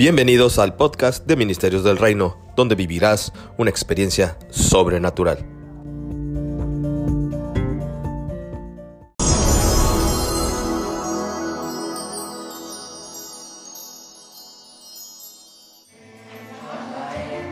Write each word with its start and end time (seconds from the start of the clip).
Bienvenidos 0.00 0.58
al 0.58 0.76
podcast 0.76 1.26
de 1.26 1.36
Ministerios 1.36 1.84
del 1.84 1.98
Reino, 1.98 2.38
donde 2.56 2.74
vivirás 2.74 3.34
una 3.58 3.68
experiencia 3.68 4.38
sobrenatural. 4.48 5.44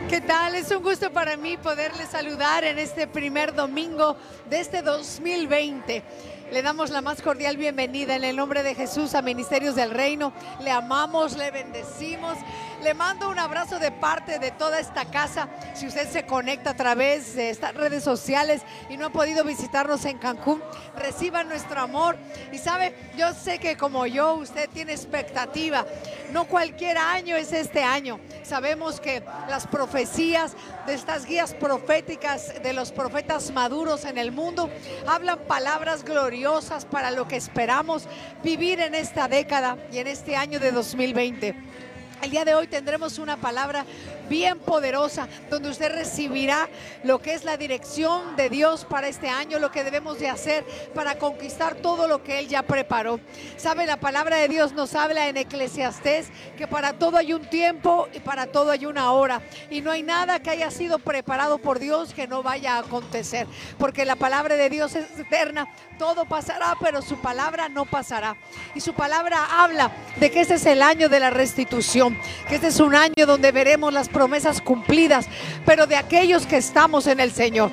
¿Qué 0.09 0.21
tal? 0.21 0.55
Es 0.55 0.71
un 0.71 0.81
gusto 0.81 1.13
para 1.13 1.37
mí 1.37 1.55
poderles 1.57 2.09
saludar 2.09 2.63
en 2.63 2.79
este 2.79 3.05
primer 3.05 3.53
domingo 3.53 4.17
de 4.49 4.59
este 4.59 4.81
2020. 4.81 6.03
Le 6.51 6.63
damos 6.63 6.89
la 6.89 7.01
más 7.01 7.21
cordial 7.21 7.57
bienvenida 7.57 8.15
en 8.15 8.23
el 8.23 8.35
nombre 8.35 8.63
de 8.63 8.73
Jesús 8.73 9.13
a 9.13 9.21
Ministerios 9.21 9.75
del 9.75 9.91
Reino. 9.91 10.33
Le 10.63 10.71
amamos, 10.71 11.37
le 11.37 11.51
bendecimos. 11.51 12.39
Le 12.81 12.93
mando 12.93 13.29
un 13.29 13.37
abrazo 13.37 13.77
de 13.77 13.91
parte 13.91 14.39
de 14.39 14.51
toda 14.51 14.79
esta 14.79 15.03
casa. 15.03 15.49
Si 15.73 15.85
usted 15.85 16.09
se 16.09 16.25
conecta 16.25 16.69
a 16.69 16.75
través 16.75 17.35
de 17.35 17.49
estas 17.49 17.73
redes 17.73 18.05
sociales 18.05 18.61
y 18.89 18.95
no 18.95 19.07
ha 19.07 19.09
podido 19.09 19.43
visitarnos 19.43 20.05
en 20.05 20.17
Cancún, 20.17 20.63
reciba 20.95 21.43
nuestro 21.43 21.81
amor. 21.81 22.17
Y 22.53 22.57
sabe, 22.57 22.95
yo 23.17 23.33
sé 23.33 23.59
que 23.59 23.75
como 23.75 24.05
yo, 24.05 24.35
usted 24.35 24.69
tiene 24.69 24.93
expectativa. 24.93 25.85
No 26.31 26.45
cualquier 26.45 26.97
año 26.97 27.35
es 27.35 27.51
este 27.51 27.83
año. 27.83 28.21
Sabemos 28.43 29.01
que 29.01 29.23
las 29.49 29.67
profecías 29.67 30.55
de 30.87 30.93
estas 30.93 31.25
guías 31.25 31.53
proféticas 31.53 32.63
de 32.63 32.71
los 32.71 32.93
profetas 32.93 33.51
maduros 33.51 34.05
en 34.05 34.17
el 34.17 34.31
mundo 34.31 34.69
hablan 35.05 35.39
palabras 35.39 36.05
gloriosas 36.05 36.85
para 36.85 37.11
lo 37.11 37.27
que 37.27 37.35
esperamos 37.35 38.07
vivir 38.41 38.79
en 38.79 38.95
esta 38.95 39.27
década 39.27 39.77
y 39.91 39.97
en 39.97 40.07
este 40.07 40.37
año 40.37 40.61
de 40.61 40.71
2020. 40.71 41.88
El 42.21 42.31
día 42.31 42.43
de 42.43 42.53
hoy 42.53 42.67
tendremos 42.67 43.17
una 43.17 43.37
palabra 43.37 43.85
bien 44.27 44.59
poderosa 44.59 45.27
donde 45.49 45.69
usted 45.69 45.91
recibirá 45.93 46.67
lo 47.03 47.19
que 47.19 47.33
es 47.33 47.45
la 47.45 47.55
dirección 47.55 48.35
de 48.35 48.49
Dios 48.49 48.85
para 48.85 49.07
este 49.07 49.29
año, 49.29 49.57
lo 49.57 49.71
que 49.71 49.85
debemos 49.85 50.19
de 50.19 50.27
hacer 50.27 50.65
para 50.93 51.17
conquistar 51.17 51.75
todo 51.75 52.07
lo 52.09 52.21
que 52.21 52.39
Él 52.39 52.49
ya 52.49 52.61
preparó. 52.63 53.21
Sabe, 53.55 53.85
la 53.85 53.97
palabra 53.97 54.35
de 54.35 54.49
Dios 54.49 54.73
nos 54.73 54.95
habla 54.95 55.29
en 55.29 55.37
Eclesiastés 55.37 56.27
que 56.57 56.67
para 56.67 56.93
todo 56.93 57.17
hay 57.17 57.31
un 57.31 57.49
tiempo 57.49 58.09
y 58.13 58.19
para 58.19 58.47
todo 58.47 58.71
hay 58.71 58.85
una 58.85 59.13
hora. 59.13 59.41
Y 59.69 59.79
no 59.79 59.91
hay 59.91 60.03
nada 60.03 60.39
que 60.39 60.49
haya 60.49 60.71
sido 60.71 60.99
preparado 60.99 61.57
por 61.57 61.79
Dios 61.79 62.13
que 62.13 62.27
no 62.27 62.43
vaya 62.43 62.75
a 62.75 62.79
acontecer. 62.79 63.47
Porque 63.77 64.03
la 64.03 64.17
palabra 64.17 64.55
de 64.55 64.69
Dios 64.69 64.95
es 64.95 65.17
eterna. 65.17 65.69
Todo 65.99 66.23
pasará, 66.23 66.77
pero 66.79 67.01
su 67.01 67.17
palabra 67.17 67.67
no 67.67 67.83
pasará. 67.83 68.37
Y 68.73 68.79
su 68.79 68.93
palabra 68.93 69.61
habla 69.61 69.91
de 70.15 70.31
que 70.31 70.39
este 70.39 70.53
es 70.53 70.65
el 70.65 70.81
año 70.81 71.09
de 71.09 71.19
la 71.19 71.29
restitución, 71.29 72.17
que 72.47 72.55
este 72.55 72.67
es 72.67 72.79
un 72.79 72.95
año 72.95 73.25
donde 73.27 73.51
veremos 73.51 73.91
las 73.91 74.07
promesas 74.07 74.61
cumplidas, 74.61 75.27
pero 75.65 75.87
de 75.87 75.97
aquellos 75.97 76.45
que 76.45 76.55
estamos 76.55 77.05
en 77.05 77.19
el 77.19 77.33
Señor. 77.33 77.69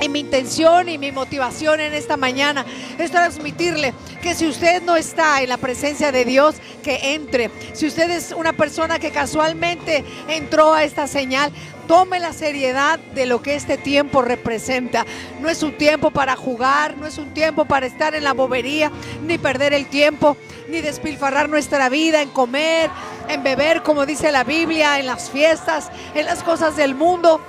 Y 0.00 0.08
mi 0.08 0.18
intención 0.18 0.88
y 0.88 0.98
mi 0.98 1.12
motivación 1.12 1.78
en 1.78 1.94
esta 1.94 2.16
mañana 2.16 2.66
es 2.98 3.12
transmitirle 3.12 3.94
que 4.20 4.34
si 4.34 4.48
usted 4.48 4.82
no 4.82 4.96
está 4.96 5.40
en 5.42 5.48
la 5.48 5.56
presencia 5.56 6.10
de 6.10 6.24
Dios, 6.24 6.56
que 6.82 7.14
entre. 7.14 7.52
Si 7.74 7.86
usted 7.86 8.10
es 8.10 8.32
una 8.32 8.52
persona 8.52 8.98
que 8.98 9.12
casualmente 9.12 10.04
entró 10.26 10.74
a 10.74 10.82
esta 10.82 11.06
señal, 11.06 11.52
tome 11.86 12.20
la 12.20 12.32
seriedad 12.32 12.98
de 13.14 13.26
lo 13.26 13.42
que 13.42 13.54
este 13.54 13.78
tiempo 13.78 14.22
representa. 14.22 15.04
No 15.40 15.48
es 15.48 15.62
un 15.62 15.76
tiempo 15.76 16.10
para 16.10 16.36
jugar, 16.36 16.96
no 16.96 17.06
es 17.06 17.18
un 17.18 17.34
tiempo 17.34 17.64
para 17.64 17.86
estar 17.86 18.14
en 18.14 18.24
la 18.24 18.32
bobería, 18.32 18.90
ni 19.24 19.38
perder 19.38 19.72
el 19.74 19.86
tiempo, 19.86 20.36
ni 20.68 20.80
despilfarrar 20.80 21.48
nuestra 21.48 21.88
vida 21.88 22.22
en 22.22 22.30
comer, 22.30 22.90
en 23.28 23.42
beber, 23.42 23.82
como 23.82 24.06
dice 24.06 24.32
la 24.32 24.44
Biblia, 24.44 24.98
en 24.98 25.06
las 25.06 25.30
fiestas, 25.30 25.90
en 26.14 26.26
las 26.26 26.42
cosas 26.42 26.76
del 26.76 26.94
mundo 26.94 27.40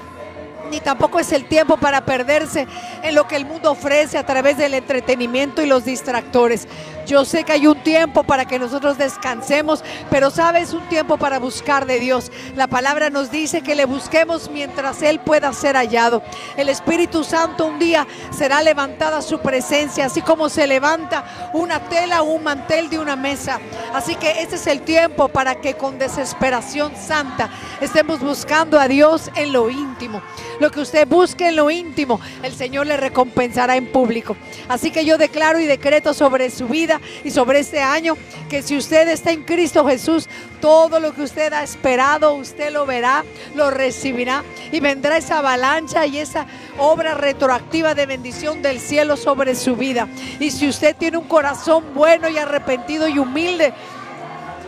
ni 0.73 0.79
tampoco 0.79 1.19
es 1.19 1.31
el 1.31 1.45
tiempo 1.45 1.77
para 1.77 2.03
perderse 2.03 2.67
en 3.03 3.13
lo 3.13 3.27
que 3.27 3.35
el 3.35 3.45
mundo 3.45 3.71
ofrece 3.71 4.17
a 4.17 4.25
través 4.25 4.57
del 4.57 4.73
entretenimiento 4.73 5.61
y 5.61 5.67
los 5.67 5.85
distractores. 5.85 6.67
Yo 7.05 7.25
sé 7.25 7.43
que 7.43 7.51
hay 7.51 7.67
un 7.67 7.81
tiempo 7.83 8.23
para 8.23 8.45
que 8.45 8.59
nosotros 8.59 8.97
descansemos, 8.97 9.83
pero 10.09 10.29
sabes, 10.29 10.73
un 10.73 10.87
tiempo 10.89 11.17
para 11.17 11.39
buscar 11.39 11.85
de 11.85 11.99
Dios. 11.99 12.31
La 12.55 12.67
palabra 12.67 13.09
nos 13.09 13.31
dice 13.31 13.61
que 13.61 13.75
le 13.75 13.85
busquemos 13.85 14.49
mientras 14.49 15.01
Él 15.01 15.19
pueda 15.19 15.51
ser 15.53 15.75
hallado. 15.75 16.21
El 16.55 16.69
Espíritu 16.69 17.23
Santo 17.23 17.65
un 17.65 17.79
día 17.79 18.07
será 18.31 18.61
levantada 18.61 19.21
su 19.21 19.39
presencia, 19.39 20.05
así 20.05 20.21
como 20.21 20.49
se 20.49 20.67
levanta 20.67 21.51
una 21.53 21.79
tela 21.89 22.21
o 22.21 22.25
un 22.25 22.43
mantel 22.43 22.89
de 22.89 22.99
una 22.99 23.15
mesa. 23.15 23.59
Así 23.93 24.15
que 24.15 24.41
este 24.41 24.55
es 24.55 24.67
el 24.67 24.81
tiempo 24.81 25.27
para 25.27 25.55
que 25.55 25.75
con 25.75 25.99
desesperación 25.99 26.93
santa 26.95 27.49
estemos 27.81 28.19
buscando 28.19 28.79
a 28.79 28.87
Dios 28.87 29.29
en 29.35 29.51
lo 29.51 29.69
íntimo. 29.69 30.21
Lo 30.59 30.71
que 30.71 30.81
usted 30.81 31.07
busque 31.07 31.49
en 31.49 31.55
lo 31.57 31.69
íntimo, 31.69 32.19
el 32.41 32.53
Señor 32.53 32.87
le 32.87 32.97
recompensará 32.97 33.75
en 33.75 33.91
público. 33.91 34.37
Así 34.69 34.91
que 34.91 35.05
yo 35.05 35.17
declaro 35.17 35.59
y 35.59 35.65
decreto 35.65 36.13
sobre 36.13 36.49
su 36.49 36.67
vida 36.67 36.92
y 37.23 37.31
sobre 37.31 37.59
este 37.59 37.81
año 37.81 38.17
que 38.49 38.61
si 38.61 38.77
usted 38.77 39.07
está 39.09 39.31
en 39.31 39.43
Cristo 39.43 39.85
Jesús, 39.85 40.27
todo 40.61 40.99
lo 40.99 41.13
que 41.13 41.23
usted 41.23 41.51
ha 41.53 41.63
esperado, 41.63 42.33
usted 42.35 42.71
lo 42.71 42.85
verá, 42.85 43.23
lo 43.55 43.69
recibirá 43.69 44.43
y 44.71 44.79
vendrá 44.79 45.17
esa 45.17 45.39
avalancha 45.39 46.05
y 46.05 46.17
esa 46.19 46.47
obra 46.77 47.13
retroactiva 47.13 47.93
de 47.93 48.05
bendición 48.05 48.61
del 48.61 48.79
cielo 48.79 49.17
sobre 49.17 49.55
su 49.55 49.75
vida. 49.75 50.07
Y 50.39 50.51
si 50.51 50.67
usted 50.67 50.95
tiene 50.95 51.17
un 51.17 51.27
corazón 51.27 51.83
bueno 51.93 52.29
y 52.29 52.37
arrepentido 52.37 53.07
y 53.07 53.19
humilde, 53.19 53.73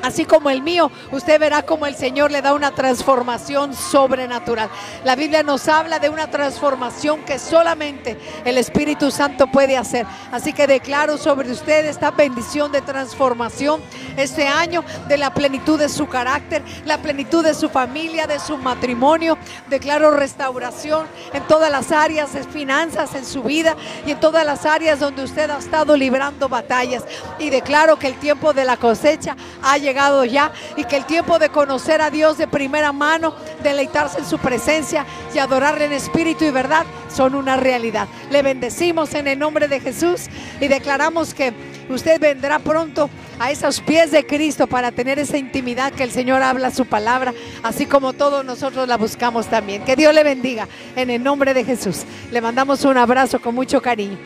así 0.02 0.26
como 0.26 0.50
el 0.50 0.62
mío, 0.62 0.92
usted 1.12 1.40
verá 1.40 1.64
como 1.64 1.86
el 1.86 1.96
Señor 1.96 2.32
le 2.32 2.42
da 2.42 2.54
una 2.54 2.72
transformación 2.72 3.74
sobrenatural. 3.74 4.70
La 5.04 5.16
Biblia 5.16 5.44
nos 5.44 5.68
habla 5.68 6.00
de 6.00 6.10
una 6.10 6.30
transformación 6.30 7.24
que 7.24 7.40
solamente 7.40 8.18
el 8.44 8.58
Espíritu 8.58 9.12
Santo 9.12 9.48
puede 9.48 9.78
hacer. 9.78 10.06
Así 10.32 10.54
que 10.54 10.68
declaro 10.68 11.18
sobre 11.18 11.52
usted 11.52 11.86
esta 11.86 12.12
bendición 12.12 12.72
de 12.72 12.82
transformación 12.82 13.82
este 14.18 14.48
año, 14.48 14.84
de 15.08 15.18
la 15.18 15.34
plenitud 15.34 15.80
de 15.80 15.90
su 15.90 16.08
carácter, 16.08 16.64
la 16.86 16.98
plenitud 17.00 17.44
de 17.44 17.54
su 17.54 17.70
familia, 17.70 18.28
de 18.28 18.40
su 18.40 18.58
matrimonio. 18.58 19.38
Declaro 19.70 20.12
restauración 20.12 21.08
en 21.34 21.44
todas 21.48 21.72
las 21.72 21.92
áreas 21.92 22.34
de 22.34 22.44
finanzas 22.44 23.16
en 23.16 23.26
su 23.26 23.44
vida 23.44 23.76
y 24.06 24.12
en 24.12 24.20
todas 24.20 24.46
las 24.46 24.66
áreas 24.66 25.00
donde 25.00 25.24
usted 25.24 25.50
ha 25.50 25.58
estado 25.58 25.96
librando 25.98 26.50
batallas. 26.50 27.04
Y 27.40 27.50
declaro 27.50 27.98
que 27.98 28.08
el 28.08 28.16
tiempo 28.16 28.54
de 28.54 28.66
la 28.66 28.78
cosecha 28.78 29.36
ha 29.62 29.78
llegado 29.86 30.26
ya 30.26 30.52
y 30.76 30.84
que 30.84 30.98
el 30.98 31.06
tiempo 31.06 31.40
de 31.40 31.50
conocer 31.50 32.02
a 32.02 32.10
Dios 32.10 32.38
de 32.38 32.48
primera 32.48 32.92
mano, 32.92 33.36
deleitarse 33.64 34.20
en 34.20 34.26
su 34.26 34.40
presencia 34.40 35.06
y 35.34 35.38
adorarle 35.38 35.86
en 35.86 35.94
espíritu 35.94 36.44
y 36.44 36.52
verdad 36.52 36.86
son 37.14 37.36
una 37.36 37.56
realidad. 37.56 38.08
Le 38.32 38.42
bendecimos 38.42 39.14
en 39.14 39.28
el 39.28 39.40
nombre 39.40 39.68
de 39.68 39.80
Jesús 39.80 40.26
y 40.60 40.68
declaramos 40.68 41.34
que 41.34 41.54
usted 41.90 42.20
vendrá 42.20 42.60
pronto 42.60 43.10
a 43.40 43.52
esos 43.52 43.80
pies 43.80 44.12
de 44.12 44.26
Cristo 44.26 44.68
para 44.68 44.92
tener 44.92 45.20
esa 45.20 45.38
intimidad 45.38 45.94
que 45.94 46.04
el 46.04 46.12
Señor 46.12 46.42
habla 46.42 46.72
su 46.72 46.86
palabra, 46.86 47.34
así 47.64 47.86
como 47.86 48.14
todos 48.14 48.44
nosotros 48.44 48.88
la 48.88 48.98
buscamos 48.98 49.48
también. 49.48 49.84
Que 49.84 49.96
Dios 49.96 50.14
le 50.14 50.24
bendiga 50.24 50.68
en 50.96 51.10
el 51.10 51.24
nombre 51.24 51.54
de 51.54 51.64
Jesús. 51.64 52.04
Le 52.32 52.42
mandamos 52.42 52.84
un 52.86 52.98
abrazo 52.98 53.40
con 53.40 53.54
mucho 53.54 53.82
cariño. 53.82 54.18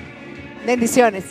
Bendiciones. 0.65 1.25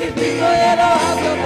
Yo 0.00 0.06
necesito 0.06 1.34
de 1.34 1.39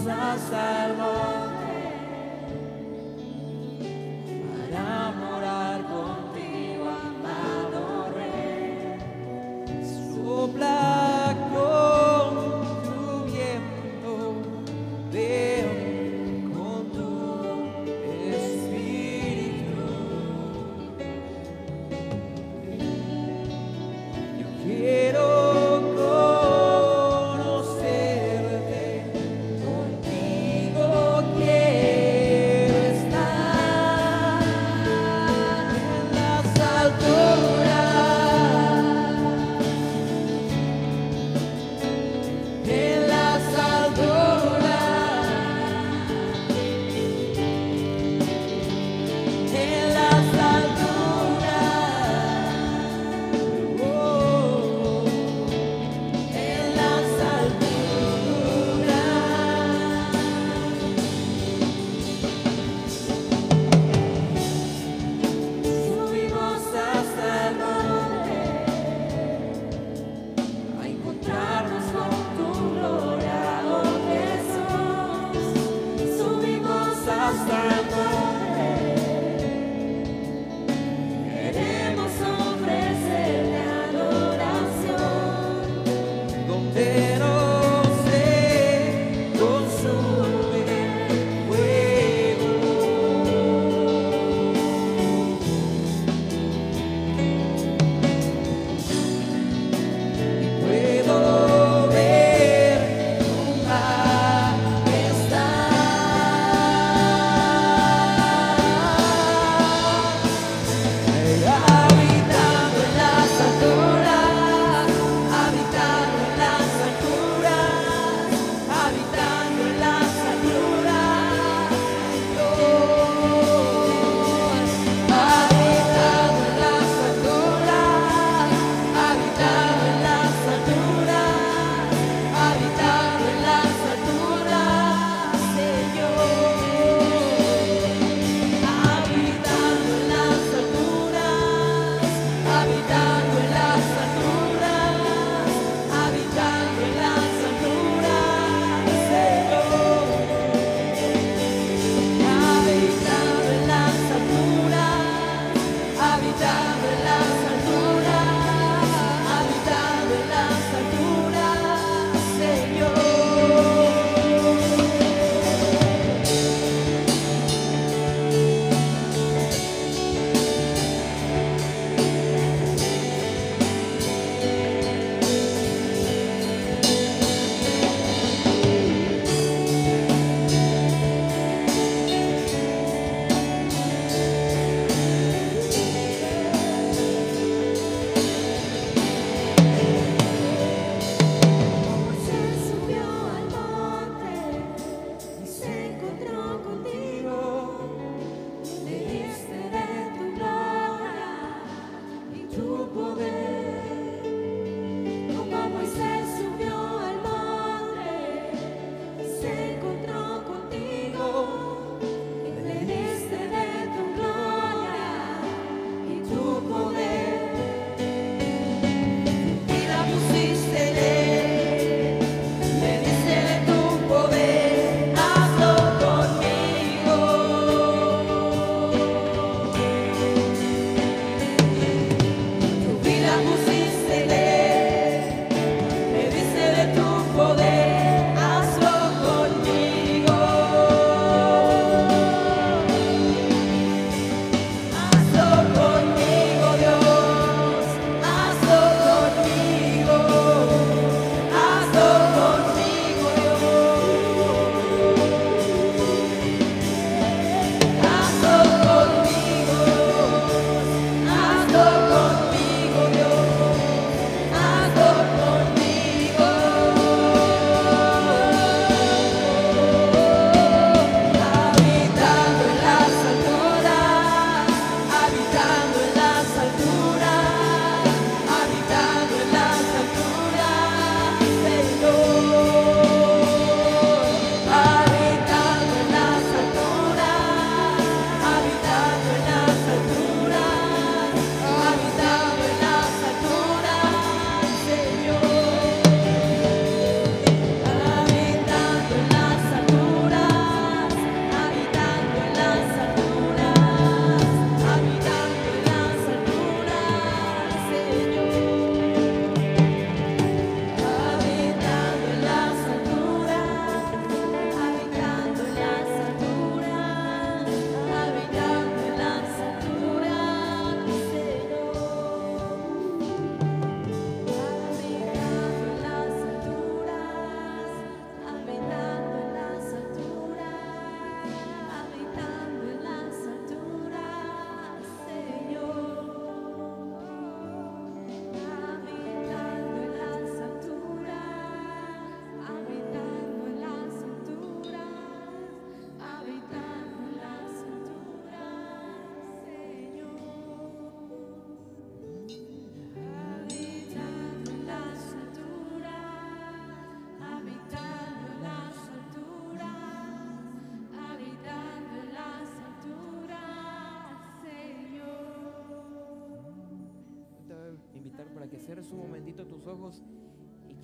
Subimos 0.00 0.18
hasta 0.18 1.39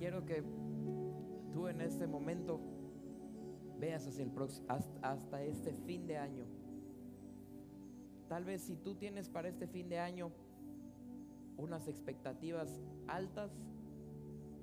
quiero 0.07 0.25
que 0.25 0.41
tú 1.51 1.67
en 1.67 1.81
este 1.81 2.07
momento 2.07 2.61
veas 3.77 4.07
hacia 4.07 4.23
el 4.23 4.31
próximo, 4.31 4.65
hasta, 4.69 5.11
hasta 5.11 5.43
este 5.43 5.73
fin 5.73 6.07
de 6.07 6.15
año. 6.15 6.45
Tal 8.29 8.45
vez 8.45 8.61
si 8.61 8.77
tú 8.77 8.95
tienes 8.95 9.27
para 9.27 9.49
este 9.49 9.67
fin 9.67 9.89
de 9.89 9.99
año 9.99 10.31
unas 11.57 11.89
expectativas 11.89 12.79
altas 13.09 13.51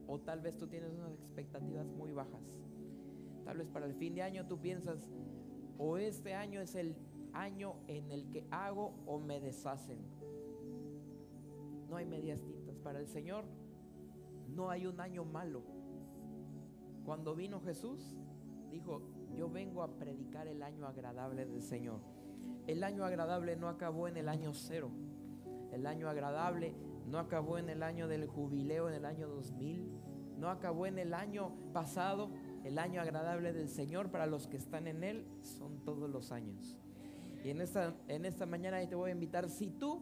o 0.07 0.19
tal 0.19 0.41
vez 0.41 0.57
tú 0.57 0.67
tienes 0.67 0.95
unas 0.95 1.13
expectativas 1.13 1.87
muy 1.89 2.15
bajas. 2.15 2.41
Tal 3.45 3.59
vez 3.59 3.69
para 3.69 3.85
el 3.85 3.93
fin 3.93 4.15
de 4.15 4.23
año 4.23 4.47
tú 4.47 4.59
piensas, 4.59 5.11
o 5.77 5.99
este 5.99 6.33
año 6.33 6.63
es 6.63 6.75
el 6.75 6.97
año 7.35 7.75
en 7.87 8.11
el 8.11 8.31
que 8.31 8.47
hago 8.51 8.95
o 9.05 9.19
me 9.19 9.41
deshacen. 9.41 9.99
No 11.91 11.97
hay 11.97 12.07
medias 12.07 12.43
tintas. 12.47 12.79
Para 12.79 12.99
el 12.99 13.09
Señor 13.09 13.45
no 14.55 14.71
hay 14.71 14.87
un 14.87 15.01
año 15.01 15.25
malo. 15.25 15.63
Cuando 17.05 17.35
vino 17.35 17.61
Jesús, 17.61 18.17
dijo, 18.71 19.03
yo 19.37 19.51
vengo 19.51 19.83
a 19.83 19.99
predicar 19.99 20.47
el 20.49 20.63
año 20.63 20.87
agradable 20.87 21.45
del 21.45 21.63
Señor. 21.63 22.01
El 22.67 22.83
año 22.83 23.05
agradable 23.05 23.57
no 23.57 23.69
acabó 23.69 24.09
en 24.09 24.17
el 24.17 24.29
año 24.29 24.55
cero. 24.55 24.91
El 25.73 25.87
año 25.87 26.09
agradable 26.09 26.75
no 27.07 27.19
acabó 27.19 27.59
en 27.59 27.69
el 27.69 27.83
año 27.83 28.09
del 28.09 28.27
jubileo, 28.27 28.89
en 28.89 28.95
el 28.95 29.05
año 29.05 29.29
2000. 29.29 29.91
No 30.39 30.49
acabó 30.49 30.87
en 30.87 30.99
el 30.99 31.13
año 31.15 31.53
pasado. 31.73 32.31
El 32.65 32.79
año 32.79 33.01
agradable 33.01 33.53
del 33.53 33.69
Señor 33.69 34.11
para 34.11 34.27
los 34.27 34.47
que 34.47 34.57
están 34.57 34.87
en 34.87 35.05
Él 35.05 35.27
son 35.43 35.85
todos 35.85 36.09
los 36.09 36.33
años. 36.33 36.79
Y 37.45 37.51
en 37.51 37.61
esta, 37.61 37.95
en 38.09 38.25
esta 38.25 38.47
mañana 38.47 38.79
te 38.89 38.95
voy 38.95 39.11
a 39.11 39.13
invitar, 39.13 39.51
si 39.51 39.69
tú 39.69 40.01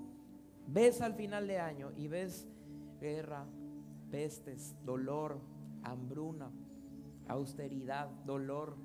ves 0.69 1.01
al 1.01 1.15
final 1.15 1.49
de 1.49 1.59
año 1.59 1.91
y 1.97 2.07
ves 2.07 2.49
guerra, 3.01 3.47
pestes, 4.13 4.77
dolor, 4.85 5.41
hambruna, 5.83 6.53
austeridad, 7.27 8.09
dolor, 8.25 8.77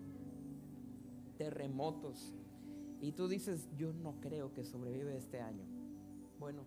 terremotos, 1.38 2.34
y 3.02 3.12
tú 3.12 3.28
dices, 3.28 3.70
yo 3.78 3.94
no 3.94 4.20
creo 4.20 4.54
que 4.54 4.64
sobrevive 4.64 5.16
este 5.16 5.40
año. 5.40 5.64
Bueno, 6.40 6.64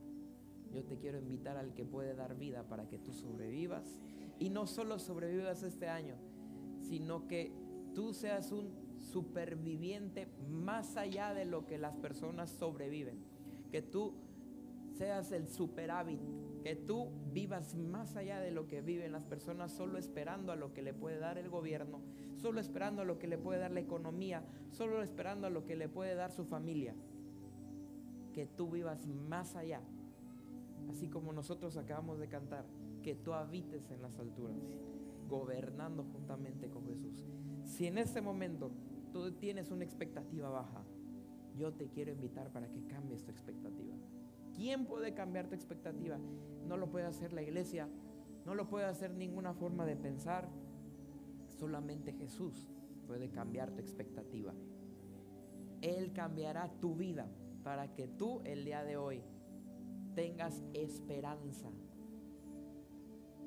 yo 0.72 0.84
te 0.84 0.96
quiero 0.96 1.18
invitar 1.18 1.56
al 1.56 1.74
que 1.74 1.84
puede 1.84 2.14
dar 2.14 2.36
vida 2.36 2.62
para 2.68 2.88
que 2.88 2.98
tú 2.98 3.12
sobrevivas. 3.12 4.00
Y 4.38 4.50
no 4.50 4.66
solo 4.66 4.98
sobrevivas 4.98 5.62
este 5.62 5.88
año, 5.88 6.14
sino 6.78 7.26
que 7.26 7.52
tú 7.94 8.14
seas 8.14 8.52
un 8.52 8.70
superviviente 9.00 10.28
más 10.48 10.96
allá 10.96 11.34
de 11.34 11.44
lo 11.44 11.66
que 11.66 11.78
las 11.78 11.96
personas 11.96 12.50
sobreviven. 12.50 13.18
Que 13.72 13.82
tú 13.82 14.14
seas 14.92 15.32
el 15.32 15.48
superávit, 15.48 16.20
que 16.62 16.76
tú 16.76 17.08
vivas 17.32 17.74
más 17.74 18.16
allá 18.16 18.40
de 18.40 18.50
lo 18.50 18.66
que 18.66 18.82
viven 18.82 19.12
las 19.12 19.24
personas, 19.24 19.72
solo 19.72 19.98
esperando 19.98 20.52
a 20.52 20.56
lo 20.56 20.72
que 20.72 20.82
le 20.82 20.92
puede 20.92 21.18
dar 21.18 21.38
el 21.38 21.48
gobierno, 21.48 22.00
solo 22.36 22.60
esperando 22.60 23.02
a 23.02 23.04
lo 23.04 23.18
que 23.18 23.26
le 23.26 23.38
puede 23.38 23.60
dar 23.60 23.70
la 23.70 23.80
economía, 23.80 24.44
solo 24.70 25.02
esperando 25.02 25.46
a 25.46 25.50
lo 25.50 25.64
que 25.64 25.76
le 25.76 25.88
puede 25.88 26.14
dar 26.14 26.30
su 26.32 26.44
familia. 26.44 26.94
Que 28.32 28.46
tú 28.46 28.70
vivas 28.70 29.06
más 29.06 29.56
allá, 29.56 29.80
así 30.88 31.08
como 31.08 31.32
nosotros 31.32 31.76
acabamos 31.76 32.18
de 32.18 32.28
cantar, 32.28 32.64
que 33.02 33.14
tú 33.14 33.32
habites 33.32 33.90
en 33.90 34.02
las 34.02 34.18
alturas, 34.18 34.56
gobernando 35.28 36.04
juntamente 36.04 36.68
con 36.68 36.86
Jesús. 36.86 37.24
Si 37.64 37.86
en 37.86 37.98
este 37.98 38.20
momento 38.20 38.70
tú 39.12 39.32
tienes 39.32 39.70
una 39.70 39.84
expectativa 39.84 40.50
baja, 40.50 40.84
yo 41.56 41.72
te 41.72 41.88
quiero 41.88 42.10
invitar 42.10 42.50
para 42.50 42.70
que 42.70 42.86
cambies 42.86 43.24
tu 43.24 43.30
expectativa. 43.30 43.94
¿Quién 44.60 44.84
puede 44.84 45.14
cambiar 45.14 45.48
tu 45.48 45.54
expectativa? 45.54 46.18
No 46.68 46.76
lo 46.76 46.90
puede 46.90 47.06
hacer 47.06 47.32
la 47.32 47.40
iglesia, 47.40 47.88
no 48.44 48.54
lo 48.54 48.68
puede 48.68 48.84
hacer 48.84 49.10
ninguna 49.10 49.54
forma 49.54 49.86
de 49.86 49.96
pensar. 49.96 50.50
Solamente 51.58 52.12
Jesús 52.12 52.68
puede 53.06 53.30
cambiar 53.30 53.70
tu 53.70 53.80
expectativa. 53.80 54.52
Él 55.80 56.12
cambiará 56.12 56.70
tu 56.78 56.94
vida 56.94 57.26
para 57.64 57.94
que 57.94 58.06
tú 58.06 58.42
el 58.44 58.66
día 58.66 58.84
de 58.84 58.98
hoy 58.98 59.22
tengas 60.14 60.62
esperanza. 60.74 61.70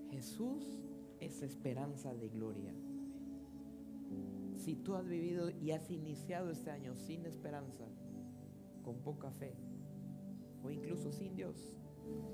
Jesús 0.09 0.79
es 1.19 1.43
esperanza 1.43 2.15
de 2.15 2.29
gloria. 2.29 2.73
Si 4.55 4.75
tú 4.77 4.95
has 4.95 5.07
vivido 5.07 5.51
y 5.51 5.73
has 5.73 5.91
iniciado 5.91 6.49
este 6.49 6.71
año 6.71 6.95
sin 6.95 7.27
esperanza, 7.27 7.85
con 8.81 8.95
poca 9.03 9.29
fe, 9.29 9.55
o 10.63 10.71
incluso 10.71 11.11
sin 11.11 11.35
Dios, 11.35 11.55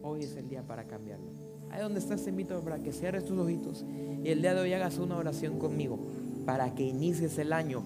hoy 0.02 0.24
es 0.24 0.36
el 0.36 0.50
día 0.50 0.64
para 0.64 0.86
cambiarlo. 0.86 1.32
Ahí 1.72 1.82
donde 1.82 2.00
estás 2.00 2.24
te 2.24 2.30
invito 2.30 2.60
para 2.62 2.80
que 2.80 2.92
cierres 2.92 3.26
tus 3.26 3.38
ojitos 3.38 3.86
y 4.24 4.30
el 4.30 4.42
día 4.42 4.54
de 4.54 4.62
hoy 4.62 4.74
hagas 4.74 4.98
una 4.98 5.18
oración 5.18 5.60
conmigo 5.60 6.00
para 6.46 6.74
que 6.74 6.84
inicies 6.84 7.38
el 7.38 7.54
año 7.54 7.84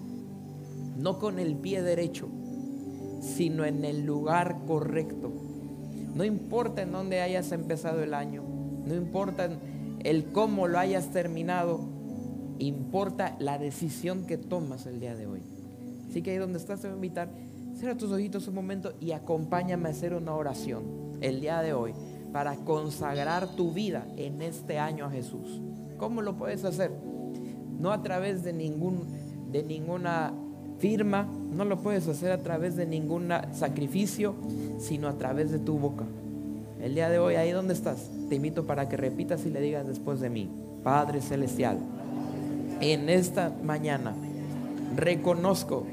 no 0.96 1.18
con 1.18 1.38
el 1.38 1.56
pie 1.56 1.82
derecho, 1.82 2.28
sino 3.20 3.64
en 3.64 3.84
el 3.84 4.04
lugar 4.04 4.58
correcto. 4.66 5.32
No 6.14 6.24
importa 6.24 6.82
en 6.82 6.92
dónde 6.92 7.20
hayas 7.20 7.50
empezado 7.52 8.02
el 8.02 8.14
año, 8.14 8.42
no 8.86 8.94
importa 8.94 9.48
el 10.04 10.26
cómo 10.26 10.68
lo 10.68 10.78
hayas 10.78 11.10
terminado, 11.10 11.80
importa 12.58 13.36
la 13.40 13.58
decisión 13.58 14.26
que 14.26 14.38
tomas 14.38 14.86
el 14.86 15.00
día 15.00 15.16
de 15.16 15.26
hoy. 15.26 15.42
Así 16.08 16.22
que 16.22 16.30
ahí 16.30 16.36
donde 16.36 16.58
estás 16.58 16.80
te 16.80 16.86
voy 16.86 16.94
a 16.94 16.96
invitar, 16.96 17.28
cierra 17.84 17.98
tus 17.98 18.12
ojitos 18.12 18.48
un 18.48 18.54
momento 18.54 18.94
y 18.98 19.12
acompáñame 19.12 19.90
a 19.90 19.92
hacer 19.92 20.14
una 20.14 20.34
oración 20.34 20.84
el 21.20 21.42
día 21.42 21.60
de 21.60 21.74
hoy 21.74 21.92
para 22.32 22.56
consagrar 22.56 23.46
tu 23.56 23.72
vida 23.72 24.06
en 24.16 24.40
este 24.40 24.78
año 24.78 25.04
a 25.04 25.10
Jesús. 25.10 25.60
¿Cómo 25.98 26.22
lo 26.22 26.34
puedes 26.34 26.64
hacer? 26.64 26.90
No 27.78 27.92
a 27.92 28.02
través 28.02 28.42
de 28.42 28.54
ningún 28.54 29.04
de 29.52 29.62
ninguna 29.64 30.32
firma, 30.78 31.28
no 31.52 31.66
lo 31.66 31.82
puedes 31.82 32.08
hacer 32.08 32.32
a 32.32 32.38
través 32.38 32.74
de 32.74 32.86
ningún 32.86 33.28
sacrificio, 33.52 34.34
sino 34.78 35.06
a 35.06 35.18
través 35.18 35.52
de 35.52 35.58
tu 35.58 35.78
boca. 35.78 36.06
El 36.80 36.94
día 36.94 37.10
de 37.10 37.18
hoy, 37.18 37.34
ahí 37.34 37.50
donde 37.50 37.74
estás, 37.74 38.10
te 38.30 38.36
invito 38.36 38.64
para 38.64 38.88
que 38.88 38.96
repitas 38.96 39.44
y 39.44 39.50
le 39.50 39.60
digas 39.60 39.86
después 39.86 40.20
de 40.20 40.30
mí, 40.30 40.48
Padre 40.82 41.20
Celestial, 41.20 41.76
en 42.80 43.10
esta 43.10 43.52
mañana 43.62 44.14
reconozco 44.96 45.84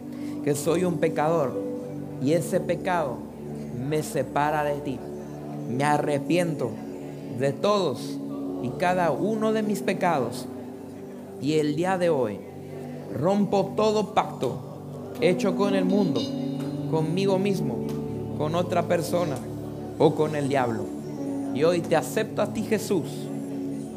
que 0.45 0.55
soy 0.55 0.85
un 0.85 0.97
pecador 0.97 1.70
y 2.22 2.34
ese 2.34 2.59
pecado 2.59 3.17
me 3.89 4.03
separa 4.03 4.63
de 4.63 4.80
ti. 4.82 4.99
Me 5.69 5.84
arrepiento 5.84 6.69
de 7.39 7.51
todos 7.53 8.17
y 8.61 8.69
cada 8.78 9.11
uno 9.11 9.53
de 9.53 9.63
mis 9.63 9.82
pecados. 9.82 10.45
Y 11.41 11.53
el 11.53 11.76
día 11.76 11.97
de 11.97 12.09
hoy 12.09 12.39
rompo 13.19 13.74
todo 13.76 14.13
pacto 14.13 14.59
hecho 15.19 15.55
con 15.55 15.76
el 15.76 15.86
mundo, 15.86 16.22
conmigo 16.89 17.39
mismo, 17.39 17.78
con 18.38 18.55
otra 18.55 18.84
persona 18.84 19.38
o 19.97 20.15
con 20.15 20.36
el 20.36 20.47
diablo. 20.47 20.86
Y 21.53 21.63
hoy 21.63 21.82
te 21.82 21.95
acepto 21.95 22.41
a 22.41 22.53
ti 22.53 22.63
Jesús 22.63 23.03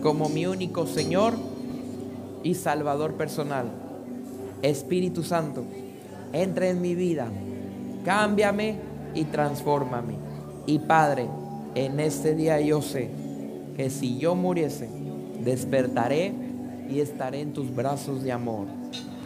como 0.02 0.28
mi 0.28 0.46
único 0.46 0.86
Señor 0.86 1.34
y 2.42 2.54
Salvador 2.54 3.14
personal. 3.14 3.66
Espíritu 4.62 5.22
Santo, 5.22 5.64
entra 6.32 6.68
en 6.68 6.80
mi 6.80 6.94
vida, 6.94 7.28
cámbiame 8.04 8.76
y 9.14 9.24
transfórmame. 9.24 10.14
Y 10.66 10.78
Padre, 10.78 11.28
en 11.74 12.00
este 12.00 12.34
día 12.34 12.60
yo 12.60 12.82
sé 12.82 13.10
que 13.76 13.90
si 13.90 14.18
yo 14.18 14.34
muriese, 14.34 14.88
despertaré 15.42 16.32
y 16.88 17.00
estaré 17.00 17.40
en 17.40 17.52
tus 17.52 17.74
brazos 17.74 18.22
de 18.22 18.32
amor. 18.32 18.66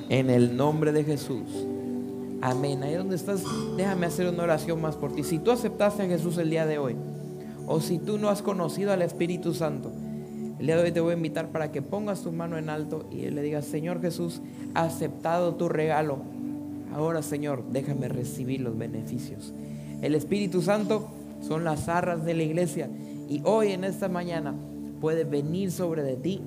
En 0.08 0.30
el 0.30 0.56
nombre 0.56 0.92
de 0.92 1.04
Jesús. 1.04 1.66
Amén. 2.40 2.82
Ahí 2.82 2.94
donde 2.94 3.16
estás, 3.16 3.42
déjame 3.76 4.06
hacer 4.06 4.28
una 4.28 4.44
oración 4.44 4.80
más 4.80 4.96
por 4.96 5.12
ti. 5.12 5.24
Si 5.24 5.38
tú 5.38 5.50
aceptaste 5.50 6.04
a 6.04 6.06
Jesús 6.06 6.38
el 6.38 6.50
día 6.50 6.66
de 6.66 6.78
hoy, 6.78 6.96
o 7.66 7.80
si 7.80 7.98
tú 7.98 8.16
no 8.16 8.28
has 8.30 8.40
conocido 8.40 8.92
al 8.92 9.02
Espíritu 9.02 9.52
Santo, 9.52 9.90
el 10.58 10.66
día 10.66 10.76
de 10.76 10.84
hoy 10.84 10.92
te 10.92 11.00
voy 11.00 11.12
a 11.12 11.16
invitar 11.16 11.48
para 11.48 11.70
que 11.70 11.82
pongas 11.82 12.22
tu 12.22 12.32
mano 12.32 12.56
en 12.56 12.70
alto 12.70 13.06
y 13.10 13.28
le 13.30 13.42
digas, 13.42 13.64
Señor 13.64 14.00
Jesús, 14.00 14.40
aceptado 14.74 15.54
tu 15.54 15.68
regalo. 15.68 16.18
Ahora, 16.95 17.22
Señor, 17.22 17.64
déjame 17.70 18.09
recibir 18.09 18.61
los 18.61 18.76
beneficios. 18.76 19.53
El 20.03 20.14
Espíritu 20.14 20.62
Santo 20.62 21.09
son 21.41 21.64
las 21.64 21.89
arras 21.89 22.24
de 22.24 22.34
la 22.34 22.43
iglesia 22.43 22.89
y 23.28 23.43
hoy 23.45 23.72
en 23.72 23.84
esta 23.84 24.09
mañana 24.09 24.55
puede 25.01 25.24
venir 25.24 25.70
sobre 25.70 26.03
de 26.03 26.16
ti 26.16 26.41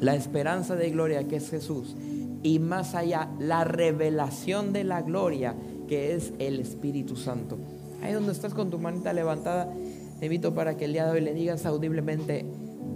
la 0.00 0.14
esperanza 0.14 0.76
de 0.76 0.90
gloria 0.90 1.26
que 1.26 1.36
es 1.36 1.50
Jesús 1.50 1.96
y 2.42 2.58
más 2.58 2.94
allá 2.94 3.30
la 3.40 3.64
revelación 3.64 4.72
de 4.72 4.84
la 4.84 5.02
gloria 5.02 5.54
que 5.88 6.14
es 6.14 6.32
el 6.38 6.60
Espíritu 6.60 7.16
Santo. 7.16 7.58
Ahí 8.02 8.12
donde 8.12 8.32
estás 8.32 8.54
con 8.54 8.70
tu 8.70 8.78
manita 8.78 9.12
levantada, 9.12 9.72
te 10.20 10.26
invito 10.26 10.54
para 10.54 10.76
que 10.76 10.84
el 10.84 10.92
día 10.92 11.06
de 11.06 11.12
hoy 11.12 11.20
le 11.20 11.34
digas 11.34 11.66
audiblemente, 11.66 12.44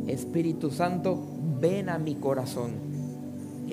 Espíritu 0.07 0.71
Santo, 0.71 1.21
ven 1.61 1.89
a 1.89 1.99
mi 1.99 2.15
corazón. 2.15 2.92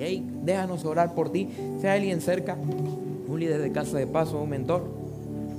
Y 0.00 0.02
ahí 0.02 0.30
déjanos 0.42 0.84
orar 0.84 1.14
por 1.14 1.30
ti. 1.30 1.48
Sea 1.80 1.92
alguien 1.92 2.20
cerca, 2.20 2.56
un 2.56 3.38
líder 3.38 3.60
de 3.60 3.70
casa 3.70 3.98
de 3.98 4.06
paso, 4.06 4.40
un 4.40 4.48
mentor. 4.48 4.82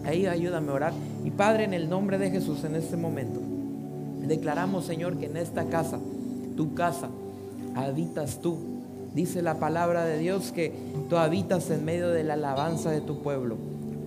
Ahí 0.03 0.25
ayúdame 0.25 0.71
a 0.71 0.73
orar. 0.73 0.93
Y 1.23 1.29
Padre, 1.29 1.65
en 1.65 1.73
el 1.73 1.89
nombre 1.89 2.17
de 2.17 2.31
Jesús, 2.31 2.63
en 2.63 2.75
este 2.75 2.97
momento, 2.97 3.39
Declaramos, 4.31 4.85
Señor, 4.85 5.17
que 5.17 5.25
en 5.25 5.35
esta 5.35 5.65
casa, 5.65 5.99
tu 6.55 6.73
casa, 6.73 7.09
habitas 7.75 8.39
tú. 8.39 8.57
Dice 9.13 9.41
la 9.41 9.55
palabra 9.55 10.05
de 10.05 10.19
Dios 10.19 10.53
que 10.53 10.71
tú 11.09 11.17
habitas 11.17 11.69
en 11.69 11.83
medio 11.83 12.09
de 12.09 12.23
la 12.23 12.35
alabanza 12.35 12.91
de 12.91 13.01
tu 13.01 13.21
pueblo. 13.21 13.57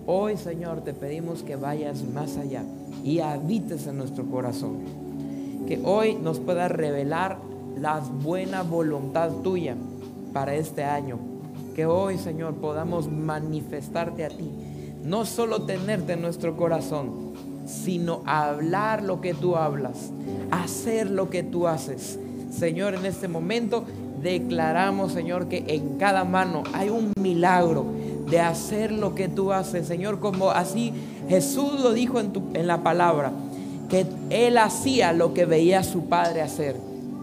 Hoy, 0.07 0.37
Señor, 0.37 0.81
te 0.81 0.93
pedimos 0.93 1.43
que 1.43 1.57
vayas 1.57 2.03
más 2.03 2.37
allá 2.37 2.63
y 3.03 3.19
habites 3.19 3.85
en 3.85 3.97
nuestro 3.97 4.25
corazón. 4.25 4.79
Que 5.67 5.79
hoy 5.83 6.15
nos 6.15 6.39
puedas 6.39 6.71
revelar 6.71 7.37
la 7.79 7.99
buena 7.99 8.63
voluntad 8.63 9.29
tuya 9.43 9.75
para 10.35 10.53
este 10.53 10.83
año. 10.83 11.17
Que 11.77 11.85
hoy, 11.85 12.17
Señor, 12.17 12.55
podamos 12.55 13.09
manifestarte 13.09 14.25
a 14.25 14.27
ti. 14.27 14.51
No 15.01 15.23
solo 15.23 15.61
tenerte 15.61 16.11
en 16.11 16.21
nuestro 16.21 16.57
corazón, 16.57 17.31
sino 17.65 18.21
hablar 18.25 19.01
lo 19.01 19.21
que 19.21 19.33
tú 19.33 19.55
hablas, 19.55 20.11
hacer 20.51 21.09
lo 21.09 21.29
que 21.29 21.41
tú 21.41 21.69
haces. 21.69 22.19
Señor, 22.51 22.95
en 22.95 23.05
este 23.05 23.29
momento 23.29 23.85
declaramos, 24.21 25.13
Señor, 25.13 25.47
que 25.47 25.63
en 25.69 25.97
cada 25.97 26.25
mano 26.25 26.63
hay 26.73 26.89
un 26.89 27.13
milagro 27.17 27.85
de 28.29 28.41
hacer 28.41 28.91
lo 28.91 29.15
que 29.15 29.29
tú 29.29 29.53
haces, 29.53 29.87
Señor, 29.87 30.19
como 30.19 30.51
así 30.51 30.91
Jesús 31.29 31.79
lo 31.79 31.93
dijo 31.93 32.19
en, 32.19 32.67
la 32.67 32.83
palabra, 32.83 33.31
que 33.87 34.05
Él 34.31 34.57
hacía 34.57 35.13
lo 35.13 35.33
que 35.33 35.45
veía 35.45 35.79
a 35.79 35.83
su 35.83 36.09
Padre 36.09 36.41
hacer 36.41 36.75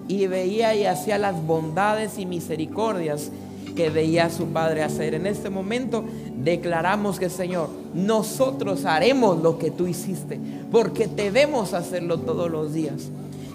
y 0.09 0.27
veía 0.27 0.75
y 0.75 0.87
hacía 0.87 1.19
las 1.19 1.45
bondades 1.47 2.19
y 2.19 2.27
misericordias 2.27 3.31
que 3.75 3.91
veía 3.91 4.27
a 4.27 4.31
su 4.31 4.47
Padre 4.47 4.83
hacer. 4.83 5.15
En 5.15 5.27
este 5.27 5.51
momento 5.51 6.05
declaramos 6.37 7.19
que, 7.19 7.31
Señor, 7.31 7.69
nosotros 7.95 8.85
haremos 8.85 9.43
lo 9.43 9.59
que 9.59 9.71
tú 9.71 9.87
hiciste, 9.87 10.39
porque 10.71 11.09
te 11.09 11.31
vemos 11.31 11.73
hacerlo 11.75 12.19
todos 12.19 12.51
los 12.51 12.73
días. 12.73 13.09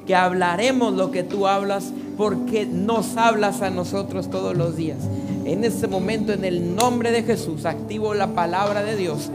Que 0.05 0.15
hablaremos 0.15 0.93
lo 0.93 1.11
que 1.11 1.23
tú 1.23 1.47
hablas, 1.47 1.91
porque 2.17 2.65
nos 2.65 3.17
hablas 3.17 3.61
a 3.61 3.69
nosotros 3.69 4.29
todos 4.29 4.55
los 4.55 4.75
días. 4.75 4.99
En 5.45 5.63
este 5.63 5.87
momento, 5.87 6.33
en 6.33 6.45
el 6.45 6.75
nombre 6.75 7.11
de 7.11 7.23
Jesús, 7.23 7.65
activo 7.65 8.13
la 8.13 8.27
palabra 8.27 8.83
de 8.83 8.95
Dios, 8.95 9.29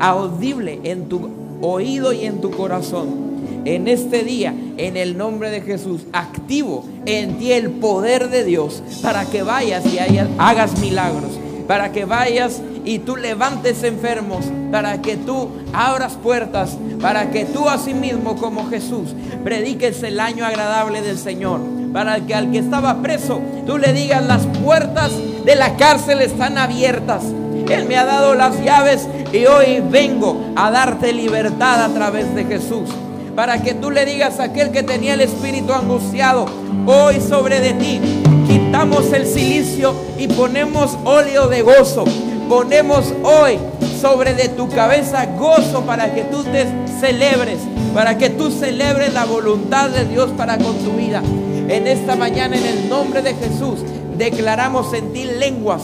audible 0.00 0.80
en 0.84 1.08
tu 1.08 1.28
oído 1.62 2.12
y 2.12 2.24
en 2.24 2.40
tu 2.40 2.50
corazón 2.50 3.25
en 3.66 3.88
este 3.88 4.22
día, 4.22 4.54
en 4.76 4.96
el 4.96 5.18
nombre 5.18 5.50
de 5.50 5.60
Jesús, 5.60 6.02
activo 6.12 6.84
en 7.04 7.38
ti 7.38 7.52
el 7.52 7.70
poder 7.70 8.30
de 8.30 8.44
Dios 8.44 8.82
para 9.02 9.26
que 9.26 9.42
vayas 9.42 9.84
y 9.86 9.98
hagas 10.38 10.78
milagros, 10.78 11.32
para 11.66 11.90
que 11.90 12.04
vayas 12.04 12.62
y 12.84 13.00
tú 13.00 13.16
levantes 13.16 13.82
enfermos, 13.82 14.44
para 14.70 15.02
que 15.02 15.16
tú 15.16 15.48
abras 15.72 16.14
puertas, 16.14 16.78
para 17.00 17.30
que 17.30 17.44
tú 17.44 17.68
asimismo 17.68 18.36
como 18.36 18.70
Jesús 18.70 19.14
prediques 19.42 20.02
el 20.04 20.20
año 20.20 20.44
agradable 20.44 21.02
del 21.02 21.18
Señor, 21.18 21.60
para 21.92 22.20
que 22.20 22.34
al 22.34 22.52
que 22.52 22.58
estaba 22.58 23.02
preso 23.02 23.40
tú 23.66 23.78
le 23.78 23.92
digas 23.92 24.24
las 24.24 24.46
puertas 24.46 25.10
de 25.44 25.56
la 25.56 25.76
cárcel 25.76 26.20
están 26.20 26.56
abiertas. 26.56 27.24
Él 27.68 27.86
me 27.88 27.96
ha 27.96 28.04
dado 28.04 28.36
las 28.36 28.62
llaves 28.62 29.08
y 29.32 29.44
hoy 29.46 29.82
vengo 29.90 30.40
a 30.54 30.70
darte 30.70 31.12
libertad 31.12 31.82
a 31.82 31.92
través 31.92 32.32
de 32.36 32.44
Jesús 32.44 32.88
para 33.36 33.62
que 33.62 33.74
tú 33.74 33.90
le 33.90 34.06
digas 34.06 34.40
a 34.40 34.44
aquel 34.44 34.70
que 34.70 34.82
tenía 34.82 35.12
el 35.12 35.20
espíritu 35.20 35.74
angustiado, 35.74 36.46
hoy 36.86 37.20
sobre 37.20 37.60
de 37.60 37.74
ti 37.74 38.00
quitamos 38.48 39.12
el 39.12 39.26
silicio 39.26 39.94
y 40.18 40.26
ponemos 40.26 40.96
óleo 41.04 41.46
de 41.46 41.60
gozo. 41.60 42.04
Ponemos 42.48 43.12
hoy 43.22 43.58
sobre 44.00 44.32
de 44.32 44.48
tu 44.48 44.68
cabeza 44.70 45.26
gozo 45.26 45.82
para 45.82 46.14
que 46.14 46.22
tú 46.22 46.44
te 46.44 46.66
celebres, 46.98 47.58
para 47.92 48.16
que 48.16 48.30
tú 48.30 48.50
celebres 48.50 49.12
la 49.12 49.26
voluntad 49.26 49.90
de 49.90 50.06
Dios 50.06 50.30
para 50.36 50.56
con 50.56 50.74
tu 50.78 50.92
vida. 50.92 51.22
En 51.68 51.86
esta 51.86 52.16
mañana, 52.16 52.56
en 52.56 52.64
el 52.64 52.88
nombre 52.88 53.20
de 53.20 53.34
Jesús, 53.34 53.80
declaramos 54.16 54.94
en 54.94 55.12
ti 55.12 55.24
lenguas, 55.24 55.82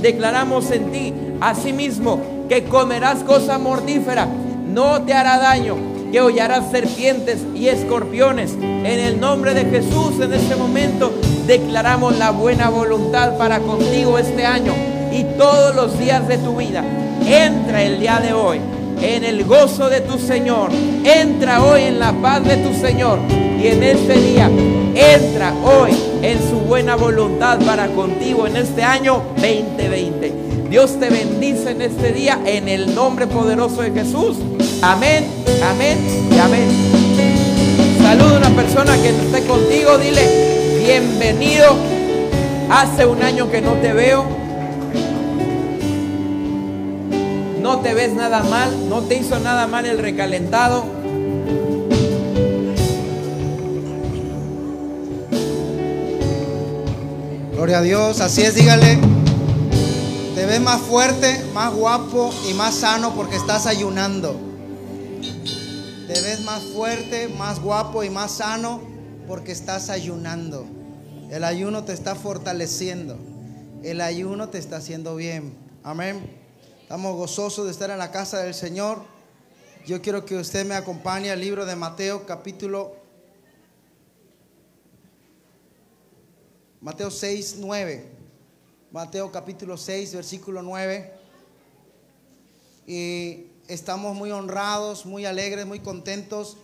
declaramos 0.00 0.70
en 0.70 0.90
ti 0.90 1.12
asimismo 1.40 2.20
que 2.48 2.64
comerás 2.64 3.24
cosa 3.24 3.58
mortífera, 3.58 4.26
no 4.72 5.02
te 5.02 5.12
hará 5.12 5.38
daño, 5.38 5.93
que 6.14 6.20
hollarás 6.20 6.70
serpientes 6.70 7.40
y 7.56 7.66
escorpiones. 7.66 8.52
En 8.52 8.86
el 9.00 9.18
nombre 9.18 9.52
de 9.52 9.64
Jesús, 9.64 10.20
en 10.20 10.32
este 10.32 10.54
momento, 10.54 11.12
declaramos 11.44 12.16
la 12.18 12.30
buena 12.30 12.68
voluntad 12.68 13.36
para 13.36 13.58
contigo 13.58 14.16
este 14.16 14.46
año 14.46 14.72
y 15.10 15.24
todos 15.36 15.74
los 15.74 15.98
días 15.98 16.28
de 16.28 16.38
tu 16.38 16.56
vida. 16.56 16.84
Entra 17.26 17.82
el 17.82 17.98
día 17.98 18.20
de 18.20 18.32
hoy 18.32 18.60
en 19.02 19.24
el 19.24 19.44
gozo 19.44 19.90
de 19.90 20.02
tu 20.02 20.16
Señor. 20.16 20.70
Entra 21.02 21.64
hoy 21.64 21.82
en 21.82 21.98
la 21.98 22.12
paz 22.12 22.44
de 22.44 22.58
tu 22.58 22.72
Señor. 22.74 23.18
Y 23.28 23.66
en 23.66 23.82
este 23.82 24.14
día, 24.14 24.48
entra 24.94 25.52
hoy 25.64 25.90
en 26.22 26.38
su 26.48 26.60
buena 26.60 26.94
voluntad 26.94 27.58
para 27.66 27.88
contigo 27.88 28.46
en 28.46 28.54
este 28.54 28.84
año 28.84 29.20
2020. 29.34 30.32
Dios 30.70 30.96
te 31.00 31.10
bendice 31.10 31.72
en 31.72 31.82
este 31.82 32.12
día 32.12 32.38
en 32.46 32.68
el 32.68 32.94
nombre 32.94 33.26
poderoso 33.26 33.82
de 33.82 33.90
Jesús. 33.90 34.36
Amén, 34.86 35.24
amén 35.64 35.98
y 36.30 36.38
amén. 36.38 36.68
Saluda 38.02 38.34
a 38.34 38.36
una 38.36 38.50
persona 38.50 38.94
que 39.00 39.08
esté 39.08 39.42
contigo, 39.46 39.96
dile, 39.96 40.84
bienvenido. 40.84 41.74
Hace 42.68 43.06
un 43.06 43.22
año 43.22 43.50
que 43.50 43.62
no 43.62 43.72
te 43.80 43.94
veo. 43.94 44.26
No 47.62 47.80
te 47.80 47.94
ves 47.94 48.12
nada 48.12 48.42
mal, 48.42 48.90
no 48.90 49.00
te 49.00 49.16
hizo 49.16 49.38
nada 49.38 49.66
mal 49.66 49.86
el 49.86 49.98
recalentado. 49.98 50.84
Gloria 57.54 57.78
a 57.78 57.82
Dios, 57.82 58.20
así 58.20 58.42
es, 58.42 58.54
dígale. 58.54 58.98
Te 60.34 60.44
ves 60.44 60.60
más 60.60 60.82
fuerte, 60.82 61.42
más 61.54 61.72
guapo 61.72 62.34
y 62.50 62.52
más 62.52 62.74
sano 62.74 63.14
porque 63.14 63.36
estás 63.36 63.64
ayunando. 63.64 64.53
Te 66.06 66.20
ves 66.20 66.42
más 66.42 66.62
fuerte, 66.62 67.28
más 67.28 67.60
guapo 67.60 68.04
y 68.04 68.10
más 68.10 68.32
sano 68.32 68.82
porque 69.26 69.52
estás 69.52 69.88
ayunando. 69.88 70.66
El 71.30 71.44
ayuno 71.44 71.84
te 71.84 71.94
está 71.94 72.14
fortaleciendo. 72.14 73.16
El 73.82 74.02
ayuno 74.02 74.50
te 74.50 74.58
está 74.58 74.76
haciendo 74.76 75.16
bien. 75.16 75.54
Amén. 75.82 76.30
Estamos 76.82 77.16
gozosos 77.16 77.64
de 77.64 77.70
estar 77.70 77.88
en 77.88 77.96
la 77.96 78.10
casa 78.10 78.40
del 78.40 78.52
Señor. 78.52 79.02
Yo 79.86 80.02
quiero 80.02 80.26
que 80.26 80.36
usted 80.36 80.66
me 80.66 80.74
acompañe 80.74 81.30
al 81.30 81.40
libro 81.40 81.64
de 81.64 81.74
Mateo 81.74 82.26
capítulo 82.26 82.96
Mateo 86.82 87.10
6, 87.10 87.56
9. 87.60 88.12
Mateo 88.92 89.32
capítulo 89.32 89.78
6, 89.78 90.16
versículo 90.16 90.60
9. 90.60 91.14
Y 92.86 93.53
estamos 93.68 94.14
muy 94.14 94.30
honrados, 94.30 95.06
muy 95.06 95.26
alegres, 95.26 95.66
muy 95.66 95.80
contentos, 95.80 96.56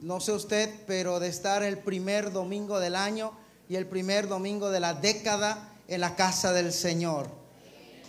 no 0.00 0.20
sé 0.20 0.32
usted, 0.32 0.68
pero 0.86 1.20
de 1.20 1.28
estar 1.28 1.62
el 1.62 1.78
primer 1.78 2.32
domingo 2.32 2.80
del 2.80 2.96
año 2.96 3.32
y 3.68 3.76
el 3.76 3.86
primer 3.86 4.28
domingo 4.28 4.70
de 4.70 4.80
la 4.80 4.94
década 4.94 5.72
en 5.88 6.00
la 6.00 6.16
casa 6.16 6.52
del 6.52 6.72
Señor. 6.72 7.28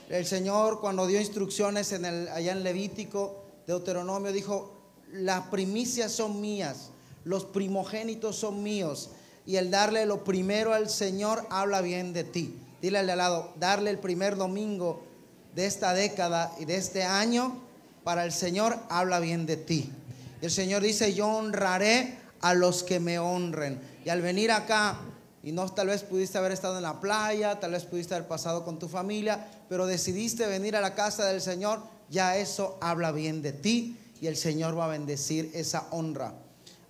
El 0.10 0.26
Señor 0.26 0.82
cuando 0.82 1.08
dio 1.08 1.20
instrucciones 1.20 1.92
en 1.92 2.06
el, 2.06 2.28
allá 2.30 2.52
en 2.52 2.64
Levítico, 2.64 3.44
Deuteronomio, 3.68 4.32
dijo, 4.32 4.74
las 5.12 5.48
primicias 5.48 6.12
son 6.12 6.42
mías, 6.42 6.90
los 7.24 7.46
primogénitos 7.46 8.36
son 8.36 8.64
míos, 8.64 9.12
y 9.46 9.58
el 9.58 9.72
darle 9.72 10.06
lo 10.06 10.24
primero 10.24 10.74
al 10.74 10.90
Señor 10.90 11.46
habla 11.50 11.82
bien 11.82 12.14
de 12.14 12.24
ti. 12.24 12.58
Dile 12.82 13.00
al 13.00 13.08
lado, 13.08 13.54
darle 13.58 13.90
el 13.92 14.00
primer 14.00 14.36
domingo 14.36 15.04
de 15.56 15.66
esta 15.66 15.94
década 15.94 16.54
y 16.60 16.66
de 16.66 16.76
este 16.76 17.04
año 17.04 17.62
para 18.04 18.26
el 18.26 18.32
Señor 18.32 18.78
habla 18.90 19.20
bien 19.20 19.46
de 19.46 19.58
ti. 19.58 19.92
El 20.42 20.52
Señor 20.52 20.82
dice, 20.82 21.14
yo 21.14 21.28
honraré 21.28 22.18
a 22.42 22.54
los 22.54 22.84
que 22.84 23.00
me 23.00 23.20
honren. 23.20 23.80
Y 24.06 24.10
al 24.10 24.22
venir 24.22 24.52
acá, 24.52 25.00
y 25.42 25.52
no 25.52 25.68
tal 25.70 25.88
vez 25.88 26.04
pudiste 26.04 26.38
haber 26.38 26.52
estado 26.52 26.78
en 26.78 26.84
la 26.84 27.00
playa, 27.00 27.60
tal 27.60 27.72
vez 27.72 27.86
pudiste 27.86 28.16
haber 28.16 28.28
pasado 28.28 28.66
con 28.66 28.80
tu 28.80 28.88
familia, 28.88 29.48
pero 29.70 29.86
decidiste 29.86 30.46
venir 30.48 30.76
a 30.76 30.82
la 30.82 30.96
casa 30.96 31.26
del 31.26 31.42
Señor, 31.42 31.82
ya 32.10 32.38
eso 32.38 32.78
habla 32.82 33.12
bien 33.12 33.42
de 33.42 33.54
ti 33.54 33.98
y 34.22 34.28
el 34.28 34.38
Señor 34.38 34.78
va 34.78 34.86
a 34.86 34.90
bendecir 34.90 35.52
esa 35.54 35.88
honra. 35.92 36.34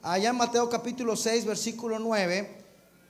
Allá 0.01 0.31
en 0.31 0.35
Mateo 0.35 0.69
capítulo 0.69 1.15
6, 1.15 1.45
versículo 1.45 1.97
9, 1.97 2.63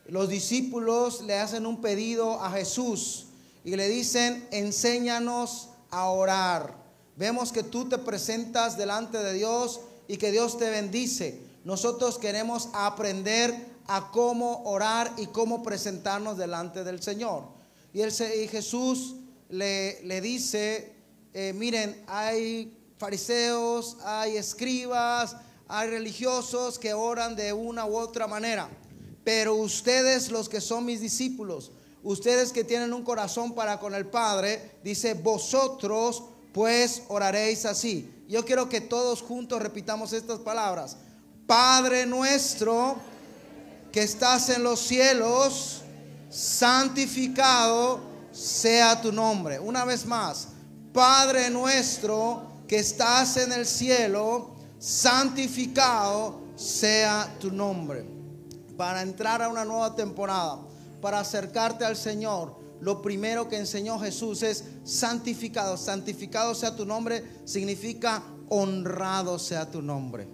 los 0.08 0.30
discípulos 0.30 1.22
le 1.24 1.40
hacen 1.40 1.66
un 1.66 1.82
pedido 1.82 2.42
a 2.42 2.52
Jesús 2.52 3.28
y 3.64 3.76
le 3.76 3.88
dicen, 3.88 4.48
enséñanos 4.52 5.70
a 5.90 6.10
orar. 6.10 6.83
Vemos 7.16 7.52
que 7.52 7.64
tú 7.64 7.88
te 7.88 7.98
presentas 7.98 8.78
delante 8.78 9.20
de 9.20 9.34
Dios 9.34 9.82
y 10.08 10.18
que 10.18 10.32
Dios 10.32 10.58
te 10.58 10.70
bendice. 10.70 11.42
Nosotros 11.64 12.18
queremos 12.18 12.70
aprender 12.74 13.74
a 13.88 14.10
cómo 14.12 14.64
orar 14.64 15.12
y 15.18 15.28
cómo 15.28 15.62
presentarnos 15.64 16.38
delante 16.38 16.84
del 16.84 17.02
Señor. 17.02 17.44
Y, 17.94 18.02
Jesús 18.48 19.16
le, 19.50 20.02
le 20.04 20.22
dice, 20.22 20.94
eh, 21.34 21.54
miren, 21.54 22.04
hay 22.08 22.76
fariseos, 22.98 23.98
hay 24.04 24.38
escribas, 24.38 25.36
hay 25.68 25.90
religiosos 25.90 26.80
que 26.80 26.94
oran 26.94 27.36
de 27.36 27.54
una 27.54 27.86
u 27.86 27.96
otra 27.98 28.28
manera. 28.28 28.70
Pero 29.24 29.56
ustedes, 29.56 30.32
los 30.32 30.50
que 30.50 30.60
son 30.60 30.86
mis 30.86 31.02
discípulos, 31.02 31.72
ustedes 32.02 32.52
que 32.52 32.64
tienen 32.64 32.94
un 32.94 33.04
corazón 33.04 33.54
para 33.54 33.80
con 33.80 33.94
el 33.94 34.08
Padre, 34.08 34.72
dice, 34.84 35.14
vosotros 35.14 36.24
pues 36.54 37.04
oraréis 37.08 37.66
así. 37.66 38.10
Yo 38.30 38.46
quiero 38.46 38.70
que 38.70 38.80
todos 38.80 39.22
juntos 39.22 39.62
repitamos 39.62 40.14
estas 40.14 40.40
palabras. 40.40 40.98
Padre 41.46 42.06
nuestro 42.06 42.96
que 43.92 44.04
estás 44.04 44.50
en 44.50 44.64
los 44.64 44.80
cielos, 44.80 45.82
santificado 46.30 48.00
sea 48.32 49.00
tu 49.02 49.12
nombre. 49.12 49.60
Una 49.60 49.86
vez 49.86 50.06
más, 50.06 50.48
Padre 50.94 51.50
nuestro 51.50 52.44
que 52.68 52.78
estás 52.80 53.38
en 53.38 53.52
el 53.52 53.66
cielo, 53.66 54.56
santificado 54.80 56.42
sea 56.56 57.36
tu 57.40 57.52
nombre. 57.52 58.06
Para 58.78 59.02
entrar 59.02 59.42
a 59.42 59.50
una 59.50 59.66
nueva 59.66 59.96
temporada, 59.96 60.60
para 61.02 61.20
acercarte 61.20 61.86
al 61.86 61.96
Señor, 61.96 62.63
lo 62.84 63.02
primero 63.02 63.48
que 63.48 63.56
enseñó 63.56 63.98
Jesús 63.98 64.44
es 64.44 64.66
santificado. 64.84 65.78
Santificado 65.78 66.54
sea 66.54 66.76
tu 66.76 66.86
nombre 66.86 67.24
significa 67.46 68.22
honrado 68.50 69.40
sea 69.40 69.72
tu 69.72 69.82
nombre. 69.82 70.28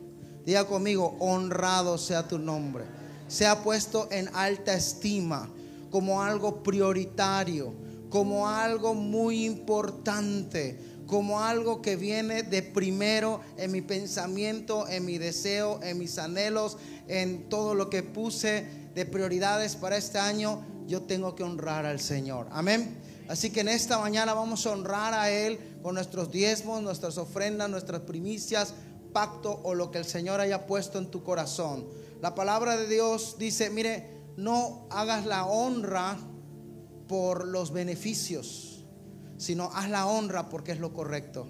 Diga 0.47 0.65
conmigo, 0.65 1.15
honrado 1.19 1.99
sea 1.99 2.27
tu 2.27 2.39
nombre. 2.39 2.85
Sea 3.27 3.61
puesto 3.61 4.07
en 4.09 4.29
alta 4.33 4.73
estima 4.73 5.47
como 5.91 6.23
algo 6.23 6.63
prioritario, 6.63 7.71
como 8.09 8.49
algo 8.49 8.95
muy 8.95 9.45
importante, 9.45 10.79
como 11.05 11.41
algo 11.41 11.83
que 11.83 11.97
viene 11.97 12.41
de 12.41 12.63
primero 12.63 13.41
en 13.57 13.71
mi 13.71 13.83
pensamiento, 13.83 14.87
en 14.87 15.05
mi 15.05 15.19
deseo, 15.19 15.79
en 15.83 15.99
mis 15.99 16.17
anhelos, 16.17 16.77
en 17.07 17.47
todo 17.47 17.75
lo 17.75 17.91
que 17.91 18.01
puse 18.01 18.65
de 18.95 19.05
prioridades 19.05 19.75
para 19.75 19.97
este 19.97 20.17
año, 20.17 20.65
yo 20.89 21.03
tengo 21.03 21.35
que 21.35 21.43
honrar 21.43 21.85
al 21.85 21.99
Señor. 21.99 22.47
Amén. 22.51 22.97
Así 23.29 23.51
que 23.51 23.61
en 23.61 23.69
esta 23.69 23.99
mañana 23.99 24.33
vamos 24.33 24.65
a 24.65 24.71
honrar 24.71 25.13
a 25.13 25.29
Él 25.29 25.59
con 25.83 25.93
nuestros 25.93 26.31
diezmos, 26.31 26.81
nuestras 26.81 27.19
ofrendas, 27.19 27.69
nuestras 27.69 28.01
primicias, 28.01 28.73
pacto 29.13 29.61
o 29.63 29.75
lo 29.75 29.91
que 29.91 29.99
el 29.99 30.05
Señor 30.05 30.39
haya 30.39 30.65
puesto 30.65 30.97
en 30.97 31.11
tu 31.11 31.23
corazón. 31.23 31.85
La 32.21 32.33
palabra 32.33 32.75
de 32.75 32.87
Dios 32.87 33.35
dice, 33.37 33.69
mire, 33.69 34.17
no 34.35 34.87
hagas 34.89 35.27
la 35.27 35.45
honra 35.45 36.17
por 37.07 37.47
los 37.47 37.71
beneficios, 37.71 38.83
sino 39.37 39.69
haz 39.73 39.91
la 39.91 40.07
honra 40.07 40.49
porque 40.49 40.71
es 40.71 40.79
lo 40.79 40.91
correcto. 40.91 41.47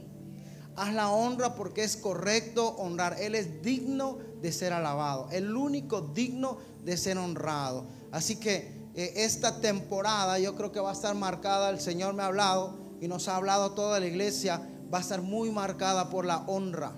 Haz 0.76 0.94
la 0.94 1.10
honra 1.10 1.56
porque 1.56 1.86
es 1.86 1.96
correcto 1.96 2.76
honrar. 2.76 3.22
Él 3.22 3.36
es 3.36 3.62
digno 3.62 4.18
de 4.42 4.52
ser 4.52 4.74
alabado, 4.74 5.30
el 5.32 5.56
único 5.56 6.02
digno 6.02 6.58
de 6.84 6.98
ser 6.98 7.18
honrado. 7.18 7.88
Así 8.12 8.36
que 8.36 8.79
eh, 8.96 9.14
esta 9.18 9.62
temporada 9.62 10.40
yo 10.40 10.56
creo 10.56 10.72
que 10.72 10.80
va 10.80 10.90
a 10.90 10.94
estar 10.94 11.16
marcada, 11.16 11.70
el 11.70 11.80
Señor 11.80 12.14
me 12.14 12.24
ha 12.24 12.28
hablado 12.28 12.78
y 13.02 13.08
nos 13.08 13.28
ha 13.28 13.36
hablado 13.36 13.72
toda 13.72 14.00
la 14.00 14.06
iglesia, 14.06 14.62
va 14.94 14.98
a 15.00 15.02
estar 15.02 15.22
muy 15.22 15.52
marcada 15.52 16.10
por 16.10 16.26
la 16.26 16.40
honra, 16.48 16.94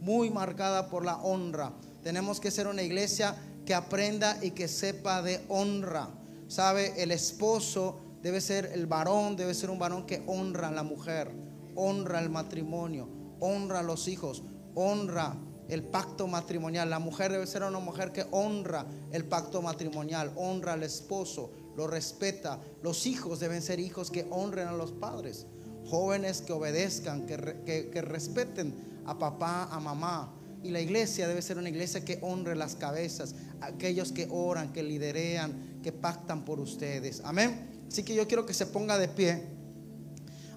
muy 0.00 0.30
marcada 0.30 0.88
por 0.88 1.04
la 1.04 1.16
honra. 1.16 1.72
Tenemos 2.02 2.40
que 2.40 2.50
ser 2.50 2.66
una 2.66 2.82
iglesia 2.82 3.36
que 3.64 3.74
aprenda 3.74 4.38
y 4.42 4.52
que 4.52 4.68
sepa 4.68 5.22
de 5.22 5.44
honra. 5.48 6.08
¿Sabe? 6.48 7.02
El 7.02 7.10
esposo 7.10 7.98
debe 8.22 8.40
ser 8.40 8.70
el 8.72 8.86
varón, 8.86 9.36
debe 9.36 9.52
ser 9.54 9.70
un 9.70 9.78
varón 9.78 10.06
que 10.06 10.22
honra 10.26 10.68
a 10.68 10.72
la 10.72 10.84
mujer, 10.84 11.32
honra 11.74 12.20
el 12.20 12.30
matrimonio, 12.30 13.08
honra 13.40 13.80
a 13.80 13.82
los 13.82 14.06
hijos, 14.08 14.44
honra 14.74 15.36
el 15.68 15.82
pacto 15.82 16.26
matrimonial. 16.26 16.90
La 16.90 16.98
mujer 16.98 17.32
debe 17.32 17.46
ser 17.46 17.62
una 17.62 17.78
mujer 17.78 18.12
que 18.12 18.26
honra 18.30 18.86
el 19.12 19.24
pacto 19.24 19.62
matrimonial, 19.62 20.32
honra 20.36 20.74
al 20.74 20.82
esposo, 20.82 21.50
lo 21.76 21.86
respeta. 21.86 22.60
Los 22.82 23.06
hijos 23.06 23.40
deben 23.40 23.62
ser 23.62 23.80
hijos 23.80 24.10
que 24.10 24.26
honren 24.30 24.68
a 24.68 24.72
los 24.72 24.92
padres. 24.92 25.46
Jóvenes 25.86 26.40
que 26.40 26.52
obedezcan, 26.52 27.26
que, 27.26 27.36
que, 27.64 27.90
que 27.90 28.02
respeten 28.02 28.74
a 29.04 29.18
papá, 29.18 29.68
a 29.70 29.80
mamá. 29.80 30.32
Y 30.62 30.70
la 30.70 30.80
iglesia 30.80 31.28
debe 31.28 31.42
ser 31.42 31.58
una 31.58 31.68
iglesia 31.68 32.04
que 32.04 32.18
honre 32.22 32.56
las 32.56 32.74
cabezas, 32.74 33.34
aquellos 33.60 34.10
que 34.10 34.26
oran, 34.30 34.72
que 34.72 34.82
liderean, 34.82 35.80
que 35.82 35.92
pactan 35.92 36.44
por 36.44 36.58
ustedes. 36.58 37.22
Amén. 37.24 37.84
Así 37.88 38.02
que 38.02 38.14
yo 38.14 38.26
quiero 38.26 38.44
que 38.46 38.54
se 38.54 38.66
ponga 38.66 38.98
de 38.98 39.06
pie 39.06 39.44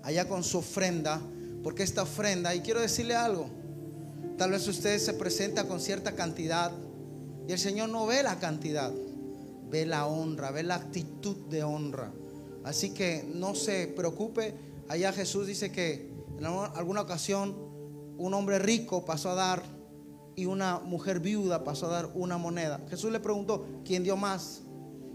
allá 0.03 0.27
con 0.27 0.43
su 0.43 0.59
ofrenda, 0.59 1.21
porque 1.63 1.83
esta 1.83 2.03
ofrenda, 2.03 2.55
y 2.55 2.61
quiero 2.61 2.81
decirle 2.81 3.15
algo, 3.15 3.49
tal 4.37 4.51
vez 4.51 4.67
usted 4.67 4.97
se 4.99 5.13
presenta 5.13 5.67
con 5.67 5.79
cierta 5.79 6.15
cantidad 6.15 6.71
y 7.47 7.51
el 7.51 7.59
Señor 7.59 7.89
no 7.89 8.05
ve 8.05 8.23
la 8.23 8.39
cantidad, 8.39 8.93
ve 9.69 9.85
la 9.85 10.05
honra, 10.05 10.51
ve 10.51 10.63
la 10.63 10.75
actitud 10.75 11.35
de 11.49 11.63
honra. 11.63 12.11
Así 12.63 12.91
que 12.91 13.27
no 13.33 13.55
se 13.55 13.87
preocupe, 13.87 14.53
allá 14.87 15.11
Jesús 15.13 15.47
dice 15.47 15.71
que 15.71 16.13
en 16.37 16.45
alguna 16.45 17.01
ocasión 17.01 17.55
un 18.17 18.33
hombre 18.33 18.59
rico 18.59 19.05
pasó 19.05 19.31
a 19.31 19.35
dar 19.35 19.63
y 20.35 20.45
una 20.45 20.79
mujer 20.79 21.19
viuda 21.19 21.63
pasó 21.63 21.87
a 21.87 21.89
dar 21.89 22.11
una 22.13 22.37
moneda. 22.37 22.81
Jesús 22.89 23.11
le 23.11 23.19
preguntó, 23.19 23.65
¿quién 23.83 24.03
dio 24.03 24.15
más? 24.15 24.61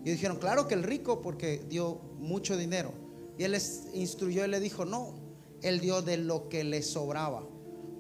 Y 0.05 0.11
dijeron, 0.11 0.39
claro 0.39 0.69
que 0.69 0.75
el 0.75 0.83
rico 0.83 1.23
porque 1.23 1.65
dio 1.69 2.01
mucho 2.19 2.57
dinero. 2.57 2.93
Y 3.39 3.45
él 3.45 3.53
les 3.53 3.87
instruyó 3.95 4.45
y 4.45 4.49
le 4.49 4.61
dijo, 4.61 4.85
no, 4.85 5.15
él 5.63 5.81
dio 5.81 6.03
de 6.03 6.19
lo 6.19 6.49
que 6.49 6.63
le 6.63 6.83
sobraba. 6.83 7.43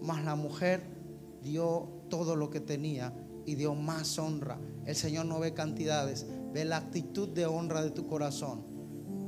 Mas 0.03 0.23
la 0.25 0.35
mujer 0.35 0.83
dio 1.45 1.88
todo 2.09 2.34
lo 2.34 2.51
que 2.51 2.61
tenía 2.61 3.14
y 3.47 3.55
dio 3.55 3.74
más 3.74 4.18
honra. 4.18 4.59
El 4.86 4.97
Señor 4.97 5.26
no 5.26 5.38
ve 5.38 5.55
cantidades, 5.55 6.26
ve 6.53 6.64
la 6.64 6.78
actitud 6.78 7.28
de 7.28 7.47
honra 7.47 7.82
de 7.82 7.90
tu 7.90 8.07
corazón. 8.07 8.64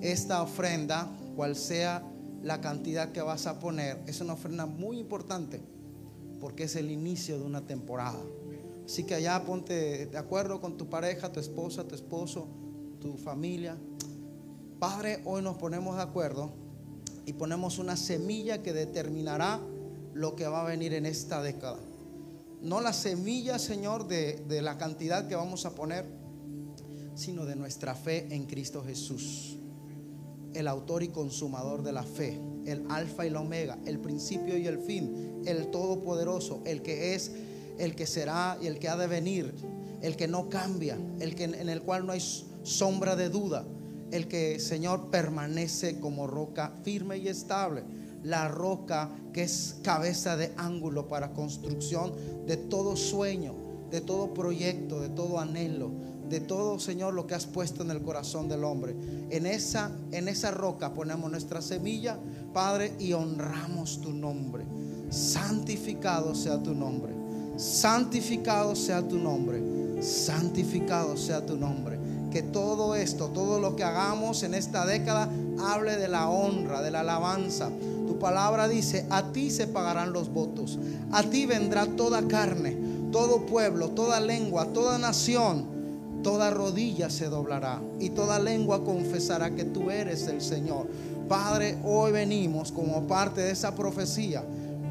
Esta 0.01 0.43
ofrenda, 0.43 1.09
cual 1.37 1.55
sea 1.55 2.03
la 2.43 2.61
cantidad 2.61 3.13
que 3.13 3.23
vas 3.23 3.47
a 3.47 3.61
poner, 3.61 4.03
es 4.07 4.21
una 4.21 4.33
ofrenda 4.33 4.67
muy 4.67 4.99
importante 4.99 5.61
porque 6.41 6.65
es 6.65 6.77
el 6.77 6.91
inicio 6.91 7.39
de 7.39 7.45
una 7.45 7.67
temporada. 7.67 8.21
Así 8.85 9.05
que 9.05 9.15
allá 9.15 9.43
ponte 9.45 10.07
de 10.07 10.19
acuerdo 10.19 10.61
con 10.61 10.77
tu 10.77 10.89
pareja, 10.89 11.33
tu 11.33 11.41
esposa, 11.41 11.87
tu 11.89 11.95
esposo, 11.95 12.49
tu 13.01 13.17
familia. 13.17 13.77
Padre, 14.79 15.23
hoy 15.25 15.43
nos 15.43 15.57
ponemos 15.57 15.97
de 15.97 16.03
acuerdo 16.03 16.53
y 17.25 17.33
ponemos 17.33 17.79
una 17.79 17.97
semilla 17.97 18.63
que 18.63 18.73
determinará 18.73 19.61
lo 20.15 20.37
que 20.37 20.47
va 20.47 20.63
a 20.63 20.65
venir 20.65 20.95
en 20.95 21.05
esta 21.05 21.43
década. 21.43 21.79
No 22.61 22.81
la 22.81 22.93
semilla, 22.93 23.59
Señor, 23.59 24.09
de, 24.09 24.43
de 24.49 24.63
la 24.63 24.79
cantidad 24.79 25.29
que 25.29 25.35
vamos 25.35 25.67
a 25.67 25.75
poner, 25.75 26.07
sino 27.15 27.47
de 27.47 27.57
nuestra 27.57 27.95
fe 27.95 28.27
en 28.31 28.45
Cristo 28.47 28.83
Jesús, 28.85 29.57
el 30.55 30.69
autor 30.69 31.03
y 31.03 31.09
consumador 31.09 31.83
de 31.83 31.93
la 31.93 32.03
fe, 32.03 32.39
el 32.67 32.85
alfa 32.91 33.27
y 33.27 33.31
la 33.31 33.41
omega, 33.41 33.79
el 33.87 33.99
principio 33.99 34.57
y 34.59 34.67
el 34.67 34.79
fin, 34.79 35.43
el 35.47 35.71
todopoderoso, 35.71 36.63
el 36.67 36.83
que 36.83 37.15
es, 37.15 37.33
el 37.79 37.95
que 37.95 38.07
será 38.07 38.59
y 38.61 38.67
el 38.67 38.79
que 38.79 38.89
ha 38.89 38.97
de 38.97 39.07
venir, 39.07 39.55
el 40.03 40.17
que 40.17 40.29
no 40.29 40.49
cambia, 40.49 40.99
el 41.21 41.35
que 41.35 41.45
en 41.45 41.69
el 41.69 41.83
cual 41.83 42.07
no 42.07 42.13
hay 42.13 42.21
sombra 42.63 43.17
de 43.17 43.29
duda, 43.29 43.65
el 44.11 44.29
que 44.29 44.61
Señor 44.61 45.11
permanece 45.11 45.99
como 46.01 46.27
roca 46.27 46.73
firme 46.83 47.19
y 47.19 47.29
estable, 47.29 47.83
la 48.23 48.49
roca 48.49 49.11
que 49.33 49.43
es 49.43 49.77
cabeza 49.83 50.37
de 50.37 50.53
ángulo 50.57 51.09
para 51.09 51.33
construcción 51.33 52.13
de 52.47 52.57
todo 52.57 52.97
sueño, 52.97 53.55
de 53.91 54.01
todo 54.01 54.35
proyecto, 54.35 55.01
de 55.01 55.09
todo 55.09 55.39
anhelo, 55.39 55.91
de 56.29 56.41
todo, 56.41 56.79
Señor, 56.79 57.15
lo 57.15 57.27
que 57.27 57.35
has 57.35 57.47
puesto 57.47 57.83
en 57.83 57.91
el 57.91 58.03
corazón 58.03 58.49
del 58.49 58.65
hombre. 58.65 58.97
En 59.31 59.47
esa, 59.47 59.91
en 60.11 60.29
esa 60.29 60.51
roca 60.51 60.93
ponemos 60.93 61.31
nuestra 61.31 61.63
semilla, 61.63 62.19
Padre, 62.53 62.95
y 62.99 63.13
honramos 63.13 64.01
tu 64.01 64.13
nombre. 64.13 64.65
Santificado 65.11 66.35
sea 66.35 66.63
tu 66.63 66.75
nombre. 66.75 67.13
Santificado 67.57 68.75
sea 68.75 69.07
tu 69.07 69.19
nombre. 69.19 70.03
Santificado 70.03 71.17
sea 71.17 71.47
tu 71.47 71.57
nombre. 71.57 71.99
Que 72.31 72.43
todo 72.43 72.97
esto, 72.97 73.29
todo 73.29 73.61
lo 73.61 73.77
que 73.77 73.85
hagamos 73.85 74.43
en 74.43 74.55
esta 74.55 74.85
década, 74.85 75.31
hable 75.61 75.97
de 75.97 76.09
la 76.09 76.29
honra, 76.29 76.83
de 76.83 76.91
la 76.91 77.01
alabanza. 77.01 77.71
Palabra 78.19 78.69
dice, 78.69 79.07
a 79.11 79.33
ti 79.33 79.51
se 79.51 79.67
pagarán 79.67 80.13
los 80.13 80.29
votos. 80.33 80.79
A 81.13 81.23
ti 81.23 81.47
vendrá 81.47 81.87
toda 81.87 82.27
carne, 82.27 82.77
todo 83.13 83.47
pueblo, 83.47 83.91
toda 83.91 84.21
lengua, 84.21 84.67
toda 84.73 84.99
nación 84.99 85.77
toda 86.27 86.51
rodilla 86.51 87.09
se 87.09 87.27
doblará 87.27 87.81
y 88.01 88.11
toda 88.11 88.41
lengua 88.41 88.83
confesará 88.83 89.55
que 89.55 89.65
tú 89.65 89.93
eres 89.93 90.27
el 90.27 90.43
Señor. 90.43 90.89
Padre, 91.29 91.79
hoy 91.85 92.11
venimos 92.11 92.73
como 92.73 93.07
parte 93.07 93.43
de 93.43 93.53
esa 93.53 93.77
profecía, 93.77 94.43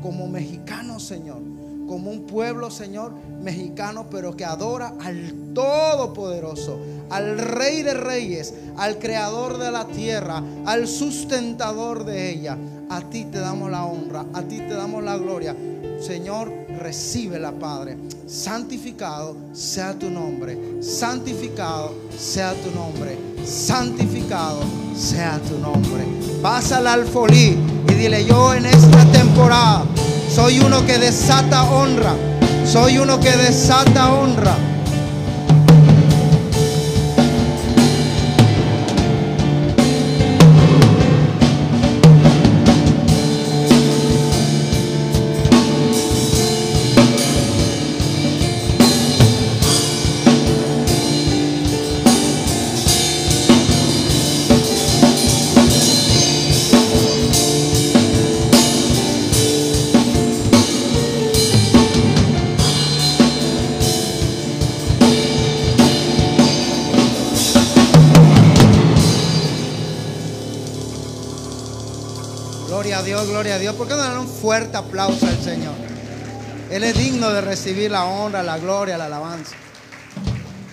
como 0.02 0.30
mexicanos, 0.30 1.04
Señor, 1.04 1.42
como 1.90 2.10
un 2.10 2.26
pueblo, 2.26 2.72
Señor, 2.72 3.12
mexicano, 3.42 4.06
pero 4.10 4.38
que 4.38 4.46
adora 4.46 4.94
al 5.02 5.54
Todopoderoso, 5.54 6.80
al 7.10 7.38
Rey 7.38 7.84
de 7.84 7.94
Reyes, 7.96 8.54
al 8.78 8.98
Creador 8.98 9.58
de 9.58 9.72
la 9.72 9.88
tierra, 9.88 10.42
al 10.66 10.88
sustentador 10.88 12.06
de 12.06 12.32
ella. 12.32 12.58
A 12.90 13.02
ti 13.02 13.26
te 13.26 13.40
damos 13.40 13.72
la 13.72 13.86
honra, 13.86 14.26
a 14.34 14.42
ti 14.42 14.58
te 14.58 14.74
damos 14.74 15.04
la 15.04 15.18
gloria. 15.18 15.56
Señor, 16.00 16.66
Recíbela, 16.80 17.52
Padre. 17.52 17.98
Santificado 18.28 19.36
sea 19.54 19.94
tu 19.94 20.10
nombre. 20.10 20.58
Santificado 20.82 21.94
sea 22.18 22.54
tu 22.54 22.72
nombre. 22.72 23.18
Santificado 23.46 24.60
sea 24.96 25.40
tu 25.40 25.58
nombre. 25.58 26.04
Pasa 26.42 26.78
al 26.78 26.88
alfolí 26.88 27.58
y 27.90 27.94
dile 27.94 28.26
yo 28.26 28.54
en 28.54 28.66
esta 28.66 29.06
temporada 29.12 29.86
soy 30.30 30.60
uno 30.60 30.86
que 30.86 30.98
desata 30.98 31.64
honra. 31.64 32.14
Soy 32.66 32.98
uno 32.98 33.20
que 33.20 33.32
desata 33.32 34.14
honra. 34.14 34.75
Gloria 73.28 73.56
a 73.56 73.60
Dios, 73.60 73.74
a. 73.74 73.78
¿Por 73.78 73.88
qué 73.88 73.94
no 73.94 74.00
dan 74.00 74.18
un 74.20 74.28
fuerte 74.28 74.78
aplauso 74.78 75.26
al 75.26 75.42
Señor? 75.42 75.74
Él 76.70 76.84
es 76.84 76.96
digno 76.96 77.32
de 77.32 77.42
recibir 77.42 77.90
la 77.90 78.06
honra, 78.06 78.44
la 78.44 78.60
gloria, 78.60 78.98
la 78.98 79.06
alabanza. 79.06 79.56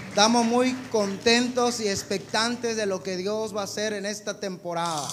Estamos 0.09 0.45
muy 0.45 0.75
contentos 0.91 1.81
y 1.81 1.89
expectantes 1.89 2.77
de 2.77 2.85
lo 2.85 3.03
que 3.03 3.17
Dios 3.17 3.57
va 3.57 3.63
a 3.63 3.65
hacer 3.65 3.95
en 3.95 4.05
esta 4.05 4.39
temporada. 4.39 5.09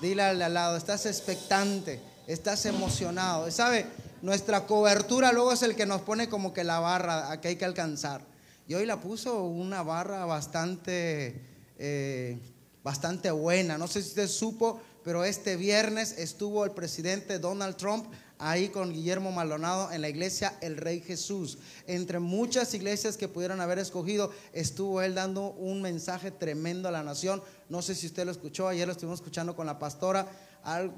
Dile 0.00 0.22
al 0.22 0.42
al 0.42 0.54
lado, 0.54 0.76
estás 0.76 1.06
expectante, 1.06 2.00
estás 2.26 2.66
emocionado. 2.66 3.48
¿Sabe? 3.52 3.86
Nuestra 4.20 4.66
cobertura 4.66 5.32
luego 5.32 5.52
es 5.52 5.62
el 5.62 5.76
que 5.76 5.86
nos 5.86 6.02
pone 6.02 6.28
como 6.28 6.52
que 6.52 6.64
la 6.64 6.80
barra 6.80 7.40
que 7.40 7.48
hay 7.48 7.56
que 7.56 7.64
alcanzar. 7.64 8.22
Y 8.66 8.74
hoy 8.74 8.86
la 8.86 9.00
puso 9.00 9.44
una 9.44 9.82
barra 9.82 10.24
bastante, 10.24 11.40
eh, 11.78 12.38
bastante 12.82 13.30
buena. 13.30 13.78
No 13.78 13.86
sé 13.86 14.02
si 14.02 14.08
usted 14.08 14.28
supo, 14.28 14.80
pero 15.04 15.24
este 15.24 15.56
viernes 15.56 16.18
estuvo 16.18 16.64
el 16.64 16.72
presidente 16.72 17.38
Donald 17.38 17.76
Trump 17.76 18.06
ahí 18.38 18.68
con 18.68 18.92
Guillermo 18.92 19.30
Maldonado 19.30 19.92
en 19.92 20.00
la 20.00 20.08
iglesia 20.08 20.58
El 20.60 20.76
Rey 20.76 21.00
Jesús. 21.00 21.58
Entre 21.86 22.18
muchas 22.18 22.74
iglesias 22.74 23.16
que 23.16 23.28
pudieron 23.28 23.60
haber 23.60 23.78
escogido, 23.78 24.30
estuvo 24.52 25.00
él 25.00 25.14
dando 25.14 25.52
un 25.52 25.80
mensaje 25.80 26.30
tremendo 26.30 26.88
a 26.88 26.92
la 26.92 27.04
nación. 27.04 27.42
No 27.68 27.82
sé 27.82 27.94
si 27.94 28.06
usted 28.06 28.24
lo 28.24 28.32
escuchó, 28.32 28.68
ayer 28.68 28.86
lo 28.86 28.92
estuvimos 28.92 29.20
escuchando 29.20 29.54
con 29.54 29.66
la 29.66 29.78
pastora. 29.78 30.28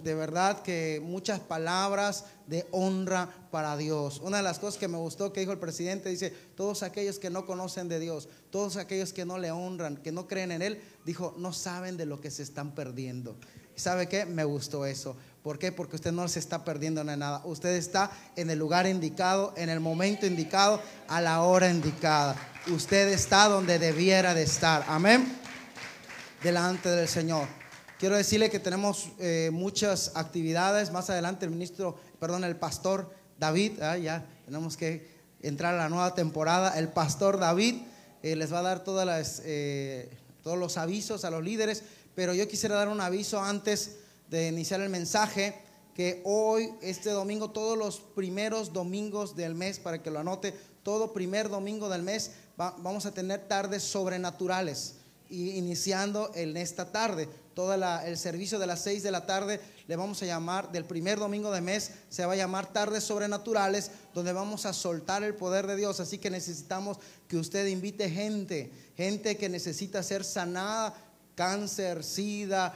De 0.03 0.15
verdad 0.15 0.63
que 0.63 1.01
muchas 1.03 1.41
palabras 1.41 2.27
de 2.47 2.67
honra 2.71 3.31
para 3.51 3.77
Dios. 3.79 4.21
Una 4.23 4.39
de 4.39 4.43
las 4.43 4.59
cosas 4.59 4.79
que 4.79 4.89
me 4.89 4.99
gustó 4.99 5.33
que 5.33 5.41
dijo 5.41 5.53
el 5.53 5.59
presidente, 5.59 6.11
dice, 6.11 6.31
todos 6.55 6.83
aquellos 6.83 7.19
que 7.19 7.31
no 7.31 7.47
conocen 7.47 7.89
de 7.89 7.99
Dios, 7.99 8.29
todos 8.51 8.77
aquellos 8.77 9.15
que 9.15 9.25
no 9.25 9.39
le 9.39 9.51
honran, 9.51 9.97
que 9.97 10.13
no 10.13 10.29
creen 10.29 10.53
en 10.53 10.61
Él, 10.61 10.83
dijo, 11.07 11.35
no 11.39 11.55
saben 11.55 11.97
de 11.97 12.05
lo 12.05 12.21
que 12.21 12.31
se 12.31 12.43
están 12.43 12.75
perdiendo. 12.75 13.37
¿Y 13.77 13.81
sabe 13.81 14.09
qué? 14.09 14.25
Me 14.25 14.45
gustó 14.45 14.87
eso. 14.87 15.17
¿Por 15.43 15.59
qué? 15.59 15.73
Porque 15.73 15.97
usted 15.97 16.13
no 16.13 16.27
se 16.29 16.39
está 16.39 16.65
perdiendo 16.65 17.05
de 17.05 17.17
nada. 17.17 17.43
Usted 17.45 17.77
está 17.77 18.11
en 18.37 18.49
el 18.49 18.59
lugar 18.59 18.87
indicado, 18.87 19.53
en 19.57 19.69
el 19.69 19.81
momento 19.81 20.27
indicado, 20.27 20.81
a 21.09 21.21
la 21.21 21.43
hora 21.43 21.69
indicada. 21.69 22.35
Usted 22.69 23.09
está 23.09 23.49
donde 23.49 23.79
debiera 23.79 24.33
de 24.33 24.45
estar. 24.45 24.85
Amén. 24.89 25.37
Delante 26.43 26.89
del 26.89 27.09
Señor. 27.09 27.47
Quiero 27.99 28.17
decirle 28.17 28.51
que 28.51 28.59
tenemos 28.59 29.11
eh, 29.19 29.51
muchas 29.53 30.13
actividades. 30.15 30.91
Más 30.93 31.11
adelante 31.11 31.45
el 31.45 31.51
ministro, 31.51 31.99
perdón, 32.19 32.45
el 32.45 32.57
pastor 32.57 33.11
David, 33.39 33.81
ah, 33.83 33.99
ya 33.99 34.27
tenemos 34.47 34.77
que 34.77 35.09
entrar 35.43 35.75
a 35.75 35.79
la 35.79 35.89
nueva 35.89 36.15
temporada. 36.15 36.79
El 36.79 36.89
pastor 36.89 37.39
David 37.39 37.83
eh, 38.23 38.37
les 38.37 38.53
va 38.53 38.61
a 38.61 38.63
dar 38.63 38.85
todas 38.85 39.07
las, 39.07 39.43
eh, 39.45 40.11
todos 40.43 40.59
los 40.59 40.79
avisos 40.79 41.25
a 41.25 41.31
los 41.31 41.43
líderes, 41.43 41.83
pero 42.15 42.35
yo 42.35 42.47
quisiera 42.49 42.77
dar 42.77 42.89
un 42.89 43.01
aviso 43.01 43.41
antes 43.41 43.97
de 44.31 44.49
iniciar 44.49 44.81
el 44.81 44.91
mensaje, 44.91 45.55
que 45.95 46.21
hoy, 46.25 46.71
este 46.83 47.11
domingo, 47.11 47.51
todos 47.51 47.79
los 47.79 48.01
primeros 48.01 48.73
domingos 48.73 49.37
del 49.37 49.55
mes, 49.55 49.79
para 49.79 50.03
que 50.03 50.11
lo 50.11 50.19
anote, 50.19 50.53
todo 50.83 51.13
primer 51.13 51.49
domingo 51.49 51.89
del 51.89 52.03
mes 52.03 52.33
va- 52.61 52.75
vamos 52.79 53.07
a 53.07 53.13
tener 53.15 53.47
tardes 53.47 53.83
sobrenaturales. 53.85 54.95
Y 55.31 55.51
iniciando 55.53 56.31
en 56.35 56.57
esta 56.57 56.93
tarde, 56.93 57.29
todo 57.55 57.73
el 57.75 58.19
servicio 58.19 58.59
de 58.59 58.67
las 58.67 58.83
6 58.83 59.03
de 59.03 59.11
la 59.11 59.25
tarde 59.27 59.61
le 59.87 59.97
vamos 59.97 60.21
a 60.23 60.27
llamar, 60.27 60.71
del 60.73 60.85
primer 60.85 61.19
domingo 61.19 61.51
de 61.53 61.61
mes, 61.61 61.93
se 62.11 62.27
va 62.27 62.33
a 62.33 62.37
llamar 62.37 62.73
tardes 62.73 63.05
sobrenaturales, 63.05 63.91
donde 64.13 64.33
vamos 64.33 64.67
a 64.67 64.73
soltar 64.73 65.23
el 65.23 65.35
poder 65.35 65.67
de 65.67 65.77
Dios. 65.77 66.01
Así 66.01 66.19
que 66.19 66.31
necesitamos 66.31 66.99
que 67.29 67.37
usted 67.37 67.67
invite 67.67 68.11
gente, 68.11 68.71
gente 68.97 69.37
que 69.37 69.49
necesita 69.49 70.03
ser 70.03 70.25
sanada, 70.25 70.95
cáncer, 71.35 72.03
sida, 72.05 72.73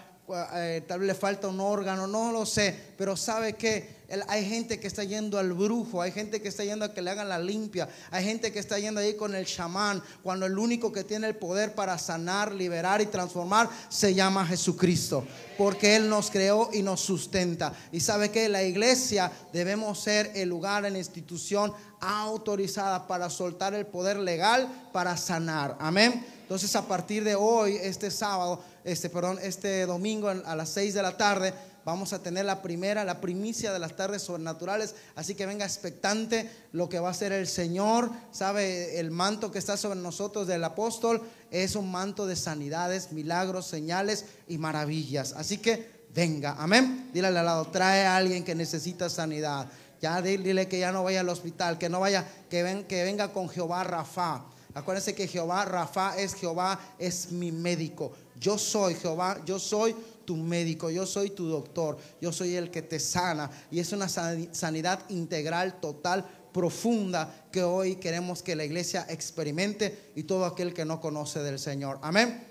eh, 0.54 0.84
tal 0.86 1.00
vez 1.00 1.06
le 1.06 1.14
falta 1.14 1.48
un 1.48 1.58
órgano, 1.58 2.06
no 2.06 2.32
lo 2.32 2.44
sé, 2.44 2.74
pero 2.98 3.16
sabe 3.16 3.54
que 3.54 3.96
hay 4.26 4.44
gente 4.46 4.78
que 4.78 4.86
está 4.86 5.02
yendo 5.02 5.38
al 5.38 5.54
brujo, 5.54 6.02
hay 6.02 6.12
gente 6.12 6.42
que 6.42 6.48
está 6.48 6.64
yendo 6.64 6.84
a 6.84 6.92
que 6.92 7.00
le 7.00 7.10
hagan 7.10 7.30
la 7.30 7.38
limpia, 7.38 7.88
hay 8.10 8.24
gente 8.24 8.52
que 8.52 8.58
está 8.58 8.78
yendo 8.78 9.00
ahí 9.00 9.16
con 9.16 9.34
el 9.34 9.46
chamán, 9.46 10.02
cuando 10.22 10.44
el 10.44 10.58
único 10.58 10.92
que 10.92 11.04
tiene 11.04 11.28
el 11.28 11.36
poder 11.36 11.74
para 11.74 11.96
sanar, 11.96 12.52
liberar 12.52 13.00
y 13.00 13.06
transformar 13.06 13.70
se 13.88 14.14
llama 14.14 14.46
Jesucristo, 14.46 15.24
porque 15.56 15.96
Él 15.96 16.10
nos 16.10 16.30
creó 16.30 16.68
y 16.74 16.82
nos 16.82 17.00
sustenta. 17.00 17.72
Y 17.90 18.00
sabe 18.00 18.30
que 18.30 18.50
la 18.50 18.62
iglesia 18.62 19.32
debemos 19.52 19.98
ser 19.98 20.32
el 20.34 20.50
lugar, 20.50 20.82
la 20.82 20.98
institución 20.98 21.72
autorizada 22.00 23.06
para 23.06 23.30
soltar 23.30 23.72
el 23.72 23.86
poder 23.86 24.18
legal 24.18 24.68
para 24.92 25.16
sanar. 25.16 25.76
Amén. 25.80 26.37
Entonces 26.48 26.74
a 26.76 26.88
partir 26.88 27.24
de 27.24 27.34
hoy, 27.34 27.76
este 27.76 28.10
sábado, 28.10 28.62
este, 28.82 29.10
perdón, 29.10 29.38
este 29.42 29.84
domingo 29.84 30.28
a 30.30 30.56
las 30.56 30.70
6 30.70 30.94
de 30.94 31.02
la 31.02 31.14
tarde, 31.14 31.52
vamos 31.84 32.14
a 32.14 32.22
tener 32.22 32.46
la 32.46 32.62
primera, 32.62 33.04
la 33.04 33.20
primicia 33.20 33.70
de 33.70 33.78
las 33.78 33.94
tardes 33.96 34.22
sobrenaturales. 34.22 34.94
Así 35.14 35.34
que 35.34 35.44
venga 35.44 35.66
expectante 35.66 36.50
lo 36.72 36.88
que 36.88 37.00
va 37.00 37.08
a 37.08 37.10
hacer 37.10 37.32
el 37.32 37.46
Señor. 37.46 38.10
Sabe, 38.32 38.98
el 38.98 39.10
manto 39.10 39.50
que 39.50 39.58
está 39.58 39.76
sobre 39.76 40.00
nosotros 40.00 40.46
del 40.46 40.64
apóstol 40.64 41.20
es 41.50 41.76
un 41.76 41.90
manto 41.90 42.26
de 42.26 42.34
sanidades, 42.34 43.12
milagros, 43.12 43.66
señales 43.66 44.24
y 44.48 44.56
maravillas. 44.56 45.34
Así 45.34 45.58
que 45.58 46.06
venga, 46.14 46.56
amén. 46.58 47.10
Dile 47.12 47.26
al 47.28 47.34
lado, 47.34 47.66
trae 47.66 48.06
a 48.06 48.16
alguien 48.16 48.42
que 48.42 48.54
necesita 48.54 49.10
sanidad. 49.10 49.66
Ya 50.00 50.22
di- 50.22 50.38
dile 50.38 50.66
que 50.66 50.78
ya 50.78 50.92
no 50.92 51.04
vaya 51.04 51.20
al 51.20 51.28
hospital, 51.28 51.76
que 51.76 51.90
no 51.90 52.00
vaya, 52.00 52.26
que, 52.48 52.62
ven, 52.62 52.84
que 52.84 53.04
venga 53.04 53.34
con 53.34 53.50
Jehová 53.50 53.84
Rafa. 53.84 54.44
Acuérdense 54.78 55.14
que 55.14 55.26
Jehová 55.28 55.64
Rafa 55.64 56.16
es 56.18 56.34
Jehová, 56.34 56.78
es 56.98 57.30
mi 57.32 57.52
médico. 57.52 58.12
Yo 58.40 58.56
soy 58.58 58.94
Jehová, 58.94 59.38
yo 59.44 59.58
soy 59.58 59.94
tu 60.24 60.36
médico, 60.36 60.90
yo 60.90 61.06
soy 61.06 61.30
tu 61.30 61.46
doctor, 61.48 61.96
yo 62.20 62.32
soy 62.32 62.54
el 62.56 62.70
que 62.70 62.82
te 62.82 63.00
sana. 63.00 63.50
Y 63.70 63.80
es 63.80 63.92
una 63.92 64.08
san- 64.08 64.54
sanidad 64.54 65.00
integral, 65.08 65.80
total, 65.80 66.24
profunda 66.52 67.46
que 67.52 67.62
hoy 67.62 67.96
queremos 67.96 68.42
que 68.42 68.56
la 68.56 68.64
iglesia 68.64 69.06
experimente 69.08 70.12
y 70.16 70.22
todo 70.24 70.44
aquel 70.44 70.72
que 70.74 70.84
no 70.84 71.00
conoce 71.00 71.40
del 71.40 71.58
Señor. 71.58 71.98
Amén. 72.02 72.44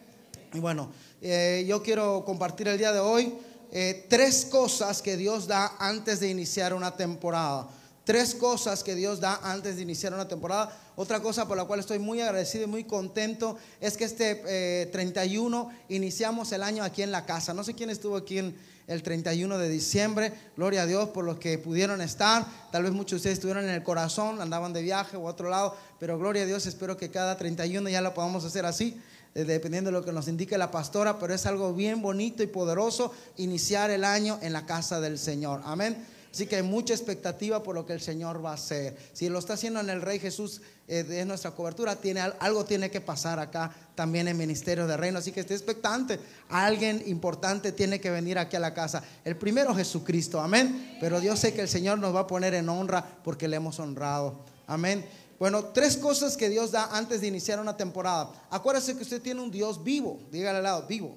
Y 0.53 0.59
bueno, 0.59 0.89
eh, 1.21 1.65
yo 1.67 1.83
quiero 1.83 2.23
compartir 2.25 2.67
el 2.67 2.77
día 2.77 2.91
de 2.91 2.99
hoy 2.99 3.33
eh, 3.71 4.05
tres 4.09 4.45
cosas 4.45 5.01
que 5.01 5.17
Dios 5.17 5.45
da 5.47 5.75
antes 5.79 6.19
de 6.19 6.29
iniciar 6.29 6.73
una 6.73 6.95
temporada. 6.95 7.67
Tres 8.05 8.33
cosas 8.33 8.83
que 8.83 8.95
Dios 8.95 9.19
da 9.19 9.41
antes 9.43 9.75
de 9.75 9.81
iniciar 9.81 10.13
una 10.13 10.27
temporada. 10.27 10.75
Otra 10.99 11.19
cosa 11.19 11.47
por 11.47 11.57
la 11.57 11.65
cual 11.65 11.79
estoy 11.79 11.99
muy 11.99 12.21
agradecido 12.21 12.63
y 12.63 12.67
muy 12.67 12.83
contento 12.83 13.55
es 13.79 13.97
que 13.97 14.03
este 14.03 14.41
eh, 14.47 14.87
31 14.87 15.69
iniciamos 15.89 16.51
el 16.53 16.63
año 16.63 16.83
aquí 16.83 17.03
en 17.03 17.11
la 17.11 17.23
casa. 17.23 17.53
No 17.53 17.63
sé 17.63 17.75
quién 17.75 17.91
estuvo 17.91 18.17
aquí 18.17 18.39
en 18.39 18.57
el 18.87 19.03
31 19.03 19.59
de 19.59 19.69
diciembre. 19.69 20.33
Gloria 20.55 20.81
a 20.81 20.85
Dios 20.87 21.09
por 21.09 21.23
los 21.23 21.37
que 21.37 21.59
pudieron 21.59 22.01
estar. 22.01 22.47
Tal 22.71 22.81
vez 22.81 22.93
muchos 22.93 23.11
de 23.11 23.15
ustedes 23.17 23.33
estuvieron 23.35 23.65
en 23.65 23.75
el 23.75 23.83
corazón, 23.83 24.41
andaban 24.41 24.73
de 24.73 24.81
viaje 24.81 25.17
o 25.17 25.25
otro 25.25 25.51
lado. 25.51 25.77
Pero 25.99 26.17
gloria 26.17 26.41
a 26.41 26.45
Dios, 26.47 26.65
espero 26.65 26.97
que 26.97 27.11
cada 27.11 27.37
31 27.37 27.89
ya 27.89 28.01
lo 28.01 28.15
podamos 28.15 28.43
hacer 28.43 28.65
así 28.65 28.99
eh, 29.35 29.43
dependiendo 29.43 29.91
de 29.91 29.99
lo 29.99 30.03
que 30.03 30.11
nos 30.11 30.27
indique 30.27 30.57
la 30.57 30.71
pastora, 30.71 31.19
pero 31.19 31.31
es 31.31 31.45
algo 31.45 31.75
bien 31.75 32.01
bonito 32.01 32.41
y 32.41 32.47
poderoso 32.47 33.13
iniciar 33.35 33.91
el 33.91 34.03
año 34.03 34.39
en 34.41 34.51
la 34.51 34.65
casa 34.65 34.99
del 34.99 35.19
Señor. 35.19 35.61
Amén. 35.63 35.95
Así 36.31 36.45
que 36.45 36.57
hay 36.57 36.63
mucha 36.63 36.93
expectativa 36.93 37.63
por 37.63 37.75
lo 37.75 37.85
que 37.85 37.93
el 37.93 38.01
Señor 38.01 38.43
va 38.43 38.51
a 38.51 38.55
hacer. 38.55 38.95
Si 39.13 39.29
lo 39.29 39.39
está 39.39 39.53
haciendo 39.53 39.79
en 39.79 39.89
el 39.89 40.01
Rey 40.01 40.19
Jesús, 40.19 40.61
eh, 40.87 41.05
es 41.09 41.25
nuestra 41.25 41.51
cobertura, 41.51 41.95
tiene, 41.95 42.21
algo 42.21 42.65
tiene 42.65 42.89
que 42.91 43.01
pasar 43.01 43.39
acá 43.39 43.73
también 43.95 44.27
en 44.27 44.37
Ministerio 44.37 44.87
de 44.87 44.97
Reino. 44.97 45.19
Así 45.19 45.31
que 45.31 45.41
esté 45.41 45.53
expectante. 45.53 46.19
Alguien 46.49 47.03
importante 47.07 47.71
tiene 47.71 47.99
que 47.99 48.11
venir 48.11 48.37
aquí 48.37 48.55
a 48.55 48.59
la 48.59 48.73
casa. 48.73 49.03
El 49.25 49.35
primero 49.37 49.75
Jesucristo, 49.75 50.39
amén. 50.39 50.97
Pero 50.99 51.19
Dios 51.19 51.39
sé 51.39 51.53
que 51.53 51.61
el 51.61 51.69
Señor 51.69 51.99
nos 51.99 52.15
va 52.15 52.21
a 52.21 52.27
poner 52.27 52.53
en 52.53 52.69
honra 52.69 53.03
porque 53.23 53.47
le 53.47 53.57
hemos 53.57 53.79
honrado. 53.79 54.45
Amén. 54.67 55.05
Bueno, 55.39 55.65
tres 55.65 55.97
cosas 55.97 56.35
que 56.35 56.49
Dios 56.49 56.71
da 56.71 56.89
antes 56.97 57.21
de 57.21 57.27
iniciar 57.27 57.59
una 57.59 57.77
temporada. 57.77 58.31
Acuérdese 58.49 58.95
que 58.95 59.03
usted 59.03 59.21
tiene 59.21 59.41
un 59.41 59.51
Dios 59.51 59.83
vivo. 59.83 60.19
Dígale 60.31 60.57
al 60.57 60.63
lado, 60.63 60.87
vivo. 60.87 61.15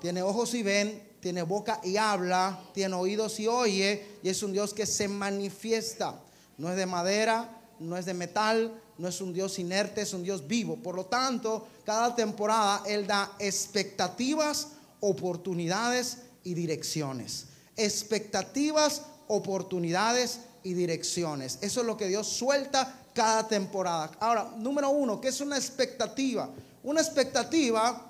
Tiene 0.00 0.22
ojos 0.22 0.54
y 0.54 0.62
ven, 0.62 1.07
tiene 1.20 1.42
boca 1.42 1.80
y 1.82 1.96
habla, 1.96 2.60
tiene 2.72 2.94
oídos 2.94 3.38
y 3.40 3.46
oye, 3.46 4.18
y 4.22 4.28
es 4.28 4.42
un 4.42 4.52
Dios 4.52 4.72
que 4.72 4.86
se 4.86 5.08
manifiesta. 5.08 6.20
No 6.56 6.70
es 6.70 6.76
de 6.76 6.86
madera, 6.86 7.48
no 7.80 7.96
es 7.96 8.06
de 8.06 8.14
metal, 8.14 8.72
no 8.98 9.08
es 9.08 9.20
un 9.20 9.32
Dios 9.32 9.58
inerte, 9.58 10.02
es 10.02 10.12
un 10.12 10.22
Dios 10.22 10.46
vivo. 10.46 10.76
Por 10.76 10.94
lo 10.94 11.06
tanto, 11.06 11.68
cada 11.84 12.14
temporada 12.14 12.82
Él 12.86 13.06
da 13.06 13.32
expectativas, 13.38 14.68
oportunidades 15.00 16.18
y 16.44 16.54
direcciones. 16.54 17.46
Expectativas, 17.76 19.02
oportunidades 19.28 20.40
y 20.62 20.74
direcciones. 20.74 21.58
Eso 21.60 21.80
es 21.80 21.86
lo 21.86 21.96
que 21.96 22.08
Dios 22.08 22.26
suelta 22.26 22.94
cada 23.14 23.46
temporada. 23.46 24.10
Ahora, 24.20 24.52
número 24.56 24.90
uno, 24.90 25.20
¿qué 25.20 25.28
es 25.28 25.40
una 25.40 25.56
expectativa? 25.56 26.48
Una 26.82 27.00
expectativa 27.00 28.04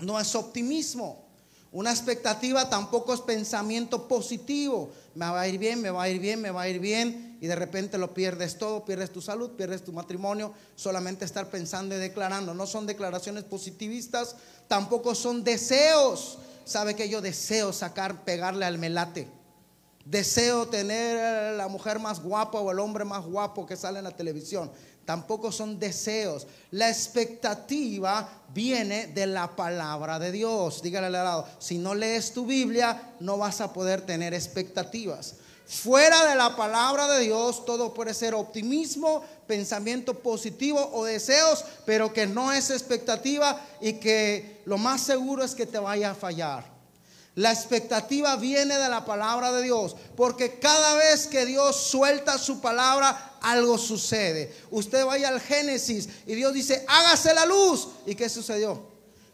no 0.00 0.18
es 0.18 0.34
optimismo. 0.34 1.23
Una 1.74 1.90
expectativa 1.90 2.70
tampoco 2.70 3.12
es 3.12 3.20
pensamiento 3.20 4.06
positivo. 4.06 4.92
Me 5.16 5.26
va 5.26 5.40
a 5.40 5.48
ir 5.48 5.58
bien, 5.58 5.82
me 5.82 5.90
va 5.90 6.04
a 6.04 6.08
ir 6.08 6.20
bien, 6.20 6.40
me 6.40 6.52
va 6.52 6.62
a 6.62 6.68
ir 6.68 6.78
bien. 6.78 7.36
Y 7.40 7.48
de 7.48 7.56
repente 7.56 7.98
lo 7.98 8.14
pierdes 8.14 8.58
todo, 8.58 8.84
pierdes 8.84 9.10
tu 9.10 9.20
salud, 9.20 9.50
pierdes 9.56 9.82
tu 9.82 9.92
matrimonio. 9.92 10.54
Solamente 10.76 11.24
estar 11.24 11.50
pensando 11.50 11.96
y 11.96 11.98
declarando. 11.98 12.54
No 12.54 12.68
son 12.68 12.86
declaraciones 12.86 13.42
positivistas, 13.42 14.36
tampoco 14.68 15.16
son 15.16 15.42
deseos. 15.42 16.38
¿Sabe 16.64 16.94
que 16.94 17.08
yo 17.08 17.20
deseo 17.20 17.72
sacar, 17.72 18.24
pegarle 18.24 18.66
al 18.66 18.78
melate? 18.78 19.26
Deseo 20.04 20.68
tener 20.68 21.56
la 21.56 21.66
mujer 21.66 21.98
más 21.98 22.22
guapa 22.22 22.60
o 22.60 22.70
el 22.70 22.78
hombre 22.78 23.04
más 23.04 23.24
guapo 23.24 23.66
que 23.66 23.76
sale 23.76 23.98
en 23.98 24.04
la 24.04 24.14
televisión 24.14 24.70
tampoco 25.04 25.52
son 25.52 25.78
deseos. 25.78 26.46
La 26.70 26.88
expectativa 26.88 28.28
viene 28.52 29.08
de 29.08 29.26
la 29.26 29.54
palabra 29.54 30.18
de 30.18 30.32
Dios. 30.32 30.82
Dígale 30.82 31.06
al 31.06 31.12
lado, 31.12 31.46
si 31.58 31.78
no 31.78 31.94
lees 31.94 32.32
tu 32.32 32.46
Biblia, 32.46 33.14
no 33.20 33.38
vas 33.38 33.60
a 33.60 33.72
poder 33.72 34.02
tener 34.02 34.34
expectativas. 34.34 35.36
Fuera 35.66 36.28
de 36.28 36.34
la 36.34 36.56
palabra 36.56 37.08
de 37.08 37.20
Dios, 37.20 37.64
todo 37.64 37.94
puede 37.94 38.12
ser 38.12 38.34
optimismo, 38.34 39.24
pensamiento 39.46 40.18
positivo 40.18 40.90
o 40.92 41.04
deseos, 41.04 41.64
pero 41.86 42.12
que 42.12 42.26
no 42.26 42.52
es 42.52 42.70
expectativa 42.70 43.64
y 43.80 43.94
que 43.94 44.60
lo 44.66 44.76
más 44.76 45.00
seguro 45.00 45.42
es 45.42 45.54
que 45.54 45.64
te 45.64 45.78
vaya 45.78 46.10
a 46.10 46.14
fallar. 46.14 46.73
La 47.36 47.50
expectativa 47.52 48.36
viene 48.36 48.78
de 48.78 48.88
la 48.88 49.04
palabra 49.04 49.50
de 49.50 49.62
Dios, 49.62 49.96
porque 50.16 50.60
cada 50.60 50.94
vez 50.94 51.26
que 51.26 51.44
Dios 51.44 51.74
suelta 51.76 52.38
su 52.38 52.60
palabra, 52.60 53.38
algo 53.40 53.76
sucede. 53.76 54.54
Usted 54.70 55.04
vaya 55.04 55.28
al 55.28 55.40
Génesis 55.40 56.08
y 56.26 56.34
Dios 56.34 56.54
dice, 56.54 56.84
hágase 56.86 57.34
la 57.34 57.44
luz. 57.44 57.88
¿Y 58.06 58.14
qué 58.14 58.28
sucedió? 58.28 58.86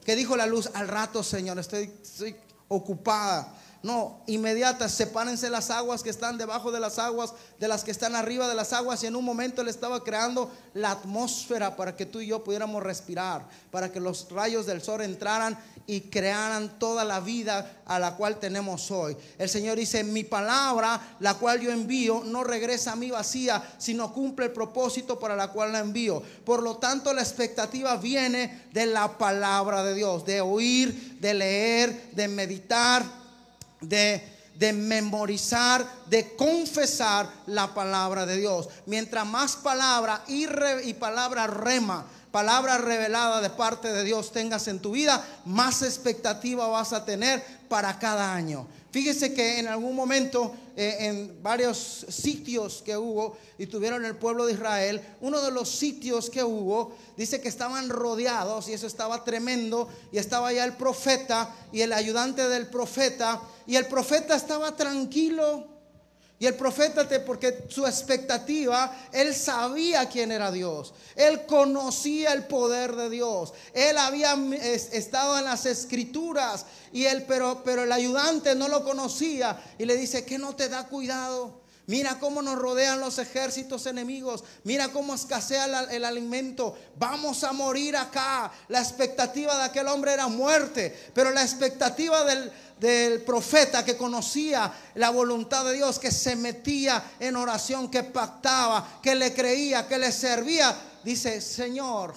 ¿Qué 0.05 0.17
dijo 0.17 0.35
la 0.35 0.47
luz? 0.47 0.71
Al 0.73 0.89
rato, 0.89 1.23
Señor, 1.23 1.59
estoy, 1.59 1.93
estoy 2.03 2.35
ocupada. 2.69 3.55
No, 3.83 4.21
inmediata, 4.27 4.91
sepárense 4.91 5.49
las 5.49 5.71
aguas 5.71 6.03
que 6.03 6.11
están 6.11 6.37
debajo 6.37 6.71
de 6.71 6.81
las 6.81 6.99
aguas, 6.99 7.33
de 7.59 7.67
las 7.67 7.83
que 7.83 7.91
están 7.91 8.15
arriba 8.15 8.47
de 8.47 8.55
las 8.55 8.75
aguas. 8.75 9.03
Y 9.03 9.07
en 9.07 9.17
un 9.17 9.25
momento 9.25 9.63
Él 9.63 9.69
estaba 9.69 10.05
creando 10.05 10.51
la 10.75 10.91
atmósfera 10.91 11.77
para 11.77 11.97
que 11.97 12.05
tú 12.05 12.21
y 12.21 12.27
yo 12.27 12.45
pudiéramos 12.45 12.83
respirar, 12.83 13.49
para 13.71 13.91
que 13.91 13.99
los 13.99 14.31
rayos 14.31 14.67
del 14.67 14.83
sol 14.83 15.01
entraran 15.01 15.59
y 15.87 16.03
crearan 16.03 16.79
toda 16.79 17.05
la 17.05 17.21
vida 17.21 17.81
a 17.87 17.99
la 17.99 18.17
cual 18.17 18.39
tenemos 18.39 18.91
hoy. 18.91 19.17
El 19.39 19.49
Señor 19.49 19.79
dice, 19.79 20.05
mi 20.05 20.25
palabra, 20.25 21.17
la 21.19 21.35
cual 21.35 21.61
yo 21.61 21.73
envío, 21.73 22.23
no 22.25 22.45
regresa 22.45 22.93
a 22.93 22.97
mí 22.97 23.11
vacía, 23.11 23.63
sino 23.79 24.13
cumple 24.13 24.47
el 24.47 24.53
propósito 24.53 25.19
para 25.19 25.35
la 25.35 25.49
cual 25.49 25.73
la 25.73 25.79
envío. 25.79 26.23
Por 26.45 26.63
lo 26.63 26.77
tanto, 26.77 27.15
la 27.15 27.23
expectativa 27.23 27.97
viene 27.97 28.67
de 28.73 28.85
la 28.85 29.17
palabra 29.17 29.83
de 29.83 29.95
Dios, 29.95 30.27
de 30.27 30.43
oír, 30.43 31.19
de 31.19 31.33
leer, 31.33 32.11
de 32.13 32.29
meditar 32.29 33.20
de, 33.81 34.23
memorizar, 34.73 35.87
de 36.07 36.37
confesar 36.37 37.29
la 37.47 37.75
palabra 37.75 38.27
de 38.27 38.37
Dios. 38.37 38.69
Mientras 38.87 39.27
más 39.27 39.57
palabra 39.57 40.23
y, 40.29 40.47
y 40.85 40.95
palabra 40.95 41.47
rema, 41.47 42.05
palabra 42.31 42.79
revelada 42.79 43.41
de 43.41 43.51
parte 43.51 43.93
de 43.93 44.05
Dios 44.05 44.33
tengas 44.33 44.69
en 44.69 44.81
tu 44.81 44.93
vida, 44.93 45.25
más 45.45 45.83
expectativa 45.83 46.69
vas 46.69 46.93
a 46.93 47.05
tener 47.05 47.43
para 47.69 47.99
cada 47.99 48.35
año. 48.35 48.67
Fíjese 48.91 49.33
que 49.33 49.61
en 49.61 49.69
algún 49.69 49.95
momento, 49.95 50.53
eh, 50.77 50.97
en 51.01 51.43
varios 51.43 52.07
sitios 52.09 52.83
que 52.83 52.97
hubo 52.97 53.37
y 53.57 53.67
tuvieron 53.67 54.05
el 54.05 54.17
pueblo 54.17 54.47
de 54.47 54.55
Israel, 54.55 55.01
uno 55.21 55.41
de 55.41 55.53
los 55.53 55.69
sitios 55.69 56.29
que 56.29 56.43
hubo, 56.43 56.97
dice 57.17 57.41
que 57.41 57.49
estaban 57.49 57.89
rodeados 57.89 58.69
y 58.69 58.73
eso 58.73 58.89
estaba 58.89 59.23
tremendo, 59.23 59.89
y 60.11 60.19
estaba 60.19 60.53
ya 60.53 60.65
el 60.65 60.77
profeta 60.77 61.55
y 61.73 61.83
el 61.83 61.93
ayudante 61.93 62.49
del 62.49 62.67
profeta, 62.67 63.41
y 63.67 63.77
el 63.77 63.87
profeta 63.87 64.35
estaba 64.35 64.77
tranquilo 64.77 65.80
y 66.41 66.47
el 66.47 66.55
profeta, 66.55 67.07
porque 67.27 67.67
su 67.69 67.87
expectativa, 67.87 68.97
él 69.13 69.35
sabía 69.35 70.09
quién 70.09 70.33
era 70.33 70.51
Dios. 70.51 70.95
Él 71.15 71.45
conocía 71.45 72.33
el 72.33 72.47
poder 72.47 72.97
de 72.97 73.11
Dios. 73.11 73.53
Él 73.75 73.99
había 73.99 74.33
estado 74.55 75.37
en 75.39 75.45
las 75.45 75.67
escrituras, 75.67 76.65
y 76.95 77.05
él, 77.05 77.27
pero, 77.29 77.61
pero 77.63 77.83
el 77.83 77.93
ayudante 77.93 78.55
no 78.55 78.69
lo 78.69 78.83
conocía. 78.85 79.63
Y 79.77 79.85
le 79.85 79.99
dice, 79.99 80.25
que 80.25 80.39
no 80.39 80.57
te 80.57 80.71
da 80.71 80.89
cuidado? 80.89 81.61
Mira 81.87 82.19
cómo 82.21 82.41
nos 82.41 82.57
rodean 82.57 83.01
los 83.01 83.19
ejércitos 83.19 83.87
enemigos. 83.87 84.45
Mira 84.65 84.89
cómo 84.89 85.15
escasea 85.15 85.89
el, 85.91 86.05
alimento. 86.05 86.77
Vamos 86.97 87.43
a 87.43 87.53
morir 87.53 87.97
acá. 87.97 88.53
La 88.69 88.81
expectativa 88.81 89.57
de 89.57 89.65
aquel 89.65 89.89
hombre 89.89 90.13
era 90.13 90.29
muerte. 90.29 91.11
Pero 91.13 91.31
la 91.31 91.43
expectativa 91.43 92.25
del, 92.25 92.53
del 92.79 93.23
profeta 93.23 93.85
que 93.85 93.97
conocía 93.97 94.73
la 94.95 95.11
voluntad 95.11 95.65
de 95.65 95.75
Dios, 95.75 95.99
que 95.99 96.13
se 96.13 96.37
metía 96.37 97.03
en 97.19 97.35
oración, 97.35 97.91
que 97.91 98.05
pactaba, 98.05 99.01
que 99.03 99.15
le 99.15 99.35
creía, 99.35 99.89
que 99.89 99.99
le 99.99 100.13
servía, 100.13 100.77
dice, 101.03 101.41
Señor, 101.41 102.15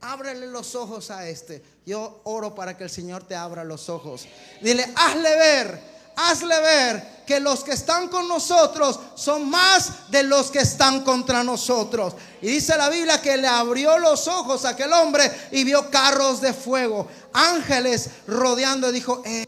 ábrele 0.00 0.46
los 0.46 0.74
ojos 0.74 1.10
a 1.10 1.28
este. 1.28 1.62
Yo 1.84 2.20
oro 2.24 2.54
para 2.54 2.76
que 2.76 2.84
el 2.84 2.90
Señor 2.90 3.24
te 3.24 3.34
abra 3.34 3.64
los 3.64 3.88
ojos. 3.88 4.26
Dile, 4.60 4.86
hazle 4.94 5.36
ver, 5.36 5.97
hazle 6.18 6.60
ver 6.60 7.18
que 7.26 7.40
los 7.40 7.62
que 7.62 7.72
están 7.72 8.08
con 8.08 8.26
nosotros 8.26 8.98
son 9.14 9.48
más 9.48 10.10
de 10.10 10.22
los 10.22 10.50
que 10.50 10.60
están 10.60 11.04
contra 11.04 11.44
nosotros. 11.44 12.14
Y 12.40 12.48
dice 12.48 12.76
la 12.76 12.88
Biblia 12.88 13.20
que 13.20 13.36
le 13.36 13.46
abrió 13.46 13.98
los 13.98 14.26
ojos 14.28 14.64
a 14.64 14.70
aquel 14.70 14.92
hombre 14.92 15.30
y 15.52 15.64
vio 15.64 15.90
carros 15.90 16.40
de 16.40 16.52
fuego, 16.52 17.06
ángeles 17.32 18.10
rodeando 18.26 18.90
dijo, 18.90 19.22
eh, 19.26 19.44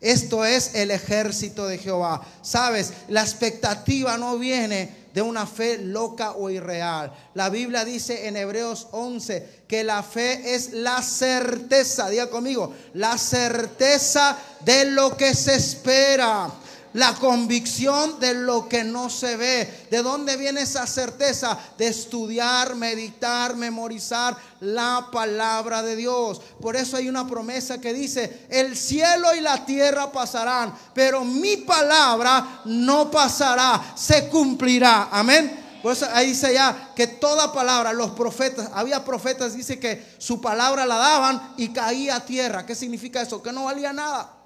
esto 0.00 0.44
es 0.44 0.76
el 0.76 0.92
ejército 0.92 1.66
de 1.66 1.78
Jehová. 1.78 2.22
Sabes, 2.40 2.92
la 3.08 3.22
expectativa 3.22 4.16
no 4.16 4.38
viene 4.38 5.07
de 5.18 5.22
una 5.22 5.48
fe 5.48 5.78
loca 5.78 6.34
o 6.36 6.48
irreal. 6.48 7.12
La 7.34 7.50
Biblia 7.50 7.84
dice 7.84 8.28
en 8.28 8.36
Hebreos 8.36 8.86
11 8.92 9.64
que 9.66 9.82
la 9.82 10.04
fe 10.04 10.54
es 10.54 10.72
la 10.72 11.02
certeza, 11.02 12.08
diga 12.08 12.30
conmigo, 12.30 12.72
la 12.94 13.18
certeza 13.18 14.38
de 14.60 14.84
lo 14.92 15.16
que 15.16 15.34
se 15.34 15.56
espera 15.56 16.48
la 16.94 17.14
convicción 17.14 18.18
de 18.20 18.34
lo 18.34 18.68
que 18.68 18.84
no 18.84 19.10
se 19.10 19.36
ve. 19.36 19.86
¿De 19.90 20.02
dónde 20.02 20.36
viene 20.36 20.62
esa 20.62 20.86
certeza? 20.86 21.58
De 21.76 21.86
estudiar, 21.86 22.74
meditar, 22.74 23.56
memorizar 23.56 24.36
la 24.60 25.08
palabra 25.12 25.82
de 25.82 25.96
Dios. 25.96 26.40
Por 26.60 26.76
eso 26.76 26.96
hay 26.96 27.08
una 27.08 27.26
promesa 27.26 27.80
que 27.80 27.92
dice, 27.92 28.46
el 28.48 28.76
cielo 28.76 29.34
y 29.34 29.40
la 29.40 29.64
tierra 29.64 30.10
pasarán, 30.10 30.74
pero 30.94 31.24
mi 31.24 31.58
palabra 31.58 32.62
no 32.64 33.10
pasará, 33.10 33.94
se 33.96 34.28
cumplirá. 34.28 35.08
Amén. 35.10 35.66
Por 35.82 35.92
eso 35.92 36.06
ahí 36.12 36.28
dice 36.28 36.52
ya 36.52 36.92
que 36.96 37.06
toda 37.06 37.52
palabra, 37.52 37.92
los 37.92 38.10
profetas, 38.10 38.68
había 38.74 39.04
profetas, 39.04 39.54
dice 39.54 39.78
que 39.78 40.04
su 40.18 40.40
palabra 40.40 40.84
la 40.84 40.96
daban 40.96 41.54
y 41.56 41.68
caía 41.68 42.16
a 42.16 42.24
tierra. 42.24 42.66
¿Qué 42.66 42.74
significa 42.74 43.22
eso? 43.22 43.42
Que 43.42 43.52
no 43.52 43.64
valía 43.64 43.92
nada. 43.92 44.37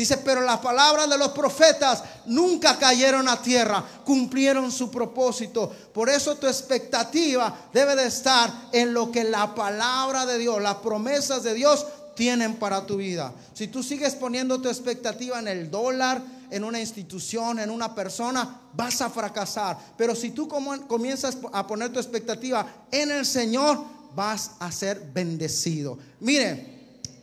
Dice, 0.00 0.16
pero 0.16 0.40
las 0.40 0.60
palabras 0.60 1.10
de 1.10 1.18
los 1.18 1.28
profetas 1.32 2.02
nunca 2.24 2.78
cayeron 2.78 3.28
a 3.28 3.42
tierra, 3.42 3.84
cumplieron 4.02 4.72
su 4.72 4.90
propósito. 4.90 5.70
Por 5.92 6.08
eso 6.08 6.36
tu 6.36 6.46
expectativa 6.46 7.68
debe 7.70 7.94
de 7.94 8.06
estar 8.06 8.50
en 8.72 8.94
lo 8.94 9.12
que 9.12 9.24
la 9.24 9.54
palabra 9.54 10.24
de 10.24 10.38
Dios, 10.38 10.62
las 10.62 10.76
promesas 10.76 11.42
de 11.42 11.52
Dios 11.52 11.84
tienen 12.16 12.54
para 12.54 12.86
tu 12.86 12.96
vida. 12.96 13.34
Si 13.52 13.68
tú 13.68 13.82
sigues 13.82 14.14
poniendo 14.14 14.58
tu 14.58 14.70
expectativa 14.70 15.38
en 15.38 15.48
el 15.48 15.70
dólar, 15.70 16.22
en 16.50 16.64
una 16.64 16.80
institución, 16.80 17.58
en 17.58 17.68
una 17.68 17.94
persona, 17.94 18.58
vas 18.72 19.02
a 19.02 19.10
fracasar. 19.10 19.76
Pero 19.98 20.14
si 20.14 20.30
tú 20.30 20.48
comienzas 20.48 21.36
a 21.52 21.66
poner 21.66 21.92
tu 21.92 21.98
expectativa 21.98 22.66
en 22.90 23.10
el 23.10 23.26
Señor, 23.26 23.84
vas 24.14 24.52
a 24.60 24.72
ser 24.72 25.10
bendecido. 25.12 25.98
Mire, 26.20 26.79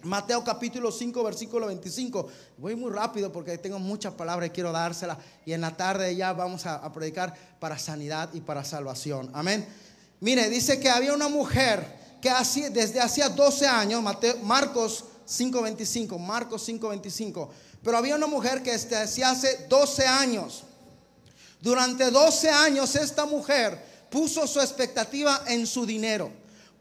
Mateo 0.08 0.42
capítulo 0.44 0.92
5, 0.92 1.24
versículo 1.24 1.68
25. 1.68 2.28
Voy 2.58 2.76
muy 2.76 2.92
rápido 2.92 3.32
porque 3.32 3.58
tengo 3.58 3.78
muchas 3.78 4.14
palabras 4.14 4.50
y 4.50 4.52
quiero 4.52 4.72
dárselas. 4.72 5.18
Y 5.46 5.52
en 5.52 5.62
la 5.62 5.76
tarde 5.76 6.16
ya 6.16 6.32
vamos 6.34 6.66
a, 6.66 6.92
predicar 6.94 7.34
para 7.60 7.78
sanidad 7.78 8.30
y 8.34 8.40
para 8.40 8.64
salvación. 8.64 9.30
Amén. 9.34 9.68
Mire, 10.22 10.50
dice 10.50 10.80
que 10.80 10.90
había 10.90 11.14
una 11.14 11.28
mujer 11.28 11.86
que 12.22 12.30
hacía, 12.30 12.70
desde 12.70 13.02
hacía 13.02 13.30
12 13.30 13.68
años, 13.68 14.02
Mateo, 14.02 14.38
Marcos 14.44 15.04
5.25, 15.28 16.18
Marcos 16.18 16.68
5.25. 16.68 17.50
Pero 17.84 17.98
había 17.98 18.16
una 18.16 18.28
mujer 18.28 18.64
que 18.64 18.72
desde 18.72 18.96
hacía 18.98 19.32
hace 19.32 19.68
12 19.68 20.08
años. 20.08 20.64
Durante 21.62 22.10
12 22.10 22.50
años 22.50 22.96
esta 22.96 23.26
mujer 23.26 23.84
puso 24.10 24.48
su 24.48 24.62
expectativa 24.62 25.44
en 25.48 25.68
su 25.68 25.86
dinero, 25.86 26.32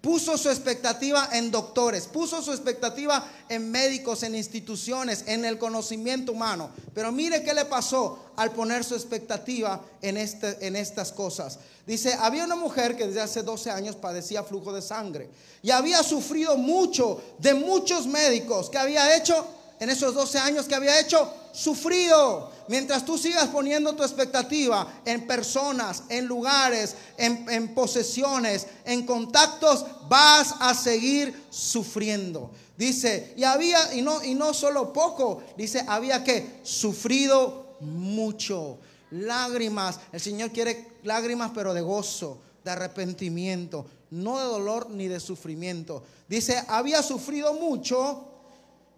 puso 0.07 0.39
su 0.39 0.49
expectativa 0.49 1.31
en 1.33 1.51
doctores, 1.51 2.07
puso 2.07 2.41
su 2.41 2.53
expectativa 2.53 3.29
en 3.49 3.73
médicos, 3.73 4.23
en 4.23 4.37
instituciones, 4.37 5.25
en 5.27 5.45
el 5.45 5.59
conocimiento 5.59 6.31
humano. 6.31 6.71
Pero 6.95 7.11
mire 7.11 7.43
qué 7.43 7.53
le 7.53 7.65
pasó 7.65 8.17
al 8.37 8.53
poner 8.53 8.85
su 8.85 8.95
expectativa 8.95 9.81
en, 10.01 10.17
este, 10.17 10.65
en 10.65 10.77
estas 10.77 11.11
cosas. 11.11 11.59
Dice, 11.89 12.15
había 12.21 12.45
una 12.45 12.55
mujer 12.55 12.97
que 12.97 13.09
desde 13.09 13.21
hace 13.21 13.43
12 13.43 13.69
años 13.73 13.97
padecía 13.97 14.45
flujo 14.45 14.73
de 14.73 14.81
sangre 14.81 15.29
y 15.61 15.73
había 15.73 16.01
sufrido 16.05 16.57
mucho 16.57 17.21
de 17.41 17.55
muchos 17.55 18.07
médicos 18.07 18.71
que 18.71 18.79
había 18.79 19.17
hecho 19.17 19.45
en 19.79 19.91
esos 19.91 20.15
12 20.15 20.39
años 20.39 20.67
que 20.67 20.75
había 20.75 21.01
hecho, 21.01 21.33
sufrido. 21.53 22.51
Mientras 22.69 23.05
tú 23.05 23.17
sigas 23.17 23.49
poniendo 23.49 23.95
tu 23.95 24.03
expectativa 24.03 24.87
en 25.05 25.27
personas, 25.27 26.05
en 26.09 26.27
lugares, 26.27 26.97
en, 27.17 27.49
en 27.49 27.75
posesiones, 27.75 28.67
en 28.85 29.07
contactos, 29.07 29.85
vas 30.09 30.55
a 30.61 30.75
seguir 30.75 31.47
sufriendo. 31.51 32.51
Dice, 32.77 33.33
y 33.37 33.45
había, 33.45 33.95
y 33.95 34.03
no, 34.03 34.23
y 34.23 34.35
no 34.35 34.53
solo 34.53 34.93
poco, 34.93 35.43
dice, 35.57 35.85
había 35.87 36.23
que 36.23 36.61
sufrido 36.63 37.77
mucho. 37.81 38.79
Lágrimas, 39.11 40.01
el 40.13 40.21
Señor 40.21 40.51
quiere 40.51 40.99
lágrimas, 41.05 41.53
pero 41.55 41.73
de 41.73 41.81
gozo, 41.81 42.39
de 42.65 42.73
arrepentimiento, 42.73 43.87
no 44.11 44.39
de 44.39 44.45
dolor 44.45 44.91
ni 44.91 45.09
de 45.09 45.21
sufrimiento. 45.21 46.03
Dice, 46.29 46.63
había 46.69 47.03
sufrido 47.03 47.55
mucho 47.55 48.36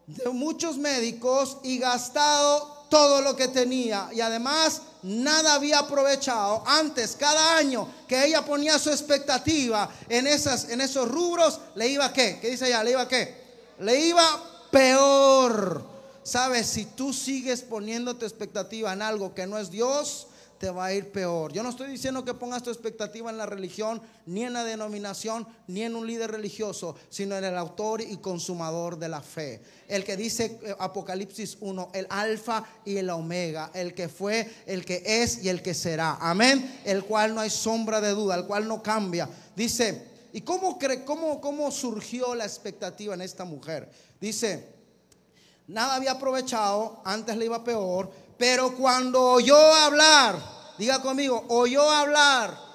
de 0.08 0.30
muchos 0.30 0.78
médicos 0.78 1.58
y 1.62 1.78
gastado 1.78 2.86
todo 2.88 3.20
lo 3.20 3.36
que 3.36 3.48
tenía. 3.48 4.08
Y 4.12 4.20
además 4.20 4.82
nada 5.02 5.54
había 5.54 5.80
aprovechado 5.80 6.64
antes 6.66 7.14
cada 7.14 7.58
año 7.58 7.88
que 8.08 8.24
ella 8.24 8.44
ponía 8.44 8.78
su 8.78 8.90
expectativa 8.90 9.88
en 10.08 10.26
esas 10.26 10.70
en 10.70 10.80
esos 10.80 11.08
rubros 11.08 11.60
le 11.76 11.86
iba 11.86 12.12
qué 12.12 12.40
qué 12.40 12.50
dice 12.50 12.66
ella 12.66 12.82
le 12.82 12.90
iba 12.90 13.06
qué 13.06 13.36
le 13.80 14.00
iba 14.00 14.42
peor. 14.70 15.84
Sabes 16.24 16.66
si 16.66 16.84
tú 16.84 17.12
sigues 17.12 17.62
poniendo 17.62 18.16
tu 18.16 18.24
expectativa 18.26 18.92
en 18.92 19.02
algo 19.02 19.34
que 19.34 19.46
no 19.46 19.58
es 19.58 19.70
Dios 19.70 20.26
te 20.58 20.70
va 20.70 20.86
a 20.86 20.92
ir 20.92 21.10
peor. 21.10 21.52
Yo 21.52 21.62
no 21.62 21.70
estoy 21.70 21.88
diciendo 21.88 22.24
que 22.24 22.34
pongas 22.34 22.62
tu 22.62 22.70
expectativa 22.70 23.30
en 23.30 23.38
la 23.38 23.46
religión, 23.46 24.02
ni 24.26 24.44
en 24.44 24.52
la 24.52 24.64
denominación, 24.64 25.46
ni 25.68 25.82
en 25.82 25.94
un 25.94 26.06
líder 26.06 26.32
religioso, 26.32 26.96
sino 27.08 27.36
en 27.36 27.44
el 27.44 27.56
autor 27.56 28.00
y 28.00 28.16
consumador 28.16 28.98
de 28.98 29.08
la 29.08 29.22
fe. 29.22 29.62
El 29.86 30.04
que 30.04 30.16
dice 30.16 30.58
eh, 30.62 30.74
Apocalipsis 30.78 31.58
1, 31.60 31.90
el 31.94 32.06
alfa 32.10 32.64
y 32.84 32.96
el 32.96 33.08
omega, 33.10 33.70
el 33.72 33.94
que 33.94 34.08
fue, 34.08 34.50
el 34.66 34.84
que 34.84 35.02
es 35.04 35.44
y 35.44 35.48
el 35.48 35.62
que 35.62 35.74
será. 35.74 36.18
Amén. 36.20 36.80
El 36.84 37.04
cual 37.04 37.34
no 37.34 37.40
hay 37.40 37.50
sombra 37.50 38.00
de 38.00 38.10
duda, 38.10 38.34
el 38.34 38.46
cual 38.46 38.66
no 38.66 38.82
cambia. 38.82 39.28
Dice, 39.54 40.02
¿y 40.32 40.40
cómo, 40.40 40.78
cre 40.78 41.04
cómo, 41.04 41.40
cómo 41.40 41.70
surgió 41.70 42.34
la 42.34 42.44
expectativa 42.44 43.14
en 43.14 43.22
esta 43.22 43.44
mujer? 43.44 43.88
Dice, 44.20 44.66
nada 45.68 45.94
había 45.94 46.12
aprovechado, 46.12 47.00
antes 47.04 47.36
le 47.36 47.44
iba 47.44 47.62
peor, 47.62 48.10
pero 48.38 48.74
cuando 48.76 49.22
oyó 49.22 49.74
hablar, 49.74 50.36
diga 50.78 51.02
conmigo, 51.02 51.44
oyó 51.48 51.90
hablar, 51.90 52.67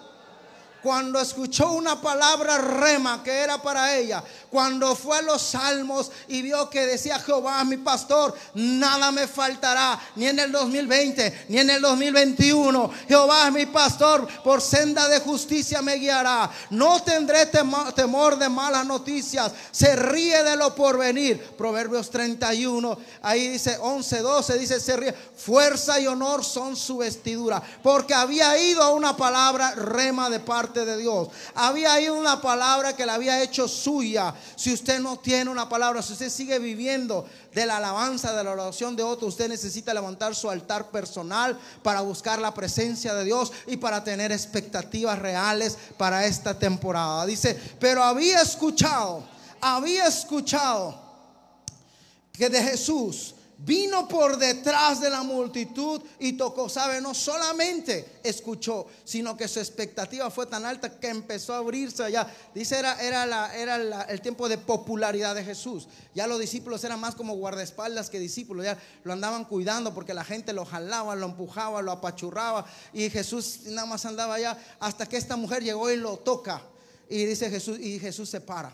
cuando 0.83 1.19
escuchó 1.19 1.71
una 1.71 1.99
palabra 2.01 2.57
rema 2.57 3.23
que 3.23 3.31
era 3.31 3.61
para 3.61 3.95
ella, 3.95 4.21
cuando 4.49 4.95
fue 4.95 5.17
a 5.17 5.21
los 5.21 5.41
salmos 5.41 6.11
y 6.27 6.41
vio 6.41 6.69
que 6.69 6.85
decía 6.85 7.17
Jehová 7.19 7.63
mi 7.63 7.77
pastor, 7.77 8.35
nada 8.53 9.11
me 9.11 9.25
faltará, 9.27 9.97
ni 10.15 10.27
en 10.27 10.37
el 10.39 10.51
2020, 10.51 11.45
ni 11.49 11.59
en 11.59 11.69
el 11.69 11.81
2021. 11.81 12.91
Jehová 13.07 13.47
es 13.47 13.53
mi 13.53 13.65
pastor, 13.65 14.27
por 14.43 14.61
senda 14.61 15.07
de 15.07 15.19
justicia 15.21 15.81
me 15.81 15.95
guiará. 15.95 16.51
No 16.71 17.01
tendré 17.01 17.49
temo- 17.51 17.93
temor 17.93 18.37
de 18.37 18.49
malas 18.49 18.85
noticias, 18.85 19.51
se 19.71 19.95
ríe 19.95 20.43
de 20.43 20.55
lo 20.57 20.75
porvenir. 20.75 21.41
Proverbios 21.57 22.09
31, 22.09 22.97
ahí 23.21 23.47
dice 23.47 23.77
11, 23.79 24.19
12, 24.19 24.57
dice 24.59 24.79
se 24.79 24.97
ríe. 24.97 25.13
Fuerza 25.13 25.99
y 25.99 26.07
honor 26.07 26.43
son 26.43 26.75
su 26.75 26.97
vestidura, 26.97 27.61
porque 27.81 28.13
había 28.13 28.57
ido 28.59 28.83
a 28.83 28.91
una 28.91 29.15
palabra 29.15 29.71
rema 29.75 30.29
de 30.29 30.39
parte 30.39 30.72
de 30.73 30.97
Dios. 30.97 31.29
Había 31.55 31.99
ido 32.01 32.15
una 32.15 32.41
palabra 32.41 32.95
que 32.95 33.05
la 33.05 33.15
había 33.15 33.41
hecho 33.41 33.67
suya. 33.67 34.33
Si 34.55 34.73
usted 34.73 34.99
no 34.99 35.19
tiene 35.19 35.49
una 35.49 35.69
palabra, 35.69 36.01
si 36.01 36.13
usted 36.13 36.29
sigue 36.29 36.59
viviendo 36.59 37.25
de 37.53 37.65
la 37.65 37.77
alabanza, 37.77 38.33
de 38.33 38.43
la 38.43 38.51
oración 38.51 38.95
de 38.95 39.03
otro, 39.03 39.27
usted 39.27 39.47
necesita 39.47 39.93
levantar 39.93 40.35
su 40.35 40.49
altar 40.49 40.89
personal 40.89 41.57
para 41.81 42.01
buscar 42.01 42.39
la 42.39 42.53
presencia 42.53 43.13
de 43.13 43.23
Dios 43.23 43.51
y 43.67 43.77
para 43.77 44.03
tener 44.03 44.31
expectativas 44.31 45.19
reales 45.19 45.77
para 45.97 46.25
esta 46.25 46.57
temporada. 46.57 47.25
Dice, 47.25 47.59
pero 47.79 48.03
había 48.03 48.41
escuchado, 48.41 49.23
había 49.61 50.07
escuchado 50.07 50.99
que 52.33 52.49
de 52.49 52.63
Jesús 52.63 53.32
vino 53.65 54.07
por 54.07 54.37
detrás 54.37 54.99
de 54.99 55.09
la 55.09 55.23
multitud 55.23 56.01
y 56.19 56.33
tocó, 56.33 56.67
sabe, 56.67 56.99
no 56.99 57.13
solamente 57.13 58.19
escuchó, 58.23 58.87
sino 59.05 59.37
que 59.37 59.47
su 59.47 59.59
expectativa 59.59 60.29
fue 60.29 60.45
tan 60.47 60.65
alta 60.65 60.99
que 60.99 61.07
empezó 61.07 61.53
a 61.53 61.57
abrirse 61.57 62.03
allá. 62.03 62.27
Dice, 62.53 62.77
era, 62.77 63.01
era, 63.01 63.25
la, 63.25 63.55
era 63.55 64.03
el 64.09 64.21
tiempo 64.21 64.49
de 64.49 64.57
popularidad 64.57 65.33
de 65.35 65.43
Jesús. 65.43 65.87
Ya 66.13 66.27
los 66.27 66.39
discípulos 66.39 66.83
eran 66.83 66.99
más 66.99 67.15
como 67.15 67.35
guardaespaldas 67.35 68.09
que 68.09 68.19
discípulos, 68.19 68.65
ya 68.65 68.77
lo 69.03 69.13
andaban 69.13 69.45
cuidando 69.45 69.93
porque 69.93 70.13
la 70.13 70.25
gente 70.25 70.51
lo 70.51 70.65
jalaba, 70.65 71.15
lo 71.15 71.27
empujaba, 71.27 71.81
lo 71.81 71.91
apachurraba 71.91 72.65
y 72.91 73.09
Jesús 73.09 73.61
nada 73.67 73.87
más 73.87 74.05
andaba 74.05 74.35
allá 74.35 74.57
hasta 74.79 75.05
que 75.05 75.17
esta 75.17 75.37
mujer 75.37 75.63
llegó 75.63 75.89
y 75.89 75.95
lo 75.95 76.17
toca. 76.17 76.61
Y 77.09 77.25
dice 77.25 77.49
Jesús, 77.49 77.79
y 77.79 77.99
Jesús 77.99 78.29
se 78.29 78.41
para. 78.41 78.73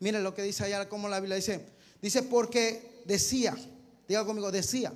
Miren 0.00 0.22
lo 0.24 0.34
que 0.34 0.42
dice 0.42 0.64
allá, 0.64 0.88
como 0.88 1.08
la 1.08 1.20
Biblia 1.20 1.36
dice. 1.36 1.66
Dice, 2.00 2.22
porque 2.22 3.02
decía, 3.04 3.56
diga 4.08 4.24
conmigo, 4.24 4.50
decía, 4.50 4.92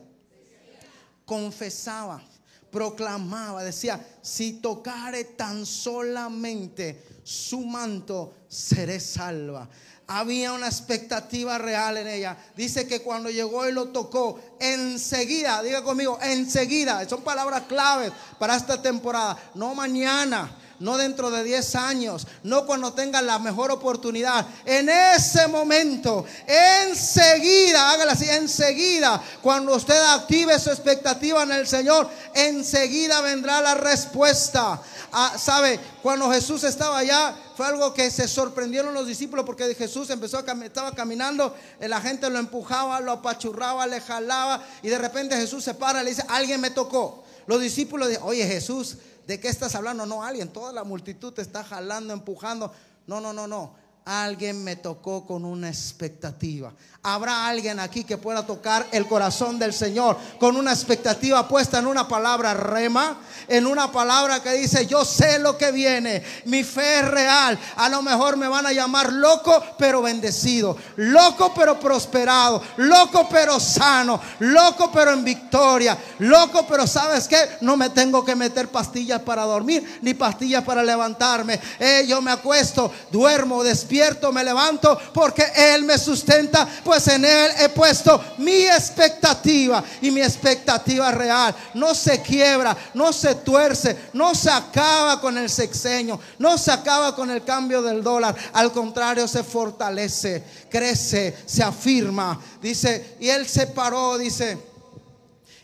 confesaba, 1.26 2.22
proclamaba, 2.70 3.62
decía, 3.62 4.04
si 4.22 4.54
tocare 4.54 5.24
tan 5.24 5.66
solamente 5.66 7.20
su 7.22 7.60
manto, 7.60 8.34
seré 8.48 8.98
salva. 8.98 9.68
Había 10.06 10.52
una 10.52 10.66
expectativa 10.66 11.58
real 11.58 11.98
en 11.98 12.08
ella. 12.08 12.36
Dice 12.56 12.88
que 12.88 13.02
cuando 13.02 13.30
llegó 13.30 13.68
y 13.68 13.72
lo 13.72 13.88
tocó, 13.88 14.40
enseguida, 14.58 15.62
diga 15.62 15.84
conmigo, 15.84 16.18
enseguida, 16.22 17.08
son 17.08 17.22
palabras 17.22 17.62
claves 17.68 18.12
para 18.38 18.56
esta 18.56 18.80
temporada, 18.80 19.38
no 19.54 19.74
mañana 19.74 20.50
no 20.82 20.98
dentro 20.98 21.30
de 21.30 21.42
10 21.44 21.74
años, 21.76 22.26
no 22.42 22.66
cuando 22.66 22.92
tenga 22.92 23.22
la 23.22 23.38
mejor 23.38 23.70
oportunidad. 23.70 24.46
En 24.66 24.88
ese 24.88 25.46
momento, 25.48 26.24
enseguida, 26.46 27.90
hágala 27.92 28.12
así, 28.12 28.28
enseguida, 28.28 29.22
cuando 29.40 29.74
usted 29.74 29.98
active 30.10 30.58
su 30.58 30.70
expectativa 30.70 31.42
en 31.42 31.52
el 31.52 31.66
Señor, 31.66 32.08
enseguida 32.34 33.20
vendrá 33.20 33.60
la 33.60 33.74
respuesta. 33.74 34.80
Ah, 35.12 35.34
¿Sabe? 35.38 35.78
Cuando 36.02 36.30
Jesús 36.30 36.64
estaba 36.64 36.98
allá, 36.98 37.34
fue 37.56 37.66
algo 37.66 37.92
que 37.92 38.10
se 38.10 38.26
sorprendieron 38.26 38.94
los 38.94 39.06
discípulos 39.06 39.44
porque 39.44 39.74
Jesús 39.74 40.08
empezó 40.10 40.38
a 40.38 40.44
cam- 40.46 40.64
estaba 40.64 40.92
caminando, 40.94 41.54
la 41.80 42.00
gente 42.00 42.28
lo 42.30 42.38
empujaba, 42.38 42.98
lo 43.00 43.12
apachurraba, 43.12 43.86
le 43.86 44.00
jalaba 44.00 44.64
y 44.82 44.88
de 44.88 44.98
repente 44.98 45.36
Jesús 45.36 45.62
se 45.64 45.74
para 45.74 46.00
y 46.00 46.04
le 46.04 46.10
dice, 46.10 46.24
alguien 46.28 46.60
me 46.60 46.70
tocó. 46.70 47.22
Los 47.46 47.60
discípulos 47.60 48.08
dicen, 48.08 48.22
oye 48.24 48.46
Jesús, 48.46 48.96
¿de 49.26 49.40
qué 49.40 49.48
estás 49.48 49.74
hablando? 49.74 50.06
No, 50.06 50.22
alguien, 50.22 50.48
toda 50.52 50.72
la 50.72 50.84
multitud 50.84 51.32
te 51.32 51.42
está 51.42 51.64
jalando, 51.64 52.12
empujando. 52.12 52.72
No, 53.06 53.20
no, 53.20 53.32
no, 53.32 53.46
no. 53.46 53.74
Alguien 54.04 54.64
me 54.64 54.76
tocó 54.76 55.24
con 55.26 55.44
una 55.44 55.68
expectativa. 55.68 56.72
Habrá 57.04 57.48
alguien 57.48 57.80
aquí 57.80 58.04
que 58.04 58.16
pueda 58.16 58.46
tocar 58.46 58.86
el 58.92 59.08
corazón 59.08 59.58
del 59.58 59.72
Señor 59.72 60.16
con 60.38 60.56
una 60.56 60.72
expectativa 60.72 61.48
puesta 61.48 61.80
en 61.80 61.88
una 61.88 62.06
palabra 62.06 62.54
rema, 62.54 63.18
en 63.48 63.66
una 63.66 63.90
palabra 63.90 64.40
que 64.40 64.52
dice, 64.52 64.86
yo 64.86 65.04
sé 65.04 65.40
lo 65.40 65.58
que 65.58 65.72
viene, 65.72 66.22
mi 66.44 66.62
fe 66.62 67.00
es 67.00 67.08
real. 67.08 67.58
A 67.76 67.88
lo 67.88 68.02
mejor 68.02 68.36
me 68.36 68.46
van 68.46 68.66
a 68.66 68.72
llamar 68.72 69.12
loco 69.12 69.64
pero 69.78 70.00
bendecido, 70.00 70.76
loco 70.96 71.52
pero 71.54 71.78
prosperado, 71.80 72.62
loco 72.76 73.28
pero 73.28 73.58
sano, 73.58 74.20
loco 74.38 74.90
pero 74.92 75.12
en 75.12 75.24
victoria, 75.24 75.98
loco 76.20 76.64
pero 76.68 76.86
sabes 76.86 77.26
que 77.26 77.36
no 77.62 77.76
me 77.76 77.90
tengo 77.90 78.24
que 78.24 78.36
meter 78.36 78.68
pastillas 78.68 79.22
para 79.22 79.42
dormir 79.42 79.98
ni 80.02 80.14
pastillas 80.14 80.62
para 80.62 80.84
levantarme. 80.84 81.60
Eh, 81.80 82.04
yo 82.06 82.22
me 82.22 82.30
acuesto, 82.30 82.92
duermo, 83.10 83.64
despierto, 83.64 83.91
me 84.32 84.44
levanto 84.44 84.98
porque 85.12 85.44
Él 85.54 85.84
me 85.84 85.98
sustenta 85.98 86.66
pues 86.84 87.06
en 87.08 87.24
Él 87.24 87.50
he 87.60 87.68
puesto 87.68 88.22
mi 88.38 88.62
expectativa 88.62 89.82
y 90.00 90.10
mi 90.10 90.20
expectativa 90.22 91.10
real. 91.10 91.54
No 91.74 91.94
se 91.94 92.22
quiebra, 92.22 92.76
no 92.94 93.12
se 93.12 93.34
tuerce, 93.36 94.10
no 94.12 94.34
se 94.34 94.50
acaba 94.50 95.20
con 95.20 95.36
el 95.36 95.50
sexenio, 95.50 96.18
no 96.38 96.56
se 96.56 96.72
acaba 96.72 97.14
con 97.14 97.30
el 97.30 97.44
cambio 97.44 97.82
del 97.82 98.02
dólar. 98.02 98.34
Al 98.52 98.72
contrario, 98.72 99.28
se 99.28 99.44
fortalece, 99.44 100.42
crece, 100.70 101.36
se 101.46 101.62
afirma. 101.62 102.40
Dice, 102.60 103.16
y 103.20 103.28
Él 103.28 103.46
se 103.46 103.66
paró, 103.66 104.18
dice 104.18 104.72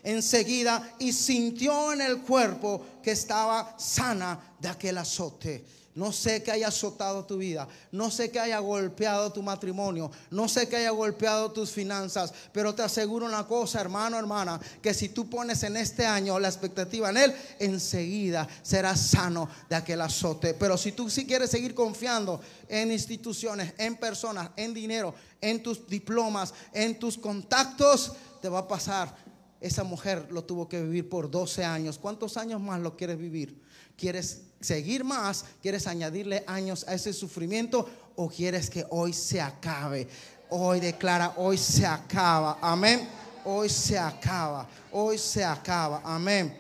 enseguida 0.05 0.94
y 1.00 1.12
sintió 1.12 1.92
en 1.92 2.00
el 2.00 2.22
cuerpo 2.22 2.82
que 3.02 3.10
estaba 3.10 3.74
sana 3.78 4.38
de 4.59 4.68
aquel 4.68 4.96
azote. 4.96 5.77
No 5.98 6.12
sé 6.12 6.44
que 6.44 6.52
haya 6.52 6.68
azotado 6.68 7.24
tu 7.24 7.38
vida. 7.38 7.66
No 7.90 8.08
sé 8.08 8.30
que 8.30 8.38
haya 8.38 8.60
golpeado 8.60 9.32
tu 9.32 9.42
matrimonio. 9.42 10.12
No 10.30 10.48
sé 10.48 10.68
que 10.68 10.76
haya 10.76 10.90
golpeado 10.90 11.50
tus 11.50 11.72
finanzas. 11.72 12.32
Pero 12.52 12.72
te 12.72 12.82
aseguro 12.82 13.26
una 13.26 13.48
cosa, 13.48 13.80
hermano, 13.80 14.16
hermana, 14.16 14.60
que 14.80 14.94
si 14.94 15.08
tú 15.08 15.28
pones 15.28 15.64
en 15.64 15.76
este 15.76 16.06
año 16.06 16.38
la 16.38 16.46
expectativa 16.46 17.10
en 17.10 17.16
Él, 17.16 17.34
enseguida 17.58 18.46
serás 18.62 19.00
sano 19.00 19.48
de 19.68 19.74
aquel 19.74 20.00
azote. 20.00 20.54
Pero 20.54 20.78
si 20.78 20.92
tú 20.92 21.10
sí 21.10 21.26
quieres 21.26 21.50
seguir 21.50 21.74
confiando 21.74 22.40
en 22.68 22.92
instituciones, 22.92 23.74
en 23.76 23.96
personas, 23.96 24.50
en 24.54 24.72
dinero, 24.72 25.16
en 25.40 25.64
tus 25.64 25.84
diplomas, 25.88 26.54
en 26.72 26.96
tus 27.00 27.18
contactos, 27.18 28.12
te 28.40 28.48
va 28.48 28.60
a 28.60 28.68
pasar. 28.68 29.16
Esa 29.60 29.82
mujer 29.82 30.28
lo 30.30 30.44
tuvo 30.44 30.68
que 30.68 30.80
vivir 30.80 31.08
por 31.08 31.28
12 31.28 31.64
años. 31.64 31.98
¿Cuántos 31.98 32.36
años 32.36 32.60
más 32.60 32.78
lo 32.78 32.96
quieres 32.96 33.18
vivir? 33.18 33.66
¿Quieres 33.98 34.42
seguir 34.60 35.02
más? 35.02 35.44
¿Quieres 35.60 35.88
añadirle 35.88 36.44
años 36.46 36.86
a 36.86 36.94
ese 36.94 37.12
sufrimiento? 37.12 37.88
¿O 38.14 38.28
quieres 38.28 38.70
que 38.70 38.86
hoy 38.90 39.12
se 39.12 39.40
acabe? 39.40 40.08
Hoy 40.50 40.78
declara, 40.78 41.34
hoy 41.36 41.58
se 41.58 41.84
acaba. 41.84 42.58
Amén. 42.62 43.08
Hoy 43.44 43.68
se 43.68 43.98
acaba. 43.98 44.68
Hoy 44.92 45.18
se 45.18 45.44
acaba. 45.44 46.00
Amén. 46.04 46.56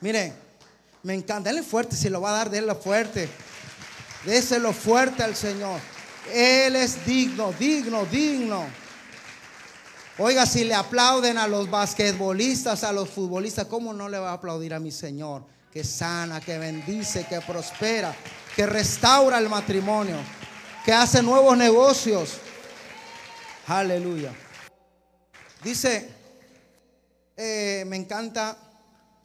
Miren, 0.00 0.34
me 1.02 1.12
encanta. 1.12 1.50
Denle 1.50 1.62
fuerte. 1.62 1.94
Si 1.94 2.08
lo 2.08 2.22
va 2.22 2.30
a 2.30 2.38
dar, 2.38 2.50
denle 2.50 2.74
fuerte. 2.74 3.28
Déselo 4.24 4.72
fuerte 4.72 5.22
al 5.22 5.36
Señor. 5.36 5.78
Él 6.32 6.76
es 6.76 7.04
digno, 7.04 7.52
digno, 7.58 8.06
digno. 8.06 8.64
Oiga, 10.16 10.46
si 10.46 10.64
le 10.64 10.74
aplauden 10.74 11.36
a 11.36 11.46
los 11.46 11.68
basquetbolistas, 11.68 12.84
a 12.84 12.92
los 12.92 13.10
futbolistas, 13.10 13.66
¿cómo 13.66 13.92
no 13.92 14.08
le 14.08 14.18
va 14.18 14.30
a 14.30 14.34
aplaudir 14.34 14.72
a 14.72 14.80
mi 14.80 14.90
Señor? 14.90 15.55
Que 15.76 15.84
sana, 15.84 16.40
que 16.40 16.56
bendice, 16.56 17.26
que 17.26 17.38
prospera, 17.42 18.16
que 18.54 18.64
restaura 18.64 19.36
el 19.36 19.46
matrimonio, 19.50 20.16
que 20.82 20.90
hace 20.90 21.22
nuevos 21.22 21.54
negocios. 21.54 22.38
Aleluya. 23.66 24.34
Dice, 25.62 26.08
eh, 27.36 27.84
me 27.88 27.96
encanta 27.96 28.56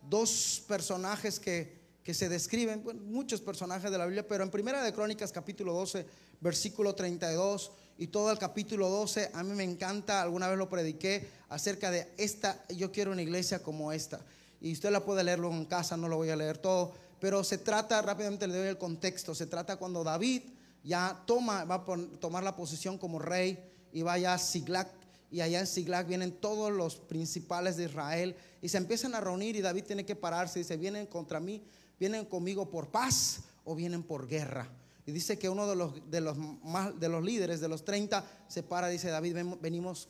dos 0.10 0.62
personajes 0.68 1.40
que, 1.40 1.80
que 2.04 2.14
se 2.14 2.28
describen, 2.28 2.84
muchos 3.06 3.40
personajes 3.40 3.90
de 3.90 3.98
la 3.98 4.06
Biblia, 4.06 4.28
pero 4.28 4.44
en 4.44 4.52
Primera 4.52 4.84
de 4.84 4.92
Crónicas 4.92 5.32
capítulo 5.32 5.72
12, 5.72 6.06
versículo 6.42 6.94
32 6.94 7.72
y 7.98 8.08
todo 8.08 8.30
el 8.30 8.38
capítulo 8.38 8.90
12, 8.90 9.32
a 9.34 9.42
mí 9.42 9.56
me 9.56 9.64
encanta, 9.64 10.22
alguna 10.22 10.50
vez 10.50 10.58
lo 10.58 10.68
prediqué 10.68 11.30
acerca 11.48 11.92
de 11.92 12.12
esta, 12.18 12.66
yo 12.68 12.92
quiero 12.92 13.14
una 13.14 13.22
iglesia 13.22 13.64
como 13.64 13.94
esta. 13.94 14.20
Y 14.62 14.74
usted 14.74 14.92
la 14.92 15.04
puede 15.04 15.24
leerlo 15.24 15.52
en 15.52 15.66
casa, 15.66 15.98
no 15.98 16.08
lo 16.08 16.18
voy 16.18 16.30
a 16.30 16.36
leer 16.36 16.60
todo, 16.60 16.94
pero 17.20 17.44
se 17.44 17.58
trata, 17.58 18.02
rápidamente 18.02 18.48
le 18.48 18.58
doy 18.58 18.68
el 18.68 18.78
contexto, 18.78 19.36
se 19.36 19.48
trata 19.48 19.76
cuando 19.76 20.04
David 20.04 20.44
ya 20.84 21.22
toma, 21.26 21.66
va 21.66 21.76
a 21.76 22.20
tomar 22.20 22.44
la 22.44 22.56
posición 22.56 22.98
como 22.98 23.20
rey 23.20 23.60
y 23.92 24.02
vaya 24.02 24.34
a 24.34 24.38
Siglac, 24.38 24.90
y 25.32 25.42
allá 25.42 25.60
en 25.60 25.68
Siglac 25.68 26.08
vienen 26.08 26.34
todos 26.34 26.72
los 26.72 26.98
principales 26.98 27.78
de 27.78 27.86
Israel 27.86 28.36
y 28.62 28.70
se 28.70 28.78
empiezan 28.78 29.16
a 29.16 29.22
reunir 29.22 29.56
y 29.56 29.62
David 29.62 29.86
tiene 29.86 30.06
que 30.06 30.16
pararse 30.16 30.60
y 30.60 30.64
dice, 30.64 30.78
vienen 30.78 31.08
contra 31.08 31.40
mí, 31.40 31.64
vienen 32.00 32.26
conmigo 32.26 32.70
por 32.70 32.90
paz 32.90 33.42
o 33.64 33.74
vienen 33.74 34.04
por 34.04 34.28
guerra. 34.28 34.68
Y 35.06 35.12
dice 35.12 35.40
que 35.40 35.50
uno 35.50 35.68
de 35.68 35.76
los, 35.76 36.12
de 36.12 36.22
los, 36.22 36.38
más, 36.38 37.00
de 37.00 37.10
los 37.10 37.24
líderes, 37.24 37.62
de 37.62 37.70
los 37.70 37.86
30, 37.86 38.24
se 38.48 38.62
para 38.62 38.88
dice, 38.90 39.10
David, 39.10 39.38
venimos 39.62 40.10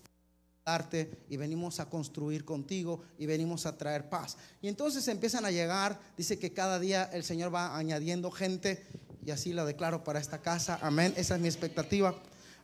darte 0.66 1.26
y 1.30 1.38
venimos 1.38 1.80
a 1.80 1.90
construir 1.90 2.46
contigo 2.46 3.02
y 3.18 3.26
venimos 3.26 3.66
a 3.66 3.78
traer 3.78 4.10
paz. 4.10 4.38
Y 4.62 4.68
entonces 4.68 5.08
empiezan 5.08 5.46
a 5.46 5.52
llegar, 5.52 6.00
dice 6.18 6.38
que 6.38 6.54
cada 6.54 6.80
día 6.80 7.10
el 7.14 7.24
Señor 7.24 7.54
va 7.54 7.78
añadiendo 7.78 8.32
gente 8.32 8.86
y 9.26 9.32
así 9.32 9.54
lo 9.54 9.66
declaro 9.66 10.04
para 10.04 10.20
esta 10.20 10.42
casa. 10.42 10.80
Amén, 10.82 11.14
esa 11.18 11.36
es 11.36 11.42
mi 11.42 11.48
expectativa. 11.48 12.16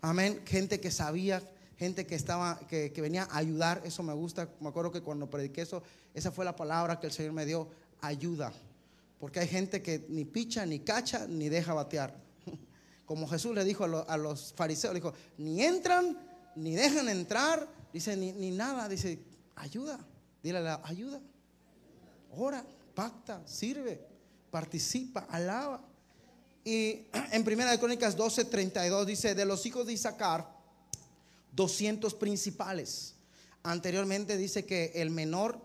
Amén, 0.02 0.42
gente 0.46 0.80
que 0.80 0.92
sabía, 0.92 1.42
gente 1.78 2.06
que 2.06 2.16
estaba, 2.16 2.60
que, 2.68 2.92
que 2.92 3.02
venía 3.02 3.28
a 3.32 3.38
ayudar, 3.38 3.82
eso 3.86 4.04
me 4.04 4.14
gusta. 4.14 4.50
Me 4.60 4.70
acuerdo 4.70 4.92
que 4.92 5.02
cuando 5.02 5.30
prediqué 5.30 5.62
eso, 5.62 5.84
esa 6.14 6.32
fue 6.32 6.46
la 6.46 6.56
palabra 6.56 7.00
que 7.00 7.08
el 7.08 7.14
Señor 7.14 7.34
me 7.34 7.46
dio, 7.46 7.70
ayuda. 8.02 8.52
Porque 9.20 9.40
hay 9.40 9.48
gente 9.48 9.82
que 9.82 10.06
ni 10.10 10.26
picha, 10.26 10.66
ni 10.66 10.80
cacha, 10.80 11.26
ni 11.28 11.50
deja 11.50 11.74
batear. 11.74 12.16
Como 13.06 13.28
Jesús 13.28 13.56
le 13.56 13.64
dijo 13.64 13.86
a, 13.86 14.18
los 14.18 14.54
fariseos, 14.54 14.94
le 14.94 15.00
dijo, 15.00 15.14
ni 15.38 15.64
entran, 15.64 16.18
ni 16.56 16.76
dejan 16.76 17.10
entrar, 17.10 17.68
dice, 17.98 18.16
ni, 18.16 18.32
ni 18.32 18.52
nada, 18.52 18.88
dice, 18.88 19.20
ayuda, 19.56 20.00
dile 20.42 20.62
la 20.62 20.82
ayuda. 20.84 21.20
Ora, 22.32 22.64
pacta, 22.94 23.42
sirve, 23.46 24.00
participa, 24.52 25.28
alaba. 25.30 25.84
Y 26.64 27.08
en 27.32 27.44
Primera 27.44 27.72
de 27.72 27.80
Crónicas 27.80 28.16
12, 28.16 28.46
32 28.46 29.08
dice, 29.08 29.36
de 29.36 29.46
los 29.46 29.66
hijos 29.66 29.88
de 29.88 29.94
Isaacar, 29.94 30.48
200 31.54 32.14
principales. 32.16 33.16
Anteriormente 33.64 34.38
dice 34.38 34.66
que 34.66 34.92
el 34.96 35.10
menor 35.10 35.60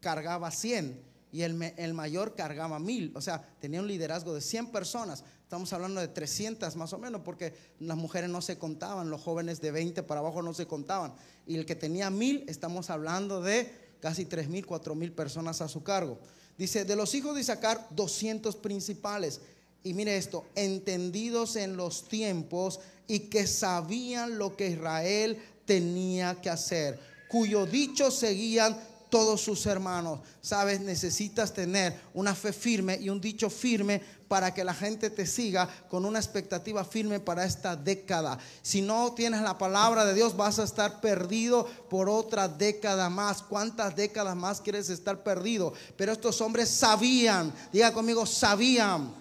cargaba 0.00 0.50
100 0.50 1.00
y 1.32 1.42
el, 1.42 1.62
el, 1.76 1.94
mayor 1.94 2.34
cargaba 2.34 2.78
mil, 2.78 3.12
o 3.14 3.20
sea, 3.20 3.46
tenía 3.60 3.80
un 3.80 3.86
liderazgo 3.86 4.34
de 4.34 4.40
100 4.40 4.72
personas. 4.72 5.22
Estamos 5.50 5.72
hablando 5.72 6.00
de 6.00 6.06
300 6.06 6.76
más 6.76 6.92
o 6.92 6.98
menos, 6.98 7.22
porque 7.24 7.52
las 7.80 7.96
mujeres 7.96 8.30
no 8.30 8.40
se 8.40 8.56
contaban, 8.56 9.10
los 9.10 9.20
jóvenes 9.20 9.60
de 9.60 9.72
20 9.72 10.04
para 10.04 10.20
abajo 10.20 10.42
no 10.42 10.54
se 10.54 10.68
contaban. 10.68 11.12
Y 11.44 11.56
el 11.56 11.66
que 11.66 11.74
tenía 11.74 12.08
mil, 12.08 12.44
estamos 12.46 12.88
hablando 12.88 13.40
de 13.40 13.68
casi 13.98 14.26
3 14.26 14.48
mil, 14.48 14.64
4 14.64 14.94
mil 14.94 15.10
personas 15.10 15.60
a 15.60 15.66
su 15.66 15.82
cargo. 15.82 16.20
Dice, 16.56 16.84
de 16.84 16.94
los 16.94 17.12
hijos 17.16 17.34
de 17.34 17.40
Isaacar, 17.40 17.84
200 17.90 18.54
principales. 18.54 19.40
Y 19.82 19.92
mire 19.92 20.16
esto, 20.16 20.44
entendidos 20.54 21.56
en 21.56 21.76
los 21.76 22.06
tiempos 22.06 22.78
y 23.08 23.18
que 23.28 23.48
sabían 23.48 24.38
lo 24.38 24.56
que 24.56 24.68
Israel 24.68 25.36
tenía 25.64 26.40
que 26.40 26.48
hacer, 26.48 27.00
cuyo 27.28 27.66
dicho 27.66 28.12
seguían 28.12 28.78
todos 29.10 29.40
sus 29.40 29.66
hermanos. 29.66 30.20
Sabes, 30.40 30.80
necesitas 30.80 31.52
tener 31.52 32.00
una 32.14 32.36
fe 32.36 32.52
firme 32.52 32.96
y 33.00 33.08
un 33.08 33.20
dicho 33.20 33.50
firme 33.50 34.19
para 34.30 34.54
que 34.54 34.62
la 34.62 34.74
gente 34.74 35.10
te 35.10 35.26
siga 35.26 35.68
con 35.88 36.04
una 36.04 36.20
expectativa 36.20 36.84
firme 36.84 37.18
para 37.18 37.44
esta 37.44 37.74
década. 37.74 38.38
Si 38.62 38.80
no 38.80 39.12
tienes 39.12 39.42
la 39.42 39.58
palabra 39.58 40.04
de 40.04 40.14
Dios, 40.14 40.36
vas 40.36 40.60
a 40.60 40.62
estar 40.62 41.00
perdido 41.00 41.66
por 41.90 42.08
otra 42.08 42.46
década 42.46 43.10
más. 43.10 43.42
¿Cuántas 43.42 43.96
décadas 43.96 44.36
más 44.36 44.60
quieres 44.60 44.88
estar 44.88 45.24
perdido? 45.24 45.72
Pero 45.96 46.12
estos 46.12 46.40
hombres 46.42 46.68
sabían, 46.68 47.52
diga 47.72 47.92
conmigo, 47.92 48.24
sabían 48.24 49.12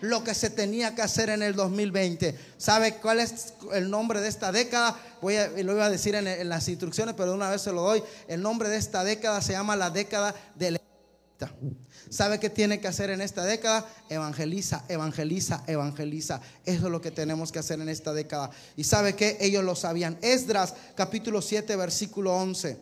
lo 0.00 0.24
que 0.24 0.34
se 0.34 0.50
tenía 0.50 0.92
que 0.92 1.02
hacer 1.02 1.30
en 1.30 1.44
el 1.44 1.54
2020. 1.54 2.36
¿Sabe 2.56 2.96
cuál 2.96 3.20
es 3.20 3.54
el 3.72 3.88
nombre 3.88 4.20
de 4.20 4.26
esta 4.26 4.50
década? 4.50 4.96
Voy 5.22 5.36
a, 5.36 5.50
lo 5.50 5.74
iba 5.74 5.84
a 5.84 5.90
decir 5.90 6.16
en, 6.16 6.48
las 6.48 6.66
instrucciones, 6.66 7.14
pero 7.16 7.30
de 7.30 7.36
una 7.36 7.48
vez 7.48 7.62
se 7.62 7.70
lo 7.70 7.82
doy. 7.82 8.02
El 8.26 8.42
nombre 8.42 8.68
de 8.68 8.78
esta 8.78 9.04
década 9.04 9.40
se 9.40 9.52
llama 9.52 9.76
la 9.76 9.90
década 9.90 10.34
del 10.56 10.80
¿Sabe 12.10 12.40
qué 12.40 12.48
tiene 12.48 12.80
que 12.80 12.88
hacer 12.88 13.10
en 13.10 13.20
esta 13.20 13.44
década? 13.44 13.86
Evangeliza, 14.08 14.84
evangeliza, 14.88 15.62
evangeliza. 15.66 16.40
Eso 16.64 16.86
es 16.86 16.92
lo 16.92 17.00
que 17.00 17.10
tenemos 17.10 17.52
que 17.52 17.58
hacer 17.58 17.80
en 17.80 17.88
esta 17.88 18.12
década. 18.12 18.50
¿Y 18.76 18.84
sabe 18.84 19.14
qué? 19.14 19.36
Ellos 19.40 19.64
lo 19.64 19.74
sabían. 19.74 20.18
Esdras 20.22 20.74
capítulo 20.94 21.42
7 21.42 21.76
versículo 21.76 22.34
11. 22.34 22.78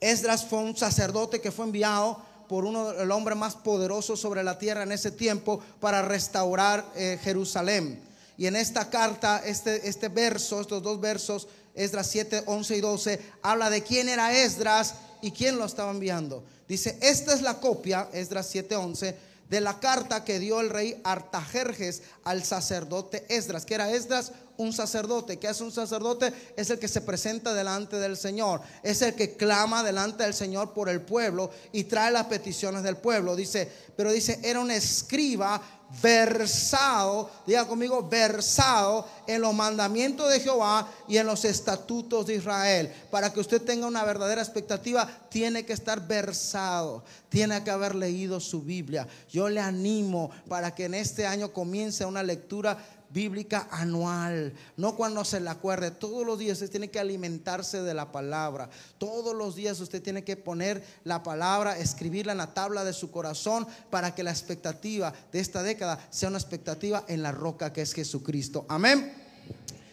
Esdras 0.00 0.44
fue 0.44 0.60
un 0.60 0.76
sacerdote 0.76 1.40
que 1.40 1.50
fue 1.50 1.64
enviado 1.64 2.22
por 2.48 2.64
uno 2.64 2.92
el 2.92 3.10
hombre 3.10 3.34
más 3.34 3.56
poderoso 3.56 4.16
sobre 4.16 4.44
la 4.44 4.58
tierra 4.58 4.82
en 4.82 4.92
ese 4.92 5.10
tiempo 5.10 5.60
para 5.80 6.02
restaurar 6.02 6.84
eh, 6.94 7.18
Jerusalén. 7.22 8.00
Y 8.36 8.46
en 8.46 8.56
esta 8.56 8.90
carta, 8.90 9.42
este, 9.44 9.88
este 9.88 10.08
verso, 10.08 10.60
estos 10.60 10.82
dos 10.82 11.00
versos, 11.00 11.48
Esdras 11.74 12.08
7, 12.08 12.44
11 12.46 12.76
y 12.76 12.80
12, 12.80 13.20
habla 13.42 13.70
de 13.70 13.82
quién 13.82 14.08
era 14.08 14.36
Esdras 14.36 14.94
y 15.24 15.30
quién 15.30 15.56
lo 15.56 15.64
estaba 15.64 15.90
enviando. 15.90 16.44
Dice, 16.68 16.98
esta 17.00 17.32
es 17.32 17.40
la 17.40 17.58
copia, 17.58 18.10
Esdras 18.12 18.46
7, 18.50 18.76
11, 18.76 19.16
de 19.48 19.60
la 19.62 19.80
carta 19.80 20.22
que 20.22 20.38
dio 20.38 20.60
el 20.60 20.68
rey 20.68 21.00
Artajerjes 21.02 22.02
al 22.24 22.44
sacerdote 22.44 23.24
Esdras. 23.28 23.64
que 23.64 23.74
era 23.74 23.90
Esdras? 23.90 24.32
Un 24.58 24.72
sacerdote. 24.74 25.38
¿Qué 25.38 25.48
hace 25.48 25.64
un 25.64 25.72
sacerdote? 25.72 26.32
Es 26.56 26.68
el 26.68 26.78
que 26.78 26.88
se 26.88 27.00
presenta 27.00 27.54
delante 27.54 27.96
del 27.96 28.18
Señor. 28.18 28.60
Es 28.82 29.00
el 29.00 29.14
que 29.14 29.34
clama 29.34 29.82
delante 29.82 30.24
del 30.24 30.34
Señor 30.34 30.74
por 30.74 30.90
el 30.90 31.00
pueblo 31.00 31.50
y 31.72 31.84
trae 31.84 32.12
las 32.12 32.26
peticiones 32.26 32.82
del 32.82 32.98
pueblo. 32.98 33.34
Dice, 33.34 33.70
pero 33.96 34.12
dice, 34.12 34.40
era 34.42 34.60
un 34.60 34.70
escriba 34.70 35.60
versado, 36.02 37.30
diga 37.46 37.66
conmigo, 37.66 38.08
versado 38.08 39.06
en 39.26 39.40
los 39.40 39.54
mandamientos 39.54 40.30
de 40.30 40.40
Jehová 40.40 40.88
y 41.08 41.16
en 41.16 41.26
los 41.26 41.44
estatutos 41.44 42.26
de 42.26 42.36
Israel. 42.36 42.92
Para 43.10 43.32
que 43.32 43.40
usted 43.40 43.62
tenga 43.62 43.86
una 43.86 44.04
verdadera 44.04 44.42
expectativa, 44.42 45.08
tiene 45.28 45.64
que 45.64 45.72
estar 45.72 46.06
versado, 46.06 47.04
tiene 47.28 47.62
que 47.64 47.70
haber 47.70 47.94
leído 47.94 48.40
su 48.40 48.62
Biblia. 48.62 49.06
Yo 49.30 49.48
le 49.48 49.60
animo 49.60 50.30
para 50.48 50.74
que 50.74 50.84
en 50.84 50.94
este 50.94 51.26
año 51.26 51.52
comience 51.52 52.04
una 52.04 52.22
lectura 52.22 52.76
bíblica 53.14 53.68
anual, 53.70 54.52
no 54.76 54.96
cuando 54.96 55.24
se 55.24 55.40
le 55.40 55.48
acuerde. 55.48 55.92
Todos 55.92 56.26
los 56.26 56.38
días 56.38 56.54
usted 56.54 56.70
tiene 56.70 56.90
que 56.90 56.98
alimentarse 56.98 57.80
de 57.80 57.94
la 57.94 58.10
palabra. 58.10 58.68
Todos 58.98 59.34
los 59.34 59.54
días 59.54 59.78
usted 59.80 60.02
tiene 60.02 60.24
que 60.24 60.36
poner 60.36 60.84
la 61.04 61.22
palabra, 61.22 61.78
escribirla 61.78 62.32
en 62.32 62.38
la 62.38 62.52
tabla 62.52 62.82
de 62.84 62.92
su 62.92 63.12
corazón 63.12 63.66
para 63.88 64.14
que 64.14 64.24
la 64.24 64.32
expectativa 64.32 65.14
de 65.32 65.38
esta 65.38 65.62
década 65.62 66.04
sea 66.10 66.28
una 66.28 66.38
expectativa 66.38 67.04
en 67.06 67.22
la 67.22 67.30
roca 67.30 67.72
que 67.72 67.82
es 67.82 67.94
Jesucristo. 67.94 68.66
Amén. 68.68 69.14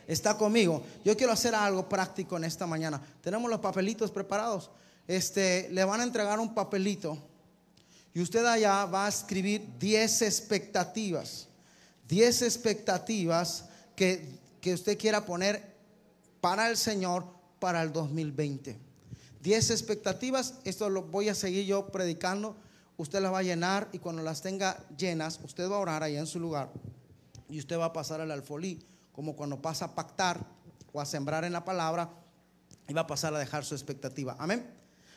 Está 0.08 0.36
conmigo. 0.36 0.84
Yo 1.06 1.16
quiero 1.16 1.32
hacer 1.32 1.54
algo 1.54 1.88
práctico 1.88 2.36
en 2.38 2.44
esta 2.44 2.66
mañana. 2.66 3.00
Tenemos 3.22 3.50
los 3.52 3.60
papelitos 3.60 4.10
preparados. 4.10 4.72
Este, 5.08 5.70
le 5.72 5.84
van 5.84 6.02
a 6.02 6.04
entregar 6.04 6.40
un 6.40 6.56
papelito 6.56 7.18
y 8.14 8.22
usted 8.22 8.46
allá 8.46 8.86
va 8.86 9.06
a 9.06 9.10
escribir 9.10 9.78
10 9.80 10.24
expectativas 10.24 11.48
10 12.12 12.42
expectativas 12.42 13.70
que, 13.96 14.38
que 14.60 14.74
usted 14.74 14.98
quiera 14.98 15.26
poner 15.26 15.64
para 16.42 16.70
el 16.70 16.76
Señor 16.76 17.24
para 17.58 17.82
el 17.82 17.94
2020. 17.94 18.78
10 19.42 19.70
expectativas, 19.70 20.56
esto 20.66 20.90
lo 20.90 21.04
voy 21.04 21.30
a 21.30 21.36
seguir 21.36 21.66
yo 21.66 21.88
predicando, 21.88 22.58
usted 22.98 23.22
las 23.22 23.32
va 23.32 23.40
a 23.40 23.44
llenar 23.44 23.88
y 23.94 24.00
cuando 24.00 24.22
las 24.24 24.42
tenga 24.42 24.78
llenas, 24.98 25.40
usted 25.46 25.72
va 25.72 25.78
a 25.78 25.80
orar 25.80 26.04
ahí 26.04 26.18
en 26.18 26.28
su 26.28 26.38
lugar 26.38 26.70
y 27.48 27.60
usted 27.60 27.80
va 27.80 27.86
a 27.86 27.94
pasar 27.94 28.20
al 28.20 28.32
alfolí, 28.32 28.84
como 29.14 29.38
cuando 29.38 29.62
pasa 29.62 29.86
a 29.86 29.96
pactar 29.96 30.46
o 30.92 31.00
a 31.00 31.06
sembrar 31.06 31.46
en 31.46 31.54
la 31.54 31.64
palabra 31.64 32.10
y 32.90 32.94
va 32.94 33.02
a 33.02 33.08
pasar 33.08 33.34
a 33.34 33.40
dejar 33.40 33.64
su 33.64 33.74
expectativa. 33.74 34.36
Amén. 34.38 34.70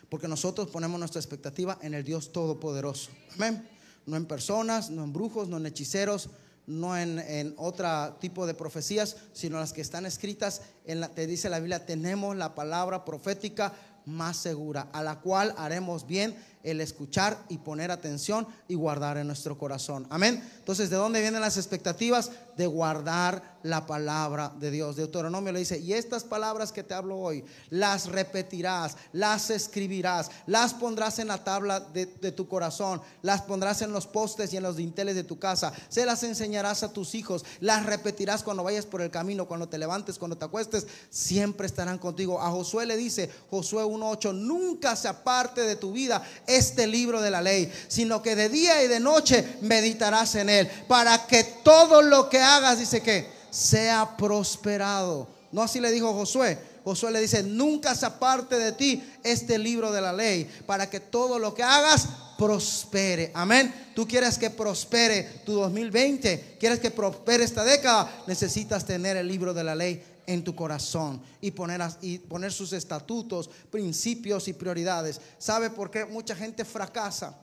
Porque 0.09 0.29
nosotros 0.29 0.71
ponemos 0.71 1.01
nuestra 1.01 1.21
expectativa 1.21 1.77
en 1.83 1.93
el 1.95 2.05
Dios 2.05 2.31
Todopoderoso. 2.31 3.11
Amén. 3.35 3.69
No 4.07 4.17
en 4.17 4.27
personas, 4.27 4.91
no 4.91 5.03
en 5.03 5.13
brujos, 5.13 5.49
no 5.49 5.57
en 5.57 5.67
hechiceros, 5.67 6.31
no 6.67 6.97
en, 6.97 7.55
otro 7.57 8.15
tipo 8.21 8.47
de 8.47 8.55
profecías, 8.55 9.17
sino 9.33 9.59
las 9.59 9.73
que 9.73 9.81
están 9.81 10.07
escritas 10.07 10.63
en 10.85 11.01
la, 11.01 11.09
te 11.09 11.27
dice 11.27 11.49
la 11.49 11.59
Biblia, 11.59 11.87
tenemos 11.87 12.37
la 12.37 12.55
palabra 12.55 13.05
profética 13.05 13.73
más 14.07 14.37
segura, 14.37 14.89
a 14.93 15.03
la 15.03 15.21
cual 15.21 15.55
haremos 15.57 16.07
bien 16.07 16.37
el 16.63 16.81
escuchar 16.81 17.39
y 17.49 17.59
poner 17.59 17.91
atención 17.91 18.47
y 18.69 18.75
guardar 18.75 19.17
en 19.19 19.27
nuestro 19.27 19.59
corazón. 19.59 20.07
Amén. 20.11 20.43
Entonces, 20.59 20.91
¿de 20.91 20.97
dónde 20.97 21.21
vienen 21.21 21.41
las 21.41 21.57
expectativas? 21.57 22.31
De 22.57 22.67
guardar 22.67 23.55
la 23.65 23.87
palabra 23.87 24.53
de 24.61 24.71
Dios. 24.71 24.95
Deuteronomio 24.95 25.53
le 25.53 25.59
dice, 25.61 25.79
y 25.79 25.95
estas 25.95 26.23
palabras 26.23 26.71
que 26.71 26.83
te 26.83 26.95
hablo 26.95 27.19
hoy, 27.19 27.45
las 27.71 28.07
repetirás, 28.07 28.97
las 29.13 29.49
escribirás, 29.51 30.31
las 30.47 30.75
pondrás 30.75 31.19
en 31.19 31.29
la 31.29 31.43
tabla 31.43 31.81
de, 31.81 32.07
tu 32.07 32.47
corazón, 32.47 33.01
las 33.23 33.43
pondrás 33.43 33.81
en 33.81 33.91
los 33.91 34.07
postes 34.07 34.53
y 34.53 34.59
en 34.59 34.63
los 34.63 34.77
dinteles 34.77 35.15
de 35.15 35.25
tu 35.25 35.39
casa, 35.39 35.73
se 35.89 36.05
las 36.05 36.23
enseñarás 36.23 36.83
a 36.83 36.93
tus 36.93 37.15
hijos, 37.15 37.45
las 37.61 37.87
repetirás 37.87 38.43
cuando 38.43 38.63
vayas 38.63 38.85
por 38.85 39.01
el 39.01 39.11
camino, 39.11 39.49
cuando 39.49 39.69
te 39.69 39.79
levantes, 39.79 40.19
cuando 40.19 40.37
te 40.37 40.45
acuestes, 40.45 40.87
siempre 41.09 41.67
estarán 41.67 41.99
contigo. 41.99 42.43
A 42.43 42.51
Josué 42.51 42.85
le 42.85 42.99
dice, 42.99 43.31
Josué 43.51 43.83
1.8, 43.85 44.35
nunca 44.35 44.95
se 44.95 45.09
aparte 45.09 45.63
de 45.63 45.77
tu 45.77 45.93
vida 45.93 46.23
este 46.47 46.87
libro 46.87 47.23
de 47.23 47.31
la 47.31 47.41
ley, 47.41 47.73
sino 47.89 48.21
que 48.21 48.37
de 48.37 48.51
día 48.51 48.83
y 48.83 48.89
de 48.89 49.01
noche 49.01 49.57
meditarás 49.63 50.35
en 50.35 50.51
él, 50.51 50.69
para 50.87 51.27
que 51.27 51.45
todo 51.45 52.03
lo 52.03 52.29
que 52.29 52.43
hagas, 52.45 52.79
dice 52.79 53.01
que, 53.01 53.29
sea 53.51 54.17
prosperado. 54.17 55.29
No 55.53 55.63
así 55.63 55.81
le 55.81 55.93
dijo 55.93 56.13
Josué. 56.13 56.59
Josué 56.85 57.13
le 57.13 57.21
dice, 57.21 57.43
nunca 57.43 57.95
se 57.95 58.05
aparte 58.05 58.59
de 58.59 58.73
ti 58.73 59.03
este 59.23 59.57
libro 59.57 59.91
de 59.91 60.03
la 60.03 60.13
ley, 60.13 60.51
para 60.67 60.91
que 60.91 61.01
todo 61.01 61.39
lo 61.39 61.55
que 61.55 61.63
hagas 61.63 62.09
prospere. 62.37 63.31
Amén. 63.35 63.73
Tú 63.95 64.07
quieres 64.07 64.37
que 64.37 64.51
prospere 64.51 65.23
tu 65.47 65.53
2020, 65.53 66.57
quieres 66.61 66.81
que 66.81 66.91
prospere 66.91 67.45
esta 67.45 67.65
década, 67.65 68.25
necesitas 68.27 68.85
tener 68.85 69.17
el 69.17 69.29
libro 69.29 69.55
de 69.55 69.65
la 69.65 69.75
ley 69.75 70.03
en 70.27 70.43
tu 70.45 70.55
corazón 70.55 71.23
y 71.41 71.53
poner, 71.53 71.81
y 72.03 72.19
poner 72.19 72.53
sus 72.53 72.73
estatutos, 72.73 73.49
principios 73.71 74.49
y 74.49 74.53
prioridades. 74.53 75.21
¿Sabe 75.39 75.71
por 75.71 75.91
qué 75.91 76.05
mucha 76.05 76.35
gente 76.35 76.65
fracasa? 76.65 77.35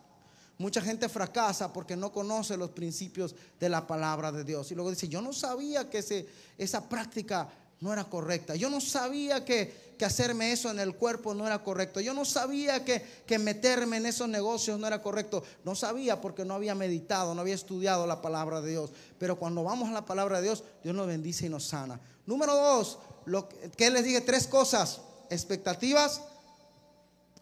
Mucha 0.62 0.82
gente 0.82 1.10
fracasa 1.10 1.74
porque 1.74 1.96
no 1.96 2.12
conoce 2.12 2.56
los 2.56 2.70
principios 2.70 3.36
de 3.60 3.68
la 3.68 3.88
palabra 3.88 4.32
de 4.32 4.44
Dios. 4.44 4.72
Y 4.72 4.76
luego 4.76 4.92
dice, 4.92 5.10
yo 5.10 5.22
no 5.22 5.34
sabía 5.34 5.90
que 5.90 5.98
ese, 5.98 6.28
esa 6.58 6.88
práctica 6.88 7.50
no 7.80 7.92
era 7.92 8.04
correcta. 8.04 8.56
Yo 8.56 8.70
no 8.70 8.80
sabía 8.80 9.44
que, 9.44 9.96
que, 9.98 10.06
hacerme 10.06 10.52
eso 10.52 10.70
en 10.70 10.80
el 10.80 10.96
cuerpo 10.96 11.34
no 11.34 11.48
era 11.48 11.64
correcto. 11.64 12.00
Yo 12.00 12.14
no 12.14 12.26
sabía 12.26 12.86
que, 12.86 13.04
que 13.26 13.40
meterme 13.40 13.98
en 13.98 14.06
esos 14.06 14.30
negocios 14.30 14.80
no 14.80 14.86
era 14.86 15.02
correcto. 15.02 15.44
No 15.66 15.74
sabía 15.74 16.22
porque 16.22 16.46
no 16.46 16.54
había 16.54 16.76
meditado, 16.76 17.34
no 17.34 17.42
había 17.42 17.56
estudiado 17.56 18.06
la 18.06 18.22
palabra 18.22 18.62
de 18.62 18.70
Dios. 18.72 18.92
Pero 19.18 19.40
cuando 19.40 19.64
vamos 19.64 19.90
a 19.90 19.94
la 19.94 20.06
palabra 20.06 20.38
de 20.38 20.44
Dios, 20.44 20.64
Dios 20.84 20.96
nos 20.96 21.08
bendice 21.08 21.48
y 21.48 21.50
nos 21.50 21.66
sana. 21.66 22.00
Número 22.28 22.56
dos, 22.56 23.00
lo 23.26 23.50
que 23.50 23.90
les 23.90 24.04
dije, 24.04 24.22
tres 24.22 24.46
cosas, 24.46 25.02
expectativas, 25.32 26.22